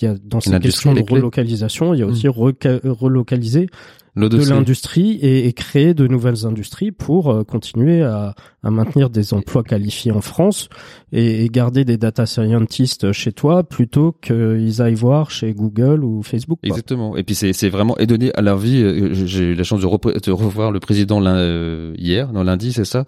y 0.00 0.06
a 0.06 0.14
dans 0.22 0.40
ces 0.40 0.50
questions 0.60 0.92
de 0.94 1.00
relocalisation, 1.14 1.94
il 1.94 2.00
y 2.00 2.02
a 2.02 2.06
aussi 2.06 2.26
reca- 2.28 2.80
relocaliser 2.86 3.66
l'eau 4.14 4.28
de 4.28 4.36
l'industrie 4.54 5.12
et, 5.22 5.46
et 5.48 5.52
créer 5.52 5.92
de 5.94 6.06
nouvelles 6.06 6.46
industries 6.46 6.92
pour 6.92 7.30
euh, 7.30 7.42
continuer 7.44 8.02
à, 8.02 8.34
à 8.64 8.70
maintenir 8.70 9.10
des 9.10 9.34
emplois 9.34 9.62
qualifiés 9.62 10.10
en 10.12 10.20
France 10.20 10.68
et, 11.12 11.44
et 11.44 11.48
garder 11.48 11.84
des 11.84 11.96
data 11.96 12.26
scientists 12.26 13.12
chez 13.12 13.32
toi 13.32 13.62
plutôt 13.62 14.12
qu'ils 14.22 14.80
aillent 14.82 14.94
voir 14.94 15.30
chez 15.30 15.52
Google 15.52 16.02
ou 16.02 16.22
Facebook. 16.22 16.58
quoi. 16.60 16.68
Exactement. 16.68 17.16
Et 17.16 17.22
puis 17.22 17.34
c'est 17.34 17.68
vraiment 17.68 17.96
et 17.98 18.06
donner 18.06 18.32
à 18.34 18.42
leur 18.42 18.56
vie. 18.58 18.82
euh, 18.82 19.10
J'ai 19.12 19.44
eu 19.44 19.54
la 19.54 19.64
chance 19.64 19.80
de, 19.80 19.86
revoir 19.86 20.70
le 20.72 20.80
président 20.80 21.22
euh, 21.24 21.94
hier, 21.98 22.32
non 22.32 22.42
lundi, 22.42 22.72
c'est 22.72 22.84
ça, 22.84 23.04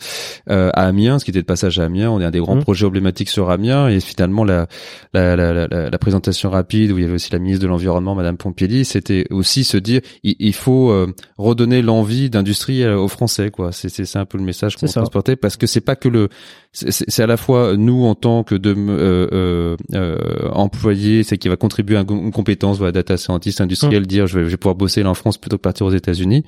euh, 0.50 0.70
à 0.74 0.82
Amiens, 0.86 1.18
ce 1.18 1.24
qui 1.24 1.30
était 1.30 1.40
de 1.40 1.46
passage 1.46 1.78
à 1.78 1.84
Amiens. 1.84 2.10
On 2.10 2.20
est 2.20 2.24
un 2.24 2.30
des 2.30 2.38
grands 2.40 2.56
Mhm. 2.56 2.62
projets 2.62 2.86
emblématiques 2.86 3.28
sur 3.30 3.50
Amiens 3.50 3.88
et 3.88 4.00
finalement 4.00 4.44
la 4.44 4.66
la, 5.14 5.34
la, 5.36 5.52
la, 5.66 5.90
la- 5.90 5.98
présentation 5.98 6.50
rapide 6.50 6.92
où 6.92 6.98
il 6.98 7.02
y 7.02 7.04
avait 7.04 7.14
aussi 7.14 7.32
la 7.32 7.38
ministre 7.38 7.62
de 7.62 7.68
l'environnement, 7.68 8.14
Madame 8.14 8.36
Pompili, 8.36 8.84
c'était 8.84 9.26
aussi 9.30 9.64
se 9.64 9.76
dire 9.78 10.00
il, 10.22 10.36
il 10.38 10.52
faut 10.54 10.92
redonner 11.38 11.82
l'envie 11.82 12.30
d'industrie 12.30 12.86
aux 12.86 13.08
Français 13.08 13.50
quoi. 13.50 13.70
C'est 13.72 14.16
un 14.16 14.24
peu 14.26 14.38
le 14.38 14.44
message 14.44 14.76
qu'on 14.76 14.86
transportait 14.86 15.36
parce 15.46 15.56
que 15.56 15.66
c'est 15.66 15.80
pas 15.80 15.96
que 15.96 16.08
le 16.08 16.28
c'est- 16.72 17.22
à 17.22 17.26
la 17.26 17.38
fois 17.38 17.74
nous 17.76 18.04
en 18.04 18.14
tant 18.14 18.44
que 18.44 18.54
de 18.54 18.74
euh, 18.76 19.26
euh, 19.32 19.76
euh, 19.94 20.48
employés, 20.52 21.22
c'est 21.22 21.38
qui 21.38 21.48
va 21.48 21.56
contribuer 21.56 21.96
à 21.96 22.04
une 22.08 22.30
compétence, 22.32 22.76
voilà, 22.78 22.92
data 22.92 23.16
scientist 23.16 23.60
industriel, 23.62 24.02
Mmh. 24.02 24.06
dire 24.06 24.26
je 24.26 24.38
vais, 24.38 24.44
je 24.44 24.50
vais 24.50 24.56
pouvoir 24.58 24.74
bosser 24.74 25.02
là 25.02 25.08
en 25.10 25.14
France 25.14 25.38
plutôt 25.38 25.56
que 25.56 25.62
partir 25.62 25.86
aux 25.86 25.90
États-Unis. 25.92 26.44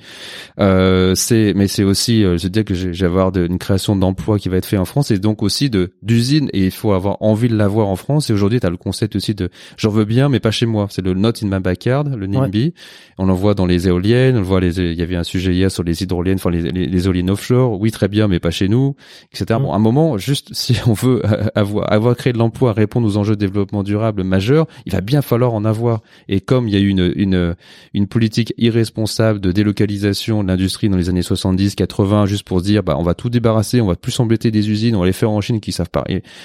Euh, 0.59 1.15
c'est 1.15 1.53
mais 1.55 1.67
c'est 1.67 1.83
aussi 1.83 2.23
euh, 2.23 2.37
je 2.37 2.43
veux 2.43 2.49
dire 2.49 2.65
que 2.65 2.73
j'ai 2.73 3.05
avoir 3.05 3.31
de- 3.31 3.45
une 3.47 3.57
création 3.57 3.95
d'emplois 3.95 4.37
qui 4.37 4.49
va 4.49 4.57
être 4.57 4.65
fait 4.65 4.77
en 4.77 4.85
France 4.85 5.09
et 5.11 5.17
donc 5.19 5.41
aussi 5.41 5.69
de 5.69 5.91
d'usines 6.03 6.49
et 6.53 6.65
il 6.65 6.71
faut 6.71 6.93
avoir 6.93 7.17
envie 7.21 7.47
de 7.49 7.55
l'avoir 7.55 7.87
en 7.87 7.95
France 7.95 8.29
et 8.29 8.33
aujourd'hui 8.33 8.59
tu 8.59 8.67
as 8.67 8.69
le 8.69 8.77
concept 8.77 9.15
aussi 9.15 9.33
de 9.33 9.49
j'en 9.77 9.89
veux 9.89 10.05
bien 10.05 10.29
mais 10.29 10.39
pas 10.39 10.51
chez 10.51 10.65
moi, 10.65 10.87
c'est 10.89 11.01
le 11.03 11.13
not 11.13 11.31
in 11.41 11.47
my 11.47 11.59
backyard, 11.59 12.15
le 12.15 12.27
NIMBY. 12.27 12.73
On 13.17 13.25
l'en 13.25 13.33
voit 13.33 13.53
dans 13.55 13.65
les 13.65 13.87
éoliennes, 13.87 14.35
on 14.35 14.39
le 14.39 14.45
voit 14.45 14.59
les 14.59 14.79
il 14.79 14.93
y 14.97 15.01
avait 15.01 15.15
un 15.15 15.23
sujet 15.23 15.53
hier 15.53 15.71
sur 15.71 15.83
les 15.83 16.03
hydroliennes, 16.03 16.35
enfin 16.37 16.51
les, 16.51 16.61
les, 16.71 16.85
les 16.85 17.05
éoliennes 17.07 17.29
offshore, 17.29 17.79
oui 17.79 17.91
très 17.91 18.07
bien 18.07 18.27
mais 18.27 18.39
pas 18.39 18.51
chez 18.51 18.67
nous, 18.67 18.88
etc. 19.31 19.59
Mm. 19.59 19.63
Bon, 19.63 19.73
à 19.73 19.75
un 19.75 19.79
moment 19.79 20.17
juste 20.17 20.49
si 20.53 20.75
on 20.85 20.93
veut 20.93 21.21
euh, 21.25 21.47
avoir 21.55 21.91
avoir 21.91 22.15
créé 22.15 22.33
de 22.33 22.37
l'emploi, 22.37 22.73
répondre 22.73 23.07
aux 23.07 23.17
enjeux 23.17 23.35
de 23.35 23.39
développement 23.39 23.83
durable 23.83 24.23
majeurs, 24.23 24.67
il 24.85 24.91
va 24.91 25.01
bien 25.01 25.21
falloir 25.21 25.53
en 25.53 25.65
avoir. 25.65 26.01
Et 26.27 26.41
comme 26.41 26.67
il 26.67 26.73
y 26.73 26.77
a 26.77 26.79
eu 26.79 26.89
une 26.89 27.11
une 27.15 27.55
une 27.93 28.07
politique 28.07 28.53
irresponsable 28.57 29.39
de 29.39 29.51
délocalisation 29.51 30.43
de 30.43 30.47
l'industrie 30.47 30.89
dans 30.89 30.97
les 30.97 31.09
années 31.09 31.21
70, 31.21 31.75
80, 31.75 32.25
juste 32.25 32.43
pour 32.43 32.59
se 32.59 32.65
dire 32.65 32.83
bah 32.83 32.95
on 32.97 33.03
va 33.03 33.13
tout 33.13 33.29
débarrasser, 33.29 33.81
on 33.81 33.87
va 33.87 33.95
plus 33.95 34.17
embêter 34.19 34.51
des 34.51 34.69
usines, 34.69 34.95
on 34.95 35.01
va 35.01 35.05
les 35.05 35.13
faire 35.13 35.31
en 35.31 35.41
Chine 35.41 35.59
qui 35.59 35.71
savent 35.71 35.89
pas. 35.89 36.03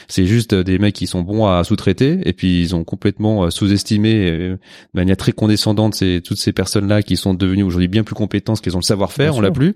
C'est 0.09 0.27
juste 0.27 0.53
euh, 0.53 0.65
des 0.65 0.79
mecs 0.79 0.95
qui 0.95 1.07
sont 1.07 1.23
bons 1.23 1.47
à 1.47 1.62
sous-traiter 1.65 2.21
et 2.25 2.33
puis 2.33 2.61
ils 2.61 2.75
ont 2.75 2.85
complètement 2.85 3.45
euh, 3.45 3.51
sous-estimé 3.51 4.31
de 4.31 4.59
manière 4.95 5.16
très 5.16 5.33
condescendante 5.33 5.95
ces, 5.95 6.21
toutes 6.23 6.39
ces 6.39 6.53
personnes-là 6.53 7.03
qui 7.03 7.16
sont 7.16 7.35
devenues 7.35 7.62
aujourd'hui 7.62 7.89
bien 7.89 8.05
plus 8.05 8.15
compétentes, 8.15 8.61
qu'elles 8.61 8.77
ont 8.77 8.81
le 8.81 8.85
savoir-faire, 8.85 9.37
on 9.37 9.41
l'a 9.41 9.51
plus. 9.51 9.75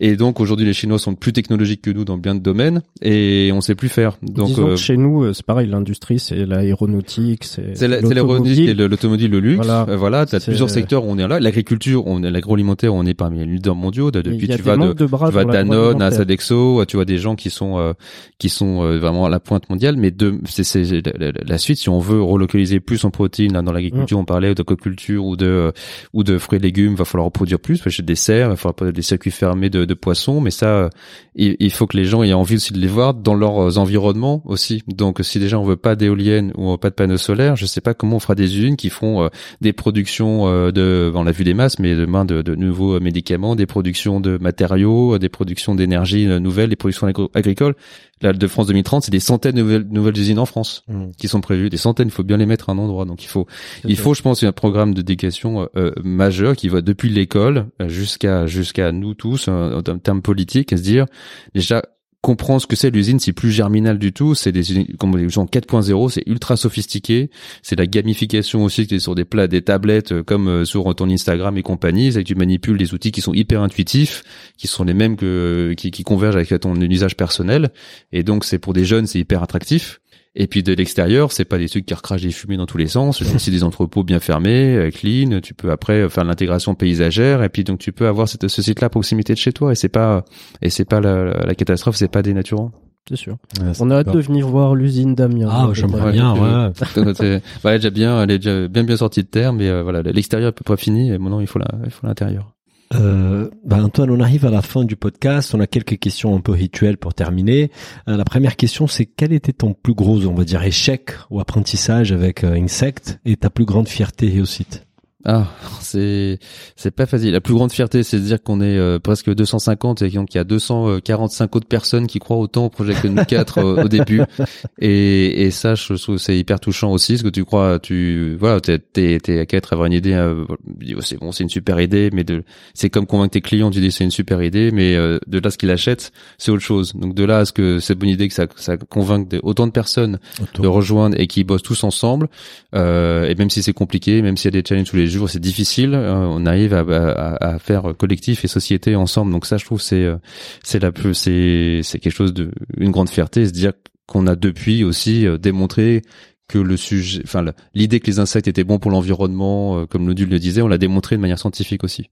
Et 0.00 0.16
donc 0.16 0.40
aujourd'hui 0.40 0.66
les 0.66 0.72
Chinois 0.72 0.98
sont 0.98 1.14
plus 1.14 1.32
technologiques 1.32 1.82
que 1.82 1.90
nous 1.90 2.04
dans 2.10 2.18
bien 2.18 2.34
de 2.34 2.40
domaines 2.40 2.82
et 3.02 3.50
on 3.54 3.60
sait 3.60 3.74
plus 3.74 3.88
faire. 3.88 4.18
Donc 4.22 4.48
Disons 4.48 4.66
euh, 4.68 4.70
que 4.70 4.76
chez 4.76 4.96
nous, 4.96 5.24
euh, 5.24 5.32
c'est 5.32 5.44
pareil, 5.46 5.66
l'industrie, 5.68 6.18
c'est 6.18 6.44
l'aéronautique, 6.44 7.44
c'est 7.44 7.76
c'est 7.76 7.88
la- 7.88 8.00
c'est 8.00 8.14
l'aéronautique 8.14 8.68
et 8.68 8.74
le- 8.74 8.86
l'automobile, 8.86 9.30
le 9.30 9.40
luxe. 9.40 9.56
Voilà. 9.56 9.84
Voilà, 9.84 9.96
voilà 9.96 10.26
t'as 10.26 10.40
C'est- 10.40 10.50
plusieurs 10.50 10.70
secteurs 10.70 11.04
où 11.04 11.10
on 11.10 11.18
est 11.18 11.26
là. 11.28 11.40
L'agriculture, 11.40 12.06
on 12.06 12.22
est 12.22 12.30
l'agroalimentaire, 12.30 12.94
on 12.94 13.04
est 13.06 13.14
parmi 13.14 13.38
les 13.40 13.46
leaders 13.46 13.74
mondiaux. 13.74 14.10
Depuis 14.10 14.48
tu 14.48 14.62
vas 14.62 14.76
de 14.76 14.92
tu 14.94 15.04
vas 15.06 15.44
Danone 15.44 16.02
à. 16.02 16.10
Sodexo, 16.10 16.84
tu 16.86 16.96
vois 16.96 17.04
des 17.04 17.18
gens 17.18 17.36
qui 17.36 17.50
sont 17.50 17.78
euh, 17.78 17.92
qui 18.38 18.48
sont 18.48 18.82
euh, 18.82 18.98
vraiment 18.98 19.26
à 19.26 19.30
la 19.30 19.40
pointe 19.40 19.68
mondiale. 19.70 19.96
Mais 19.96 20.10
de 20.10 20.38
c'est 20.46 20.64
c'est 20.64 21.02
la, 21.46 21.58
suite 21.58 21.78
si 21.78 21.88
on 21.88 21.98
veut 21.98 22.20
relocaliser 22.22 22.80
plus 22.80 23.04
en 23.04 23.10
protéines 23.10 23.52
là, 23.52 23.62
dans 23.62 23.72
l'agriculture, 23.72 24.18
Mm. 24.18 24.20
on 24.20 24.24
parlait 24.24 24.54
d'aquaculture 24.54 25.24
ou 25.24 25.36
de 25.36 25.46
euh, 25.46 25.72
ou 26.12 26.24
de 26.24 26.38
fruits 26.38 26.58
et 26.58 26.62
légumes, 26.62 26.94
va 26.94 27.04
falloir 27.04 27.30
produire 27.30 27.60
plus 27.60 27.80
parce 27.80 27.96
que 27.96 28.02
des 28.02 28.14
serres, 28.16 28.48
il 28.48 28.50
va 28.50 28.56
falloir 28.56 28.92
des 28.92 29.02
circuits 29.02 29.30
fermés 29.30 29.70
de, 29.70 29.84
de 29.84 29.94
poissons. 29.94 30.40
Mais 30.40 30.50
ça, 30.50 30.66
euh, 30.66 30.88
il, 31.36 31.56
il 31.60 31.70
faut 31.70 31.86
que 31.86 31.96
les 31.96 31.99
gens 32.04 32.22
aient 32.22 32.32
envie 32.32 32.56
aussi 32.56 32.72
de 32.72 32.78
les 32.78 32.86
voir 32.86 33.14
dans 33.14 33.34
leurs 33.34 33.78
environnements 33.78 34.42
aussi. 34.44 34.82
Donc 34.88 35.18
si 35.22 35.38
déjà 35.38 35.58
on 35.58 35.64
veut 35.64 35.76
pas 35.76 35.96
d'éoliennes 35.96 36.52
ou 36.56 36.76
pas 36.76 36.90
de 36.90 36.94
panneaux 36.94 37.16
solaires, 37.16 37.56
je 37.56 37.66
sais 37.66 37.80
pas 37.80 37.94
comment 37.94 38.16
on 38.16 38.20
fera 38.20 38.34
des 38.34 38.58
usines 38.58 38.76
qui 38.76 38.90
feront 38.90 39.22
euh, 39.22 39.28
des 39.60 39.72
productions 39.72 40.48
euh, 40.48 40.70
de, 40.70 41.10
on 41.14 41.26
a 41.26 41.32
vu 41.32 41.44
des 41.44 41.54
masses, 41.54 41.78
mais 41.78 41.94
demain 41.94 42.24
de, 42.24 42.42
de 42.42 42.54
nouveaux 42.54 42.94
euh, 42.94 43.00
médicaments, 43.00 43.56
des 43.56 43.66
productions 43.66 44.20
de 44.20 44.38
matériaux, 44.38 45.14
euh, 45.14 45.18
des 45.18 45.28
productions 45.28 45.74
d'énergie 45.74 46.26
euh, 46.26 46.38
nouvelles, 46.40 46.70
des 46.70 46.76
productions 46.76 47.06
agricoles. 47.34 47.74
Là, 48.22 48.32
de 48.32 48.46
France 48.46 48.66
2030, 48.66 49.04
c'est 49.04 49.10
des 49.10 49.20
centaines 49.20 49.54
de 49.54 49.62
nouvelles, 49.62 49.86
nouvelles 49.90 50.18
usines 50.18 50.38
en 50.38 50.46
France 50.46 50.84
Mm. 50.88 51.10
qui 51.16 51.28
sont 51.28 51.40
prévues, 51.40 51.70
des 51.70 51.76
centaines. 51.76 52.08
Il 52.08 52.12
faut 52.12 52.22
bien 52.22 52.36
les 52.36 52.46
mettre 52.46 52.70
à 52.70 52.72
un 52.72 52.78
endroit. 52.78 53.04
Donc 53.04 53.22
il 53.24 53.28
faut, 53.28 53.46
il 53.84 53.96
faut, 53.96 54.14
je 54.14 54.22
pense, 54.22 54.42
un 54.42 54.52
programme 54.52 54.94
de 54.94 55.00
d'éducation 55.00 55.68
euh, 55.76 55.92
majeur 56.04 56.54
qui 56.56 56.68
va 56.68 56.82
depuis 56.82 57.08
l'école 57.08 57.66
euh, 57.80 57.88
jusqu'à 57.88 58.46
jusqu'à 58.46 58.92
nous 58.92 59.14
tous 59.14 59.46
euh, 59.48 59.80
en 59.80 59.98
termes 59.98 60.22
politiques, 60.22 60.72
et 60.72 60.76
se 60.76 60.82
dire 60.82 61.06
déjà 61.54 61.82
comprendre 62.22 62.60
ce 62.60 62.66
que 62.66 62.76
c'est 62.76 62.90
l'usine, 62.90 63.18
c'est 63.18 63.32
plus 63.32 63.50
germinal 63.50 63.98
du 63.98 64.12
tout, 64.12 64.34
c'est 64.34 64.52
des 64.52 64.62
comme 64.98 65.16
les 65.16 65.24
usines 65.24 65.44
4.0, 65.44 66.10
c'est 66.10 66.22
ultra 66.26 66.56
sophistiqué, 66.56 67.30
c'est 67.62 67.76
la 67.76 67.86
gamification 67.86 68.64
aussi 68.64 68.86
qui 68.86 68.96
est 68.96 69.00
sur 69.00 69.14
des 69.14 69.24
plats, 69.24 69.48
des 69.48 69.62
tablettes 69.62 70.12
euh, 70.12 70.22
comme 70.22 70.48
euh, 70.48 70.64
sur 70.64 70.94
ton 70.94 71.08
Instagram 71.08 71.56
et 71.56 71.62
compagnie, 71.62 72.12
c'est 72.12 72.22
que 72.22 72.28
tu 72.28 72.34
manipules 72.34 72.76
des 72.76 72.92
outils 72.92 73.12
qui 73.12 73.22
sont 73.22 73.32
hyper 73.32 73.62
intuitifs, 73.62 74.22
qui 74.58 74.66
sont 74.66 74.84
les 74.84 74.94
mêmes 74.94 75.16
que 75.16 75.74
qui, 75.76 75.90
qui 75.90 76.02
convergent 76.02 76.36
avec 76.36 76.48
ton 76.60 76.74
usage 76.80 77.16
personnel 77.16 77.70
et 78.12 78.22
donc 78.22 78.44
c'est 78.44 78.58
pour 78.58 78.74
des 78.74 78.84
jeunes, 78.84 79.06
c'est 79.06 79.18
hyper 79.18 79.42
attractif. 79.42 80.00
Et 80.36 80.46
puis 80.46 80.62
de 80.62 80.72
l'extérieur, 80.72 81.32
c'est 81.32 81.44
pas 81.44 81.58
des 81.58 81.68
trucs 81.68 81.86
qui 81.86 81.94
recrachent 81.94 82.22
des 82.22 82.30
fumées 82.30 82.56
dans 82.56 82.66
tous 82.66 82.78
les 82.78 82.86
sens. 82.86 83.18
C'est 83.18 83.34
aussi 83.34 83.50
des 83.50 83.64
entrepôts 83.64 84.04
bien 84.04 84.20
fermés, 84.20 84.76
euh, 84.76 84.90
clean. 84.90 85.40
Tu 85.40 85.54
peux 85.54 85.72
après 85.72 86.08
faire 86.08 86.24
l'intégration 86.24 86.76
paysagère 86.76 87.42
et 87.42 87.48
puis 87.48 87.64
donc 87.64 87.80
tu 87.80 87.90
peux 87.90 88.06
avoir 88.06 88.28
cette, 88.28 88.46
ce 88.46 88.62
site-là 88.62 88.86
à 88.86 88.90
proximité 88.90 89.32
de 89.32 89.38
chez 89.38 89.52
toi. 89.52 89.72
Et 89.72 89.74
c'est 89.74 89.88
pas 89.88 90.24
et 90.62 90.70
c'est 90.70 90.84
pas 90.84 91.00
la, 91.00 91.54
catastrophe, 91.56 91.96
c'est 91.96 92.10
pas 92.10 92.22
dénaturant. 92.22 92.70
C'est 93.08 93.16
sûr. 93.16 93.38
Ouais, 93.60 93.72
On 93.80 93.90
a 93.90 93.96
hâte 93.96 94.12
de 94.12 94.20
venir 94.20 94.46
voir 94.46 94.76
l'usine 94.76 95.16
d'Amiens. 95.16 95.48
Ah, 95.50 95.70
j'aimerais 95.72 96.08
euh, 96.08 96.12
bien, 96.12 96.34
ouais. 96.34 96.72
C'est- 97.14 97.42
bah, 97.64 97.70
elle 97.70 97.76
est 97.76 97.78
déjà 97.78 97.90
bien, 97.90 98.22
elle 98.22 98.30
est 98.30 98.38
déjà 98.38 98.68
bien 98.68 98.84
bien 98.84 98.96
sortie 98.96 99.22
de 99.22 99.28
terre, 99.28 99.52
mais 99.52 99.68
euh, 99.68 99.82
voilà, 99.82 100.02
l'extérieur 100.02 100.48
est 100.48 100.50
à 100.50 100.52
peu 100.52 100.62
près 100.62 100.76
fini. 100.76 101.10
Et 101.10 101.18
maintenant, 101.18 101.40
il 101.40 101.48
faut 101.48 101.58
la, 101.58 101.70
il 101.84 101.90
faut 101.90 102.06
l'intérieur. 102.06 102.52
Euh, 102.94 103.48
bah 103.64 103.82
Antoine, 103.82 104.10
on 104.10 104.20
arrive 104.20 104.46
à 104.46 104.50
la 104.50 104.62
fin 104.62 104.84
du 104.84 104.96
podcast. 104.96 105.54
On 105.54 105.60
a 105.60 105.66
quelques 105.66 105.98
questions 105.98 106.34
un 106.34 106.40
peu 106.40 106.52
rituelles 106.52 106.98
pour 106.98 107.14
terminer. 107.14 107.70
Euh, 108.08 108.16
la 108.16 108.24
première 108.24 108.56
question, 108.56 108.86
c'est 108.86 109.06
quel 109.06 109.32
était 109.32 109.52
ton 109.52 109.74
plus 109.74 109.94
gros, 109.94 110.26
on 110.26 110.34
va 110.34 110.44
dire, 110.44 110.62
échec 110.62 111.12
ou 111.30 111.40
apprentissage 111.40 112.12
avec 112.12 112.42
euh, 112.44 112.54
Insect 112.54 113.20
et 113.24 113.36
ta 113.36 113.50
plus 113.50 113.64
grande 113.64 113.88
fierté 113.88 114.28
réussite 114.28 114.86
Ah, 115.24 115.46
c'est 115.80 116.38
c'est 116.76 116.90
pas 116.90 117.06
facile. 117.06 117.32
La 117.32 117.40
plus 117.40 117.54
grande 117.54 117.72
fierté, 117.72 118.02
c'est 118.02 118.18
de 118.18 118.22
dire 118.24 118.42
qu'on 118.42 118.60
est 118.60 118.76
euh, 118.78 118.98
presque 118.98 119.32
250 119.34 120.02
et 120.02 120.08
donc 120.10 120.34
il 120.34 120.38
y 120.38 120.40
a 120.40 120.44
245 120.44 121.56
autres 121.56 121.66
personnes 121.68 122.06
qui 122.06 122.18
croient 122.18 122.38
autant 122.38 122.66
au 122.66 122.68
projet 122.70 122.94
que 122.94 123.06
nous 123.08 123.24
quatre 123.24 123.58
euh, 123.58 123.84
au 123.84 123.88
début. 123.88 124.22
Et, 124.80 125.42
et 125.42 125.50
ça, 125.50 125.74
je 125.74 125.92
trouve 125.94 126.16
que 126.16 126.22
c'est 126.22 126.36
hyper 126.38 126.58
touchant 126.60 126.90
aussi, 126.90 127.12
parce 127.14 127.22
que 127.24 127.28
tu 127.28 127.44
crois, 127.44 127.78
tu 127.78 128.36
voilà, 128.40 128.60
t'es 128.60 128.78
t'es 128.78 129.18
t'es 129.22 129.38
à 129.38 129.46
quatre 129.46 129.72
avoir 129.74 129.86
une 129.86 129.92
idée, 129.92 130.14
euh, 130.14 130.44
oh, 130.48 131.00
c'est 131.00 131.18
bon, 131.18 131.32
c'est 131.32 131.44
une 131.44 131.50
super 131.50 131.80
idée, 131.80 132.08
mais 132.12 132.24
de 132.24 132.42
c'est 132.72 132.88
comme 132.88 133.06
convaincre 133.06 133.32
tes 133.32 133.40
clients, 133.42 133.70
tu 133.70 133.80
dis 133.80 133.92
c'est 133.92 134.04
une 134.04 134.10
super 134.10 134.42
idée, 134.42 134.70
mais 134.70 134.94
euh, 134.96 135.18
de 135.26 135.38
là 135.38 135.50
ce 135.50 135.58
qu'ils 135.58 135.70
achètent, 135.70 136.12
c'est 136.38 136.50
autre 136.50 136.62
chose. 136.62 136.94
Donc 136.94 137.14
de 137.14 137.24
là 137.24 137.38
à 137.38 137.44
ce 137.44 137.52
que 137.52 137.78
c'est 137.78 137.94
bonne 137.94 138.08
idée 138.08 138.28
que 138.28 138.34
ça 138.34 138.46
ça 138.56 138.76
convainque 138.78 139.28
des- 139.28 139.40
autant 139.42 139.66
de 139.66 139.72
personnes 139.72 140.18
de 140.58 140.66
rejoindre 140.68 141.18
et 141.20 141.26
qui 141.26 141.44
bossent 141.44 141.62
tous 141.62 141.84
ensemble. 141.84 142.28
Euh, 142.74 143.28
et 143.28 143.34
même 143.34 143.50
si 143.50 143.62
c'est 143.62 143.72
compliqué, 143.74 144.22
même 144.22 144.36
s'il 144.38 144.54
y 144.54 144.56
a 144.56 144.62
des 144.62 144.66
challenges 144.66 144.88
tous 144.88 144.96
les 144.96 145.08
jours, 145.10 145.28
c'est 145.28 145.40
difficile. 145.40 145.94
euh, 145.94 146.14
on 146.14 146.46
arrive 146.46 146.74
à, 146.74 147.58
faire 147.58 147.94
collectif 147.96 148.44
et 148.44 148.48
société 148.48 148.96
ensemble. 148.96 149.32
Donc 149.32 149.46
ça, 149.46 149.56
je 149.56 149.64
trouve, 149.64 149.80
c'est 149.80 150.04
euh, 150.04 150.16
c'est 150.62 150.80
la 150.80 150.90
c'est 151.12 151.80
c'est 151.82 151.98
quelque 151.98 152.14
chose 152.14 152.32
de 152.32 152.50
une 152.76 152.90
grande 152.90 153.10
fierté, 153.10 153.46
se 153.46 153.52
dire 153.52 153.72
qu'on 154.06 154.26
a 154.26 154.36
depuis 154.36 154.84
aussi 154.84 155.26
euh, 155.26 155.38
démontré 155.38 156.02
que 156.48 156.58
le 156.58 156.76
sujet, 156.76 157.22
enfin 157.24 157.44
l'idée 157.74 158.00
que 158.00 158.08
les 158.08 158.18
insectes 158.18 158.48
étaient 158.48 158.64
bons 158.64 158.80
pour 158.80 158.90
l'environnement, 158.90 159.86
comme 159.86 160.04
Nodule 160.04 160.30
le 160.30 160.40
disait, 160.40 160.62
on 160.62 160.68
l'a 160.68 160.78
démontré 160.78 161.14
de 161.14 161.20
manière 161.20 161.38
scientifique 161.38 161.84
aussi. 161.84 162.10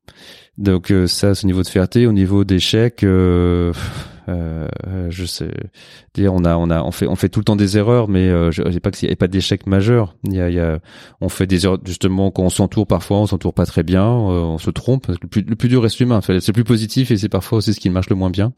Donc 0.59 0.93
ça, 1.07 1.33
au 1.33 1.47
niveau 1.47 1.63
de 1.63 1.67
fierté, 1.67 2.07
au 2.07 2.13
niveau 2.13 2.45
d'échec, 2.45 3.03
euh, 3.03 3.73
euh, 4.29 4.69
euh, 4.87 5.07
je 5.11 5.25
sais, 5.25 5.51
on 6.19 6.45
a 6.45 6.57
on 6.57 6.71
a 6.71 6.83
on 6.83 6.91
fait 6.91 7.07
on 7.07 7.17
fait 7.17 7.29
tout 7.29 7.41
le 7.41 7.45
temps 7.45 7.57
des 7.57 7.79
erreurs, 7.79 8.09
mais 8.09 8.29
euh, 8.29 8.51
je, 8.51 8.63
je 8.65 8.69
dis 8.69 8.81
pas 8.81 8.91
qu'il 8.91 9.09
n'y 9.09 9.13
a 9.13 9.17
pas 9.17 9.29
d'échec 9.29 9.67
majeur. 9.67 10.15
Il 10.25 10.35
y 10.35 10.41
a, 10.41 10.49
il 10.51 10.55
y 10.55 10.61
a 10.61 10.81
on 11.21 11.29
fait 11.29 11.47
des 11.47 11.65
erreurs 11.65 11.79
justement 11.85 12.31
quand 12.31 12.43
on 12.43 12.51
s'entoure 12.51 12.87
parfois, 12.87 13.19
on 13.19 13.27
s'entoure 13.27 13.55
pas 13.55 13.67
très 13.67 13.83
bien, 13.83 14.05
euh, 14.05 14.41
on 14.41 14.59
se 14.59 14.71
trompe. 14.71 15.07
Le 15.09 15.29
plus, 15.29 15.43
le 15.43 15.57
plus 15.57 15.69
dur 15.69 15.83
reste 15.83 15.99
l'humain. 15.99 16.21
C'est 16.21 16.53
plus 16.53 16.65
positif 16.65 17.11
et 17.11 17.17
c'est 17.17 17.29
parfois 17.29 17.59
aussi 17.59 17.73
ce 17.73 17.81
qui 17.81 17.91
marche 17.91 18.11
le 18.11 18.17
moins 18.17 18.31
bien. 18.31 18.53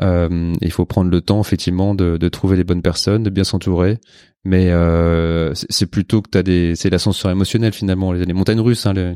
Euh, 0.00 0.52
il 0.60 0.72
faut 0.72 0.86
prendre 0.86 1.10
le 1.10 1.20
temps 1.20 1.40
effectivement 1.40 1.94
de, 1.94 2.16
de 2.16 2.28
trouver 2.28 2.56
les 2.56 2.64
bonnes 2.64 2.82
personnes, 2.82 3.22
de 3.22 3.30
bien 3.30 3.44
s'entourer. 3.44 3.98
Mais 4.46 4.70
euh, 4.70 5.52
c'est 5.54 5.86
plutôt 5.86 6.20
que 6.20 6.28
t'as 6.28 6.42
des, 6.42 6.76
c'est 6.76 6.90
l'ascenseur 6.90 7.30
émotionnel 7.30 7.72
finalement, 7.72 8.12
les, 8.12 8.26
les 8.26 8.32
montagnes 8.34 8.60
russes. 8.60 8.84
Hein, 8.84 9.14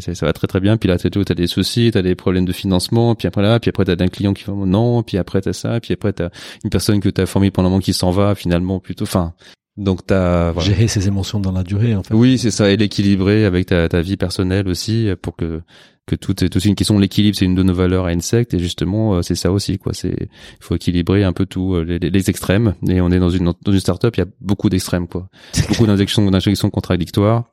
ça 0.00 0.26
va 0.26 0.32
très 0.32 0.46
très 0.46 0.60
bien. 0.60 0.78
Puis 0.78 0.88
là, 0.88 0.96
t'as 0.96 1.10
tout, 1.10 1.22
t'as 1.22 1.34
des 1.34 1.46
soucis, 1.46 1.90
t'as 1.92 2.00
des 2.00 2.14
problèmes 2.14 2.46
de 2.46 2.52
financement. 2.52 3.14
Puis 3.14 3.28
après 3.28 3.42
là, 3.42 3.60
puis 3.60 3.68
après 3.68 3.84
t'as 3.84 4.02
un 4.02 4.08
client 4.08 4.32
qui 4.32 4.44
va 4.44 4.54
non. 4.54 5.02
Puis 5.02 5.18
après 5.18 5.42
t'as 5.42 5.52
ça. 5.52 5.80
Puis 5.80 5.92
après 5.92 6.14
t'as 6.14 6.30
une 6.64 6.70
personne 6.70 7.00
que 7.00 7.10
t'as 7.10 7.26
formée 7.26 7.50
pendant 7.50 7.68
un 7.68 7.70
moment 7.70 7.80
qui 7.80 7.92
s'en 7.92 8.10
va 8.10 8.34
finalement 8.34 8.80
plutôt. 8.80 9.04
Enfin, 9.04 9.34
donc 9.76 10.06
t'as 10.06 10.52
voilà. 10.52 10.68
Gérer 10.68 10.88
ses 10.88 11.08
émotions 11.08 11.40
dans 11.40 11.52
la 11.52 11.62
durée, 11.62 11.94
en 11.94 12.02
fait. 12.02 12.14
Oui, 12.14 12.38
c'est 12.38 12.50
ça, 12.50 12.70
et 12.70 12.76
l'équilibrer 12.76 13.44
avec 13.44 13.66
ta, 13.66 13.88
ta 13.88 14.00
vie 14.02 14.16
personnelle 14.16 14.68
aussi, 14.68 15.08
pour 15.22 15.36
que 15.36 15.62
que 16.06 16.16
tout 16.16 16.44
est 16.44 16.48
tout 16.48 16.58
une 16.60 16.74
question 16.74 16.96
de 16.96 17.00
l'équilibre, 17.00 17.36
c'est 17.38 17.44
une 17.44 17.54
de 17.54 17.62
nos 17.62 17.72
valeurs 17.72 18.06
à 18.06 18.08
Insect, 18.08 18.52
et 18.52 18.58
justement, 18.58 19.14
euh, 19.14 19.22
c'est 19.22 19.36
ça 19.36 19.52
aussi, 19.52 19.78
quoi. 19.78 19.94
C'est 19.94 20.16
il 20.18 20.58
faut 20.64 20.74
équilibrer 20.74 21.22
un 21.22 21.32
peu 21.32 21.46
tout 21.46 21.74
euh, 21.74 21.84
les, 21.84 21.98
les 21.98 22.30
extrêmes, 22.30 22.74
et 22.88 23.00
on 23.00 23.10
est 23.10 23.20
dans 23.20 23.30
une 23.30 23.52
dans 23.62 23.72
une 23.72 23.80
startup, 23.80 24.16
il 24.16 24.20
y 24.20 24.22
a 24.24 24.26
beaucoup 24.40 24.68
d'extrêmes, 24.68 25.06
quoi. 25.06 25.28
Beaucoup 25.68 25.86
d'injections 25.86 26.28
d'injections 26.28 26.70
contradictoires. 26.70 27.44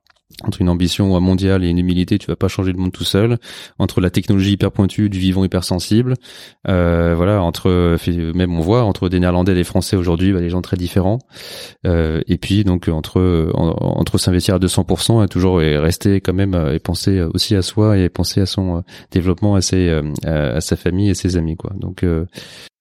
Entre 0.44 0.62
une 0.62 0.70
ambition 0.70 1.20
mondiale 1.20 1.64
et 1.64 1.70
une 1.70 1.80
humilité, 1.80 2.18
tu 2.20 2.28
vas 2.28 2.36
pas 2.36 2.48
changer 2.48 2.72
le 2.72 2.78
monde 2.78 2.92
tout 2.92 3.04
seul. 3.06 3.38
Entre 3.80 4.02
la 4.02 4.10
technologie 4.10 4.52
hyper 4.52 4.72
pointue, 4.72 5.10
du 5.10 5.18
vivant 5.20 5.44
hyper 5.44 5.64
sensible, 5.64 6.14
euh, 6.68 7.16
voilà. 7.16 7.42
Entre 7.42 7.98
même 8.36 8.54
on 8.56 8.60
voit 8.60 8.84
entre 8.84 9.10
des 9.10 9.20
Néerlandais 9.20 9.54
et 9.54 9.56
des 9.56 9.64
Français 9.64 9.96
aujourd'hui, 9.96 10.34
bah, 10.34 10.40
des 10.40 10.50
gens 10.50 10.62
très 10.62 10.78
différents. 10.78 11.20
Euh, 11.86 12.22
et 12.28 12.38
puis 12.38 12.64
donc 12.64 12.88
entre 12.88 13.52
en- 13.56 13.70
entre 14.00 14.18
s'investir 14.18 14.56
à 14.56 14.60
200% 14.60 15.24
et 15.24 15.28
toujours 15.28 15.62
et 15.62 15.78
rester 15.78 16.22
quand 16.22 16.34
même 16.34 16.54
euh, 16.54 16.74
et 16.76 16.80
penser 16.80 17.22
aussi 17.22 17.56
à 17.56 17.62
soi 17.62 17.98
et 17.98 18.10
penser 18.10 18.42
à 18.42 18.46
son 18.46 18.78
euh, 18.78 18.82
développement, 19.12 19.56
à 19.56 19.62
ses 19.62 19.88
euh, 19.90 20.04
à 20.26 20.62
sa 20.62 20.76
famille 20.76 21.10
et 21.10 21.14
ses 21.16 21.38
amis 21.38 21.56
quoi. 21.56 21.72
Donc 21.80 22.04
euh, 22.04 22.26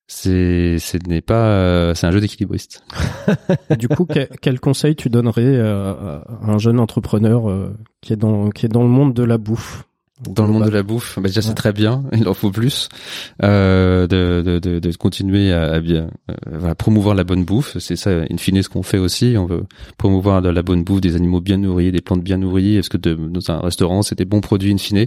c'est 0.07 0.77
ce 0.79 0.97
n'est 1.07 1.21
pas 1.21 1.47
euh, 1.47 1.93
c'est 1.93 2.07
un 2.07 2.11
jeu 2.11 2.21
d'équilibriste. 2.21 2.83
Du 3.77 3.87
coup, 3.89 4.05
que- 4.05 4.29
quel 4.41 4.59
conseil 4.59 4.95
tu 4.95 5.09
donnerais 5.09 5.43
euh, 5.45 6.19
à 6.19 6.51
un 6.51 6.57
jeune 6.57 6.79
entrepreneur 6.79 7.49
euh, 7.49 7.75
qui 8.01 8.13
est 8.13 8.17
dans 8.17 8.49
qui 8.49 8.65
est 8.65 8.69
dans 8.69 8.83
le 8.83 8.89
monde 8.89 9.13
de 9.13 9.23
la 9.23 9.37
bouffe? 9.37 9.83
Dans 10.19 10.47
le 10.47 10.51
monde 10.51 10.65
de 10.65 10.71
la 10.71 10.81
bouffe, 10.81 11.19
bah 11.19 11.27
déjà 11.27 11.43
c'est 11.43 11.53
très 11.53 11.71
bien, 11.73 12.03
il 12.11 12.27
en 12.27 12.33
faut 12.33 12.49
plus, 12.49 12.89
euh, 13.43 14.07
de, 14.07 14.41
de, 14.43 14.57
de, 14.57 14.79
de 14.79 14.97
continuer 14.97 15.53
à, 15.53 15.73
à 15.73 15.79
bien 15.79 16.09
euh, 16.51 16.73
promouvoir 16.73 17.13
la 17.13 17.23
bonne 17.23 17.45
bouffe. 17.45 17.77
C'est 17.77 17.95
ça, 17.95 18.09
in 18.31 18.37
fine, 18.37 18.63
ce 18.63 18.67
qu'on 18.69 18.81
fait 18.81 18.97
aussi. 18.97 19.35
On 19.37 19.45
veut 19.45 19.65
promouvoir 19.99 20.41
de 20.41 20.49
la 20.49 20.63
bonne 20.63 20.83
bouffe, 20.83 21.01
des 21.01 21.15
animaux 21.15 21.39
bien 21.39 21.57
nourris, 21.57 21.91
des 21.91 22.01
plantes 22.01 22.23
bien 22.23 22.37
nourries. 22.37 22.77
Est-ce 22.77 22.89
que 22.89 22.97
de, 22.97 23.13
dans 23.13 23.51
un 23.51 23.59
restaurant, 23.59 24.01
c'est 24.01 24.17
des 24.17 24.25
bons 24.25 24.41
produits 24.41 24.73
in 24.73 24.79
fine? 24.79 25.05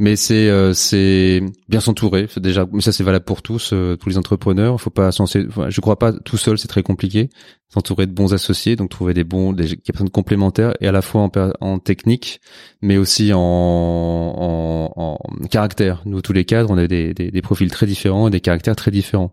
Mais 0.00 0.16
c'est 0.16 0.48
euh, 0.48 0.72
c'est 0.72 1.42
bien 1.68 1.78
s'entourer. 1.78 2.26
Déjà, 2.36 2.66
mais 2.72 2.80
ça 2.80 2.90
c'est 2.90 3.04
valable 3.04 3.24
pour 3.24 3.42
tous, 3.42 3.70
euh, 3.72 3.94
tous 3.96 4.08
les 4.08 4.18
entrepreneurs. 4.18 4.80
Faut 4.80 4.90
pas 4.90 5.12
censé, 5.12 5.44
enfin, 5.46 5.70
je 5.70 5.80
crois 5.80 5.96
pas 5.96 6.12
tout 6.12 6.36
seul, 6.36 6.58
c'est 6.58 6.66
très 6.66 6.82
compliqué. 6.82 7.30
S'entourer 7.72 8.06
de 8.06 8.12
bons 8.12 8.34
associés, 8.34 8.74
donc 8.74 8.90
trouver 8.90 9.14
des 9.14 9.22
bons, 9.22 9.52
des 9.52 9.76
personnes 9.76 10.10
complémentaires 10.10 10.74
et 10.80 10.88
à 10.88 10.92
la 10.92 11.02
fois 11.02 11.30
en, 11.60 11.78
technique, 11.78 12.40
mais 12.82 12.96
aussi 12.96 13.32
en, 13.32 13.38
en, 13.38 14.90
en 14.96 15.46
caractère. 15.46 16.02
Nous, 16.04 16.20
tous 16.20 16.32
les 16.32 16.44
cadres, 16.44 16.70
on 16.70 16.78
a 16.78 16.88
des, 16.88 17.14
des 17.14 17.42
profils 17.42 17.70
très 17.70 17.86
différents 17.86 18.26
et 18.26 18.30
des 18.30 18.40
caractères 18.40 18.74
très 18.74 18.90
différents. 18.90 19.32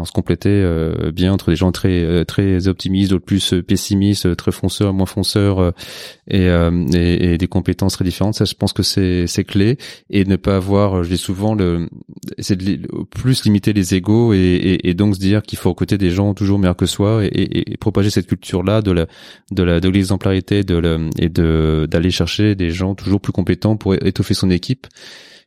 On 0.00 0.04
se 0.04 0.12
complétait 0.12 0.48
euh, 0.48 1.10
bien 1.12 1.32
entre 1.32 1.50
des 1.50 1.56
gens 1.56 1.72
très 1.72 2.02
euh, 2.02 2.24
très 2.24 2.68
optimistes, 2.68 3.10
d'autres 3.10 3.24
plus 3.24 3.52
euh, 3.52 3.62
pessimistes, 3.62 4.36
très 4.36 4.52
fonceurs, 4.52 4.92
moins 4.92 5.06
fonceurs, 5.06 5.72
et, 6.28 6.46
et, 6.46 7.32
et, 7.32 7.38
des 7.38 7.46
compétences 7.48 7.94
très 7.94 8.04
différentes. 8.04 8.34
Ça, 8.34 8.44
je 8.44 8.54
pense 8.54 8.72
que 8.72 8.82
c'est 8.82 9.26
c'est 9.26 9.44
clé 9.44 9.78
et 10.10 10.24
ne 10.24 10.36
pas 10.36 10.56
avoir, 10.56 11.04
je 11.04 11.10
dis 11.10 11.18
souvent, 11.18 11.54
le 11.54 11.88
c'est 12.38 12.58
plus 13.10 13.44
limiter 13.44 13.72
les 13.72 13.94
égaux 13.94 14.32
et, 14.32 14.38
et, 14.38 14.88
et 14.88 14.94
donc 14.94 15.14
se 15.14 15.20
dire 15.20 15.42
qu'il 15.42 15.58
faut 15.58 15.70
recruter 15.70 15.98
des 15.98 16.10
gens 16.10 16.34
toujours 16.34 16.58
meilleurs 16.58 16.76
que 16.76 16.86
soi 16.86 17.24
et, 17.24 17.76
propager 17.80 18.10
cette 18.10 18.26
culture 18.26 18.62
là 18.62 18.82
de 18.82 18.90
la 18.90 19.06
de 19.50 19.62
la 19.62 19.80
de 19.80 19.88
l'exemplarité 19.88 20.64
de 20.64 20.76
la, 20.76 20.98
et 21.18 21.28
de 21.28 21.86
d'aller 21.90 22.10
chercher 22.10 22.54
des 22.54 22.70
gens 22.70 22.94
toujours 22.94 23.20
plus 23.20 23.32
compétents 23.32 23.76
pour 23.76 23.94
étoffer 23.94 24.34
son 24.34 24.50
équipe 24.50 24.86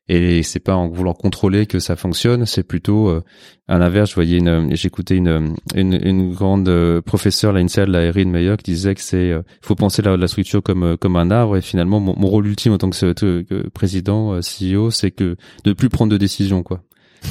et 0.09 0.41
c'est 0.41 0.59
pas 0.59 0.75
en 0.75 0.89
voulant 0.89 1.13
contrôler 1.13 1.67
que 1.67 1.77
ça 1.77 1.95
fonctionne, 1.95 2.47
c'est 2.47 2.63
plutôt 2.63 3.09
euh, 3.09 3.23
à 3.67 3.77
l'inverse. 3.77 4.09
Je 4.09 4.15
voyais 4.15 4.39
une, 4.39 4.75
j'écoutais 4.75 5.15
une, 5.15 5.53
une, 5.75 5.99
une 6.03 6.33
grande 6.33 6.67
euh, 6.67 6.99
professeure 6.99 7.53
là, 7.53 7.61
de 7.61 7.91
la 7.91 8.01
Erin 8.01 8.25
Meyer, 8.25 8.55
qui 8.57 8.71
disait 8.71 8.95
que 8.95 9.01
c'est, 9.01 9.31
euh, 9.31 9.43
faut 9.61 9.75
penser 9.75 10.01
la, 10.01 10.17
la 10.17 10.27
structure 10.27 10.63
comme 10.63 10.83
euh, 10.83 10.97
comme 10.97 11.15
un 11.15 11.29
arbre. 11.29 11.57
Et 11.57 11.61
finalement, 11.61 11.99
mon, 11.99 12.15
mon 12.17 12.27
rôle 12.27 12.47
ultime 12.47 12.73
en 12.73 12.79
tant 12.79 12.89
que, 12.89 13.13
que 13.13 13.69
président, 13.69 14.39
CEO, 14.39 14.89
c'est 14.89 15.11
que 15.11 15.37
de 15.63 15.73
plus 15.73 15.89
prendre 15.89 16.11
de 16.11 16.17
décisions, 16.17 16.63
quoi. 16.63 16.81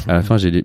À 0.07 0.13
la 0.13 0.23
fin, 0.23 0.37
j'ai 0.37 0.53
les, 0.53 0.65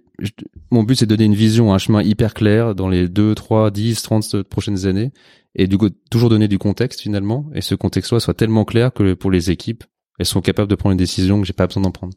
mon 0.69 0.83
but 0.83 0.95
c'est 0.95 1.07
de 1.07 1.15
donner 1.15 1.25
une 1.25 1.33
vision, 1.33 1.73
un 1.73 1.79
chemin 1.79 2.03
hyper 2.03 2.35
clair 2.35 2.75
dans 2.75 2.89
les 2.89 3.09
2, 3.09 3.33
3, 3.33 3.71
10, 3.71 4.03
30 4.03 4.43
prochaines 4.43 4.85
années 4.85 5.11
et 5.55 5.67
du 5.67 5.77
coup 5.77 5.89
toujours 6.09 6.29
donner 6.29 6.47
du 6.47 6.57
contexte 6.57 7.01
finalement 7.01 7.45
et 7.53 7.61
ce 7.61 7.75
contexte-là 7.75 8.19
soit 8.19 8.33
tellement 8.33 8.65
clair 8.65 8.91
que 8.91 9.13
pour 9.13 9.29
les 9.29 9.51
équipes 9.51 9.83
elles 10.19 10.25
sont 10.25 10.41
capables 10.41 10.69
de 10.69 10.75
prendre 10.75 10.91
une 10.91 10.97
décision 10.97 11.39
que 11.41 11.47
j'ai 11.47 11.53
pas 11.53 11.67
besoin 11.67 11.83
d'en 11.83 11.91
prendre. 11.91 12.13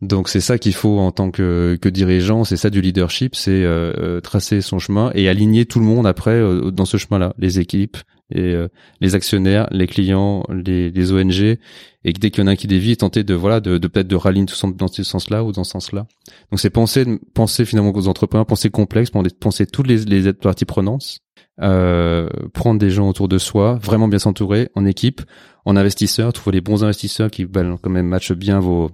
Donc 0.00 0.30
c'est 0.30 0.40
ça 0.40 0.58
qu'il 0.58 0.72
faut 0.72 0.98
en 0.98 1.12
tant 1.12 1.30
que, 1.30 1.78
que 1.80 1.88
dirigeant, 1.88 2.44
c'est 2.44 2.56
ça 2.56 2.70
du 2.70 2.80
leadership, 2.80 3.34
c'est 3.34 3.50
euh, 3.50 3.92
euh, 3.98 4.20
tracer 4.20 4.62
son 4.62 4.78
chemin 4.78 5.10
et 5.14 5.28
aligner 5.28 5.66
tout 5.66 5.78
le 5.78 5.84
monde 5.84 6.06
après 6.06 6.30
euh, 6.30 6.70
dans 6.70 6.86
ce 6.86 6.96
chemin-là, 6.96 7.34
les 7.38 7.60
équipes, 7.60 7.98
et 8.32 8.54
les 9.00 9.16
actionnaires, 9.16 9.66
les 9.72 9.88
clients, 9.88 10.44
les, 10.48 10.92
les 10.92 11.12
ONG, 11.12 11.58
et 12.04 12.12
dès 12.12 12.30
qu'il 12.30 12.44
y 12.44 12.44
en 12.44 12.46
a 12.46 12.52
un 12.52 12.54
qui 12.54 12.68
dévie, 12.68 12.96
tenter 12.96 13.24
de 13.24 13.34
voilà 13.34 13.58
de, 13.58 13.76
de 13.76 13.88
peut-être 13.88 14.06
de 14.06 14.14
rallier 14.14 14.44
tout 14.46 14.54
dans 14.70 14.86
ce 14.86 15.02
sens-là 15.02 15.42
ou 15.42 15.50
dans 15.50 15.64
ce 15.64 15.72
sens-là. 15.72 16.06
Donc 16.52 16.60
c'est 16.60 16.70
penser 16.70 17.04
penser 17.34 17.64
finalement 17.64 17.90
aux 17.92 18.06
entrepreneurs, 18.06 18.46
penser 18.46 18.70
complexe, 18.70 19.10
penser 19.40 19.66
toutes 19.66 19.88
les, 19.88 20.04
les 20.04 20.32
parties 20.32 20.64
prenantes, 20.64 21.18
prendre 21.56 22.78
des 22.78 22.90
gens 22.90 23.08
autour 23.08 23.26
de 23.26 23.36
soi, 23.36 23.80
vraiment 23.82 24.06
bien 24.06 24.20
s'entourer 24.20 24.68
en 24.76 24.86
équipe 24.86 25.22
en 25.64 25.76
investisseur, 25.76 26.32
trouver 26.32 26.56
les 26.56 26.60
bons 26.60 26.84
investisseurs 26.84 27.30
qui 27.30 27.44
ben, 27.44 27.76
quand 27.80 27.90
même 27.90 28.06
matchent 28.06 28.32
bien 28.32 28.60
vos, 28.60 28.90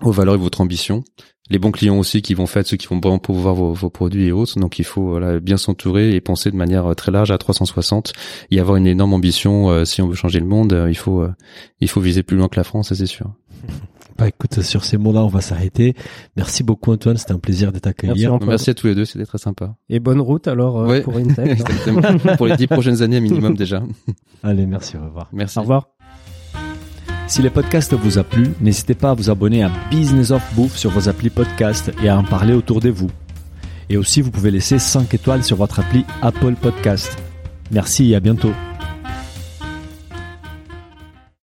vos 0.00 0.12
valeurs 0.12 0.34
et 0.34 0.38
votre 0.38 0.60
ambition. 0.60 1.04
Les 1.50 1.58
bons 1.58 1.72
clients 1.72 1.98
aussi 1.98 2.22
qui 2.22 2.34
vont 2.34 2.46
faire 2.46 2.64
ceux 2.64 2.76
qui 2.76 2.86
vont 2.86 3.00
vraiment 3.00 3.18
pouvoir 3.18 3.56
vos, 3.56 3.72
vos 3.72 3.90
produits 3.90 4.26
et 4.26 4.32
autres. 4.32 4.58
Donc 4.58 4.78
il 4.78 4.84
faut 4.84 5.08
voilà, 5.08 5.40
bien 5.40 5.56
s'entourer 5.56 6.14
et 6.14 6.20
penser 6.20 6.50
de 6.52 6.56
manière 6.56 6.86
euh, 6.86 6.94
très 6.94 7.10
large 7.10 7.32
à 7.32 7.38
360 7.38 8.12
et 8.52 8.60
avoir 8.60 8.76
une 8.76 8.86
énorme 8.86 9.12
ambition. 9.14 9.68
Euh, 9.68 9.84
si 9.84 10.00
on 10.00 10.06
veut 10.06 10.14
changer 10.14 10.38
le 10.38 10.46
monde, 10.46 10.72
euh, 10.72 10.88
il 10.88 10.96
faut 10.96 11.26
il 11.80 11.88
faut 11.88 12.00
viser 12.00 12.22
plus 12.22 12.36
loin 12.36 12.48
que 12.48 12.56
la 12.56 12.64
France, 12.64 12.88
ça 12.90 12.94
c'est 12.94 13.06
sûr. 13.06 13.32
Bah 14.18 14.28
écoute, 14.28 14.60
sur 14.60 14.84
ces 14.84 14.98
mots-là, 14.98 15.24
on 15.24 15.28
va 15.28 15.40
s'arrêter. 15.40 15.94
Merci 16.36 16.62
beaucoup 16.62 16.92
Antoine, 16.92 17.16
c'était 17.16 17.32
un 17.32 17.38
plaisir 17.38 17.72
de 17.72 17.78
t'accueillir. 17.78 18.32
Merci, 18.32 18.46
Merci, 18.46 18.70
à 18.70 18.74
tous 18.74 18.86
les 18.88 18.94
deux, 18.94 19.06
c'était 19.06 19.24
très 19.24 19.38
sympa. 19.38 19.76
Et 19.88 19.98
bonne 19.98 20.20
route 20.20 20.46
alors 20.46 20.86
pour 21.04 21.16
Intel. 21.16 21.56
pour 22.36 22.46
les 22.46 22.54
dix 22.56 22.66
prochaines 22.66 23.00
années 23.00 23.18
minimum 23.18 23.54
déjà. 23.56 23.82
Allez, 24.42 24.66
merci, 24.66 24.98
au 24.98 25.04
revoir. 25.06 25.30
Merci. 25.32 25.58
Au 25.58 25.62
revoir. 25.62 25.88
Si 27.30 27.42
le 27.42 27.50
podcast 27.50 27.94
vous 27.94 28.18
a 28.18 28.24
plu, 28.24 28.48
n'hésitez 28.60 28.96
pas 28.96 29.10
à 29.10 29.14
vous 29.14 29.30
abonner 29.30 29.62
à 29.62 29.70
Business 29.88 30.32
of 30.32 30.42
Bouffe 30.56 30.76
sur 30.76 30.90
vos 30.90 31.08
applis 31.08 31.30
podcast 31.30 31.92
et 32.02 32.08
à 32.08 32.18
en 32.18 32.24
parler 32.24 32.54
autour 32.54 32.80
de 32.80 32.90
vous. 32.90 33.08
Et 33.88 33.96
aussi, 33.96 34.20
vous 34.20 34.32
pouvez 34.32 34.50
laisser 34.50 34.80
5 34.80 35.14
étoiles 35.14 35.44
sur 35.44 35.56
votre 35.56 35.78
appli 35.78 36.04
Apple 36.22 36.56
Podcast. 36.60 37.16
Merci 37.70 38.10
et 38.10 38.16
à 38.16 38.20
bientôt. 38.20 38.50